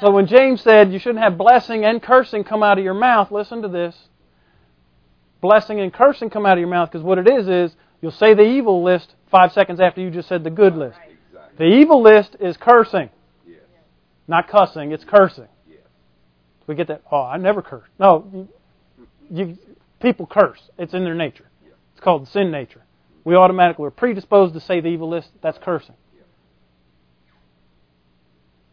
So 0.00 0.10
when 0.10 0.26
James 0.26 0.60
said 0.60 0.92
you 0.92 0.98
shouldn't 0.98 1.24
have 1.24 1.38
blessing 1.38 1.84
and 1.84 2.02
cursing 2.02 2.44
come 2.44 2.62
out 2.62 2.78
of 2.78 2.84
your 2.84 2.94
mouth, 2.94 3.30
listen 3.30 3.62
to 3.62 3.68
this. 3.68 3.96
Blessing 5.40 5.80
and 5.80 5.92
cursing 5.92 6.28
come 6.28 6.44
out 6.44 6.54
of 6.54 6.58
your 6.58 6.68
mouth 6.68 6.90
because 6.90 7.04
what 7.04 7.18
it 7.18 7.28
is 7.28 7.48
is 7.48 7.76
you'll 8.02 8.10
say 8.10 8.34
the 8.34 8.42
evil 8.42 8.82
list 8.82 9.14
five 9.30 9.52
seconds 9.52 9.80
after 9.80 10.00
you 10.00 10.10
just 10.10 10.28
said 10.28 10.44
the 10.44 10.50
good 10.50 10.76
list. 10.76 10.98
The 11.58 11.64
evil 11.64 12.02
list 12.02 12.36
is 12.40 12.56
cursing. 12.56 13.10
Not 14.28 14.48
cussing, 14.48 14.92
it's 14.92 15.04
cursing. 15.04 15.48
We 16.66 16.74
get 16.74 16.88
that, 16.88 17.02
oh, 17.10 17.22
I 17.22 17.36
never 17.36 17.62
curse. 17.62 17.86
No, 17.98 18.28
you, 18.32 18.48
you, 19.30 19.58
people 20.00 20.26
curse. 20.26 20.60
It's 20.78 20.94
in 20.94 21.04
their 21.04 21.14
nature. 21.14 21.46
It's 21.92 22.00
called 22.00 22.26
sin 22.28 22.50
nature. 22.50 22.82
We 23.24 23.36
automatically 23.36 23.86
are 23.86 23.92
predisposed 23.92 24.54
to 24.54 24.60
say 24.60 24.80
the 24.80 24.88
evil 24.88 25.08
list. 25.08 25.30
That's 25.42 25.58
cursing. 25.58 25.94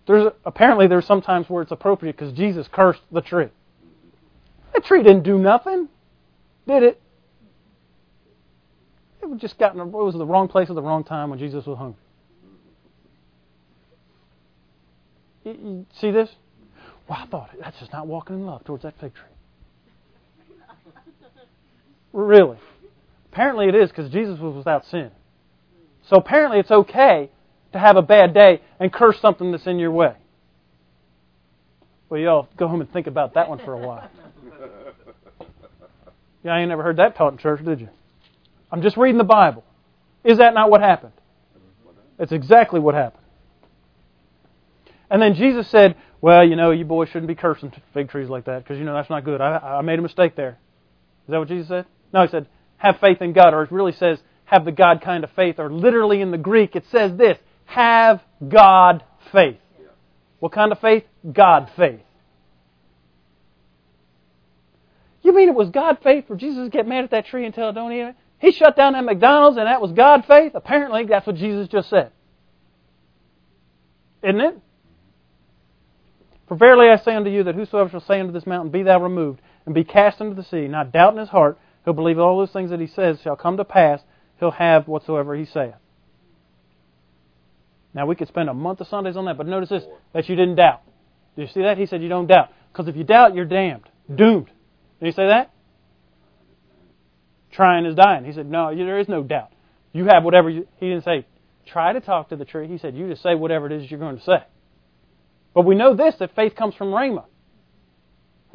There's 0.05 0.31
apparently 0.45 0.87
there's 0.87 1.05
sometimes 1.05 1.49
where 1.49 1.63
it's 1.63 1.71
appropriate 1.71 2.17
because 2.17 2.33
Jesus 2.33 2.67
cursed 2.71 3.01
the 3.11 3.21
tree. 3.21 3.49
The 4.73 4.81
tree 4.81 5.03
didn't 5.03 5.23
do 5.23 5.37
nothing, 5.37 5.87
did 6.67 6.83
it? 6.83 7.01
It 9.21 9.29
was 9.29 9.39
just 9.39 9.57
got 9.57 9.71
in 9.71 9.77
the, 9.77 9.85
it 9.85 9.91
was 9.91 10.15
the 10.15 10.25
wrong 10.25 10.49
place 10.49 10.69
at 10.69 10.75
the 10.75 10.81
wrong 10.81 11.03
time 11.03 11.29
when 11.29 11.39
Jesus 11.39 11.65
was 11.65 11.77
hungry. 11.77 12.01
You, 15.45 15.51
you 15.51 15.85
see 15.99 16.11
this? 16.11 16.29
Well, 17.07 17.19
I 17.21 17.27
thought 17.27 17.49
that's 17.59 17.79
just 17.79 17.93
not 17.93 18.07
walking 18.07 18.37
in 18.37 18.45
love 18.45 18.63
towards 18.65 18.83
that 18.83 18.95
fig 18.99 19.13
tree. 19.13 19.23
Really? 22.11 22.57
Apparently 23.31 23.67
it 23.67 23.75
is 23.75 23.89
because 23.89 24.11
Jesus 24.11 24.39
was 24.39 24.55
without 24.55 24.85
sin. 24.85 25.11
So 26.09 26.17
apparently 26.17 26.59
it's 26.59 26.71
okay 26.71 27.29
to 27.73 27.79
have 27.79 27.97
a 27.97 28.01
bad 28.01 28.33
day 28.33 28.61
and 28.79 28.91
curse 28.91 29.19
something 29.19 29.51
that's 29.51 29.67
in 29.67 29.79
your 29.79 29.91
way. 29.91 30.15
Well, 32.09 32.19
y'all 32.19 32.47
go 32.57 32.67
home 32.67 32.81
and 32.81 32.91
think 32.91 33.07
about 33.07 33.33
that 33.33 33.49
one 33.49 33.59
for 33.59 33.73
a 33.73 33.85
while. 33.85 34.09
Yeah, 36.43 36.51
I 36.55 36.59
ain't 36.59 36.69
never 36.69 36.83
heard 36.83 36.97
that 36.97 37.15
taught 37.15 37.31
in 37.31 37.37
church, 37.37 37.63
did 37.63 37.79
you? 37.79 37.89
I'm 38.71 38.81
just 38.81 38.97
reading 38.97 39.17
the 39.17 39.23
Bible. 39.23 39.63
Is 40.23 40.39
that 40.39 40.53
not 40.53 40.69
what 40.69 40.81
happened? 40.81 41.13
It's 42.19 42.31
exactly 42.31 42.79
what 42.79 42.95
happened. 42.95 43.23
And 45.09 45.21
then 45.21 45.35
Jesus 45.35 45.69
said, 45.69 45.95
Well, 46.21 46.45
you 46.47 46.55
know, 46.55 46.71
you 46.71 46.85
boys 46.85 47.09
shouldn't 47.09 47.27
be 47.27 47.35
cursing 47.35 47.71
fig 47.93 48.09
trees 48.09 48.29
like 48.29 48.45
that 48.45 48.63
because, 48.63 48.77
you 48.77 48.83
know, 48.85 48.93
that's 48.93 49.09
not 49.09 49.23
good. 49.23 49.41
I, 49.41 49.57
I 49.57 49.81
made 49.81 49.99
a 49.99 50.01
mistake 50.01 50.35
there. 50.35 50.57
Is 51.27 51.31
that 51.31 51.39
what 51.39 51.47
Jesus 51.47 51.67
said? 51.67 51.85
No, 52.13 52.23
he 52.23 52.27
said, 52.27 52.47
Have 52.77 52.99
faith 52.99 53.21
in 53.21 53.33
God. 53.33 53.53
Or 53.53 53.63
it 53.63 53.71
really 53.71 53.91
says, 53.91 54.19
Have 54.45 54.65
the 54.65 54.71
God 54.71 55.01
kind 55.01 55.23
of 55.23 55.31
faith. 55.31 55.59
Or 55.59 55.71
literally 55.71 56.21
in 56.21 56.31
the 56.31 56.37
Greek, 56.37 56.75
it 56.75 56.85
says 56.91 57.17
this 57.17 57.37
Have 57.65 58.21
God 58.47 59.03
faith. 59.31 59.57
What 60.39 60.51
kind 60.51 60.71
of 60.71 60.79
faith? 60.79 61.03
God 61.31 61.71
faith. 61.75 62.01
You 65.21 65.33
mean 65.33 65.47
it 65.47 65.55
was 65.55 65.69
God 65.69 65.99
faith 66.03 66.27
for 66.27 66.35
Jesus 66.35 66.65
to 66.65 66.69
get 66.69 66.85
mad 66.85 67.05
at 67.05 67.11
that 67.11 67.27
tree 67.27 67.45
and 67.45 67.53
tell 67.53 67.69
it 67.69 67.73
don't 67.73 67.93
eat 67.93 68.01
it? 68.01 68.15
He 68.39 68.51
shut 68.51 68.75
down 68.75 68.93
that 68.93 69.05
McDonald's 69.05 69.57
and 69.57 69.67
that 69.67 69.81
was 69.81 69.93
God 69.93 70.25
faith? 70.27 70.51
Apparently, 70.53 71.05
that's 71.05 71.25
what 71.25 71.37
Jesus 71.37 71.69
just 71.69 71.89
said. 71.89 72.11
Isn't 74.21 74.41
it? 74.41 74.59
For 76.49 76.57
verily 76.57 76.89
I 76.89 76.97
say 76.97 77.15
unto 77.15 77.29
you 77.29 77.43
that 77.45 77.55
whosoever 77.55 77.89
shall 77.89 78.01
say 78.01 78.19
unto 78.19 78.33
this 78.33 78.45
mountain, 78.45 78.69
Be 78.69 78.83
thou 78.83 79.01
removed, 79.01 79.39
and 79.65 79.73
be 79.73 79.85
cast 79.85 80.19
into 80.19 80.35
the 80.35 80.43
sea, 80.43 80.67
not 80.67 80.91
doubt 80.91 81.13
in 81.13 81.19
his 81.19 81.29
heart, 81.29 81.57
he'll 81.85 81.93
believe 81.93 82.19
all 82.19 82.37
those 82.37 82.51
things 82.51 82.69
that 82.69 82.81
he 82.81 82.87
says 82.87 83.21
shall 83.21 83.37
come 83.37 83.55
to 83.57 83.65
pass, 83.65 84.01
he'll 84.39 84.51
have 84.51 84.89
whatsoever 84.89 85.35
he 85.35 85.45
saith. 85.45 85.75
Now 87.93 88.05
we 88.05 88.15
could 88.15 88.27
spend 88.27 88.49
a 88.49 88.53
month 88.53 88.81
of 88.81 88.87
Sundays 88.87 89.15
on 89.15 89.25
that, 89.25 89.37
but 89.37 89.47
notice 89.47 89.69
this, 89.69 89.83
that 90.13 90.27
you 90.27 90.35
didn't 90.35 90.55
doubt. 90.55 90.81
Do 91.35 91.41
you 91.43 91.47
see 91.47 91.61
that? 91.61 91.77
He 91.77 91.85
said 91.85 92.01
you 92.01 92.09
don't 92.09 92.27
doubt. 92.27 92.49
Because 92.71 92.87
if 92.87 92.95
you 92.95 93.03
doubt, 93.03 93.35
you're 93.35 93.45
damned. 93.45 93.89
Doomed. 94.13 94.47
Did 94.99 95.05
he 95.05 95.11
say 95.11 95.27
that? 95.27 95.51
Trying 97.51 97.85
is 97.85 97.95
dying. 97.95 98.25
He 98.25 98.33
said, 98.33 98.49
no, 98.49 98.75
there 98.75 98.99
is 98.99 99.07
no 99.07 99.21
doubt. 99.21 99.51
You 99.91 100.05
have 100.05 100.23
whatever 100.23 100.49
you, 100.49 100.67
he 100.77 100.89
didn't 100.89 101.03
say, 101.03 101.27
try 101.67 101.93
to 101.93 102.01
talk 102.01 102.29
to 102.29 102.35
the 102.35 102.45
tree. 102.45 102.67
He 102.67 102.79
said, 102.79 102.95
you 102.95 103.07
just 103.07 103.21
say 103.21 103.35
whatever 103.35 103.67
it 103.67 103.71
is 103.71 103.91
you're 103.91 103.99
going 103.99 104.17
to 104.17 104.23
say. 104.23 104.43
But 105.53 105.65
we 105.65 105.75
know 105.75 105.95
this, 105.95 106.15
that 106.19 106.35
faith 106.35 106.55
comes 106.55 106.73
from 106.73 106.87
Rhema. 106.87 107.25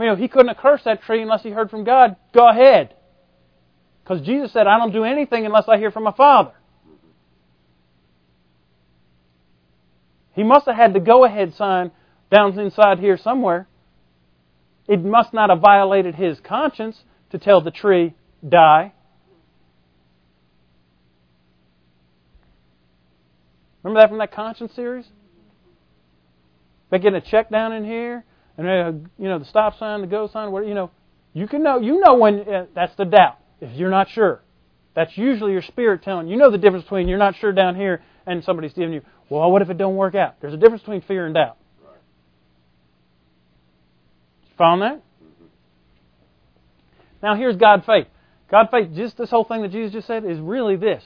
You 0.01 0.07
know, 0.07 0.17
he 0.17 0.29
couldn't 0.29 0.49
have 0.49 0.57
cursed 0.57 0.85
that 0.85 1.03
tree 1.03 1.23
unless 1.23 1.43
he 1.43 1.51
heard 1.51 1.71
from 1.71 1.85
God. 1.85 2.17
Go 2.33 2.49
ahead. 2.49 2.95
Because 4.03 4.25
Jesus 4.25 4.53
said, 4.53 4.67
I 4.67 4.79
don't 4.79 4.93
do 4.93 5.05
anything 5.05 5.47
unless 5.47 5.69
I 5.69 5.77
hear 5.77 5.91
from 5.91 6.05
my 6.05 6.13
Father. 6.13 6.53
He 10.39 10.45
must 10.45 10.67
have 10.67 10.77
had 10.77 10.93
the 10.93 11.01
go 11.01 11.25
ahead 11.25 11.53
sign 11.55 11.91
down 12.31 12.57
inside 12.61 13.01
here 13.01 13.19
somewhere. 13.19 13.67
It 14.87 15.05
must 15.05 15.35
not 15.35 15.51
have 15.51 15.59
violated 15.59 16.15
his 16.15 16.39
conscience 16.39 17.03
to 17.31 17.39
tell 17.39 17.61
the 17.61 17.73
tree, 17.73 18.15
die. 18.49 18.93
Remember 23.83 24.01
that 24.01 24.11
from 24.11 24.19
that 24.19 24.31
conscience 24.33 24.73
series? 24.77 25.07
They 26.91 27.01
getting 27.01 27.17
a 27.17 27.21
check 27.21 27.51
down 27.51 27.73
in 27.73 27.85
here, 27.85 28.25
and 28.57 28.69
uh, 28.69 28.93
you 29.19 29.29
know 29.29 29.41
the 29.41 29.45
stop 29.45 29.77
sign, 29.77 30.03
the 30.03 30.07
go 30.07 30.29
sign. 30.33 30.53
What 30.53 30.69
you 30.69 30.75
know, 30.75 30.93
you 31.33 31.49
can 31.49 31.65
know. 31.65 31.81
You 31.81 31.99
know 31.99 32.15
when 32.15 32.49
uh, 32.49 32.67
that's 32.77 32.95
the 32.95 33.07
doubt. 33.07 33.39
If 33.61 33.77
you're 33.77 33.91
not 33.91 34.09
sure, 34.09 34.43
that's 34.95 35.19
usually 35.19 35.51
your 35.51 35.63
spirit 35.63 36.05
telling 36.05 36.29
you. 36.29 36.37
know 36.37 36.53
the 36.53 36.59
difference 36.59 36.85
between 36.85 37.09
you're 37.09 37.19
not 37.19 37.35
sure 37.35 37.51
down 37.51 37.75
here 37.75 38.03
and 38.29 38.45
somebody's 38.45 38.73
giving 38.73 38.93
you. 38.93 39.03
Well, 39.29 39.51
what 39.51 39.63
if 39.63 39.71
it 39.71 39.79
don't 39.79 39.97
work 39.97 40.15
out? 40.15 40.37
There's 40.41 40.55
a 40.55 40.59
difference 40.59 40.83
between 40.83 41.01
fear 41.03 41.25
and 41.27 41.35
doubt. 41.35 41.57
Found 44.59 44.83
that? 44.83 44.97
Mm-hmm. 44.97 45.45
Now 47.23 47.37
here's 47.37 47.57
God 47.57 47.85
faith. 47.87 48.07
God 48.51 48.69
faith, 48.71 48.91
just 48.95 49.17
this 49.17 49.31
whole 49.31 49.45
thing 49.45 49.63
that 49.63 49.73
Jesus 49.73 49.93
just 49.93 50.07
said, 50.07 50.25
is 50.25 50.39
really 50.39 50.77
this 50.77 51.05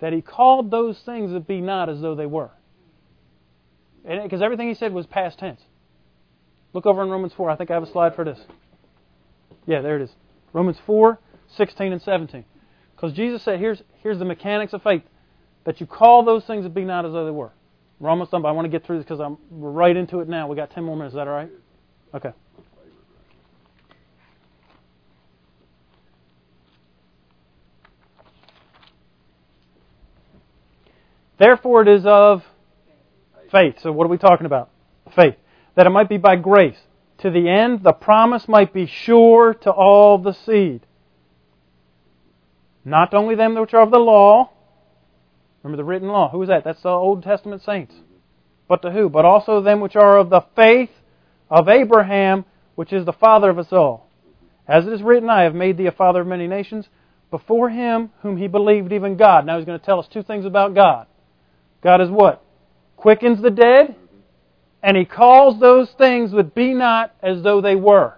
that 0.00 0.12
He 0.12 0.20
called 0.20 0.70
those 0.70 0.98
things 1.04 1.32
that 1.32 1.46
be 1.48 1.60
not 1.60 1.88
as 1.88 2.00
though 2.00 2.14
they 2.14 2.26
were. 2.26 2.50
Because 4.04 4.40
everything 4.42 4.68
He 4.68 4.74
said 4.74 4.92
was 4.92 5.06
past 5.06 5.38
tense. 5.38 5.60
Look 6.72 6.86
over 6.86 7.02
in 7.02 7.08
Romans 7.08 7.32
4. 7.36 7.50
I 7.50 7.56
think 7.56 7.70
I 7.70 7.74
have 7.74 7.82
a 7.82 7.90
slide 7.90 8.14
for 8.14 8.24
this. 8.24 8.38
Yeah, 9.66 9.80
there 9.80 9.96
it 9.96 10.02
is. 10.02 10.10
Romans 10.52 10.76
4, 10.86 11.18
16 11.56 11.92
and 11.92 12.02
17. 12.02 12.44
Because 12.94 13.12
Jesus 13.12 13.42
said, 13.42 13.58
here's, 13.58 13.82
here's 14.02 14.18
the 14.18 14.24
mechanics 14.24 14.72
of 14.72 14.82
faith 14.82 15.02
that 15.68 15.82
you 15.82 15.86
call 15.86 16.24
those 16.24 16.46
things 16.46 16.64
that 16.64 16.72
be 16.72 16.82
not 16.82 17.04
as 17.04 17.12
though 17.12 17.26
they 17.26 17.30
were. 17.30 17.52
We're 18.00 18.08
almost 18.08 18.30
done, 18.30 18.40
but 18.40 18.48
I 18.48 18.52
want 18.52 18.64
to 18.64 18.70
get 18.70 18.86
through 18.86 18.96
this 18.96 19.04
because 19.04 19.20
I'm 19.20 19.36
we're 19.50 19.70
right 19.70 19.94
into 19.94 20.20
it 20.20 20.26
now. 20.26 20.48
We 20.48 20.56
got 20.56 20.70
10 20.70 20.82
more 20.82 20.96
minutes. 20.96 21.12
Is 21.12 21.16
that 21.16 21.28
all 21.28 21.34
right? 21.34 21.50
Okay. 22.14 22.30
Therefore, 31.38 31.82
it 31.82 31.88
is 31.88 32.06
of 32.06 32.42
faith. 33.52 33.74
So, 33.82 33.92
what 33.92 34.06
are 34.06 34.08
we 34.08 34.16
talking 34.16 34.46
about? 34.46 34.70
Faith. 35.14 35.34
That 35.74 35.86
it 35.86 35.90
might 35.90 36.08
be 36.08 36.16
by 36.16 36.36
grace. 36.36 36.78
To 37.18 37.30
the 37.30 37.46
end, 37.46 37.82
the 37.82 37.92
promise 37.92 38.48
might 38.48 38.72
be 38.72 38.86
sure 38.86 39.52
to 39.52 39.70
all 39.70 40.16
the 40.16 40.32
seed. 40.32 40.80
Not 42.86 43.12
only 43.12 43.34
them 43.34 43.54
which 43.54 43.74
are 43.74 43.82
of 43.82 43.90
the 43.90 43.98
law. 43.98 44.52
Remember 45.62 45.82
the 45.82 45.88
written 45.88 46.08
law. 46.08 46.30
Who 46.30 46.42
is 46.42 46.48
that? 46.48 46.64
That's 46.64 46.82
the 46.82 46.88
Old 46.88 47.22
Testament 47.22 47.62
saints. 47.64 47.94
But 48.68 48.82
to 48.82 48.90
who? 48.90 49.08
But 49.08 49.24
also 49.24 49.60
them 49.60 49.80
which 49.80 49.96
are 49.96 50.18
of 50.18 50.30
the 50.30 50.44
faith 50.54 50.90
of 51.50 51.68
Abraham, 51.68 52.44
which 52.74 52.92
is 52.92 53.04
the 53.04 53.12
father 53.12 53.50
of 53.50 53.58
us 53.58 53.72
all. 53.72 54.08
As 54.66 54.86
it 54.86 54.92
is 54.92 55.02
written, 55.02 55.30
I 55.30 55.42
have 55.42 55.54
made 55.54 55.78
thee 55.78 55.86
a 55.86 55.92
father 55.92 56.20
of 56.20 56.26
many 56.26 56.46
nations, 56.46 56.86
before 57.30 57.70
him 57.70 58.10
whom 58.22 58.36
he 58.36 58.46
believed, 58.46 58.92
even 58.92 59.16
God. 59.16 59.46
Now 59.46 59.56
he's 59.56 59.66
going 59.66 59.78
to 59.78 59.84
tell 59.84 59.98
us 59.98 60.06
two 60.12 60.22
things 60.22 60.44
about 60.44 60.74
God. 60.74 61.06
God 61.82 62.00
is 62.00 62.10
what? 62.10 62.44
Quickens 62.96 63.40
the 63.40 63.50
dead, 63.50 63.96
and 64.82 64.96
He 64.96 65.04
calls 65.04 65.60
those 65.60 65.88
things 65.96 66.32
that 66.32 66.54
be 66.54 66.74
not 66.74 67.14
as 67.22 67.42
though 67.42 67.60
they 67.60 67.76
were. 67.76 68.14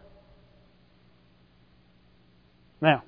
Now, 2.80 3.02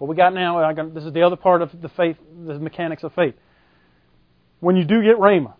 what 0.00 0.08
we 0.08 0.16
got 0.16 0.32
now, 0.32 0.72
got, 0.72 0.94
this 0.94 1.04
is 1.04 1.12
the 1.12 1.20
other 1.20 1.36
part 1.36 1.60
of 1.60 1.68
the 1.78 1.90
faith, 1.90 2.16
the 2.46 2.58
mechanics 2.58 3.02
of 3.02 3.12
faith. 3.12 3.34
When 4.60 4.74
you 4.74 4.84
do 4.84 5.02
get 5.02 5.16
Rhema, 5.16 5.52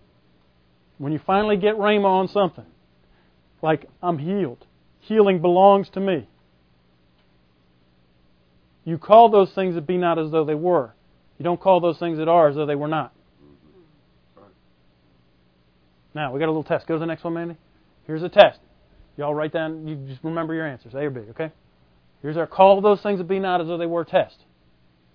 when 0.97 1.13
you 1.13 1.21
finally 1.27 1.59
get 1.59 1.77
Rhema 1.77 2.07
on 2.07 2.29
something, 2.29 2.65
like 3.61 3.85
I'm 4.03 4.17
healed, 4.17 4.65
healing 5.01 5.43
belongs 5.43 5.91
to 5.91 6.01
me. 6.01 6.27
You 8.87 8.97
call 8.97 9.29
those 9.29 9.53
things 9.53 9.75
that 9.75 9.87
be 9.87 9.99
not 9.99 10.19
as 10.19 10.31
though 10.31 10.47
they 10.47 10.55
were. 10.55 10.95
You 11.37 11.45
don't 11.45 11.61
call 11.61 11.81
those 11.81 11.99
things 11.99 12.17
that 12.17 12.29
are 12.29 12.49
as 12.49 12.57
though 12.57 12.65
they 12.65 12.75
were 12.75 12.89
not. 12.89 13.13
Now, 16.15 16.33
we 16.33 16.41
got 16.41 16.47
a 16.47 16.53
little 16.53 16.65
test. 16.65 16.87
Go 16.87 16.95
to 16.95 16.99
the 16.99 17.05
next 17.05 17.25
one, 17.25 17.35
Mandy. 17.35 17.57
Here's 18.07 18.23
a 18.23 18.31
test. 18.31 18.59
Y'all 19.19 19.35
write 19.35 19.53
down, 19.53 19.87
you 19.87 19.97
just 20.09 20.25
remember 20.25 20.55
your 20.55 20.67
answers, 20.67 20.95
A 20.95 21.01
or 21.01 21.11
B, 21.11 21.21
okay? 21.29 21.53
Here's 22.23 22.37
our 22.37 22.47
call 22.47 22.81
those 22.81 23.01
things 23.03 23.19
that 23.19 23.29
be 23.29 23.39
not 23.39 23.61
as 23.61 23.67
though 23.67 23.79
they 23.79 23.87
were 23.87 24.05
test. 24.05 24.37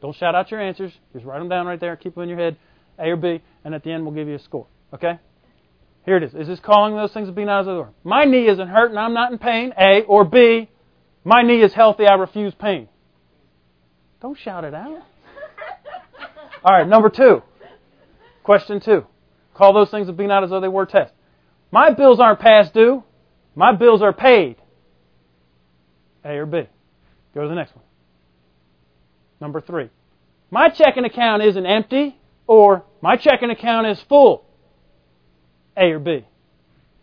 Don't 0.01 0.15
shout 0.15 0.35
out 0.35 0.51
your 0.51 0.61
answers. 0.61 0.91
Just 1.13 1.25
write 1.25 1.39
them 1.39 1.49
down 1.49 1.67
right 1.67 1.79
there. 1.79 1.95
Keep 1.95 2.15
them 2.15 2.23
in 2.23 2.29
your 2.29 2.37
head, 2.37 2.57
A 2.99 3.09
or 3.09 3.15
B, 3.15 3.41
and 3.63 3.73
at 3.73 3.83
the 3.83 3.91
end 3.91 4.05
we'll 4.05 4.13
give 4.15 4.27
you 4.27 4.35
a 4.35 4.39
score, 4.39 4.67
okay? 4.93 5.19
Here 6.05 6.17
it 6.17 6.23
is. 6.23 6.33
Is 6.33 6.47
this 6.47 6.59
calling 6.59 6.95
those 6.95 7.13
things 7.13 7.27
that 7.27 7.35
be 7.35 7.45
not 7.45 7.61
as 7.61 7.65
though 7.65 7.73
they 7.73 7.79
were? 7.79 7.93
My 8.03 8.25
knee 8.25 8.47
isn't 8.47 8.67
hurt 8.67 8.89
and 8.91 8.99
I'm 8.99 9.13
not 9.13 9.31
in 9.31 9.39
pain, 9.39 9.73
A, 9.79 10.01
or 10.01 10.23
B, 10.25 10.69
my 11.23 11.41
knee 11.41 11.61
is 11.61 11.73
healthy, 11.73 12.05
I 12.05 12.13
refuse 12.13 12.53
pain. 12.53 12.87
Don't 14.21 14.37
shout 14.37 14.63
it 14.63 14.75
out. 14.75 15.01
All 16.63 16.73
right, 16.73 16.87
number 16.87 17.09
two. 17.09 17.41
Question 18.43 18.79
two. 18.79 19.05
Call 19.55 19.73
those 19.73 19.89
things 19.89 20.05
that 20.05 20.13
be 20.13 20.27
not 20.27 20.43
as 20.43 20.51
though 20.51 20.61
they 20.61 20.67
were 20.67 20.85
test. 20.85 21.13
My 21.71 21.91
bills 21.91 22.19
aren't 22.19 22.39
past 22.39 22.73
due. 22.73 23.03
My 23.55 23.75
bills 23.75 24.01
are 24.03 24.13
paid. 24.13 24.57
A 26.23 26.29
or 26.37 26.45
B. 26.45 26.67
Go 27.35 27.43
to 27.43 27.49
the 27.49 27.55
next 27.55 27.75
one. 27.75 27.85
Number 29.39 29.61
three. 29.61 29.89
My 30.49 30.69
checking 30.69 31.03
account 31.03 31.43
isn't 31.43 31.65
empty 31.65 32.17
or 32.47 32.83
my 33.01 33.17
checking 33.17 33.49
account 33.49 33.87
is 33.87 34.01
full. 34.07 34.45
A 35.77 35.91
or 35.91 35.99
B. 35.99 36.25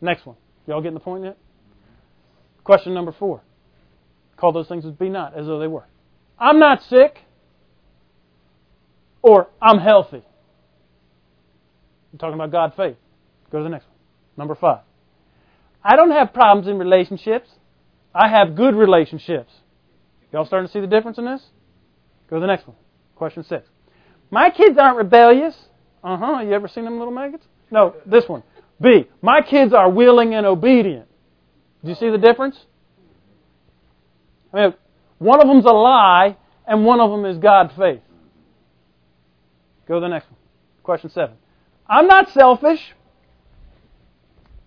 Next 0.01 0.25
one. 0.27 0.37
Y'all 0.67 0.81
getting 0.81 0.95
the 0.95 1.01
point 1.01 1.25
yet? 1.25 1.37
Question 2.65 2.95
number 2.95 3.13
four. 3.13 3.43
Call 4.37 4.53
those 4.53 4.69
things 4.69 4.87
as 4.87 4.93
be 4.93 5.09
not 5.09 5.37
as 5.37 5.47
though 5.47 5.59
they 5.59 5.67
were. 5.67 5.85
I'm 6.39 6.59
not 6.59 6.83
sick 6.83 7.19
or 9.21 9.49
I'm 9.61 9.79
healthy. 9.79 10.23
I'm 12.13 12.19
talking 12.19 12.35
about 12.35 12.51
God 12.51 12.73
faith. 12.77 12.97
Go 13.51 13.59
to 13.59 13.65
the 13.65 13.71
next 13.71 13.87
one. 13.87 13.97
Number 14.37 14.55
five. 14.55 14.81
I 15.85 15.97
don't 15.97 16.11
have 16.11 16.33
problems 16.33 16.69
in 16.69 16.79
relationships. 16.79 17.49
I 18.15 18.29
have 18.29 18.57
good 18.57 18.75
relationships. 18.75 19.53
Y'all 20.33 20.47
starting 20.47 20.67
to 20.67 20.73
see 20.73 20.81
the 20.81 20.87
difference 20.87 21.19
in 21.19 21.25
this? 21.25 21.43
Go 22.31 22.37
to 22.37 22.41
the 22.41 22.47
next 22.47 22.67
one. 22.67 22.77
Question 23.17 23.45
six. 23.45 23.69
My 24.31 24.51
kids 24.51 24.79
aren't 24.79 24.97
rebellious. 24.97 25.55
Uh 26.03 26.17
huh. 26.17 26.41
You 26.41 26.53
ever 26.53 26.69
seen 26.69 26.85
them 26.85 26.99
little 26.99 27.13
maggots? 27.13 27.47
No, 27.71 27.95
this 28.07 28.29
one. 28.29 28.43
B. 28.81 29.07
My 29.21 29.43
kids 29.43 29.73
are 29.73 29.91
willing 29.91 30.35
and 30.35 30.47
obedient. 30.47 31.07
Do 31.85 31.91
you 31.91 31.95
see 31.95 32.11
the 32.11 32.19
difference? 32.19 32.59
I 34.53 34.57
mean, 34.57 34.75
one 35.19 35.41
of 35.41 35.49
them's 35.49 35.65
a 35.65 35.73
lie, 35.73 36.37
and 36.67 36.85
one 36.85 37.01
of 37.01 37.11
them 37.11 37.25
is 37.25 37.39
God 37.39 37.73
faith. 37.77 38.01
Go 39.87 39.95
to 39.95 40.01
the 40.01 40.09
next 40.09 40.31
one. 40.31 40.39
Question 40.83 41.11
seven. 41.11 41.37
I'm 41.87 42.07
not 42.07 42.31
selfish, 42.31 42.81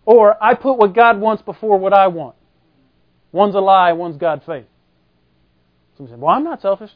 or 0.05 0.41
I 0.43 0.53
put 0.53 0.77
what 0.77 0.93
God 0.93 1.19
wants 1.19 1.41
before 1.43 1.77
what 1.77 1.93
I 1.93 2.07
want. 2.07 2.35
One's 3.31 3.55
a 3.55 3.59
lie, 3.59 3.93
one's 3.93 4.17
God 4.17 4.43
faith. 4.45 4.65
Some 5.97 6.07
say, 6.07 6.15
well, 6.15 6.35
I'm 6.35 6.43
not 6.43 6.61
selfish. 6.61 6.91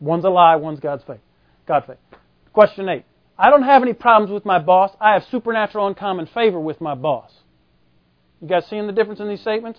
One's 0.00 0.24
a 0.24 0.30
lie, 0.30 0.56
one's 0.56 0.80
God's 0.80 1.04
faith. 1.04 1.20
God 1.66 1.84
faith. 1.86 1.98
Question 2.52 2.88
eight. 2.88 3.04
I 3.38 3.50
don't 3.50 3.62
have 3.62 3.82
any 3.82 3.92
problems 3.92 4.32
with 4.32 4.44
my 4.44 4.58
boss. 4.58 4.90
I 5.00 5.14
have 5.14 5.24
supernatural 5.30 5.86
uncommon 5.86 6.26
favor 6.26 6.60
with 6.60 6.80
my 6.80 6.94
boss. 6.94 7.30
You 8.40 8.48
guys 8.48 8.64
seeing 8.68 8.86
the 8.86 8.92
difference 8.92 9.20
in 9.20 9.28
these 9.28 9.40
statements? 9.40 9.78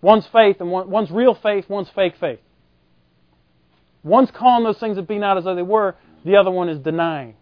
One's 0.00 0.26
faith 0.32 0.56
and 0.60 0.70
one, 0.70 0.90
one's 0.90 1.10
real 1.10 1.34
faith, 1.34 1.68
one's 1.68 1.88
fake 1.94 2.14
faith. 2.20 2.38
One's 4.02 4.30
calling 4.30 4.64
those 4.64 4.78
things 4.78 4.96
that 4.96 5.08
be 5.08 5.18
not 5.18 5.38
as 5.38 5.44
though 5.44 5.54
they 5.56 5.62
were, 5.62 5.96
the 6.24 6.36
other 6.36 6.50
one 6.50 6.68
is 6.68 6.78
denying. 6.78 7.34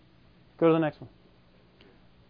Go 0.59 0.69
to 0.69 0.73
the 0.73 0.79
next 0.79 1.01
one. 1.01 1.11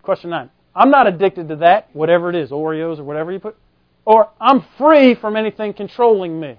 Question 0.03 0.31
nine. 0.31 0.51
I'm 0.75 0.91
not 0.91 1.07
addicted 1.07 1.49
to 1.49 1.57
that, 1.57 1.89
whatever 1.93 2.31
it 2.31 2.37
is, 2.37 2.51
Oreos 2.51 2.99
or 2.99 3.05
whatever 3.05 3.33
you 3.33 3.39
put. 3.39 3.57
Or 4.05 4.31
I'm 4.41 4.65
free 4.79 5.15
from 5.15 5.37
anything 5.37 5.73
controlling 5.73 6.39
me. 6.39 6.57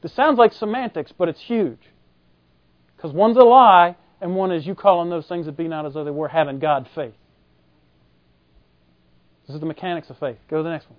This 0.00 0.12
sounds 0.12 0.38
like 0.38 0.52
semantics, 0.52 1.12
but 1.16 1.28
it's 1.28 1.40
huge. 1.40 1.80
Because 2.96 3.12
one's 3.12 3.36
a 3.36 3.42
lie, 3.42 3.96
and 4.20 4.34
one 4.34 4.52
is 4.52 4.66
you 4.66 4.74
calling 4.74 5.10
those 5.10 5.26
things 5.26 5.46
that 5.46 5.56
be 5.56 5.68
not 5.68 5.86
as 5.86 5.94
though 5.94 6.04
they 6.04 6.10
were, 6.10 6.28
having 6.28 6.58
God 6.58 6.88
faith. 6.94 7.14
This 9.46 9.54
is 9.54 9.60
the 9.60 9.66
mechanics 9.66 10.10
of 10.10 10.18
faith. 10.18 10.36
Go 10.48 10.58
to 10.58 10.62
the 10.62 10.70
next 10.70 10.88
one. 10.90 10.98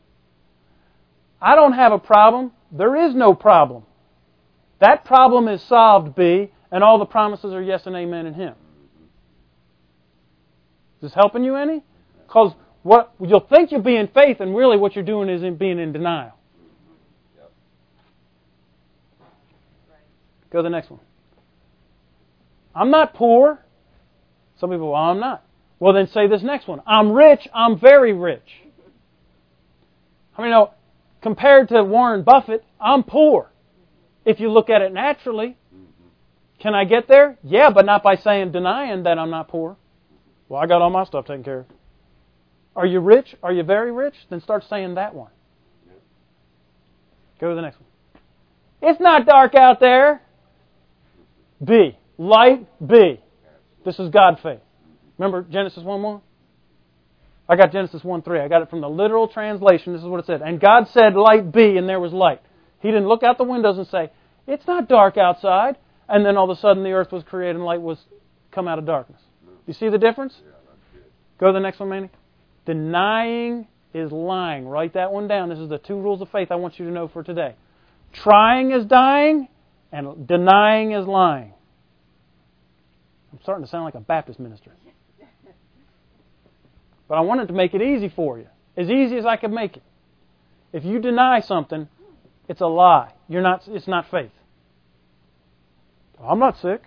I 1.41 1.55
don't 1.55 1.73
have 1.73 1.91
a 1.91 1.99
problem. 1.99 2.51
There 2.71 3.07
is 3.07 3.15
no 3.15 3.33
problem. 3.33 3.83
That 4.79 5.05
problem 5.05 5.47
is 5.47 5.61
solved, 5.63 6.15
B, 6.15 6.51
and 6.71 6.83
all 6.83 6.99
the 6.99 7.05
promises 7.05 7.53
are 7.53 7.61
yes 7.61 7.85
and 7.85 7.95
amen 7.95 8.25
in 8.25 8.33
Him. 8.33 8.55
Is 10.97 11.03
this 11.03 11.13
helping 11.13 11.43
you 11.43 11.55
any? 11.55 11.83
Because 12.27 12.53
what 12.83 13.13
you'll 13.21 13.39
think 13.39 13.71
you'll 13.71 13.81
be 13.81 13.95
in 13.95 14.07
faith, 14.07 14.39
and 14.39 14.55
really 14.55 14.77
what 14.77 14.95
you're 14.95 15.05
doing 15.05 15.29
is 15.29 15.43
in 15.43 15.55
being 15.55 15.79
in 15.79 15.91
denial. 15.91 16.38
Go 20.51 20.59
to 20.59 20.63
the 20.63 20.69
next 20.69 20.89
one. 20.89 20.99
I'm 22.75 22.91
not 22.91 23.13
poor. 23.13 23.59
Some 24.59 24.69
people, 24.69 24.91
well, 24.91 25.01
I'm 25.01 25.19
not. 25.19 25.43
Well, 25.79 25.93
then 25.93 26.07
say 26.07 26.27
this 26.27 26.41
next 26.41 26.67
one. 26.67 26.81
I'm 26.85 27.11
rich. 27.11 27.47
I'm 27.53 27.79
very 27.79 28.13
rich. 28.13 28.41
I 30.37 30.41
mean, 30.41 30.49
you 30.49 30.55
know, 30.55 30.71
compared 31.21 31.69
to 31.69 31.83
Warren 31.83 32.23
Buffett, 32.23 32.63
I'm 32.79 33.03
poor. 33.03 33.51
If 34.25 34.39
you 34.39 34.51
look 34.51 34.69
at 34.69 34.81
it 34.81 34.93
naturally, 34.93 35.57
can 36.59 36.75
I 36.75 36.83
get 36.83 37.07
there? 37.07 37.37
Yeah, 37.43 37.69
but 37.69 37.85
not 37.85 38.03
by 38.03 38.15
saying 38.15 38.51
denying 38.51 39.03
that 39.03 39.17
I'm 39.17 39.29
not 39.29 39.47
poor. 39.47 39.77
Well, 40.49 40.61
I 40.61 40.67
got 40.67 40.81
all 40.81 40.89
my 40.89 41.05
stuff 41.05 41.25
taken 41.25 41.43
care 41.43 41.59
of. 41.59 41.65
Are 42.75 42.85
you 42.85 42.99
rich? 42.99 43.35
Are 43.41 43.51
you 43.51 43.63
very 43.63 43.91
rich? 43.91 44.15
Then 44.29 44.41
start 44.41 44.63
saying 44.69 44.95
that 44.95 45.13
one. 45.13 45.31
Go 47.39 47.49
to 47.49 47.55
the 47.55 47.61
next 47.61 47.77
one. 47.79 47.89
It's 48.81 48.99
not 48.99 49.25
dark 49.25 49.55
out 49.55 49.79
there. 49.79 50.21
B. 51.64 51.97
Light 52.18 52.68
B. 52.86 53.20
This 53.86 53.99
is 53.99 54.10
God 54.10 54.39
faith. 54.41 54.60
Remember 55.18 55.43
Genesis 55.49 55.84
1 55.84 56.01
1? 56.01 56.22
I 57.47 57.55
got 57.55 57.72
Genesis 57.72 58.03
1 58.03 58.22
3. 58.22 58.39
I 58.39 58.47
got 58.47 58.62
it 58.62 58.70
from 58.70 58.82
the 58.82 58.89
literal 58.89 59.28
translation. 59.28 59.93
This 59.93 60.01
is 60.01 60.07
what 60.07 60.20
it 60.20 60.26
said. 60.26 60.41
And 60.41 60.60
God 60.60 60.88
said, 60.89 61.16
Light 61.16 61.51
be, 61.51 61.78
and 61.78 61.89
there 61.89 61.99
was 61.99 62.14
light. 62.14 62.41
He 62.81 62.90
didn't 62.90 63.07
look 63.07 63.23
out 63.23 63.38
the 63.38 63.44
windows 63.44 63.77
and 63.77 63.88
say, 63.88 64.11
It's 64.48 64.65
not 64.68 64.88
dark 64.88 65.18
outside. 65.18 65.77
And 66.07 66.26
then 66.26 66.38
all 66.38 66.49
of 66.49 66.57
a 66.57 66.60
sudden 66.60 66.84
the 66.84 66.91
earth 66.91 67.11
was 67.11 67.23
created 67.23 67.56
and 67.56 67.65
light 67.65 67.81
was 67.81 67.99
come 68.52 68.68
out 68.68 68.80
of 68.80 68.86
darkness. 68.86 69.22
You 69.68 69.73
see 69.73 69.90
the 69.90 69.98
difference? 69.98 70.36
Go 71.40 71.48
to 71.48 71.53
the 71.53 71.60
next 71.60 71.80
one, 71.80 71.90
Manny. 71.90 72.10
Denying 72.65 73.68
is 73.94 74.11
lying. 74.11 74.68
Write 74.68 74.94
that 74.94 75.11
one 75.11 75.27
down. 75.27 75.49
This 75.49 75.60
is 75.60 75.69
the 75.69 75.77
two 75.77 75.99
rules 75.99 76.22
of 76.22 76.30
faith 76.30 76.52
I 76.52 76.56
want 76.56 76.80
you 76.80 76.86
to 76.86 76.91
know 76.91 77.07
for 77.07 77.23
today. 77.23 77.56
Trying 78.11 78.72
is 78.72 78.86
dying, 78.86 79.48
and 79.91 80.28
denying 80.28 80.91
is 80.91 81.07
lying. 81.07 81.53
I'm 83.32 83.40
starting 83.41 83.64
to 83.64 83.70
sound 83.70 83.86
like 83.86 83.95
a 83.95 83.99
Baptist 83.99 84.40
minister. 84.40 84.72
But 87.07 87.16
I 87.16 87.22
wanted 87.22 87.48
to 87.48 87.53
make 87.53 87.74
it 87.74 87.82
easy 87.82 88.10
for 88.10 88.38
you. 88.38 88.48
As 88.78 88.90
easy 88.90 89.18
as 89.18 89.26
I 89.26 89.36
could 89.36 89.52
make 89.52 89.78
it. 89.78 89.84
If 90.72 90.86
you 90.86 90.99
deny 90.99 91.41
something, 91.41 91.88
it's 92.48 92.61
a 92.61 92.68
lie. 92.68 93.14
You're 93.28 93.41
not, 93.41 93.68
it's 93.68 93.88
not 93.88 94.10
faith. 94.10 94.32
I'm 96.24 96.40
not 96.40 96.60
sick. 96.60 96.84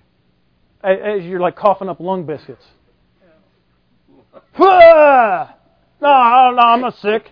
As 0.82 1.24
you're 1.24 1.40
like 1.40 1.56
coughing 1.56 1.88
up 1.88 2.00
lung 2.00 2.24
biscuits. 2.24 2.64
no, 4.58 5.48
no, 6.00 6.08
I'm 6.08 6.80
not 6.80 6.96
sick. 6.98 7.30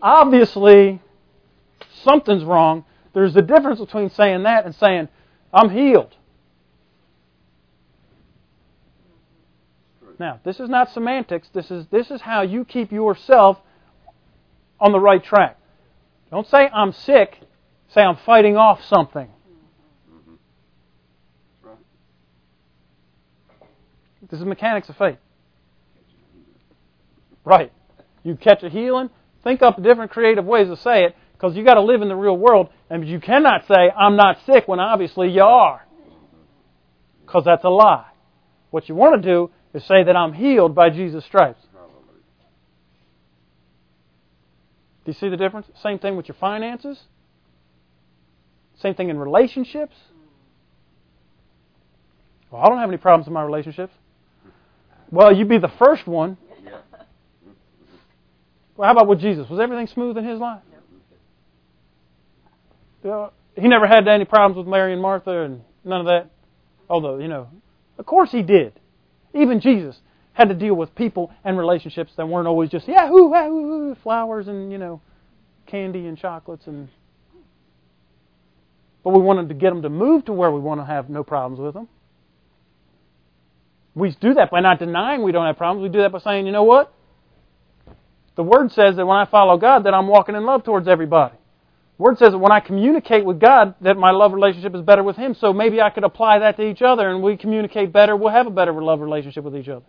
Obviously, 0.00 1.00
something's 2.02 2.44
wrong. 2.44 2.84
There's 3.18 3.34
a 3.34 3.42
difference 3.42 3.80
between 3.80 4.10
saying 4.10 4.44
that 4.44 4.64
and 4.64 4.72
saying, 4.76 5.08
I'm 5.52 5.70
healed. 5.70 6.14
Now, 10.20 10.38
this 10.44 10.60
is 10.60 10.68
not 10.68 10.92
semantics. 10.92 11.48
This 11.52 11.68
is, 11.68 11.86
this 11.90 12.12
is 12.12 12.20
how 12.20 12.42
you 12.42 12.64
keep 12.64 12.92
yourself 12.92 13.58
on 14.78 14.92
the 14.92 15.00
right 15.00 15.22
track. 15.22 15.58
Don't 16.30 16.46
say, 16.46 16.68
I'm 16.72 16.92
sick. 16.92 17.40
Say, 17.88 18.02
I'm 18.02 18.18
fighting 18.24 18.56
off 18.56 18.84
something. 18.84 19.28
This 24.30 24.38
is 24.38 24.46
mechanics 24.46 24.88
of 24.90 24.96
faith. 24.96 25.18
Right. 27.44 27.72
You 28.22 28.36
catch 28.36 28.62
a 28.62 28.68
healing, 28.68 29.10
think 29.42 29.60
up 29.60 29.82
different 29.82 30.12
creative 30.12 30.44
ways 30.44 30.68
to 30.68 30.76
say 30.76 31.02
it, 31.02 31.16
because 31.38 31.56
you 31.56 31.64
got 31.64 31.74
to 31.74 31.82
live 31.82 32.02
in 32.02 32.08
the 32.08 32.16
real 32.16 32.36
world, 32.36 32.68
and 32.90 33.08
you 33.08 33.20
cannot 33.20 33.64
say, 33.68 33.90
I'm 33.96 34.16
not 34.16 34.38
sick, 34.44 34.66
when 34.66 34.80
obviously 34.80 35.30
you 35.30 35.42
are. 35.42 35.86
Because 37.24 37.44
that's 37.44 37.62
a 37.62 37.68
lie. 37.68 38.08
What 38.70 38.88
you 38.88 38.96
want 38.96 39.22
to 39.22 39.28
do 39.28 39.50
is 39.72 39.84
say 39.84 40.02
that 40.02 40.16
I'm 40.16 40.32
healed 40.32 40.74
by 40.74 40.90
Jesus' 40.90 41.24
stripes. 41.24 41.62
Do 45.04 45.12
you 45.12 45.14
see 45.14 45.28
the 45.28 45.36
difference? 45.36 45.68
Same 45.80 46.00
thing 46.00 46.16
with 46.16 46.26
your 46.26 46.34
finances. 46.40 46.98
Same 48.82 48.94
thing 48.94 49.08
in 49.08 49.16
relationships. 49.18 49.94
Well, 52.50 52.62
I 52.62 52.68
don't 52.68 52.78
have 52.78 52.88
any 52.88 52.98
problems 52.98 53.28
in 53.28 53.32
my 53.32 53.42
relationships. 53.44 53.92
Well, 55.12 55.34
you'd 55.34 55.48
be 55.48 55.58
the 55.58 55.72
first 55.78 56.06
one. 56.08 56.36
Well, 58.76 58.86
how 58.86 58.92
about 58.92 59.06
with 59.06 59.20
Jesus? 59.20 59.48
Was 59.48 59.60
everything 59.60 59.86
smooth 59.86 60.16
in 60.18 60.24
his 60.24 60.40
life? 60.40 60.62
He 63.02 63.68
never 63.68 63.86
had 63.86 64.06
any 64.08 64.24
problems 64.24 64.56
with 64.56 64.66
Mary 64.66 64.92
and 64.92 65.02
Martha 65.02 65.42
and 65.42 65.62
none 65.84 66.00
of 66.00 66.06
that. 66.06 66.30
Although, 66.88 67.18
you 67.18 67.28
know, 67.28 67.48
of 67.98 68.06
course 68.06 68.30
he 68.30 68.42
did. 68.42 68.72
Even 69.34 69.60
Jesus 69.60 69.98
had 70.32 70.48
to 70.48 70.54
deal 70.54 70.74
with 70.74 70.94
people 70.94 71.32
and 71.44 71.58
relationships 71.58 72.12
that 72.16 72.28
weren't 72.28 72.46
always 72.46 72.70
just 72.70 72.86
yahoo, 72.88 73.94
flowers 73.96 74.48
and, 74.48 74.70
you 74.72 74.78
know, 74.78 75.00
candy 75.66 76.06
and 76.06 76.16
chocolates 76.16 76.66
and 76.66 76.88
but 79.04 79.10
we 79.10 79.20
wanted 79.20 79.48
to 79.48 79.54
get 79.54 79.70
them 79.70 79.82
to 79.82 79.88
move 79.88 80.26
to 80.26 80.32
where 80.32 80.50
we 80.50 80.60
want 80.60 80.80
to 80.80 80.84
have 80.84 81.08
no 81.08 81.24
problems 81.24 81.60
with 81.60 81.72
them. 81.74 81.88
We 83.94 84.14
do 84.20 84.34
that 84.34 84.50
by 84.50 84.60
not 84.60 84.78
denying 84.78 85.22
we 85.22 85.32
don't 85.32 85.46
have 85.46 85.56
problems. 85.56 85.82
We 85.82 85.88
do 85.88 86.02
that 86.02 86.12
by 86.12 86.18
saying, 86.18 86.46
you 86.46 86.52
know 86.52 86.64
what? 86.64 86.92
The 88.36 88.42
Word 88.42 88.70
says 88.72 88.96
that 88.96 89.06
when 89.06 89.16
I 89.16 89.24
follow 89.24 89.56
God, 89.56 89.84
that 89.84 89.94
I'm 89.94 90.08
walking 90.08 90.34
in 90.34 90.44
love 90.44 90.62
towards 90.62 90.86
everybody. 90.88 91.34
Word 91.98 92.16
says 92.18 92.30
that 92.30 92.38
when 92.38 92.52
I 92.52 92.60
communicate 92.60 93.24
with 93.24 93.40
God, 93.40 93.74
that 93.80 93.96
my 93.96 94.12
love 94.12 94.32
relationship 94.32 94.74
is 94.76 94.82
better 94.82 95.02
with 95.02 95.16
Him. 95.16 95.34
So 95.34 95.52
maybe 95.52 95.80
I 95.80 95.90
could 95.90 96.04
apply 96.04 96.38
that 96.38 96.56
to 96.56 96.62
each 96.62 96.80
other, 96.80 97.10
and 97.10 97.22
we 97.22 97.36
communicate 97.36 97.92
better. 97.92 98.16
We'll 98.16 98.32
have 98.32 98.46
a 98.46 98.50
better 98.50 98.72
love 98.72 99.00
relationship 99.00 99.42
with 99.42 99.56
each 99.56 99.68
other, 99.68 99.84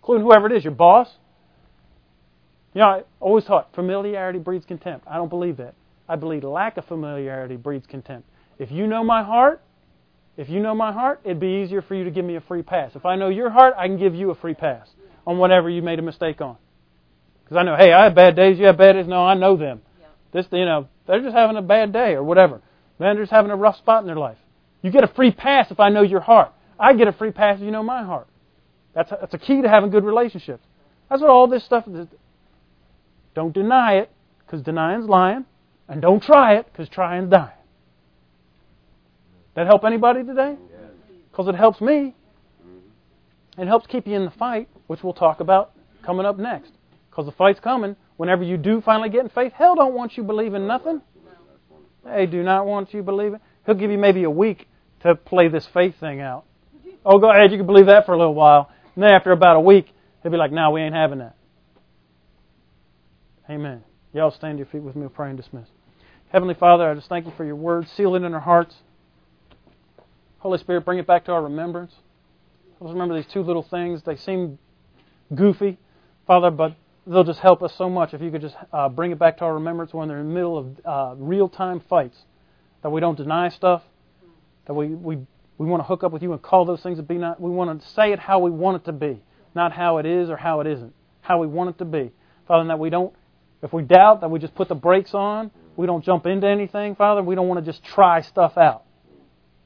including 0.00 0.26
whoever 0.26 0.46
it 0.48 0.56
is, 0.56 0.64
your 0.64 0.74
boss. 0.74 1.08
You 2.74 2.80
know, 2.80 2.86
I 2.86 3.02
always 3.20 3.44
thought 3.44 3.72
familiarity 3.74 4.40
breeds 4.40 4.66
contempt. 4.66 5.06
I 5.08 5.16
don't 5.16 5.28
believe 5.28 5.58
that. 5.58 5.74
I 6.08 6.16
believe 6.16 6.42
lack 6.42 6.76
of 6.76 6.86
familiarity 6.86 7.56
breeds 7.56 7.86
contempt. 7.86 8.28
If 8.58 8.72
you 8.72 8.88
know 8.88 9.04
my 9.04 9.22
heart, 9.22 9.62
if 10.36 10.48
you 10.48 10.60
know 10.60 10.74
my 10.74 10.92
heart, 10.92 11.20
it'd 11.24 11.40
be 11.40 11.62
easier 11.64 11.82
for 11.82 11.94
you 11.94 12.04
to 12.04 12.10
give 12.10 12.24
me 12.24 12.34
a 12.36 12.40
free 12.40 12.62
pass. 12.62 12.92
If 12.94 13.06
I 13.06 13.16
know 13.16 13.28
your 13.28 13.50
heart, 13.50 13.74
I 13.76 13.86
can 13.86 13.98
give 13.98 14.14
you 14.14 14.30
a 14.30 14.34
free 14.34 14.54
pass 14.54 14.88
on 15.26 15.38
whatever 15.38 15.70
you 15.70 15.82
made 15.82 15.98
a 15.98 16.02
mistake 16.02 16.40
on. 16.40 16.56
Because 17.44 17.56
I 17.58 17.62
know, 17.62 17.76
hey, 17.76 17.92
I 17.92 18.04
have 18.04 18.14
bad 18.14 18.36
days, 18.36 18.58
you 18.58 18.66
have 18.66 18.76
bad 18.76 18.92
days. 18.94 19.06
No, 19.06 19.24
I 19.24 19.34
know 19.34 19.56
them. 19.56 19.82
This, 20.32 20.46
you 20.52 20.64
know, 20.64 20.88
they're 21.12 21.22
just 21.22 21.34
having 21.34 21.56
a 21.56 21.62
bad 21.62 21.92
day 21.92 22.12
or 22.12 22.22
whatever. 22.22 22.60
Man, 22.98 23.14
they're 23.14 23.24
just 23.24 23.32
having 23.32 23.50
a 23.50 23.56
rough 23.56 23.76
spot 23.76 24.02
in 24.02 24.06
their 24.06 24.16
life. 24.16 24.38
You 24.82 24.92
get 24.92 25.04
a 25.04 25.08
free 25.08 25.32
pass 25.32 25.70
if 25.70 25.80
I 25.80 25.88
know 25.88 26.02
your 26.02 26.20
heart. 26.20 26.52
I 26.78 26.94
get 26.94 27.08
a 27.08 27.12
free 27.12 27.32
pass 27.32 27.58
if 27.58 27.64
you 27.64 27.70
know 27.70 27.82
my 27.82 28.04
heart. 28.04 28.28
That's 28.94 29.10
a, 29.10 29.18
that's 29.20 29.34
a 29.34 29.38
key 29.38 29.62
to 29.62 29.68
having 29.68 29.90
good 29.90 30.04
relationships. 30.04 30.64
That's 31.08 31.20
what 31.20 31.30
all 31.30 31.48
this 31.48 31.64
stuff 31.64 31.86
is. 31.88 32.06
Don't 33.34 33.52
deny 33.52 33.94
it, 33.94 34.10
because 34.44 34.62
denying's 34.62 35.08
lying. 35.08 35.44
And 35.88 36.02
don't 36.02 36.22
try 36.22 36.56
it, 36.56 36.66
because 36.70 36.88
trying's 36.88 37.30
dying. 37.30 37.52
That 39.54 39.66
help 39.66 39.84
anybody 39.84 40.22
today? 40.22 40.56
Because 41.30 41.48
it 41.48 41.54
helps 41.54 41.80
me. 41.80 42.14
It 43.56 43.66
helps 43.66 43.86
keep 43.86 44.06
you 44.06 44.14
in 44.14 44.24
the 44.24 44.30
fight, 44.32 44.68
which 44.86 45.02
we'll 45.02 45.14
talk 45.14 45.40
about 45.40 45.72
coming 46.04 46.26
up 46.26 46.38
next. 46.38 46.72
Because 47.10 47.26
the 47.26 47.32
fight's 47.32 47.60
coming. 47.60 47.96
Whenever 48.18 48.42
you 48.42 48.56
do 48.56 48.80
finally 48.80 49.08
get 49.08 49.22
in 49.22 49.30
faith, 49.30 49.52
hell 49.54 49.76
don't 49.76 49.94
want 49.94 50.16
you 50.16 50.24
believing 50.24 50.66
nothing. 50.66 51.00
They 52.04 52.26
do 52.26 52.42
not 52.42 52.66
want 52.66 52.92
you 52.92 53.02
believing. 53.02 53.38
He'll 53.64 53.76
give 53.76 53.90
you 53.90 53.98
maybe 53.98 54.24
a 54.24 54.30
week 54.30 54.68
to 55.02 55.14
play 55.14 55.48
this 55.48 55.66
faith 55.72 55.94
thing 56.00 56.20
out. 56.20 56.44
Oh, 57.06 57.18
go 57.18 57.30
ahead, 57.30 57.52
you 57.52 57.56
can 57.56 57.66
believe 57.66 57.86
that 57.86 58.06
for 58.06 58.12
a 58.12 58.18
little 58.18 58.34
while. 58.34 58.70
And 58.94 59.04
then 59.04 59.12
after 59.12 59.30
about 59.30 59.56
a 59.56 59.60
week, 59.60 59.86
he'll 60.22 60.32
be 60.32 60.36
like, 60.36 60.50
no, 60.50 60.72
we 60.72 60.80
ain't 60.80 60.94
having 60.94 61.20
that. 61.20 61.36
Amen. 63.48 63.84
Y'all 64.12 64.32
stand 64.32 64.58
to 64.58 64.58
your 64.58 64.66
feet 64.66 64.82
with 64.82 64.96
me. 64.96 65.02
We'll 65.02 65.10
pray 65.10 65.28
and 65.28 65.36
dismiss. 65.36 65.68
Heavenly 66.32 66.54
Father, 66.54 66.90
I 66.90 66.94
just 66.94 67.08
thank 67.08 67.24
you 67.24 67.32
for 67.36 67.44
your 67.44 67.56
word. 67.56 67.86
Seal 67.96 68.16
it 68.16 68.24
in 68.24 68.34
our 68.34 68.40
hearts. 68.40 68.74
Holy 70.38 70.58
Spirit, 70.58 70.84
bring 70.84 70.98
it 70.98 71.06
back 71.06 71.24
to 71.26 71.32
our 71.32 71.42
remembrance. 71.42 71.92
Let's 72.80 72.92
remember 72.92 73.16
these 73.16 73.32
two 73.32 73.42
little 73.42 73.62
things. 73.62 74.02
They 74.04 74.16
seem 74.16 74.58
goofy, 75.34 75.78
Father, 76.26 76.50
but 76.50 76.74
they'll 77.08 77.24
just 77.24 77.40
help 77.40 77.62
us 77.62 77.74
so 77.76 77.88
much 77.88 78.14
if 78.14 78.20
you 78.20 78.30
could 78.30 78.42
just 78.42 78.56
uh, 78.72 78.88
bring 78.88 79.10
it 79.10 79.18
back 79.18 79.38
to 79.38 79.44
our 79.44 79.54
remembrance 79.54 79.94
when 79.94 80.08
they're 80.08 80.20
in 80.20 80.28
the 80.28 80.34
middle 80.34 80.58
of 80.58 80.66
uh, 80.84 81.14
real 81.16 81.48
time 81.48 81.80
fights. 81.88 82.18
That 82.82 82.90
we 82.90 83.00
don't 83.00 83.16
deny 83.16 83.48
stuff. 83.48 83.82
That 84.66 84.74
we, 84.74 84.88
we, 84.88 85.18
we 85.56 85.66
want 85.66 85.80
to 85.82 85.86
hook 85.86 86.04
up 86.04 86.12
with 86.12 86.22
you 86.22 86.32
and 86.32 86.40
call 86.42 86.64
those 86.64 86.82
things 86.82 86.98
to 86.98 87.02
be 87.02 87.16
not. 87.16 87.40
We 87.40 87.50
want 87.50 87.80
to 87.80 87.88
say 87.88 88.12
it 88.12 88.18
how 88.18 88.38
we 88.38 88.50
want 88.50 88.76
it 88.76 88.84
to 88.86 88.92
be, 88.92 89.22
not 89.54 89.72
how 89.72 89.98
it 89.98 90.06
is 90.06 90.30
or 90.30 90.36
how 90.36 90.60
it 90.60 90.66
isn't. 90.66 90.94
How 91.20 91.40
we 91.40 91.46
want 91.46 91.70
it 91.70 91.78
to 91.78 91.84
be. 91.84 92.12
Father, 92.46 92.60
and 92.62 92.70
that 92.70 92.78
we 92.78 92.90
don't, 92.90 93.14
if 93.62 93.72
we 93.72 93.82
doubt, 93.82 94.20
that 94.20 94.30
we 94.30 94.38
just 94.38 94.54
put 94.54 94.68
the 94.68 94.74
brakes 94.74 95.14
on. 95.14 95.50
We 95.76 95.86
don't 95.86 96.04
jump 96.04 96.26
into 96.26 96.46
anything, 96.46 96.94
Father. 96.96 97.22
We 97.22 97.34
don't 97.34 97.48
want 97.48 97.64
to 97.64 97.70
just 97.70 97.84
try 97.84 98.20
stuff 98.20 98.56
out. 98.56 98.84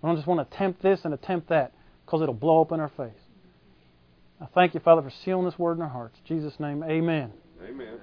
We 0.02 0.08
don't 0.08 0.16
just 0.16 0.26
want 0.26 0.48
to 0.48 0.54
attempt 0.54 0.82
this 0.82 1.04
and 1.04 1.14
attempt 1.14 1.48
that 1.48 1.72
because 2.04 2.22
it'll 2.22 2.34
blow 2.34 2.62
up 2.62 2.72
in 2.72 2.80
our 2.80 2.90
face. 2.90 3.21
I 4.42 4.46
thank 4.54 4.74
you, 4.74 4.80
Father, 4.80 5.02
for 5.02 5.12
sealing 5.24 5.44
this 5.44 5.56
word 5.56 5.76
in 5.76 5.82
our 5.82 5.88
hearts. 5.88 6.18
In 6.28 6.36
Jesus' 6.36 6.58
name, 6.58 6.82
amen. 6.82 7.32
Amen. 7.64 8.00